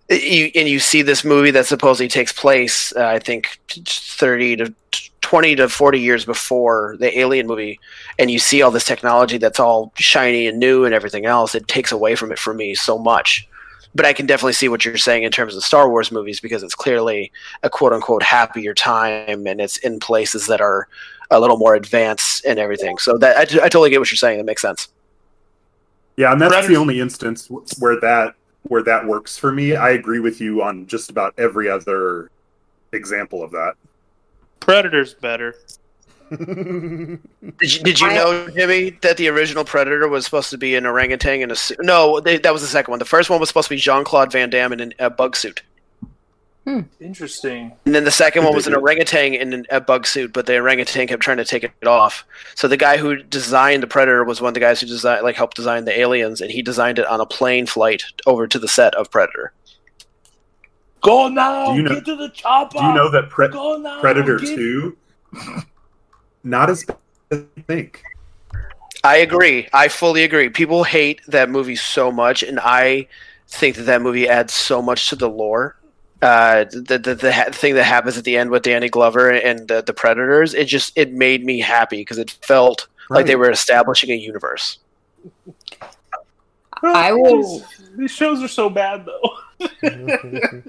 you, 0.10 0.52
and 0.56 0.68
you 0.68 0.80
see 0.80 1.02
this 1.02 1.24
movie 1.24 1.52
that 1.52 1.66
supposedly 1.66 2.08
takes 2.08 2.32
place, 2.32 2.96
uh, 2.96 3.06
I 3.06 3.20
think, 3.20 3.60
t- 3.68 3.82
t- 3.82 4.02
thirty 4.04 4.56
to 4.56 4.74
twenty 5.22 5.56
to 5.56 5.68
forty 5.68 6.00
years 6.00 6.26
before 6.26 6.96
the 7.00 7.20
Alien 7.20 7.48
movie, 7.48 7.80
and 8.18 8.32
you 8.32 8.40
see 8.40 8.62
all 8.62 8.72
this 8.72 8.86
technology 8.86 9.38
that's 9.38 9.60
all 9.60 9.92
shiny 9.96 10.48
and 10.48 10.60
new 10.60 10.86
and 10.86 10.94
everything 10.94 11.26
else. 11.26 11.56
It 11.56 11.68
takes 11.68 11.92
away 11.92 12.16
from 12.16 12.32
it 12.32 12.40
for 12.40 12.54
me 12.54 12.76
so 12.76 12.98
much. 12.98 13.48
But 13.96 14.06
I 14.06 14.14
can 14.14 14.26
definitely 14.28 14.54
see 14.54 14.70
what 14.70 14.86
you're 14.86 14.96
saying 14.98 15.24
in 15.24 15.32
terms 15.32 15.56
of 15.56 15.64
Star 15.64 15.90
Wars 15.90 16.12
movies 16.12 16.40
because 16.40 16.62
it's 16.62 16.76
clearly 16.76 17.32
a 17.64 17.70
quote 17.70 17.94
unquote 17.94 18.22
happier 18.22 18.74
time 18.74 19.48
and 19.48 19.60
it's 19.60 19.78
in 19.78 20.00
places 20.00 20.46
that 20.48 20.62
are 20.62 20.88
a 21.32 21.40
little 21.40 21.58
more 21.58 21.74
advanced 21.74 22.46
and 22.46 22.60
everything. 22.60 22.98
So 23.00 23.18
that 23.18 23.38
I, 23.38 23.42
I 23.42 23.70
totally 23.70 23.90
get 23.90 24.00
what 24.00 24.12
you're 24.12 24.18
saying. 24.18 24.38
That 24.38 24.46
makes 24.46 24.62
sense. 24.62 24.90
Yeah, 26.16 26.32
and 26.32 26.40
that's 26.40 26.52
Predators- 26.52 26.70
the 26.70 26.80
only 26.80 27.00
instance 27.00 27.50
where 27.80 28.00
that 28.02 28.36
where 28.70 28.84
that 28.84 29.06
works 29.06 29.38
for 29.38 29.52
me. 29.52 29.76
I 29.76 29.92
agree 29.92 30.20
with 30.20 30.40
you 30.42 30.62
on 30.64 30.88
just 30.88 31.10
about 31.10 31.34
every 31.38 31.70
other 31.70 32.30
example 32.92 33.44
of 33.44 33.52
that. 33.52 33.76
Predator's 34.60 35.14
better. 35.14 35.56
Did 36.30 37.20
you, 37.62 37.84
did 37.84 38.00
you 38.00 38.08
I- 38.08 38.14
know, 38.16 38.50
Jimmy, 38.50 38.92
that 39.02 39.18
the 39.18 39.30
original 39.30 39.64
Predator 39.64 40.08
was 40.08 40.26
supposed 40.26 40.50
to 40.50 40.58
be 40.58 40.76
an 40.76 40.86
orangutan 40.86 41.42
in 41.42 41.52
a 41.52 41.56
suit? 41.56 41.78
No, 41.82 42.20
they, 42.20 42.38
that 42.38 42.52
was 42.52 42.62
the 42.62 42.68
second 42.68 42.92
one. 42.92 43.00
The 43.00 43.06
first 43.06 43.30
one 43.30 43.40
was 43.40 43.50
supposed 43.50 43.70
to 43.70 43.76
be 43.76 43.80
Jean 43.80 44.04
Claude 44.04 44.32
Van 44.32 44.50
Damme 44.50 44.74
in 44.74 44.94
a 45.00 45.10
bug 45.10 45.36
suit. 45.36 45.62
Hmm. 46.68 46.82
Interesting. 47.00 47.72
And 47.86 47.96
then 47.96 48.04
the 48.04 48.12
second 48.12 48.44
one 48.44 48.54
was 48.54 48.68
an 48.68 48.76
orangutan 48.76 49.34
in 49.34 49.54
an- 49.54 49.66
a 49.70 49.80
bug 49.80 50.06
suit, 50.06 50.34
but 50.34 50.48
the 50.48 50.58
orangutan 50.58 51.08
kept 51.08 51.24
trying 51.24 51.38
to 51.38 51.46
take 51.46 51.64
it 51.64 51.72
off. 51.88 52.26
So 52.56 52.68
the 52.68 52.76
guy 52.76 52.98
who 52.98 53.16
designed 53.24 53.82
the 53.84 53.88
Predator 53.88 54.26
was 54.26 54.42
one 54.42 54.50
of 54.50 54.54
the 54.54 54.60
guys 54.60 54.82
who 54.82 54.86
designed, 54.88 55.24
like, 55.24 55.38
helped 55.38 55.56
design 55.56 55.86
the 55.86 55.98
aliens, 55.98 56.42
and 56.42 56.52
he 56.52 56.62
designed 56.62 57.00
it 57.00 57.06
on 57.06 57.22
a 57.22 57.26
plane 57.26 57.68
flight 57.68 58.04
over 58.26 58.48
to 58.48 58.60
the 58.60 58.68
set 58.68 58.94
of 58.96 59.10
Predator. 59.10 59.54
Go 61.00 61.30
now. 61.30 61.72
Do 61.72 61.78
you 61.78 61.84
know- 61.84 61.96
get 61.96 62.04
to 62.06 62.18
the 62.18 62.28
chopper. 62.30 62.80
Do 62.80 62.84
you 62.84 62.94
know 62.94 63.10
that 63.12 63.30
Pre- 63.30 63.48
Go 63.48 63.78
now. 63.78 64.02
Predator 64.02 64.38
get- 64.38 64.54
Two 64.58 64.98
not 66.44 66.70
as 66.70 66.84
bad 66.84 66.98
as 67.32 67.38
you 67.56 67.64
think? 67.66 68.04
I 69.06 69.16
agree. 69.18 69.70
I 69.72 69.88
fully 69.88 70.24
agree. 70.24 70.50
People 70.50 70.84
hate 70.84 71.22
that 71.30 71.50
movie 71.50 71.78
so 71.78 72.12
much, 72.12 72.44
and 72.44 72.60
I 72.60 73.08
think 73.48 73.78
that 73.78 73.84
that 73.84 74.02
movie 74.02 74.28
adds 74.28 74.52
so 74.54 74.82
much 74.82 75.08
to 75.12 75.16
the 75.16 75.30
lore. 75.30 75.77
Uh, 76.22 76.66
the 76.72 76.98
the, 77.02 77.16
the 77.16 77.32
ha- 77.34 77.52
thing 77.52 77.76
that 77.76 77.84
happens 77.84 78.18
at 78.18 78.24
the 78.24 78.38
end 78.38 78.50
with 78.50 78.64
Danny 78.64 78.90
Glover 78.90 79.30
and 79.32 79.68
the, 79.68 79.82
the 79.82 79.94
Predators, 79.94 80.54
it 80.54 80.66
just 80.66 80.92
it 80.98 81.14
made 81.14 81.46
me 81.46 81.60
happy 81.60 81.98
because 81.98 82.18
it 82.18 82.32
felt 82.42 82.88
like 83.10 83.26
they 83.28 83.36
were 83.36 83.52
establishing 83.52 84.10
a 84.12 84.16
universe. 84.16 84.80
I 86.84 87.12
will- 87.12 87.60
These, 87.60 87.66
these 87.98 88.12
shows 88.12 88.42
are 88.44 88.48
so 88.48 88.70
bad, 88.70 89.06
though. 89.06 89.38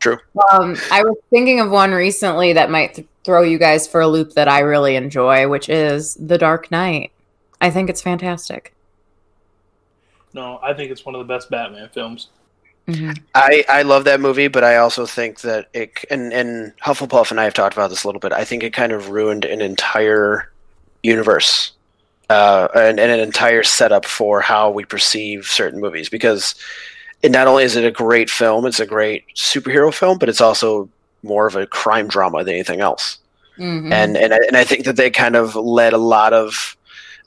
True. 0.00 0.18
Um, 0.50 0.76
I 0.90 1.02
was 1.02 1.16
thinking 1.28 1.60
of 1.60 1.70
one 1.70 1.92
recently 1.92 2.54
that 2.54 2.70
might 2.70 2.94
th- 2.94 3.08
throw 3.22 3.42
you 3.42 3.58
guys 3.58 3.86
for 3.86 4.00
a 4.00 4.08
loop 4.08 4.32
that 4.32 4.48
I 4.48 4.60
really 4.60 4.96
enjoy, 4.96 5.46
which 5.48 5.68
is 5.68 6.14
The 6.14 6.38
Dark 6.38 6.70
Knight. 6.70 7.12
I 7.60 7.70
think 7.70 7.90
it's 7.90 8.00
fantastic. 8.00 8.74
no, 10.32 10.58
I 10.62 10.72
think 10.72 10.90
it's 10.90 11.04
one 11.04 11.14
of 11.14 11.18
the 11.18 11.26
best 11.32 11.50
Batman 11.50 11.90
films. 11.92 12.28
Mhm. 12.88 13.18
I, 13.34 13.64
I 13.68 13.82
love 13.82 14.04
that 14.04 14.20
movie, 14.20 14.48
but 14.48 14.64
I 14.64 14.76
also 14.76 15.06
think 15.06 15.40
that 15.40 15.68
it 15.72 15.92
and 16.10 16.32
and 16.32 16.72
Hufflepuff 16.84 17.30
and 17.30 17.38
I 17.38 17.44
have 17.44 17.54
talked 17.54 17.74
about 17.74 17.90
this 17.90 18.04
a 18.04 18.08
little 18.08 18.20
bit. 18.20 18.32
I 18.32 18.44
think 18.44 18.62
it 18.62 18.72
kind 18.72 18.92
of 18.92 19.10
ruined 19.10 19.44
an 19.44 19.60
entire 19.60 20.50
universe, 21.02 21.72
uh, 22.30 22.68
and, 22.74 22.98
and 22.98 23.12
an 23.12 23.20
entire 23.20 23.62
setup 23.62 24.04
for 24.06 24.40
how 24.40 24.70
we 24.70 24.84
perceive 24.84 25.46
certain 25.46 25.80
movies. 25.80 26.08
Because 26.08 26.54
it 27.22 27.30
not 27.30 27.46
only 27.46 27.64
is 27.64 27.76
it 27.76 27.84
a 27.84 27.90
great 27.90 28.30
film, 28.30 28.66
it's 28.66 28.80
a 28.80 28.86
great 28.86 29.24
superhero 29.36 29.92
film, 29.92 30.18
but 30.18 30.28
it's 30.28 30.40
also 30.40 30.88
more 31.22 31.46
of 31.46 31.54
a 31.54 31.66
crime 31.66 32.08
drama 32.08 32.42
than 32.42 32.54
anything 32.54 32.80
else. 32.80 33.18
Mhm. 33.58 33.92
And 33.92 34.16
and 34.16 34.32
I, 34.34 34.38
and 34.48 34.56
I 34.56 34.64
think 34.64 34.84
that 34.86 34.96
they 34.96 35.10
kind 35.10 35.36
of 35.36 35.54
led 35.54 35.92
a 35.92 35.98
lot 35.98 36.32
of 36.32 36.76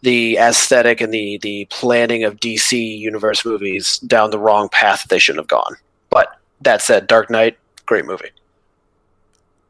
the 0.03 0.37
aesthetic 0.37 1.01
and 1.01 1.13
the 1.13 1.37
the 1.41 1.65
planning 1.71 2.23
of 2.25 2.39
DC 2.39 2.99
universe 2.99 3.45
movies 3.45 3.97
down 3.99 4.29
the 4.31 4.37
wrong 4.39 4.69
path 4.69 5.05
they 5.09 5.17
shouldn't 5.17 5.41
have 5.41 5.47
gone. 5.47 5.75
But 6.09 6.37
that 6.61 6.81
said, 6.81 7.07
Dark 7.07 7.29
Knight, 7.29 7.57
great 7.85 8.05
movie. 8.05 8.29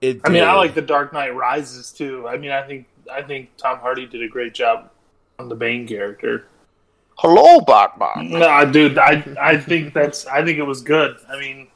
It 0.02 0.20
I 0.26 0.30
mean, 0.30 0.44
I 0.44 0.54
like 0.56 0.74
The 0.74 0.82
Dark 0.82 1.14
Knight 1.14 1.34
Rises 1.34 1.92
too. 1.92 2.28
I 2.28 2.38
mean, 2.38 2.52
I 2.52 2.62
think 2.64 2.88
I 3.12 3.22
think 3.22 3.56
Tom 3.58 3.80
Hardy 3.80 4.06
did 4.06 4.22
a 4.22 4.28
great 4.28 4.54
job 4.54 4.90
on 5.40 5.48
the 5.50 5.56
Bane 5.56 5.88
character. 5.88 6.48
Hello, 7.18 7.62
Batman. 7.62 8.32
No, 8.32 8.66
dude, 8.70 8.98
I 8.98 9.24
I 9.40 9.56
think 9.58 9.94
that's 9.94 10.26
I 10.26 10.44
think 10.44 10.58
it 10.58 10.64
was 10.64 10.82
good. 10.82 11.16
I 11.30 11.40
mean, 11.40 11.68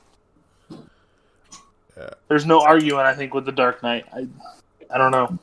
Yeah. 1.95 2.09
there's 2.27 2.45
no 2.45 2.61
arguing. 2.61 3.05
I 3.05 3.13
think 3.13 3.33
with 3.33 3.45
The 3.45 3.51
Dark 3.51 3.81
Knight, 3.83 4.05
I 4.11 4.27
I 4.93 4.97
don't 4.97 5.11
know. 5.11 5.37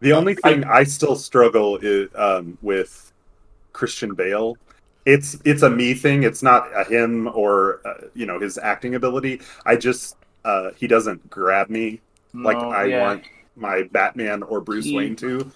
The 0.00 0.12
only 0.12 0.34
thing 0.34 0.64
I 0.64 0.84
still 0.84 1.16
struggle 1.16 1.76
is, 1.76 2.08
um, 2.14 2.56
with 2.62 3.12
Christian 3.72 4.14
Bale. 4.14 4.56
It's 5.06 5.36
it's 5.44 5.62
a 5.62 5.70
me 5.70 5.94
thing. 5.94 6.22
It's 6.24 6.42
not 6.42 6.68
a 6.74 6.84
him 6.84 7.28
or 7.34 7.80
uh, 7.86 8.06
you 8.14 8.26
know 8.26 8.38
his 8.38 8.58
acting 8.58 8.94
ability. 8.94 9.40
I 9.64 9.76
just 9.76 10.16
uh, 10.44 10.70
he 10.76 10.86
doesn't 10.86 11.28
grab 11.30 11.70
me 11.70 12.00
like 12.34 12.56
No, 12.58 12.70
I 12.70 12.84
yeah. 12.86 13.00
want 13.02 13.24
my 13.56 13.82
Batman 13.92 14.42
or 14.42 14.60
Bruce 14.60 14.84
He- 14.86 14.96
Wayne 14.96 15.16
to. 15.16 15.50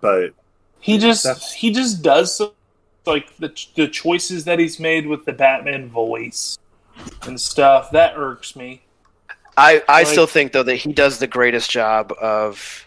But 0.00 0.32
He 0.80 0.98
just 0.98 1.24
That's- 1.24 1.52
he 1.52 1.72
just 1.72 2.02
does 2.02 2.34
so, 2.36 2.54
like 3.06 3.36
the 3.38 3.52
the 3.76 3.88
choices 3.88 4.44
that 4.44 4.58
he's 4.58 4.80
made 4.80 5.06
with 5.06 5.24
the 5.24 5.32
Batman 5.32 5.88
voice 5.90 6.58
and 7.22 7.38
stuff 7.40 7.90
that 7.92 8.14
irks 8.16 8.56
me. 8.56 8.82
I, 9.58 9.82
I 9.88 10.00
Like- 10.00 10.06
still 10.08 10.26
think 10.26 10.52
though 10.52 10.62
that 10.62 10.76
he 10.76 10.92
does 10.92 11.18
the 11.18 11.26
greatest 11.26 11.70
job 11.70 12.12
of 12.20 12.85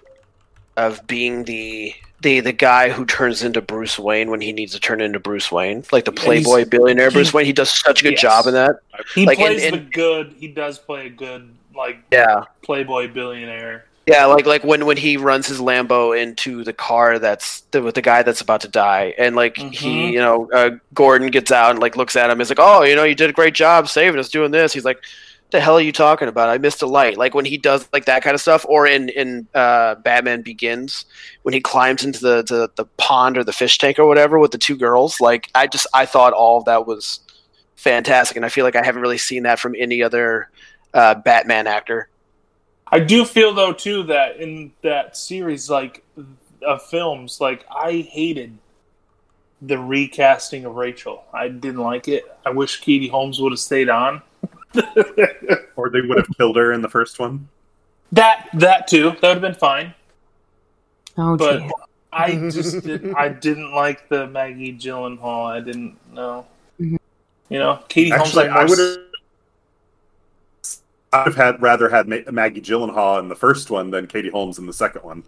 of 0.80 1.06
being 1.08 1.44
the 1.44 1.94
the 2.22 2.40
the 2.42 2.52
guy 2.54 2.90
who 2.90 3.06
turns 3.06 3.44
into 3.44 3.62
Bruce 3.62 3.98
Wayne 4.00 4.30
when 4.30 4.42
he 4.42 4.52
needs 4.52 4.74
to 4.74 4.80
turn 4.80 5.00
into 5.02 5.20
Bruce 5.20 5.52
Wayne, 5.52 5.84
like 5.92 6.06
the 6.06 6.12
playboy 6.12 6.66
billionaire 6.66 7.12
Bruce 7.12 7.32
he- 7.32 7.38
Wayne. 7.38 7.46
He 7.46 7.54
does 7.54 7.72
such 7.72 8.02
a 8.02 8.04
good 8.04 8.14
Yes. 8.14 8.22
job 8.22 8.48
in 8.48 8.54
that. 8.54 8.78
He 9.16 9.26
Like, 9.26 9.38
plays 9.38 9.64
in- 9.64 9.72
the 9.74 9.80
good. 9.80 10.34
He 10.40 10.48
does 10.48 10.80
play 10.80 11.06
a 11.06 11.10
good 11.10 11.50
like 11.76 11.98
Yeah, 12.12 12.44
playboy 12.62 13.08
billionaire. 13.14 13.86
Yeah, 14.06 14.26
like 14.26 14.46
like 14.48 14.64
when 14.64 14.86
when 14.86 14.98
he 14.98 15.18
runs 15.18 15.48
his 15.48 15.60
Lambo 15.60 16.20
into 16.20 16.64
the 16.64 16.74
car 16.74 17.20
that's 17.20 17.62
the, 17.72 17.82
with 17.82 17.94
the 17.96 18.02
guy 18.02 18.24
that's 18.24 18.42
about 18.42 18.62
to 18.62 18.68
die, 18.68 19.14
and 19.20 19.36
like 19.36 19.56
Mhm. 19.56 19.72
he, 19.74 20.12
you 20.14 20.20
know, 20.20 20.50
uh, 20.52 20.72
Gordon 20.96 21.28
gets 21.30 21.52
out 21.52 21.72
and 21.72 21.80
like 21.80 21.96
looks 21.96 22.16
at 22.16 22.30
him. 22.30 22.40
He's 22.40 22.50
like, 22.50 22.60
"Oh, 22.60 22.82
you 22.84 22.96
know, 22.96 23.04
you 23.04 23.14
did 23.16 23.30
a 23.30 23.34
great 23.34 23.54
job 23.54 23.88
saving 23.88 24.20
us 24.20 24.28
doing 24.30 24.50
this." 24.52 24.74
He's 24.74 24.84
like, 24.86 24.98
"The 25.52 25.60
hell 25.60 25.78
are 25.78 25.82
you 25.82 25.92
talking 25.92 26.28
about? 26.28 26.50
I 26.50 26.58
missed 26.58 26.82
a 26.82 26.88
light." 26.88 27.18
Like 27.18 27.34
when 27.34 27.46
he 27.46 27.58
does 27.58 27.88
like 27.94 28.06
that 28.06 28.24
kind 28.24 28.36
of 28.36 28.42
stuff, 28.42 28.66
or 28.68 28.88
in 28.88 29.10
in 29.10 29.48
uh, 29.54 29.96
Batman 29.96 30.42
Begins 30.42 31.06
when 31.44 31.54
he 31.54 31.62
climbs 31.62 32.04
into 32.04 32.20
the, 32.20 32.44
the 32.44 32.70
the 32.76 32.86
pond 32.98 33.38
or 33.38 33.44
the 33.44 33.54
fish 33.54 33.78
tank 33.78 34.00
or 34.00 34.06
whatever 34.08 34.40
with 34.40 34.52
the 34.52 34.58
two 34.58 34.78
girls. 34.78 35.20
Like 35.20 35.50
I 35.56 35.68
just 35.68 35.88
I 35.94 36.06
thought 36.06 36.34
all 36.34 36.58
of 36.60 36.66
that 36.66 36.86
was 36.86 37.20
fantastic, 37.76 38.36
and 38.38 38.46
I 38.46 38.50
feel 38.50 38.66
like 38.66 38.76
I 38.76 38.84
haven't 38.84 39.02
really 39.02 39.18
seen 39.18 39.44
that 39.44 39.60
from 39.60 39.76
any 39.78 40.04
other 40.04 40.50
uh, 40.94 41.16
Batman 41.16 41.68
actor. 41.68 42.10
I 42.92 43.00
do 43.00 43.24
feel 43.26 43.54
though 43.54 43.74
too 43.74 44.04
that 44.04 44.38
in 44.38 44.72
that 44.82 45.16
series 45.16 45.70
like 45.70 46.04
of 46.62 46.82
films, 46.84 47.40
like 47.40 47.66
I 47.70 48.08
hated 48.10 48.58
the 49.62 49.78
recasting 49.78 50.66
of 50.66 50.76
Rachel. 50.76 51.24
I 51.34 51.50
didn't 51.50 51.82
like 51.82 52.08
it. 52.08 52.24
I 52.46 52.52
wish 52.52 52.80
Katie 52.82 53.08
Holmes 53.08 53.42
would 53.42 53.52
have 53.52 53.60
stayed 53.60 53.90
on. 53.90 54.22
or 55.76 55.90
they 55.90 56.02
would 56.02 56.18
have 56.18 56.38
killed 56.38 56.56
her 56.56 56.72
in 56.72 56.82
the 56.82 56.90
first 56.90 57.20
one. 57.20 57.48
that 58.12 58.50
that 58.54 58.88
too. 58.88 59.12
That 59.22 59.22
would 59.22 59.24
have 59.24 59.42
been 59.42 59.54
fine. 59.56 59.94
Oh, 61.18 61.36
But 61.38 61.60
gee. 61.60 61.72
I 62.12 62.32
just 62.50 62.84
did, 62.84 63.14
I 63.14 63.30
didn't 63.30 63.72
like 63.74 64.10
the 64.10 64.26
Maggie 64.28 64.74
Gyllenhaal. 64.78 65.46
I 65.46 65.60
didn't 65.60 65.96
know. 66.14 66.46
Mhm. 66.80 66.98
You 67.50 67.60
know, 67.60 67.84
Katie 67.88 68.12
Actually, 68.12 68.48
Holmes. 68.48 68.60
I 68.60 68.66
would 68.70 68.80
have. 68.80 69.06
I'd 71.12 71.26
have 71.26 71.36
had 71.36 71.62
rather 71.62 71.90
had 71.90 72.08
Ma- 72.08 72.32
Maggie 72.32 72.62
Gyllenhaal 72.62 73.20
in 73.20 73.30
the 73.30 73.36
first 73.36 73.70
one 73.72 73.90
than 73.90 74.06
Katie 74.08 74.30
Holmes 74.30 74.60
in 74.60 74.68
the 74.68 74.74
second 74.74 75.04
one. 75.04 75.24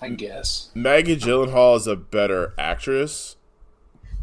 I 0.00 0.10
guess. 0.10 0.70
Maggie 0.74 1.16
Gyllenhaal 1.16 1.76
is 1.76 1.86
a 1.88 1.96
better 1.96 2.54
actress, 2.58 3.36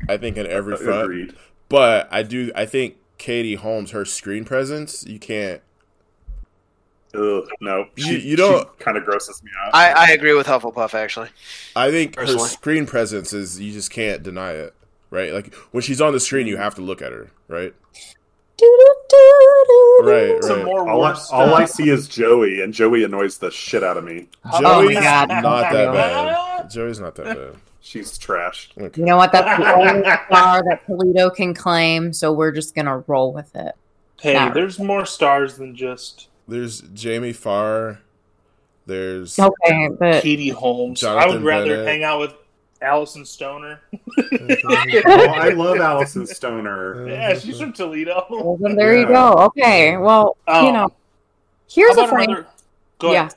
I 0.07 0.17
think, 0.17 0.37
in 0.37 0.45
every 0.47 0.75
front. 0.77 1.03
Agreed. 1.03 1.35
But 1.69 2.07
I 2.11 2.23
do, 2.23 2.51
I 2.55 2.65
think 2.65 2.95
Katie 3.19 3.55
Holmes, 3.55 3.91
her 3.91 4.05
screen 4.05 4.43
presence, 4.45 5.05
you 5.05 5.19
can't. 5.19 5.61
Ugh, 7.13 7.43
no, 7.61 7.85
You- 7.95 8.17
you 8.17 8.35
don't- 8.35 8.77
kind 8.79 8.97
of 8.97 9.03
grosses 9.05 9.43
me 9.43 9.49
out. 9.65 9.75
I, 9.75 9.91
I 9.91 10.11
agree 10.11 10.33
with 10.33 10.47
Hufflepuff 10.47 10.93
actually. 10.95 11.29
I 11.75 11.91
think 11.91 12.15
her 12.17 12.25
screen 12.39 12.85
presence 12.87 13.33
is 13.33 13.59
you 13.59 13.71
just 13.73 13.91
can't 13.91 14.21
deny 14.23 14.51
it, 14.53 14.73
right? 15.11 15.33
Like 15.33 15.53
when 15.71 15.81
she's 15.83 16.01
on 16.01 16.13
the 16.13 16.19
screen, 16.19 16.47
you 16.47 16.57
have 16.57 16.75
to 16.75 16.81
look 16.81 17.01
at 17.01 17.11
her, 17.11 17.29
right? 17.47 17.73
Right, 20.01 20.37
Some 20.43 20.57
right. 20.57 20.65
more 20.65 20.89
all, 20.89 21.03
I, 21.03 21.17
all 21.31 21.53
I 21.55 21.65
see 21.65 21.89
is 21.89 22.07
Joey, 22.07 22.61
and 22.61 22.73
Joey 22.73 23.03
annoys 23.03 23.37
the 23.37 23.51
shit 23.51 23.83
out 23.83 23.97
of 23.97 24.03
me. 24.03 24.27
Oh 24.45 24.61
Joey's 24.61 24.95
my 24.95 25.01
God, 25.01 25.27
not 25.29 25.71
that 25.71 25.93
bad. 25.93 26.69
Joey's 26.69 26.99
not 26.99 27.15
that 27.15 27.25
bad. 27.25 27.55
She's 27.81 28.17
trashed. 28.19 28.77
Okay. 28.77 28.99
You 29.01 29.05
know 29.05 29.17
what? 29.17 29.31
That's 29.31 29.57
the 29.61 29.73
only 29.73 30.01
star 30.27 30.61
that 30.63 30.81
Toledo 30.85 31.29
can 31.29 31.53
claim, 31.53 32.11
so 32.13 32.31
we're 32.33 32.51
just 32.51 32.75
gonna 32.75 32.99
roll 33.07 33.31
with 33.33 33.55
it. 33.55 33.73
Hey, 34.19 34.33
Not- 34.33 34.53
there's 34.53 34.79
more 34.79 35.05
stars 35.05 35.55
than 35.57 35.75
just 35.75 36.27
There's 36.47 36.81
Jamie 36.81 37.31
Farr. 37.33 37.99
There's 38.85 39.37
Okay, 39.39 39.89
but 39.99 40.21
Katie 40.23 40.49
Holmes. 40.49 41.03
I 41.03 41.25
would 41.27 41.43
rather 41.43 41.69
Bennett. 41.69 41.87
hang 41.87 42.03
out 42.03 42.19
with 42.19 42.33
Alyson 42.81 43.25
Stoner. 43.25 43.79
Oh, 44.21 45.25
I 45.27 45.49
love 45.49 45.77
Alyson 45.77 46.27
Stoner. 46.27 47.07
yeah, 47.07 47.37
she's 47.37 47.59
from 47.59 47.71
Toledo. 47.73 48.25
well, 48.29 48.57
then 48.59 48.75
there 48.75 48.97
you 48.97 49.07
go. 49.07 49.33
Okay, 49.33 49.95
well, 49.97 50.37
Oh. 50.47 50.65
you 50.65 50.71
know, 50.71 50.91
here's 51.69 51.95
a 51.97 52.01
about 52.01 52.09
franchise. 52.09 52.35
another? 52.37 52.47
Go 52.99 53.13
ahead. 53.13 53.33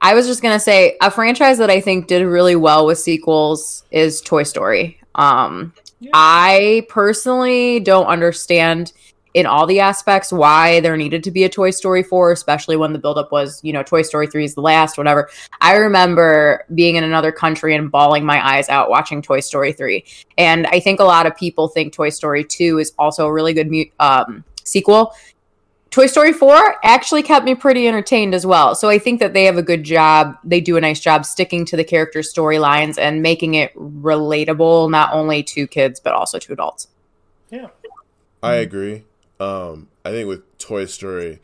I 0.00 0.14
was 0.14 0.26
just 0.26 0.42
gonna 0.42 0.60
say 0.60 0.96
a 1.00 1.10
franchise 1.10 1.58
that 1.58 1.70
I 1.70 1.80
think 1.80 2.06
did 2.06 2.24
really 2.24 2.56
well 2.56 2.86
with 2.86 2.98
sequels 2.98 3.84
is 3.90 4.20
Toy 4.20 4.42
Story. 4.44 5.00
Um, 5.14 5.72
Yeah. 6.02 6.10
I 6.14 6.86
personally 6.88 7.78
don't 7.80 8.06
understand 8.06 8.92
in 9.34 9.46
all 9.46 9.66
the 9.66 9.80
aspects 9.80 10.32
why 10.32 10.80
there 10.80 10.96
needed 10.96 11.22
to 11.24 11.30
be 11.30 11.44
a 11.44 11.48
Toy 11.48 11.70
Story 11.70 12.02
4, 12.02 12.32
especially 12.32 12.76
when 12.76 12.92
the 12.92 12.98
buildup 12.98 13.30
was, 13.30 13.60
you 13.62 13.72
know, 13.72 13.82
Toy 13.82 14.02
Story 14.02 14.26
3 14.26 14.44
is 14.44 14.54
the 14.54 14.60
last, 14.60 14.98
whatever. 14.98 15.28
I 15.60 15.76
remember 15.76 16.64
being 16.74 16.96
in 16.96 17.04
another 17.04 17.30
country 17.30 17.74
and 17.76 17.92
bawling 17.92 18.24
my 18.24 18.44
eyes 18.44 18.68
out 18.68 18.90
watching 18.90 19.22
Toy 19.22 19.40
Story 19.40 19.72
3. 19.72 20.04
And 20.38 20.66
I 20.68 20.80
think 20.80 21.00
a 21.00 21.04
lot 21.04 21.26
of 21.26 21.36
people 21.36 21.68
think 21.68 21.92
Toy 21.92 22.08
Story 22.08 22.42
2 22.44 22.78
is 22.78 22.92
also 22.98 23.26
a 23.26 23.32
really 23.32 23.52
good 23.52 23.70
um, 24.00 24.42
sequel. 24.64 25.14
Toy 25.90 26.06
Story 26.06 26.32
4 26.32 26.76
actually 26.84 27.22
kept 27.22 27.44
me 27.44 27.54
pretty 27.54 27.88
entertained 27.88 28.32
as 28.32 28.46
well. 28.46 28.76
So 28.76 28.88
I 28.88 28.98
think 28.98 29.18
that 29.18 29.34
they 29.34 29.44
have 29.44 29.56
a 29.56 29.62
good 29.62 29.82
job. 29.82 30.36
They 30.44 30.60
do 30.60 30.76
a 30.76 30.80
nice 30.80 31.00
job 31.00 31.24
sticking 31.24 31.64
to 31.66 31.76
the 31.76 31.82
character 31.82 32.20
storylines 32.20 32.96
and 32.96 33.22
making 33.22 33.54
it 33.54 33.74
relatable 33.74 34.90
not 34.90 35.12
only 35.12 35.42
to 35.42 35.66
kids 35.66 35.98
but 35.98 36.12
also 36.12 36.38
to 36.38 36.52
adults. 36.52 36.86
Yeah. 37.50 37.68
I 38.42 38.54
agree. 38.54 39.04
Um, 39.40 39.88
I 40.04 40.10
think 40.10 40.28
with 40.28 40.58
Toy 40.58 40.84
Story, 40.86 41.40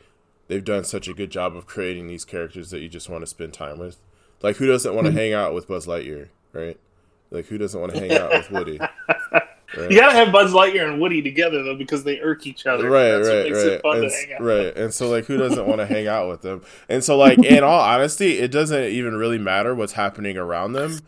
they've 0.47 0.63
done 0.63 0.85
such 0.85 1.09
a 1.09 1.13
good 1.13 1.29
job 1.29 1.55
of 1.55 1.67
creating 1.67 2.07
these 2.07 2.23
characters 2.23 2.69
that 2.71 2.79
you 2.79 2.87
just 2.87 3.09
want 3.09 3.23
to 3.23 3.27
spend 3.27 3.53
time 3.53 3.79
with. 3.79 3.97
Like, 4.41 4.57
who 4.57 4.67
doesn't 4.67 4.93
want 4.93 5.07
to 5.07 5.11
hang 5.11 5.33
out 5.33 5.53
with 5.53 5.67
Buzz 5.67 5.87
Lightyear, 5.87 6.29
right? 6.53 6.79
Like, 7.31 7.47
who 7.47 7.57
doesn't 7.57 7.79
want 7.79 7.93
to 7.93 7.99
hang 7.99 8.13
out 8.13 8.29
with 8.29 8.51
Woody? 8.51 8.79
Right? 9.75 9.91
You 9.91 9.99
gotta 9.99 10.13
have 10.15 10.31
Buzz 10.31 10.53
Lightyear 10.53 10.87
and 10.89 11.01
Woody 11.01 11.21
together 11.21 11.61
though 11.63 11.75
because 11.75 12.03
they 12.03 12.21
irk 12.21 12.47
each 12.47 12.65
other. 12.65 12.89
Right, 12.89 13.09
That's 13.11 13.27
right, 13.27 13.43
makes 13.43 13.57
right, 13.57 13.67
it 13.73 13.81
fun 13.81 13.97
and, 13.97 14.09
to 14.09 14.15
hang 14.15 14.33
out. 14.33 14.41
right. 14.41 14.77
And 14.77 14.93
so, 14.93 15.09
like, 15.09 15.25
who 15.25 15.37
doesn't 15.37 15.67
want 15.67 15.79
to 15.79 15.85
hang 15.93 16.07
out 16.07 16.29
with 16.29 16.41
them? 16.41 16.61
And 16.87 17.03
so, 17.03 17.17
like, 17.17 17.37
in 17.43 17.63
all 17.63 17.81
honesty, 17.81 18.39
it 18.39 18.49
doesn't 18.49 18.83
even 18.85 19.15
really 19.17 19.37
matter 19.37 19.75
what's 19.75 19.93
happening 19.93 20.37
around 20.37 20.73
them, 20.73 20.99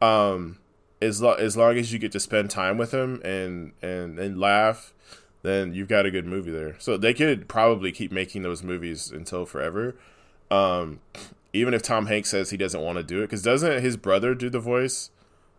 um, 0.00 0.58
as 1.02 1.20
lo- 1.20 1.34
as 1.34 1.56
long 1.58 1.76
as 1.76 1.92
you 1.92 1.98
get 1.98 2.10
to 2.12 2.20
spend 2.20 2.50
time 2.50 2.78
with 2.78 2.90
them 2.92 3.20
and 3.22 3.72
and 3.82 4.18
and 4.18 4.40
laugh, 4.40 4.94
then 5.42 5.74
you've 5.74 5.88
got 5.88 6.06
a 6.06 6.10
good 6.10 6.24
movie 6.26 6.50
there. 6.50 6.74
So 6.78 6.96
they 6.96 7.12
could 7.12 7.48
probably 7.48 7.92
keep 7.92 8.10
making 8.10 8.42
those 8.42 8.62
movies 8.62 9.10
until 9.10 9.44
forever, 9.44 9.94
um, 10.50 11.00
even 11.52 11.74
if 11.74 11.82
Tom 11.82 12.06
Hanks 12.06 12.30
says 12.30 12.48
he 12.48 12.56
doesn't 12.56 12.80
want 12.80 12.96
to 12.96 13.04
do 13.04 13.18
it, 13.18 13.26
because 13.26 13.42
doesn't 13.42 13.82
his 13.82 13.98
brother 13.98 14.34
do 14.34 14.48
the 14.48 14.58
voice 14.60 15.10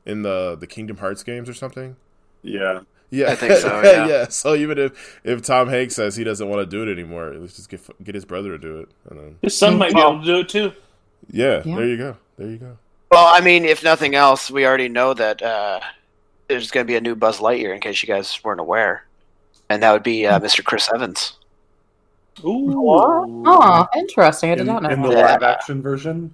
in 0.08 0.24
the 0.24 0.58
the 0.60 0.66
Kingdom 0.66 0.98
Hearts 0.98 1.22
games 1.22 1.48
or 1.48 1.54
something? 1.54 1.98
Yeah. 2.44 2.82
Yeah, 3.10 3.32
I 3.32 3.36
think 3.36 3.54
so, 3.62 3.82
yeah. 3.84 4.28
So 4.28 4.54
even 4.56 4.78
if 4.78 5.20
if 5.24 5.42
Tom 5.42 5.70
Hanks 5.70 5.96
says 5.96 6.16
he 6.18 6.24
doesn't 6.26 6.48
want 6.50 6.60
to 6.60 6.66
do 6.66 6.84
it 6.88 6.92
anymore, 6.92 7.34
let's 7.38 7.56
just 7.56 7.70
get 7.70 7.80
get 8.04 8.16
his 8.16 8.26
brother 8.26 8.52
to 8.52 8.58
do 8.58 8.80
it, 8.80 8.90
and 9.10 9.18
then 9.20 9.36
His 9.42 9.58
son 9.58 9.78
might 9.78 9.94
be 9.94 10.00
able 10.02 10.20
to 10.20 10.26
do 10.26 10.40
it 10.40 10.50
too. 10.50 10.74
yeah, 11.32 11.62
Yeah. 11.64 11.76
there 11.78 11.86
you 11.88 11.98
go, 11.98 12.18
there 12.38 12.50
you 12.50 12.58
go. 12.58 12.78
Well, 13.10 13.26
I 13.34 13.40
mean, 13.40 13.64
if 13.64 13.82
nothing 13.84 14.16
else, 14.16 14.52
we 14.52 14.66
already 14.66 14.90
know 14.90 15.14
that 15.14 15.42
uh, 15.42 15.80
there's 16.50 16.70
going 16.72 16.86
to 16.86 16.92
be 16.92 16.98
a 16.98 17.02
new 17.02 17.16
Buzz 17.16 17.40
Lightyear. 17.40 17.74
In 17.74 17.80
case 17.80 18.04
you 18.04 18.08
guys 18.08 18.38
weren't 18.44 18.60
aware, 18.60 19.06
and 19.70 19.82
that 19.82 19.94
would 19.94 20.04
be 20.04 20.28
uh, 20.28 20.40
Mr. 20.42 20.62
Chris 20.62 20.90
Evans. 20.94 21.38
Ooh. 22.44 22.74
Oh, 23.48 23.88
interesting. 23.96 24.52
I 24.52 24.56
did 24.56 24.62
In, 24.62 24.68
not 24.68 24.84
know 24.84 24.90
in 24.90 25.02
the 25.02 25.10
that. 25.10 25.42
live 25.42 25.44
action 25.44 25.82
version. 25.82 26.34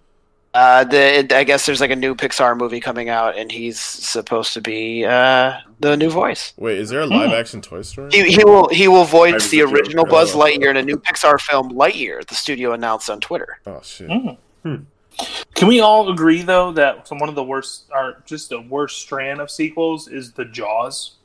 Uh, 0.55 0.83
the 0.83 1.27
I 1.35 1.43
guess 1.43 1.65
there's 1.65 1.81
like 1.81 1.89
a 1.91 1.95
new 1.95 2.13
Pixar 2.13 2.55
movie 2.57 2.79
coming 2.79 3.09
out, 3.09 3.37
and 3.37 3.51
he's 3.51 3.79
supposed 3.79 4.53
to 4.53 4.61
be 4.61 5.03
uh, 5.05 5.57
the 5.84 5.97
new 5.97 6.09
voice. 6.09 6.53
Wait, 6.57 6.77
is 6.79 6.89
there 6.89 7.01
a 7.01 7.05
live 7.05 7.31
action 7.31 7.61
Toy 7.61 7.81
Story? 7.84 8.09
He, 8.11 8.31
he 8.31 8.43
will 8.43 8.67
he 8.69 8.88
will 8.88 9.05
voice 9.05 9.49
the 9.49 9.61
original 9.61 10.05
Buzz 10.05 10.34
Oh. 10.36 10.39
Lightyear 10.39 10.69
in 10.69 10.77
a 10.77 10.81
new 10.81 10.97
Pixar 10.97 11.39
film, 11.39 11.71
Lightyear. 11.71 12.25
The 12.25 12.36
studio 12.36 12.73
announced 12.73 13.09
on 13.09 13.19
Twitter. 13.19 13.59
oh 13.67 13.79
shit! 13.84 14.09
Mm. 14.09 14.38
Hmm. 14.63 14.75
Can 15.53 15.67
we 15.67 15.79
all 15.79 16.09
agree 16.11 16.41
though 16.41 16.71
that 16.71 17.07
some 17.07 17.19
one 17.19 17.29
of 17.29 17.36
the 17.36 17.43
worst, 17.43 17.86
or 17.93 18.23
just 18.25 18.49
the 18.49 18.61
worst 18.61 18.99
strand 19.01 19.39
of 19.41 19.51
sequels 19.51 20.07
is 20.07 20.31
the 20.31 20.45
Jaws? 20.45 21.17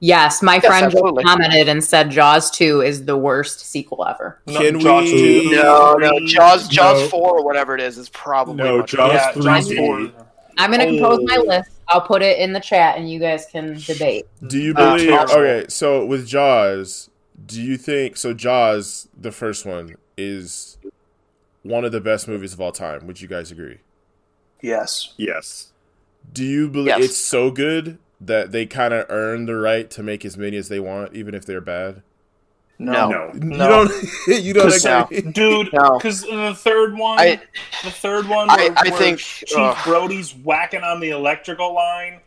Yes, 0.00 0.42
my 0.42 0.54
Yes, 0.54 0.66
friend 0.66 0.86
absolutely. 0.86 1.24
commented 1.24 1.68
and 1.68 1.82
said 1.82 2.10
Jaws 2.10 2.52
2 2.52 2.82
is 2.82 3.04
the 3.04 3.16
worst 3.16 3.58
sequel 3.68 4.06
ever. 4.06 4.40
Can 4.46 4.78
Jaws 4.78 5.10
we- 5.10 5.42
two, 5.48 5.50
No, 5.56 5.94
no, 5.94 6.20
Jaws 6.24 6.68
Jaws 6.68 7.00
No. 7.02 7.08
four 7.08 7.38
or 7.40 7.44
whatever 7.44 7.74
it 7.74 7.80
is 7.80 7.98
is 7.98 8.08
probably 8.10 8.54
No, 8.62 8.78
much 8.78 8.92
Jaws 8.92 9.12
Yeah, 9.12 9.32
three 9.32 9.42
Jaws 9.42 9.74
four. 9.74 10.10
I'm 10.56 10.70
going 10.70 10.80
to 10.86 10.96
compose 10.98 11.18
my 11.24 11.36
Oh. 11.40 11.44
list. 11.48 11.70
I'll 11.88 12.00
put 12.02 12.22
it 12.22 12.38
in 12.38 12.52
the 12.52 12.60
chat 12.60 12.98
and 12.98 13.10
you 13.10 13.18
guys 13.18 13.46
can 13.50 13.74
debate. 13.78 14.26
Do 14.46 14.58
you 14.60 14.72
Uh, 14.76 14.92
believe? 14.96 15.08
terrible. 15.10 15.32
okay, 15.34 15.64
so 15.68 16.04
with 16.04 16.26
Jaws, 16.26 17.08
do 17.46 17.62
you 17.62 17.76
think 17.76 18.16
so? 18.16 18.34
Jaws, 18.34 19.08
the 19.18 19.32
first 19.32 19.64
one, 19.64 19.96
is 20.16 20.76
one 21.62 21.84
of 21.84 21.92
the 21.92 22.00
best 22.00 22.28
movies 22.28 22.52
of 22.52 22.60
all 22.60 22.72
time. 22.72 23.06
Would 23.06 23.20
you 23.20 23.28
guys 23.28 23.50
agree? 23.50 23.78
Yes. 24.60 25.14
Yes. 25.16 25.72
Do 26.32 26.44
you 26.44 26.68
believe 26.68 26.88
Yes. 26.88 27.04
it's 27.04 27.16
so 27.16 27.50
good 27.50 27.98
that 28.20 28.50
they 28.52 28.66
kind 28.66 28.92
of 28.92 29.06
earn 29.08 29.46
the 29.46 29.54
right 29.56 29.88
to 29.90 30.02
make 30.02 30.24
as 30.24 30.36
many 30.36 30.56
as 30.56 30.68
they 30.68 30.80
want, 30.80 31.14
even 31.14 31.34
if 31.34 31.46
they're 31.46 31.60
bad? 31.60 32.02
No. 32.80 33.08
No. 33.08 33.30
You 33.34 33.40
No. 33.40 33.68
don't. 33.68 33.92
you 34.44 34.52
don't 34.54 34.84
No. 34.84 35.02
agree. 35.02 35.20
Dude, 35.32 35.72
No. 35.72 35.98
because 35.98 36.22
the 36.22 36.54
third 36.56 36.96
one, 36.96 37.18
I 37.18 37.40
the 37.82 37.90
third 37.90 38.28
one, 38.28 38.48
I- 38.50 38.56
where, 38.56 38.72
I 38.76 38.88
where 38.90 38.98
think- 38.98 39.18
Chief 39.18 39.58
ugh. 39.58 39.76
Brody's 39.84 40.32
whacking 40.34 40.82
on 40.82 41.00
the 41.00 41.10
electrical 41.10 41.74
line, 41.74 42.20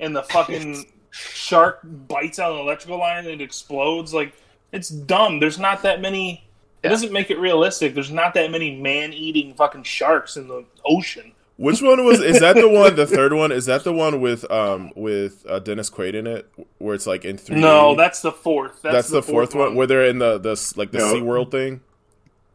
and 0.00 0.16
the 0.16 0.22
fucking 0.22 0.86
shark 1.10 1.80
bites 1.84 2.38
on 2.38 2.54
the 2.54 2.60
electrical 2.60 2.98
line 2.98 3.18
and 3.26 3.28
it 3.28 3.40
explodes. 3.42 4.14
Like 4.14 4.32
it's 4.72 4.88
dumb. 4.88 5.40
There's 5.40 5.58
not 5.58 5.82
that 5.82 6.00
many. 6.00 6.44
It 6.82 6.86
Yeah. 6.86 6.90
doesn't 6.90 7.12
make 7.12 7.30
it 7.30 7.38
realistic. 7.38 7.92
There's 7.94 8.10
not 8.12 8.34
that 8.34 8.50
many 8.50 8.76
man-eating 8.76 9.54
fucking 9.54 9.82
sharks 9.82 10.36
in 10.36 10.46
the 10.48 10.64
ocean. 10.86 11.32
Which 11.58 11.82
one 11.82 12.04
was? 12.04 12.20
Is 12.20 12.38
that 12.38 12.54
the 12.54 12.68
one? 12.68 12.94
The 12.94 13.04
third 13.04 13.32
one? 13.32 13.50
Is 13.50 13.66
that 13.66 13.82
the 13.82 13.92
one 13.92 14.20
with 14.20 14.48
um 14.48 14.92
with 14.94 15.44
uh, 15.48 15.58
Dennis 15.58 15.90
Quaid 15.90 16.14
in 16.14 16.24
it, 16.28 16.48
where 16.78 16.94
it's 16.94 17.06
like 17.06 17.24
in 17.24 17.36
three? 17.36 17.60
No, 17.60 17.96
that's 17.96 18.22
the 18.22 18.30
fourth. 18.30 18.80
That's, 18.80 18.94
that's, 18.94 19.10
the, 19.10 19.22
fourth, 19.24 19.56
one, 19.56 19.74
where 19.74 19.88
they're 19.88 20.06
in 20.06 20.20
the 20.20 20.38
the 20.38 20.72
like 20.76 20.92
the 20.92 20.98
No. 20.98 21.12
Sea 21.12 21.20
World 21.20 21.50
thing. 21.50 21.80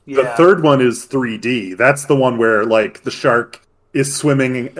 The 0.08 0.34
third 0.38 0.64
one 0.64 0.82
is 0.82 1.06
3D. 1.06 1.78
That's 1.78 2.06
the 2.06 2.16
one 2.16 2.38
where 2.38 2.66
like 2.66 3.04
the 3.04 3.12
shark 3.12 3.63
is 3.94 4.16
swimming 4.16 4.76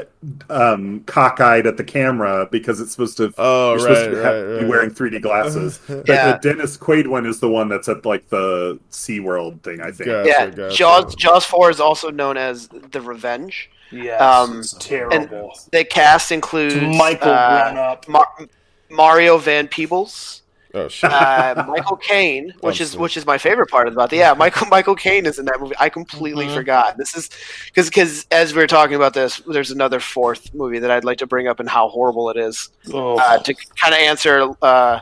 um, 0.50 1.02
cockeyed 1.02 1.68
at 1.68 1.78
the 1.78 1.84
camera 1.84 2.48
because 2.52 2.80
it's 2.82 2.92
supposed 2.92 3.16
to 3.18 3.32
Oh 3.38 3.76
you're 3.76 3.86
right, 3.88 3.96
supposed 3.98 4.10
to 4.12 4.16
right, 4.18 4.26
have- 4.36 4.48
right. 4.50 4.60
be 4.62 4.66
wearing 4.66 4.90
3D 4.92 5.22
glasses. 5.22 5.80
But 5.88 6.08
Yeah. 6.08 6.32
the 6.34 6.40
Dennis 6.54 6.78
Quaid 6.78 7.08
one 7.08 7.26
is 7.26 7.40
the 7.40 7.50
one 7.50 7.70
that's 7.70 7.88
at 7.90 8.06
like 8.06 8.30
the 8.30 8.80
SeaWorld 8.92 9.62
thing, 9.62 9.82
I 9.82 9.92
think. 9.92 10.08
Gotcha, 10.10 10.28
yeah, 10.30 10.46
gotcha. 10.50 10.76
Jaws 10.76 11.16
Jaws 11.16 11.46
four 11.46 11.70
is 11.70 11.80
also 11.80 12.10
known 12.12 12.38
as 12.38 12.68
the 12.68 13.02
Revenge. 13.02 13.70
Yeah, 13.92 14.18
Um, 14.18 14.60
it's 14.60 14.74
terrible. 14.74 15.52
The 15.72 15.84
cast 15.86 16.32
includes 16.32 16.76
Michael 16.76 17.32
uh, 17.32 17.72
Greenup. 17.74 18.08
Mar- 18.08 18.48
Mario 18.90 19.38
Van 19.38 19.68
Peebles, 19.68 20.43
Oh 20.76 20.88
shit! 20.88 21.12
uh, 21.12 21.66
Michael 21.68 21.98
Caine, 21.98 22.54
which 22.62 22.82
is 22.82 22.98
which 22.98 23.16
is 23.16 23.26
my 23.26 23.38
favorite 23.38 23.70
part 23.70 23.88
about 23.88 24.10
the 24.10 24.18
yeah 24.18 24.34
Michael 24.38 24.68
Michael 24.68 24.96
Caine 24.96 25.26
is 25.28 25.38
in 25.38 25.46
that 25.46 25.60
movie. 25.60 25.76
I 25.80 25.90
completely 25.90 26.46
Mhm. 26.48 26.54
forgot. 26.56 26.98
This 26.98 27.16
is 27.16 27.30
because 27.68 27.90
because 27.90 28.26
as 28.32 28.54
we 28.54 28.62
were 28.62 28.68
talking 28.68 28.96
about 28.96 29.14
this, 29.14 29.42
there's 29.48 29.70
another 29.72 30.00
fourth 30.00 30.54
movie 30.54 30.80
that 30.80 30.90
I'd 30.90 31.06
like 31.06 31.20
to 31.20 31.28
bring 31.28 31.48
up 31.48 31.60
and 31.60 31.70
how 31.70 31.90
horrible 31.90 32.30
it 32.32 32.38
is 32.38 32.70
Oh. 32.92 33.18
uh, 33.20 33.38
to 33.40 33.54
kind 33.82 33.94
of 33.94 34.00
answer 34.00 34.50
uh, 34.64 35.00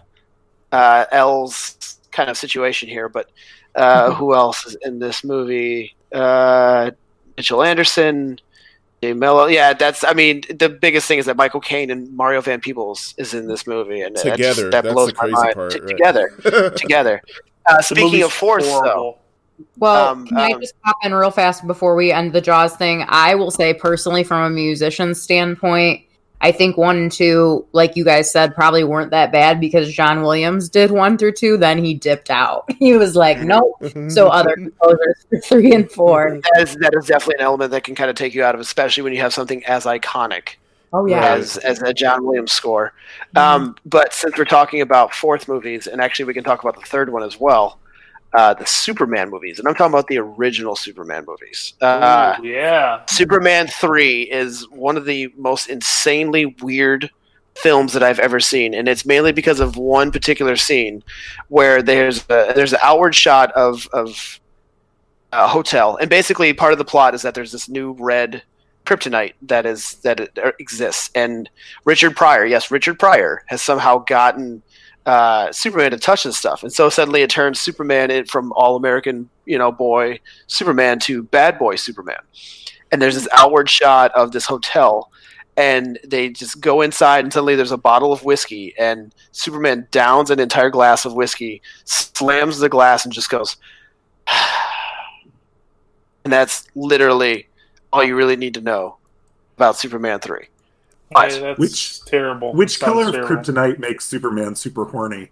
uh, 0.74 1.06
L's 1.12 2.00
kind 2.12 2.30
of 2.30 2.38
situation 2.38 2.90
here. 2.90 3.08
But 3.08 3.30
uh, 3.76 4.12
who 4.14 4.34
else 4.36 4.66
is 4.66 4.76
in 4.84 5.00
this 5.00 5.24
movie? 5.24 5.96
Uh, 6.14 6.92
Mitchell 7.38 7.64
Anderson. 7.64 8.40
Jay 9.02 9.14
Mello, 9.14 9.48
yeah, 9.48 9.74
that's. 9.74 10.04
I 10.04 10.14
mean, 10.14 10.44
the 10.50 10.70
biggest 10.70 11.08
thing 11.08 11.18
is 11.18 11.26
that 11.26 11.36
Michael 11.36 11.60
Caine 11.60 11.90
and 11.90 12.16
Mario 12.16 12.40
Van 12.42 12.60
Peebles 12.62 13.16
is 13.18 13.34
in 13.34 13.48
this 13.48 13.66
movie, 13.66 14.02
and 14.02 14.16
that 14.16 14.38
just- 14.38 14.58
Together, 14.60 14.70
that 14.72 14.84
that's 14.84 14.94
blows 14.94 15.10
the 15.14 15.16
my 15.24 15.28
mind. 15.30 15.54
part. 15.56 15.74
Right. 15.74 15.88
Together, 15.88 16.72
together. 16.78 17.22
Uh, 17.66 17.82
speaking 17.82 18.06
movie's 18.06 18.26
of 18.26 18.32
fourths, 18.34 18.68
though. 18.68 19.18
Well, 19.78 20.10
Um, 20.10 20.28
can 20.28 20.38
I 20.38 20.52
um, 20.52 20.62
just 20.62 20.80
pop 20.82 20.98
in 21.04 21.14
real 21.14 21.30
fast 21.32 21.66
before 21.68 21.96
we 21.96 22.12
end 22.12 22.34
the 22.34 22.42
Jaws 22.42 22.76
thing? 22.76 23.06
I 23.08 23.36
will 23.36 23.52
say 23.52 23.74
personally, 23.74 24.24
from 24.24 24.44
a 24.44 24.50
musician 24.50 25.14
standpoint, 25.16 26.02
I 26.42 26.52
think 26.52 26.76
one 26.76 26.98
and 26.98 27.12
two, 27.12 27.66
like 27.72 27.96
you 27.96 28.04
guys 28.04 28.32
said, 28.32 28.56
probably 28.56 28.84
weren't 28.84 29.12
that 29.12 29.32
bad 29.32 29.62
because 29.62 29.94
John 29.94 30.22
Williams 30.22 30.70
did 30.70 30.92
one 30.92 31.18
through 31.18 31.34
two. 31.34 31.56
Then 31.56 31.84
he 31.84 31.94
dipped 31.94 32.30
out. 32.30 32.70
He 32.82 32.98
was 32.98 33.16
like, 33.16 33.40
nope. 33.40 33.76
Mm-hmm. 33.80 34.10
So 34.10 34.28
other 34.28 34.56
composers 34.56 35.24
for 35.30 35.40
three 35.40 35.72
and 35.72 35.90
four. 35.92 36.32
Mm-hmm. 36.32 36.40
That 36.56 36.64
is, 36.64 36.76
that 36.78 36.94
is 36.96 37.06
definitely 37.06 37.36
an 37.36 37.42
element 37.42 37.70
that 37.72 37.84
can 37.84 37.94
kind 37.94 38.10
of 38.10 38.16
take 38.16 38.34
you 38.34 38.44
out 38.44 38.56
of, 38.56 38.62
especially 38.62 39.04
when 39.04 39.14
you 39.14 39.22
have 39.22 39.36
something 39.36 39.64
as 39.66 39.86
iconic 39.86 40.56
Oh 40.94 41.06
yeah. 41.06 41.36
as 41.36 41.58
as 41.58 41.82
a 41.82 41.94
John 41.94 42.26
Williams 42.26 42.52
score. 42.52 42.94
Mm-hmm. 43.36 43.38
Um, 43.38 43.76
but 43.86 44.14
since 44.14 44.38
we're 44.38 44.46
talking 44.46 44.82
about 44.82 45.14
fourth 45.14 45.48
movies, 45.48 45.88
and 45.88 46.02
actually 46.02 46.26
we 46.26 46.34
can 46.34 46.44
talk 46.44 46.62
about 46.64 46.76
the 46.76 46.86
third 46.86 47.12
one 47.12 47.24
as 47.24 47.40
well, 47.40 47.80
uh, 48.34 48.54
the 48.54 48.66
Superman 48.66 49.30
movies, 49.30 49.60
and 49.60 49.68
I'm 49.68 49.76
talking 49.76 49.94
about 49.94 50.08
the 50.08 50.18
original 50.18 50.76
Superman 50.76 51.26
movies. 51.28 51.74
Uh, 51.82 52.36
Ooh, 52.40 52.48
yeah. 52.48 53.06
Superman 53.08 53.68
3 53.68 54.24
is 54.24 54.68
one 54.70 54.98
of 54.98 55.06
the 55.06 55.34
most 55.38 55.68
insanely 55.68 56.46
weird 56.62 57.10
films 57.56 57.94
that 57.94 58.02
I've 58.04 58.20
ever 58.20 58.40
seen 58.40 58.74
and 58.74 58.88
it's 58.88 59.06
mainly 59.06 59.34
because 59.34 59.60
of 59.60 59.76
one 59.76 60.12
particular 60.12 60.56
scene 60.56 61.04
where 61.50 61.82
there's 61.82 62.24
a, 62.30 62.54
there's 62.56 62.74
an 62.74 62.80
outward 62.82 63.14
shot 63.14 63.52
of 63.52 63.88
of 63.92 64.40
a 65.34 65.48
hotel 65.48 65.98
and 65.98 66.10
basically 66.10 66.54
part 66.54 66.72
of 66.72 66.78
the 66.78 66.86
plot 66.86 67.14
is 67.14 67.22
that 67.24 67.36
there's 67.36 67.52
this 67.52 67.68
new 67.68 67.92
red 68.00 68.42
kryptonite 68.86 69.34
that 69.42 69.66
is 69.66 69.96
that 69.96 70.20
er, 70.38 70.54
exists 70.60 71.12
and 71.14 71.50
Richard 71.84 72.16
Pryor 72.16 72.46
yes 72.46 72.72
Richard 72.72 72.98
Pryor 72.98 73.44
has 73.48 73.62
somehow 73.62 73.98
gotten 74.00 74.64
uh, 75.06 75.52
Superman 75.52 75.92
to 75.92 75.98
touch 75.98 76.24
this 76.24 76.38
stuff. 76.38 76.64
And 76.64 76.72
so 76.72 76.90
suddenly 76.90 77.22
it 77.22 77.30
turns 77.30 77.60
Superman 77.60 78.12
in 78.12 78.26
from 78.26 78.54
all 78.54 78.76
American 78.76 79.30
you 79.46 79.58
know 79.58 79.72
boy 79.72 80.20
Superman 80.48 81.00
to 81.00 81.24
bad 81.24 81.58
boy 81.58 81.76
Superman. 81.76 82.20
And 82.92 83.02
there's 83.02 83.16
this 83.16 83.28
outward 83.32 83.70
shot 83.70 84.12
of 84.14 84.32
this 84.32 84.46
hotel 84.46 85.12
and 85.58 86.00
they 86.04 86.30
just 86.30 86.62
go 86.62 86.82
inside 86.82 87.24
and 87.24 87.34
suddenly 87.34 87.56
there's 87.56 87.72
a 87.72 87.78
bottle 87.78 88.14
of 88.14 88.24
whiskey 88.24 88.74
and 88.78 89.14
superman 89.32 89.88
downs 89.92 90.32
an 90.32 90.40
entire 90.40 90.70
glass 90.70 91.06
of 91.06 91.14
whiskey 91.14 91.62
slams 91.84 92.60
the 92.60 92.70
glass 92.70 93.04
and 93.04 93.14
just 93.14 93.30
goes 93.30 93.58
and 96.24 96.32
that's 96.32 96.68
literally 96.76 97.48
all 97.92 98.04
you 98.04 98.16
really 98.16 98.38
need 98.38 98.54
to 98.54 98.62
know 98.62 98.98
about 99.58 99.76
superman 99.76 100.20
3 100.20 100.48
Hey, 101.16 101.40
that's 101.40 101.60
Which- 101.60 102.06
terrible. 102.06 102.54
Which 102.54 102.78
Sounds 102.78 102.94
color 102.94 103.08
of 103.08 103.14
terrible. 103.14 103.36
kryptonite 103.36 103.80
makes 103.80 104.06
Superman 104.06 104.56
super 104.56 104.86
horny? 104.86 105.32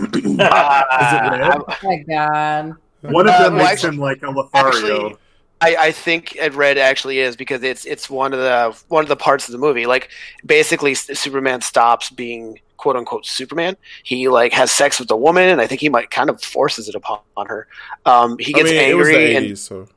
Uh, 0.00 0.06
Is 0.14 0.24
it 0.24 0.40
red? 0.40 1.58
Oh 1.66 1.74
my 1.82 1.96
god. 2.08 2.74
One 3.02 3.28
of 3.28 3.34
Uh, 3.34 3.42
them 3.44 3.54
well, 3.56 3.64
makes 3.64 3.84
actually- 3.84 3.88
him 3.96 4.00
like 4.00 4.22
a 4.22 4.30
Lothario. 4.30 4.66
actually- 5.06 5.16
I, 5.60 5.74
I 5.76 5.90
think 5.92 6.36
it 6.36 6.54
red 6.54 6.78
actually 6.78 7.18
is 7.18 7.34
because 7.34 7.64
it's 7.64 7.84
it's 7.84 8.08
one 8.08 8.32
of 8.32 8.38
the 8.38 8.76
one 8.86 9.02
of 9.02 9.08
the 9.08 9.16
parts 9.16 9.48
of 9.48 9.52
the 9.52 9.58
movie. 9.58 9.86
Like 9.86 10.10
basically, 10.46 10.94
Superman 10.94 11.62
stops 11.62 12.10
being 12.10 12.60
quote 12.76 12.94
unquote 12.94 13.26
Superman. 13.26 13.76
He 14.04 14.28
like 14.28 14.52
has 14.52 14.70
sex 14.70 15.00
with 15.00 15.10
a 15.10 15.16
woman, 15.16 15.48
and 15.48 15.60
I 15.60 15.66
think 15.66 15.80
he 15.80 15.88
might 15.88 16.12
kind 16.12 16.30
of 16.30 16.40
forces 16.40 16.88
it 16.88 16.94
upon 16.94 17.18
her. 17.48 17.66
Um, 18.06 18.38
he 18.38 18.54
I 18.54 18.58
gets 18.58 18.70
mean, 18.70 18.88
it 18.88 18.94
was 18.96 19.08
the 19.08 19.16
angry 19.16 19.34
and 19.34 19.46
80s, 19.46 19.58
so 19.58 19.88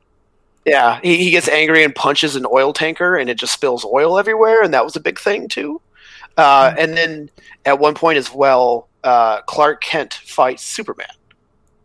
Yeah, 0.64 1.00
he, 1.02 1.16
he 1.18 1.30
gets 1.30 1.48
angry 1.48 1.82
and 1.84 1.94
punches 1.94 2.36
an 2.36 2.46
oil 2.50 2.72
tanker, 2.72 3.16
and 3.16 3.28
it 3.28 3.36
just 3.36 3.52
spills 3.52 3.84
oil 3.84 4.18
everywhere, 4.18 4.62
and 4.62 4.72
that 4.74 4.84
was 4.84 4.94
a 4.96 5.00
big 5.00 5.18
thing 5.18 5.48
too. 5.48 5.80
Uh, 6.36 6.72
and 6.78 6.96
then 6.96 7.30
at 7.66 7.78
one 7.78 7.94
point 7.94 8.16
as 8.16 8.32
well, 8.32 8.88
uh, 9.04 9.40
Clark 9.42 9.82
Kent 9.82 10.14
fights 10.14 10.62
Superman. 10.64 11.08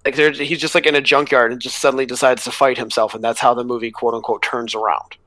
Like 0.06 0.16
he's 0.38 0.60
just 0.60 0.74
like 0.76 0.86
in 0.86 0.96
a 0.96 1.02
junkyard 1.02 1.52
and 1.52 1.60
just 1.60 1.80
suddenly 1.80 2.06
decides 2.06 2.44
to 2.46 2.52
fight 2.52 2.78
himself, 2.78 3.14
and 3.14 3.24
that's 3.24 3.40
how 3.40 3.54
the 3.54 3.64
movie 3.64 3.92
quote 3.92 4.14
unquote 4.14 4.42
turns 4.44 4.74
around. 4.74 5.18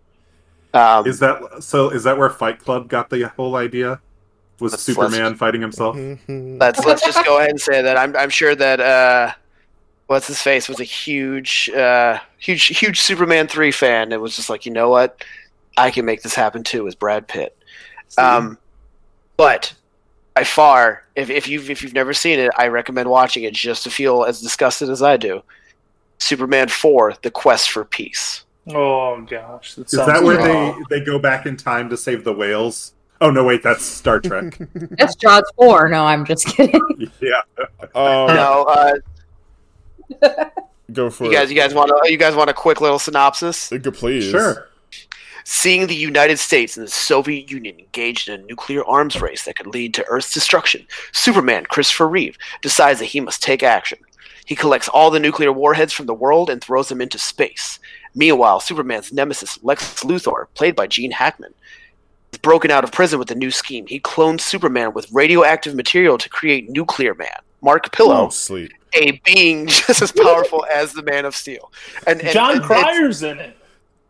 Um, 0.73 1.07
Is 1.07 1.19
that 1.19 1.63
so? 1.63 1.91
Is 1.91 2.05
that 2.05 2.17
where 2.17 2.31
Fight 2.31 2.61
Club 2.61 2.89
got 2.89 3.11
the 3.11 3.29
whole 3.37 3.57
idea? 3.57 4.01
Was 4.61 4.73
Let's- 4.73 4.85
Superman 4.85 5.25
let's- 5.25 5.39
fighting 5.39 5.61
himself? 5.61 5.97
let's 6.29 6.85
let's 6.85 7.05
just 7.05 7.25
go 7.27 7.39
ahead 7.39 7.51
and 7.51 7.61
say 7.61 7.83
that 7.83 7.97
I'm 7.99 8.15
I'm 8.17 8.31
sure 8.31 8.55
that 8.55 8.79
uh, 8.81 9.33
what's 10.11 10.27
his 10.27 10.43
face 10.43 10.69
was 10.69 10.81
a 10.81 10.85
huge 10.85 11.71
uh, 11.71 12.19
huge 12.39 12.67
huge 12.67 13.01
Superman 13.01 13.47
three 13.47 13.71
fan. 13.71 14.11
It 14.11 14.21
was 14.21 14.35
just 14.35 14.51
like 14.51 14.67
you 14.67 14.73
know 14.73 14.89
what, 14.89 15.25
I 15.77 15.93
can 15.93 16.05
make 16.05 16.23
this 16.23 16.35
happen 16.35 16.65
too. 16.65 16.89
As 16.89 16.97
Brad 16.97 17.29
Pitt. 17.29 17.57
Um, 18.19 18.59
but 19.37 19.73
by 20.35 20.43
far, 20.43 21.05
if, 21.15 21.31
if 21.31 21.47
you've 21.47 21.71
if 21.71 21.81
you've 21.81 21.95
never 21.95 22.13
seen 22.13 22.41
it, 22.41 22.51
I 22.59 22.67
recommend 22.67 23.09
watching 23.09 23.45
it 23.45 23.55
just 23.55 23.85
to 23.85 23.91
feel 23.91 24.25
as 24.25 24.41
disgusted 24.41 24.91
as 24.91 25.01
I 25.01 25.17
do. 25.17 25.43
Superman 26.19 26.67
four: 26.67 27.15
The 27.23 27.31
Quest 27.31 27.71
for 27.71 27.85
Peace. 27.85 28.43
Oh 28.69 29.21
gosh, 29.23 29.75
that 29.77 29.87
Is 29.87 29.93
sounds 29.93 30.09
that 30.09 30.25
where 30.25 30.39
terrible. 30.39 30.85
they 30.91 30.99
they 30.99 31.05
go 31.05 31.21
back 31.21 31.47
in 31.47 31.57
time 31.57 31.89
to 31.89 31.97
save 31.97 32.25
the 32.25 32.33
whales? 32.33 32.95
Oh 33.23 33.31
no, 33.31 33.45
wait, 33.45 33.63
that's 33.63 33.85
Star 33.85 34.19
Trek. 34.19 34.59
That's 34.75 35.15
Jaws 35.15 35.45
four. 35.55 35.89
No, 35.89 36.07
I'm 36.07 36.25
just 36.25 36.47
kidding. 36.47 36.81
yeah, 37.21 37.43
um, 37.95 38.35
No, 38.35 38.65
uh, 38.67 38.95
go 40.93 41.11
for 41.11 41.25
it. 41.25 41.29
you 41.29 41.33
guys, 41.33 41.51
you 41.51 41.57
guys 41.57 41.75
want 41.75 41.89
to 41.89 42.11
you 42.11 42.19
guys 42.19 42.35
want 42.35 42.51
a 42.51 42.55
quick 42.55 42.81
little 42.81 42.99
synopsis? 42.99 43.71
it. 43.73 43.83
Good, 43.83 43.95
Please. 43.95 44.31
sure. 44.31 44.69
Seeing 45.45 45.87
the 45.87 45.97
United 45.97 46.39
States 46.39 46.77
and 46.77 46.87
the 46.87 46.91
Soviet 46.91 47.51
Union 47.51 47.79
engaged 47.79 48.29
in 48.29 48.41
a 48.41 48.45
nuclear 48.45 48.85
arms 48.85 49.21
race 49.21 49.45
that 49.45 49.57
could 49.57 49.67
lead 49.67 49.95
to 49.95 50.07
Earth's 50.07 50.33
destruction, 50.33 50.87
Superman 51.13 51.65
Christopher 51.65 52.09
Reeve 52.09 52.37
decides 52.63 53.01
that 53.01 53.07
he 53.07 53.21
must 53.21 53.43
take 53.43 53.63
action. 53.63 53.99
He 54.45 54.55
collects 54.55 54.89
all 54.89 55.11
the 55.11 55.21
nuclear 55.21 55.53
warheads 55.53 55.93
from 55.93 56.07
the 56.07 56.15
world 56.15 56.51
and 56.51 56.63
throws 56.63 56.89
them 56.89 57.01
into 57.01 57.19
space. 57.19 57.79
Meanwhile, 58.15 58.61
Superman's 58.61 59.13
nemesis, 59.13 59.59
Lex 59.63 60.03
Luthor, 60.03 60.47
played 60.55 60.77
by 60.77 60.87
Gene 60.87 61.13
Hackman, 61.13 61.55
is 62.33 62.39
broken 62.39 62.71
out 62.71 62.85
of 62.85 62.93
prison 62.93 63.19
with 63.19 63.31
a 63.31 63.37
new 63.37 63.51
scheme. 63.51 63.87
He 63.87 64.01
clones 64.01 64.45
Superman 64.45 64.93
with 64.93 65.11
radioactive 65.13 65.75
material 65.75 66.19
to 66.19 66.29
create 66.29 66.69
Nuclear 66.69 67.15
Man, 67.15 67.29
Mark 67.63 67.93
Pillow, 67.93 68.27
Oh, 68.27 68.29
sleep. 68.31 68.73
a 68.95 69.13
being 69.25 69.67
just 69.69 70.03
as 70.03 70.13
powerful 70.13 70.67
as 70.73 70.93
the 70.93 71.03
Man 71.03 71.25
of 71.25 71.35
Steel. 71.37 71.73
And, 72.07 72.21
and 72.21 72.31
Jon 72.33 72.57
and 72.57 72.63
Cryer's 72.63 73.23
in 73.23 73.39
it. 73.39 73.57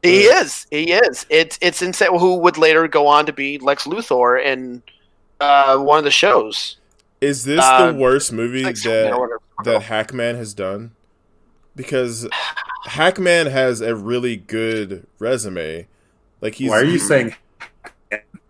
he 0.03 0.23
is. 0.23 0.67
He 0.71 0.93
is. 0.93 1.27
It's 1.31 1.59
it's 1.61 1.83
insane. 1.83 2.19
Who 2.19 2.37
would 2.37 2.57
later 2.59 2.87
go 2.89 3.07
on 3.07 3.27
to 3.27 3.33
be 3.33 3.59
Lex 3.59 3.85
Luthor 3.85 4.43
in 4.43 4.83
uh, 5.41 5.77
one 5.79 5.99
of 5.99 6.05
the 6.05 6.11
shows? 6.11 6.77
Is 7.21 7.45
this 7.45 7.61
Uh, 7.63 7.93
the 7.93 7.99
worst 7.99 8.33
movie 8.33 8.63
Like 8.65 8.77
that 8.83 9.39
that 9.65 9.83
Hackman 9.83 10.37
has 10.37 10.55
done? 10.55 10.93
Because 11.77 12.27
Hackman 12.87 13.47
has 13.49 13.81
a 13.83 13.95
really 13.95 14.37
good 14.37 15.07
resume. 15.19 15.87
Like 16.41 16.55
he's 16.55 16.71
Why 16.71 16.79
are 16.81 16.85
you 16.85 16.99
saying? 16.99 17.35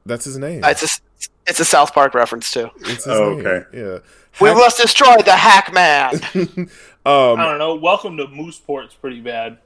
that's 0.07 0.25
his 0.25 0.39
name. 0.39 0.63
Uh, 0.65 0.69
It's 0.69 0.83
a 0.85 1.01
it's 1.47 1.59
a 1.61 1.65
South 1.65 1.93
Park 1.93 2.15
reference 2.15 2.53
too. 2.53 2.71
It's 2.83 3.05
his 3.05 3.09
Oh, 3.09 3.35
name. 3.35 3.47
okay. 3.47 3.77
Yeah. 3.77 3.99
We 4.41 4.49
Hack- 4.49 4.57
must 4.59 4.77
destroy 4.81 5.17
the 5.25 5.33
Hack 5.37 5.73
Man. 5.73 6.21
I 7.05 7.33
um 7.33 7.39
don't 7.39 7.59
know. 7.59 7.75
Welcome 7.77 8.17
to 8.19 8.27
Mooseport's 8.29 8.95
pretty 8.95 9.21
bad. 9.21 9.59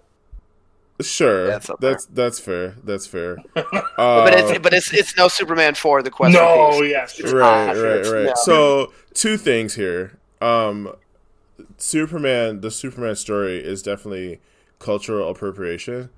sure. 1.01 1.47
That's 1.47 1.71
that's 1.81 2.07
that's 2.07 2.39
fair. 2.41 2.77
That's 2.85 3.07
fair. 3.07 3.39
Uh, 3.57 3.63
but 3.97 4.35
it's 4.35 4.59
but 4.61 4.73
it's 4.73 4.93
it's 4.93 5.17
no 5.17 5.29
Superman 5.29 5.75
four. 5.75 6.03
The 6.03 6.11
question. 6.11 6.41
no, 6.41 6.73
for 6.73 6.81
Peace. 6.83 6.91
yes, 6.91 7.19
It's 7.21 7.33
right, 7.33 7.67
not. 7.67 7.77
right, 7.77 8.07
right. 8.07 8.25
no. 8.27 8.33
So 8.37 8.93
two 9.13 9.37
things 9.37 9.75
here. 9.75 10.19
Um, 10.41 10.95
Superman, 11.79 12.61
the 12.61 12.71
Superman 12.71 13.17
story 13.17 13.59
is 13.59 13.83
definitely 13.83 14.41
cultural 14.79 15.29
appropriation 15.31 16.11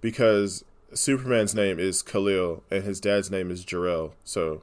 because 0.00 0.64
Superman's 0.92 1.54
name 1.54 1.78
is 1.78 2.02
Khalil 2.02 2.62
and 2.70 2.84
his 2.84 3.00
dad's 3.00 3.30
name 3.30 3.50
is 3.50 3.64
Jarrell. 3.64 4.12
So 4.24 4.62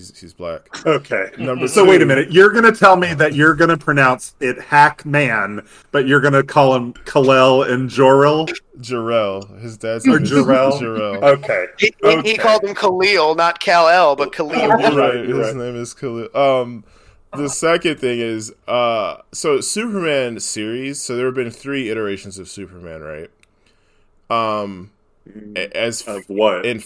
he's 0.00 0.18
he's 0.18 0.32
black. 0.32 0.84
Okay. 0.86 1.30
Number 1.38 1.68
So 1.68 1.84
two, 1.84 1.90
wait 1.90 2.02
a 2.02 2.06
minute. 2.06 2.32
You're 2.32 2.50
gonna 2.50 2.72
tell 2.72 2.96
me 2.96 3.12
that 3.14 3.34
you're 3.34 3.54
gonna 3.54 3.76
pronounce 3.76 4.34
it 4.40 4.58
Hackman, 4.60 5.66
but 5.92 6.06
you're 6.08 6.20
gonna 6.20 6.42
call 6.42 6.74
him 6.74 6.92
Kalel 7.04 7.70
and 7.70 7.88
Jorel? 7.90 8.50
Jarrell. 8.80 9.60
His 9.60 9.76
dad's 9.76 10.06
Or 10.06 10.12
name 10.18 10.22
is 10.24 10.30
Jarrell? 10.32 10.72
Jarrell. 10.80 11.22
Okay. 11.22 11.66
He, 11.78 11.86
he, 12.02 12.06
Okay. 12.08 12.30
he 12.30 12.36
called 12.38 12.64
him 12.64 12.74
Khalil, 12.74 13.34
not 13.34 13.60
Kal 13.60 13.88
El, 13.88 14.16
but 14.16 14.32
Khalil. 14.32 14.56
You're 14.56 14.68
right, 14.76 14.94
right, 14.94 15.14
you're 15.28 15.38
his 15.38 15.54
right. 15.54 15.56
name 15.56 15.76
is 15.76 15.92
Khalil. 15.92 16.34
Um, 16.34 16.84
the 17.36 17.48
second 17.48 18.00
thing 18.00 18.18
is, 18.20 18.52
uh, 18.66 19.18
so 19.32 19.60
Superman 19.60 20.40
series. 20.40 21.00
So 21.00 21.14
there 21.16 21.26
have 21.26 21.34
been 21.34 21.50
three 21.50 21.90
iterations 21.90 22.38
of 22.38 22.48
Superman, 22.48 23.02
right? 23.02 23.30
Um, 24.30 24.90
a- 25.56 25.76
as 25.76 26.02
Of 26.02 26.24
what? 26.28 26.64
in 26.64 26.82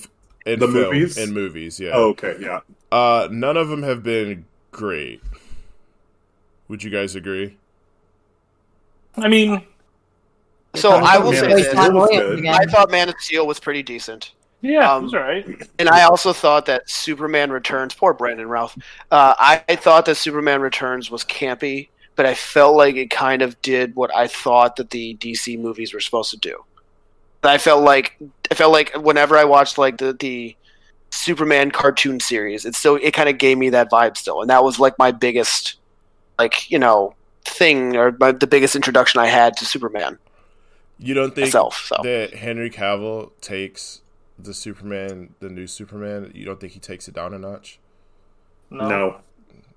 in 0.47 0.59
The 0.59 0.67
film, 0.67 0.73
movies? 0.95 1.17
in 1.17 1.33
movies, 1.33 1.81
yeah. 1.81 1.93
Oh, 1.95 2.09
okay, 2.11 2.37
yeah. 2.41 2.61
Uh, 2.95 3.29
none 3.31 3.57
of 3.57 3.69
them 3.69 3.83
have 3.83 4.03
been 4.03 4.47
great. 4.71 5.25
Would 6.69 6.83
you 6.83 6.91
guys 6.91 7.15
agree? 7.15 7.59
I 9.17 9.29
mean, 9.29 9.67
So 10.75 10.93
I 10.93 11.01
I 11.01 11.19
thought 11.19 11.23
will 11.23 11.33
Man 11.33 11.37
say 11.37 11.53
of 11.53 11.57
this: 11.57 11.69
Steel 11.71 11.93
was 11.93 12.09
Williams 12.11 12.31
good. 12.31 12.39
again. 12.39 12.61
I 12.61 12.65
thought 12.67 12.91
Man 12.91 13.09
of 13.09 13.15
Steel 13.21 13.47
was 13.47 13.61
pretty 13.61 13.83
decent. 13.83 14.33
yeah, 14.63 14.93
Um, 14.93 15.03
that's 15.03 15.15
all 15.15 15.21
right. 15.21 15.47
And 15.79 15.89
I 15.89 16.03
also 16.05 16.33
thought 16.33 16.67
that 16.67 16.89
Superman 16.89 17.51
Returns, 17.53 17.95
poor 17.95 18.15
Brandon 18.15 18.49
Routh, 18.49 18.77
uh, 19.11 19.35
I, 19.39 19.65
I 19.69 19.77
thought 19.77 20.07
that 20.07 20.17
Superman 20.17 20.61
Returns 20.61 21.11
was 21.11 21.25
campy, 21.25 21.91
but 22.17 22.27
I 22.27 22.35
felt 22.35 22.77
like 22.77 22.97
it 22.97 23.11
kind 23.11 23.43
of 23.43 23.61
did 23.63 23.95
what 23.97 24.15
I 24.15 24.27
thought 24.29 24.77
that 24.77 24.91
the 24.91 25.17
DC 25.19 25.59
movies 25.61 25.95
were 25.95 26.01
supposed 26.01 26.31
to 26.33 26.39
do. 26.39 26.65
I 27.43 27.59
felt 27.59 27.85
like 27.85 28.17
I 28.51 28.55
felt 28.55 28.73
like 28.73 28.95
whenever 28.97 29.37
I 29.37 29.45
watched 29.45 29.79
like 29.79 29.99
the 29.99 30.15
the 30.15 30.57
Superman 31.15 31.71
cartoon 31.71 32.21
series. 32.21 32.65
It 32.65 32.75
still 32.75 32.97
it 32.97 33.13
kind 33.13 33.29
of 33.29 33.39
gave 33.39 33.57
me 33.57 33.71
that 33.71 33.91
vibe 33.91 34.17
still, 34.17 34.41
and 34.41 34.51
that 34.51 34.65
was 34.65 34.79
like 34.79 34.99
my 34.99 35.13
biggest, 35.13 35.77
like 36.39 36.71
you 36.71 36.79
know, 36.79 37.15
thing 37.45 37.97
or 37.97 38.17
my, 38.19 38.33
the 38.33 38.47
biggest 38.47 38.75
introduction 38.75 39.21
I 39.21 39.27
had 39.27 39.57
to 39.59 39.65
Superman 39.65 40.19
You 40.99 41.15
don't 41.15 41.35
think 41.35 41.47
myself. 41.47 41.87
So 41.87 41.97
that 42.03 42.35
Henry 42.35 42.71
Cavill 42.71 43.31
takes 43.41 44.03
the 44.39 44.55
Superman, 44.55 45.35
the 45.41 45.49
new 45.49 45.67
Superman? 45.67 46.33
You 46.35 46.45
don't 46.45 46.61
think 46.61 46.73
he 46.73 46.81
takes 46.81 47.07
it 47.09 47.15
down 47.15 47.35
a 47.35 47.39
notch 47.39 47.79
No. 48.71 48.89
No, 48.89 49.17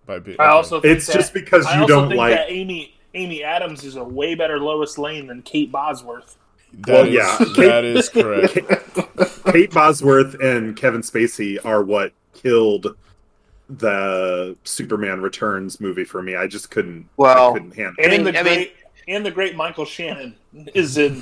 by 0.05 0.19
being? 0.19 0.37
I 0.39 0.47
also 0.47 0.81
think 0.81 0.97
it's 0.97 1.07
that, 1.07 1.13
just 1.13 1.33
because 1.33 1.65
I 1.65 1.75
you 1.75 1.81
also 1.81 1.93
don't 1.93 2.09
think 2.09 2.17
like. 2.17 2.33
that 2.33 2.49
Amy 2.49 2.95
Amy 3.13 3.43
Adams 3.43 3.83
is 3.83 3.95
a 3.95 4.03
way 4.03 4.35
better 4.35 4.59
Lois 4.59 4.97
Lane 4.97 5.27
than 5.27 5.41
Kate 5.41 5.71
Bosworth. 5.71 6.37
That 6.73 6.91
Well, 6.93 7.05
is- 7.07 7.13
yeah. 7.13 7.37
that 7.69 7.83
is 7.85 8.09
correct. 8.09 8.57
Kate 9.51 9.71
Bosworth 9.71 10.35
and 10.41 10.75
Kevin 10.75 11.01
Spacey 11.01 11.57
are 11.65 11.83
what 11.83 12.11
killed 12.33 12.95
the 13.69 14.55
Superman 14.63 15.21
Returns 15.21 15.79
movie 15.81 16.03
for 16.05 16.21
me. 16.21 16.35
I 16.35 16.47
just 16.47 16.71
couldn't. 16.71 17.07
Well, 17.17 17.49
I 17.51 17.53
couldn't 17.53 17.75
handle. 17.75 17.95
it. 17.97 18.05
And 18.13 18.27
I 18.27 18.31
the 18.31 18.39
I 18.39 18.43
mean- 18.43 18.53
great 18.55 18.73
and 19.09 19.25
the 19.25 19.31
great 19.31 19.55
Michael 19.55 19.85
Shannon 19.85 20.35
is 20.73 20.97
in 20.97 21.21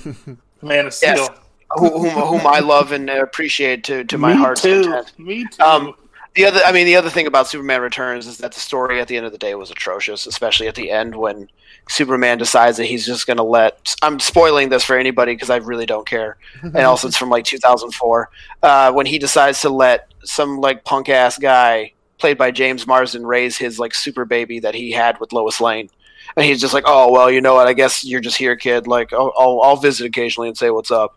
Man 0.62 0.88
of 0.88 0.94
Steel. 0.94 1.16
Yes. 1.16 1.30
whom, 1.78 2.10
whom 2.10 2.48
I 2.48 2.60
love 2.60 2.92
and 2.92 3.10
appreciate 3.10 3.84
to 3.86 4.04
to 4.06 4.18
my 4.18 4.34
Me 4.34 4.40
heart's 4.40 4.62
too. 4.62 4.84
content. 4.84 5.20
Me 5.20 5.46
too. 5.46 5.64
Um, 5.64 5.94
the 6.36 6.46
other, 6.46 6.60
I 6.66 6.72
mean, 6.74 6.86
the 6.86 6.96
other 6.98 7.10
thing 7.10 7.28
about 7.28 7.48
Superman 7.48 7.82
Returns 7.82 8.28
is 8.28 8.38
that 8.40 8.52
the 8.52 8.60
story 8.60 9.00
at 9.00 9.08
the 9.08 9.16
end 9.16 9.26
of 9.26 9.32
the 9.32 9.38
day 9.38 9.56
was 9.56 9.72
atrocious, 9.72 10.26
especially 10.26 10.68
at 10.68 10.76
the 10.76 10.92
end 10.92 11.16
when 11.16 11.48
Superman 11.88 12.38
decides 12.38 12.78
that 12.78 12.86
he's 12.86 13.06
just 13.06 13.28
going 13.28 13.38
to 13.38 13.44
let. 13.44 13.96
I'm 14.02 14.20
spoiling 14.20 14.70
this 14.70 14.84
for 14.84 14.98
anybody 14.98 15.34
because 15.34 15.50
I 15.50 15.58
really 15.58 15.86
don't 15.86 16.08
care, 16.08 16.38
and 16.62 16.78
also 16.78 17.08
it's 17.08 17.18
from 17.18 17.30
like 17.30 17.46
2004 17.46 18.30
uh, 18.64 18.92
when 18.92 19.06
he 19.06 19.20
decides 19.20 19.62
to 19.62 19.70
let 19.70 20.12
some 20.24 20.60
like 20.60 20.84
punk 20.84 21.10
ass 21.10 21.38
guy 21.38 21.94
played 22.18 22.38
by 22.38 22.52
James 22.52 22.88
Marsden 22.88 23.26
raise 23.26 23.58
his 23.58 23.78
like 23.78 23.94
super 23.94 24.26
baby 24.26 24.60
that 24.60 24.74
he 24.76 24.92
had 24.92 25.20
with 25.20 25.34
Lois 25.34 25.62
Lane. 25.62 25.90
And 26.36 26.46
he's 26.46 26.60
just 26.60 26.74
like, 26.74 26.86
oh 26.88 27.12
well, 27.12 27.30
you 27.30 27.42
know 27.42 27.54
what? 27.54 27.68
I 27.68 27.74
guess 27.74 28.04
you're 28.04 28.22
just 28.22 28.38
here, 28.38 28.56
kid. 28.56 28.88
Like, 28.88 29.14
I'll, 29.14 29.32
I'll, 29.38 29.62
I'll 29.62 29.76
visit 29.78 30.08
occasionally 30.08 30.48
and 30.50 30.58
say 30.58 30.70
what's 30.72 30.92
up. 30.92 31.16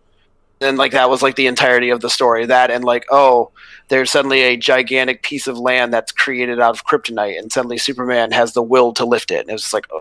And 0.61 0.77
like 0.77 0.93
that 0.93 1.09
was 1.09 1.23
like 1.23 1.37
the 1.37 1.47
entirety 1.47 1.91
of 1.91 2.01
the 2.01 2.11
story. 2.11 2.47
That 2.47 2.71
and 2.71 2.85
like, 2.85 3.07
oh, 3.11 3.53
there's 3.89 4.11
suddenly 4.11 4.43
a 4.43 4.57
gigantic 4.57 5.23
piece 5.23 5.47
of 5.47 5.59
land 5.59 5.93
that's 5.93 6.13
created 6.13 6.61
out 6.61 6.75
of 6.75 6.85
kryptonite, 6.85 7.39
and 7.39 7.53
suddenly 7.53 7.79
Superman 7.79 8.33
has 8.33 8.53
the 8.53 8.63
will 8.63 8.93
to 8.95 9.05
lift 9.05 9.31
it. 9.31 9.41
And 9.41 9.51
it 9.51 9.53
was 9.53 9.63
just 9.63 9.75
like, 9.75 9.87
uh, 9.95 10.01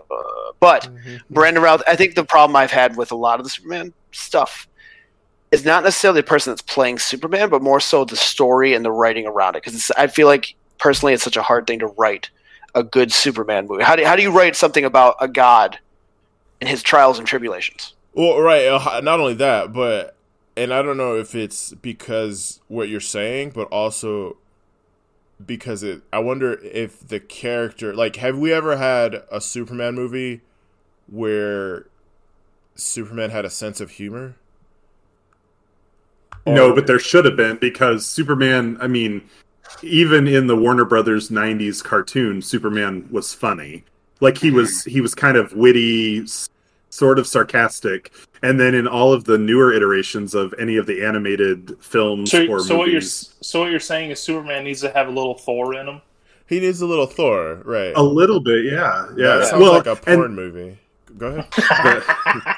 but 0.60 0.88
Brandon 1.30 1.62
Routh, 1.62 1.82
I 1.86 1.94
think 1.94 2.14
the 2.14 2.24
problem 2.24 2.56
I've 2.56 2.72
had 2.72 2.96
with 2.96 3.12
a 3.12 3.16
lot 3.16 3.38
of 3.38 3.44
the 3.44 3.50
Superman 3.50 3.92
stuff 4.12 4.66
is 5.50 5.64
not 5.64 5.84
necessarily 5.84 6.20
the 6.20 6.26
person 6.26 6.50
that's 6.50 6.62
playing 6.62 6.98
Superman, 6.98 7.48
but 7.48 7.62
more 7.62 7.80
so 7.80 8.04
the 8.04 8.16
story 8.16 8.74
and 8.74 8.84
the 8.84 8.92
writing 8.92 9.26
around 9.26 9.56
it. 9.56 9.62
Because 9.62 9.90
I 9.92 10.08
feel 10.08 10.26
like 10.26 10.54
personally, 10.78 11.14
it's 11.14 11.22
such 11.22 11.36
a 11.36 11.42
hard 11.42 11.66
thing 11.66 11.78
to 11.78 11.86
write 11.86 12.30
a 12.74 12.82
good 12.82 13.12
Superman 13.12 13.66
movie. 13.66 13.84
How 13.84 13.96
do 13.96 14.04
how 14.04 14.16
do 14.16 14.22
you 14.22 14.30
write 14.30 14.56
something 14.56 14.84
about 14.84 15.16
a 15.20 15.28
god 15.28 15.78
and 16.60 16.68
his 16.68 16.82
trials 16.82 17.18
and 17.18 17.26
tribulations? 17.26 17.94
Well, 18.12 18.40
right. 18.40 18.66
uh, 18.66 19.00
Not 19.00 19.20
only 19.20 19.34
that, 19.34 19.72
but 19.72 20.16
and 20.58 20.74
I 20.74 20.82
don't 20.82 20.96
know 20.96 21.16
if 21.16 21.34
it's 21.34 21.72
because 21.74 22.60
what 22.66 22.88
you're 22.88 23.00
saying, 23.00 23.50
but 23.50 23.68
also 23.68 24.36
because 25.44 25.82
it. 25.82 26.02
I 26.12 26.18
wonder 26.18 26.54
if 26.62 27.06
the 27.06 27.20
character, 27.20 27.94
like, 27.94 28.16
have 28.16 28.36
we 28.36 28.52
ever 28.52 28.76
had 28.76 29.22
a 29.30 29.40
Superman 29.40 29.94
movie 29.94 30.40
where 31.06 31.86
Superman 32.74 33.30
had 33.30 33.44
a 33.44 33.50
sense 33.50 33.80
of 33.80 33.92
humor? 33.92 34.34
No, 36.44 36.74
but 36.74 36.86
there 36.86 36.98
should 36.98 37.24
have 37.24 37.36
been 37.36 37.56
because 37.58 38.06
Superman. 38.06 38.78
I 38.80 38.88
mean, 38.88 39.22
even 39.82 40.26
in 40.26 40.48
the 40.48 40.56
Warner 40.56 40.84
Brothers 40.84 41.28
'90s 41.28 41.84
cartoon, 41.84 42.42
Superman 42.42 43.08
was 43.12 43.32
funny. 43.32 43.84
Like 44.20 44.38
he 44.38 44.50
was, 44.50 44.82
he 44.84 45.00
was 45.00 45.14
kind 45.14 45.36
of 45.36 45.52
witty, 45.52 46.26
sort 46.98 47.18
of 47.18 47.26
sarcastic, 47.26 48.12
and 48.42 48.58
then 48.58 48.74
in 48.74 48.88
all 48.88 49.12
of 49.12 49.24
the 49.24 49.38
newer 49.38 49.72
iterations 49.72 50.34
of 50.34 50.52
any 50.58 50.76
of 50.76 50.86
the 50.86 51.04
animated 51.04 51.76
films 51.80 52.30
so, 52.30 52.44
or 52.46 52.60
so 52.60 52.76
what 52.76 52.90
you're 52.90 53.00
so 53.00 53.60
what 53.60 53.70
you're 53.70 53.78
saying 53.80 54.10
is 54.10 54.20
Superman 54.20 54.64
needs 54.64 54.80
to 54.80 54.90
have 54.90 55.06
a 55.06 55.10
little 55.10 55.34
Thor 55.34 55.74
in 55.74 55.86
him. 55.88 56.00
he 56.46 56.58
needs 56.60 56.80
a 56.80 56.86
little 56.86 57.06
Thor, 57.06 57.62
right? 57.64 57.92
a 57.94 58.02
little 58.02 58.40
bit, 58.40 58.64
yeah, 58.64 59.06
yeah. 59.16 59.36
that 59.36 59.46
sounds 59.48 59.62
well, 59.62 59.74
like 59.74 59.86
a 59.86 59.96
porn 59.96 60.22
and 60.24 60.36
movie. 60.36 60.78
Go 61.16 61.44
ahead. 61.58 62.02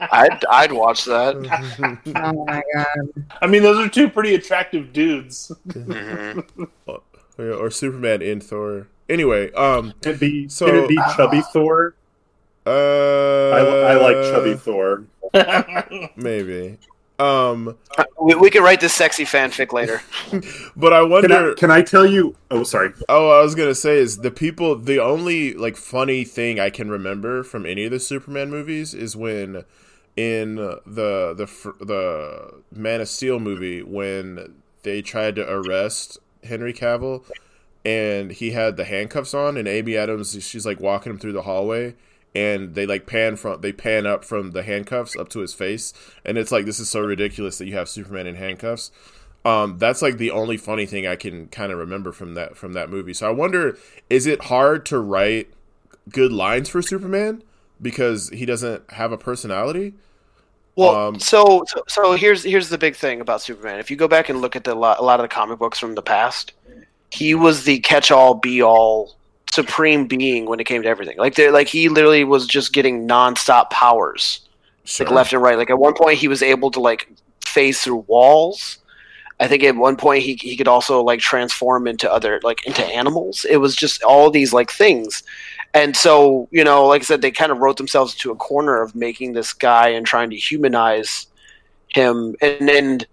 I'd 0.00 0.44
I'd 0.50 0.72
watch 0.72 1.04
that. 1.06 1.34
Oh 2.16 2.44
my 2.46 2.62
god. 2.74 3.26
I 3.42 3.46
mean, 3.46 3.62
those 3.62 3.78
are 3.84 3.88
two 3.88 4.08
pretty 4.08 4.34
attractive 4.34 4.92
dudes. 4.92 5.50
Yeah, 7.38 7.52
or 7.54 7.70
Superman 7.70 8.20
in 8.20 8.38
Thor. 8.42 8.88
Anyway, 9.08 9.50
um, 9.52 9.94
can 10.02 10.12
it 10.12 10.20
be 10.20 10.46
So- 10.50 10.66
can 10.66 10.76
it 10.76 10.88
be 10.88 10.96
chubby 11.16 11.40
Thor? 11.54 11.94
Uh, 12.66 12.70
I, 12.70 13.58
I 13.58 13.94
like 13.94 14.16
chubby 14.30 14.54
Thor. 14.54 15.04
Maybe. 16.16 16.78
Um, 17.18 17.76
we, 18.20 18.34
we 18.34 18.50
can 18.50 18.62
write 18.62 18.80
this 18.80 18.94
sexy 18.94 19.24
fanfic 19.24 19.72
later. 19.74 20.00
but 20.76 20.94
I 20.94 21.00
Can 21.00 21.10
wonder. 21.10 21.52
I, 21.52 21.54
can 21.54 21.70
I 21.70 21.82
tell 21.82 22.06
you? 22.06 22.34
Oh, 22.50 22.62
sorry. 22.64 22.92
Oh, 23.10 23.38
I 23.38 23.42
was 23.42 23.54
gonna 23.54 23.74
say 23.74 23.98
is 23.98 24.18
the 24.18 24.30
people. 24.30 24.74
The 24.76 24.98
only 24.98 25.52
like 25.52 25.76
funny 25.76 26.24
thing 26.24 26.58
I 26.58 26.70
can 26.70 26.90
remember 26.90 27.42
from 27.42 27.66
any 27.66 27.84
of 27.84 27.90
the 27.90 28.00
Superman 28.00 28.48
movies 28.48 28.94
is 28.94 29.16
when 29.16 29.64
in 30.16 30.56
the 30.56 30.80
the 30.86 31.74
the 31.80 32.62
Man 32.72 33.02
of 33.02 33.08
Steel 33.08 33.38
movie 33.38 33.82
when 33.82 34.62
they 34.82 35.02
tried 35.02 35.36
to 35.36 35.50
arrest 35.50 36.18
Henry 36.44 36.72
Cavill 36.72 37.22
and 37.84 38.32
he 38.32 38.50
had 38.50 38.76
the 38.76 38.84
handcuffs 38.84 39.34
on 39.34 39.56
and 39.56 39.68
Amy 39.68 39.96
Adams 39.96 40.42
she's 40.42 40.66
like 40.66 40.80
walking 40.80 41.12
him 41.12 41.18
through 41.18 41.32
the 41.32 41.42
hallway 41.42 41.94
and 42.34 42.74
they 42.74 42.86
like 42.86 43.06
pan 43.06 43.36
from 43.36 43.60
they 43.60 43.72
pan 43.72 44.06
up 44.06 44.24
from 44.24 44.52
the 44.52 44.62
handcuffs 44.62 45.16
up 45.16 45.28
to 45.28 45.40
his 45.40 45.52
face 45.54 45.92
and 46.24 46.38
it's 46.38 46.52
like 46.52 46.64
this 46.64 46.78
is 46.78 46.88
so 46.88 47.00
ridiculous 47.00 47.58
that 47.58 47.66
you 47.66 47.74
have 47.74 47.88
Superman 47.88 48.26
in 48.26 48.36
handcuffs. 48.36 48.90
Um, 49.44 49.78
that's 49.78 50.02
like 50.02 50.18
the 50.18 50.30
only 50.30 50.56
funny 50.58 50.84
thing 50.86 51.06
I 51.06 51.16
can 51.16 51.48
kind 51.48 51.72
of 51.72 51.78
remember 51.78 52.12
from 52.12 52.34
that 52.34 52.56
from 52.56 52.74
that 52.74 52.90
movie. 52.90 53.14
So 53.14 53.26
I 53.26 53.30
wonder, 53.30 53.78
is 54.10 54.26
it 54.26 54.44
hard 54.44 54.84
to 54.86 54.98
write 54.98 55.50
good 56.10 56.32
lines 56.32 56.68
for 56.68 56.82
Superman 56.82 57.42
because 57.80 58.28
he 58.30 58.46
doesn't 58.46 58.90
have 58.92 59.12
a 59.12 59.18
personality? 59.18 59.94
Well, 60.76 61.02
Um, 61.08 61.20
so, 61.20 61.64
so 61.66 61.82
so 61.88 62.12
here's 62.12 62.42
here's 62.44 62.68
the 62.68 62.78
big 62.78 62.96
thing 62.96 63.20
about 63.20 63.42
Superman. 63.42 63.78
If 63.80 63.90
you 63.90 63.96
go 63.96 64.08
back 64.08 64.28
and 64.28 64.40
look 64.40 64.56
at 64.56 64.64
the 64.64 64.74
a 64.74 64.76
lot 64.76 65.20
of 65.20 65.24
the 65.24 65.28
comic 65.28 65.58
books 65.58 65.78
from 65.78 65.94
the 65.94 66.02
past, 66.02 66.52
he 67.10 67.34
was 67.34 67.64
the 67.64 67.80
catch-all, 67.80 68.34
be-all, 68.34 69.16
supreme 69.52 70.06
being 70.06 70.46
when 70.46 70.60
it 70.60 70.64
came 70.64 70.82
to 70.82 70.88
everything. 70.88 71.18
Like 71.18 71.34
they 71.34 71.50
like 71.50 71.68
he 71.68 71.88
literally 71.88 72.24
was 72.24 72.46
just 72.46 72.72
getting 72.72 73.06
non-stop 73.06 73.70
powers, 73.70 74.40
Sure. 74.84 75.06
like 75.06 75.14
left 75.14 75.32
and 75.32 75.42
right. 75.42 75.58
Like 75.58 75.70
at 75.70 75.78
one 75.78 75.94
point, 75.94 76.18
he 76.18 76.28
was 76.28 76.42
able 76.42 76.70
to 76.72 76.80
like 76.80 77.08
phase 77.44 77.80
through 77.82 78.04
walls. 78.08 78.78
I 79.40 79.48
think 79.48 79.62
at 79.64 79.74
one 79.74 79.96
point 79.96 80.22
he 80.22 80.34
he 80.34 80.56
could 80.56 80.68
also 80.68 81.02
like 81.02 81.20
transform 81.20 81.86
into 81.86 82.10
other 82.10 82.40
like 82.42 82.64
into 82.66 82.84
animals. 82.84 83.44
It 83.48 83.56
was 83.56 83.74
just 83.74 84.02
all 84.02 84.30
these 84.30 84.52
like 84.52 84.70
things. 84.70 85.22
And 85.72 85.96
so, 85.96 86.48
you 86.50 86.64
know, 86.64 86.84
like 86.86 87.02
I 87.02 87.04
said, 87.04 87.22
they 87.22 87.30
kind 87.30 87.52
of 87.52 87.58
wrote 87.58 87.76
themselves 87.76 88.12
into 88.14 88.32
a 88.32 88.36
corner 88.36 88.82
of 88.82 88.94
making 88.94 89.32
this 89.32 89.52
guy 89.52 89.88
and 89.88 90.04
trying 90.04 90.28
to 90.30 90.36
humanize 90.36 91.26
him. 91.88 92.34
And 92.42 92.68
and 92.68 93.06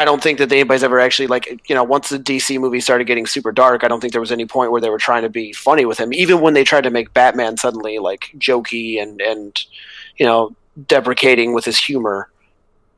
I 0.00 0.04
don't 0.06 0.22
think 0.22 0.38
that 0.38 0.50
anybody's 0.50 0.82
ever 0.82 0.98
actually 0.98 1.26
like 1.26 1.60
you 1.68 1.74
know 1.74 1.84
once 1.84 2.08
the 2.08 2.18
DC 2.18 2.58
movie 2.58 2.80
started 2.80 3.04
getting 3.04 3.26
super 3.26 3.52
dark, 3.52 3.84
I 3.84 3.88
don't 3.88 4.00
think 4.00 4.14
there 4.14 4.20
was 4.20 4.32
any 4.32 4.46
point 4.46 4.72
where 4.72 4.80
they 4.80 4.88
were 4.88 4.96
trying 4.96 5.22
to 5.24 5.28
be 5.28 5.52
funny 5.52 5.84
with 5.84 5.98
him. 5.98 6.14
Even 6.14 6.40
when 6.40 6.54
they 6.54 6.64
tried 6.64 6.84
to 6.84 6.90
make 6.90 7.12
Batman 7.12 7.58
suddenly 7.58 7.98
like 7.98 8.32
jokey 8.38 9.00
and 9.02 9.20
and 9.20 9.62
you 10.16 10.24
know 10.24 10.56
deprecating 10.86 11.52
with 11.52 11.66
his 11.66 11.78
humor. 11.78 12.30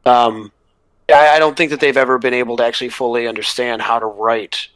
Um, 0.06 0.52
I, 1.08 1.30
I 1.30 1.38
don't 1.40 1.56
think 1.56 1.70
that 1.70 1.80
they've 1.80 1.96
ever 1.96 2.18
been 2.18 2.34
able 2.34 2.56
to 2.58 2.64
actually 2.64 2.90
fully 2.90 3.26
understand 3.26 3.82
how 3.82 3.98
to 3.98 4.06
write 4.06 4.68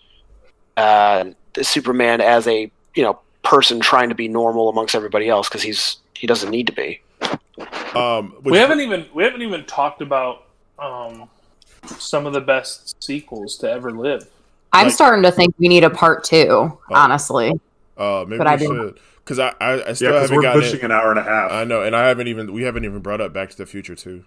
uh, 0.77 1.27
the 1.53 1.63
Superman 1.63 2.21
as 2.21 2.49
a 2.49 2.69
you 2.97 3.03
know 3.05 3.21
person 3.45 3.79
trying 3.79 4.09
to 4.09 4.17
be 4.17 4.27
normal 4.27 4.69
amongst 4.69 4.97
everybody 4.97 5.29
else 5.29 5.49
because 5.49 5.63
he's 5.63 5.99
he 6.15 6.27
doesn't 6.27 6.51
need 6.51 6.67
to 6.67 6.73
be. 6.73 7.01
Um, 7.95 8.35
we 8.43 8.59
haven't 8.59 8.81
even 8.81 9.07
we 9.15 9.23
haven't 9.23 9.43
even 9.43 9.65
talked 9.65 10.03
about 10.03 10.47
um, 10.81 11.29
some 11.99 12.27
of 12.27 12.33
the 12.33 12.41
best 12.41 13.03
sequels 13.03 13.57
to 13.59 13.71
ever 13.71 13.91
live. 13.93 14.29
I'm 14.73 14.87
Like- 14.87 14.95
starting 14.95 15.23
to 15.23 15.31
think 15.31 15.55
we 15.59 15.69
need 15.69 15.85
a 15.85 15.91
part 15.91 16.25
two, 16.25 16.79
honestly. 16.91 17.53
Uh, 17.97 18.25
maybe 18.29 18.39
but 18.39 18.47
we 18.47 18.53
I 18.53 18.57
didn't- 18.57 18.77
should 18.77 19.01
because 19.25 19.39
I, 19.39 19.53
I 19.61 19.73
I 19.89 19.93
still 19.95 20.11
because 20.13 20.23
haven't 20.23 20.37
we're 20.37 20.43
gotten 20.43 20.61
pushing 20.63 20.79
it. 20.81 20.85
an 20.85 20.93
hour 20.93 21.11
and 21.11 21.19
a 21.19 21.23
half. 21.23 21.51
I 21.51 21.65
know, 21.65 21.83
and 21.83 21.97
I 21.97 22.07
haven't 22.09 22.29
even 22.29 22.53
we 22.53 22.63
haven't 22.63 22.85
even 22.85 23.01
brought 23.01 23.21
up 23.21 23.33
Back 23.33 23.51
to 23.51 23.57
the 23.57 23.67
Future 23.67 23.95
too. 23.95 24.25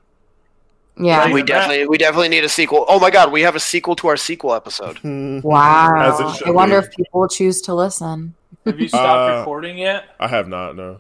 Yeah. 0.98 1.20
Right. 1.20 1.34
we 1.34 1.42
Matt- 1.42 1.48
definitely 1.48 1.88
we 1.88 1.98
definitely 1.98 2.30
need 2.30 2.44
a 2.44 2.50
sequel. 2.50 2.86
Oh 2.90 3.00
my 3.00 3.10
god, 3.12 3.32
we 3.32 3.42
have 3.44 3.56
a 3.56 3.60
sequel 3.60 3.96
to 3.98 4.08
our 4.10 4.18
sequel 4.18 4.54
episode. 4.54 5.00
Wow. 5.44 6.40
I 6.46 6.52
wonder 6.52 6.82
be. 6.82 6.88
if 6.88 6.96
people 6.96 7.22
will 7.22 7.28
choose 7.30 7.62
to 7.62 7.74
listen. 7.76 8.34
Have 8.66 8.80
you 8.80 8.88
stopped 8.90 9.32
Uh, 9.32 9.38
recording 9.40 9.78
yet? 9.78 10.10
I 10.20 10.28
have 10.28 10.48
not. 10.50 10.76
No. 10.76 11.00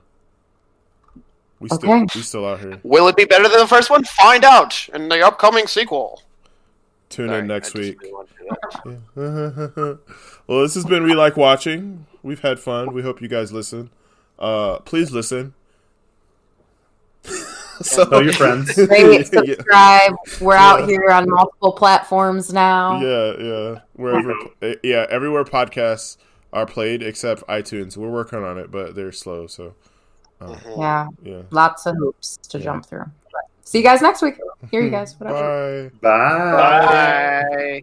We 1.60 1.68
still 1.68 1.91
Okay. 1.91 2.06
we 2.15 2.22
still 2.22 2.45
out 2.45 2.60
here. 2.61 2.80
Will 2.84 3.07
it 3.10 3.18
be 3.18 3.26
better 3.26 3.49
than 3.49 3.60
the 3.60 3.68
first 3.68 3.90
one? 3.90 4.03
Find 4.06 4.45
out 4.45 4.88
in 4.94 5.10
the 5.10 5.26
upcoming 5.26 5.68
sequel. 5.68 6.22
Tune 7.10 7.27
Sorry, 7.30 7.40
in 7.40 7.48
next 7.48 7.73
week. 7.73 7.99
really 8.02 8.14
wanted 8.14 8.30
to 8.38 8.84
do 8.84 8.98
that. 9.15 9.99
well, 10.48 10.61
this 10.61 10.76
has 10.76 10.86
been 10.86 11.03
We 11.03 11.14
Like 11.15 11.36
Watching. 11.38 12.06
We've 12.23 12.40
had 12.41 12.60
fun. 12.60 12.94
We 12.94 13.02
hope 13.02 13.22
you 13.22 13.27
guys 13.27 13.52
listen. 13.52 13.90
Uh, 14.38 14.80
please 14.80 15.11
listen. 15.11 15.53
so, 17.81 18.06
Tell 18.10 18.23
your 18.23 18.34
friends. 18.34 18.77
Rate, 18.90 19.11
yeah, 19.11 19.23
subscribe. 19.23 20.14
We're 20.41 20.53
Yeah. 20.56 20.64
out 20.72 20.90
here 20.90 21.10
on 21.11 21.30
multiple 21.30 21.73
platforms 21.73 22.53
now. 22.53 22.99
yeah, 23.02 23.34
yeah. 23.40 23.80
Wherever, 23.94 24.34
eh, 24.61 24.76
yeah, 24.84 25.06
everywhere 25.10 25.44
podcasts 25.44 26.18
are 26.53 26.65
played 26.65 27.03
except 27.03 27.45
iTunes. 27.48 27.98
We're 27.98 28.10
working 28.10 28.44
on 28.44 28.57
it, 28.57 28.72
but 28.72 28.95
they're 28.95 29.11
slow. 29.11 29.48
So, 29.48 29.73
um, 30.41 30.56
Mhm. 30.56 30.77
Yeah, 30.77 31.07
yeah. 31.23 31.41
lots 31.52 31.86
of 31.86 31.95
hoops 31.98 32.38
to 32.49 32.57
Yeah. 32.57 32.64
jump 32.64 32.86
through. 32.86 33.06
See 33.70 33.78
you 33.78 33.84
guys 33.84 34.02
next 34.02 34.24
week. 34.24 34.34
Hear 34.72 34.82
you 34.82 34.90
guys. 34.98 35.14
Whatever. 35.20 35.91
Bye. 36.02 36.02
Bye. 36.02 37.41
Bye. 37.46 37.82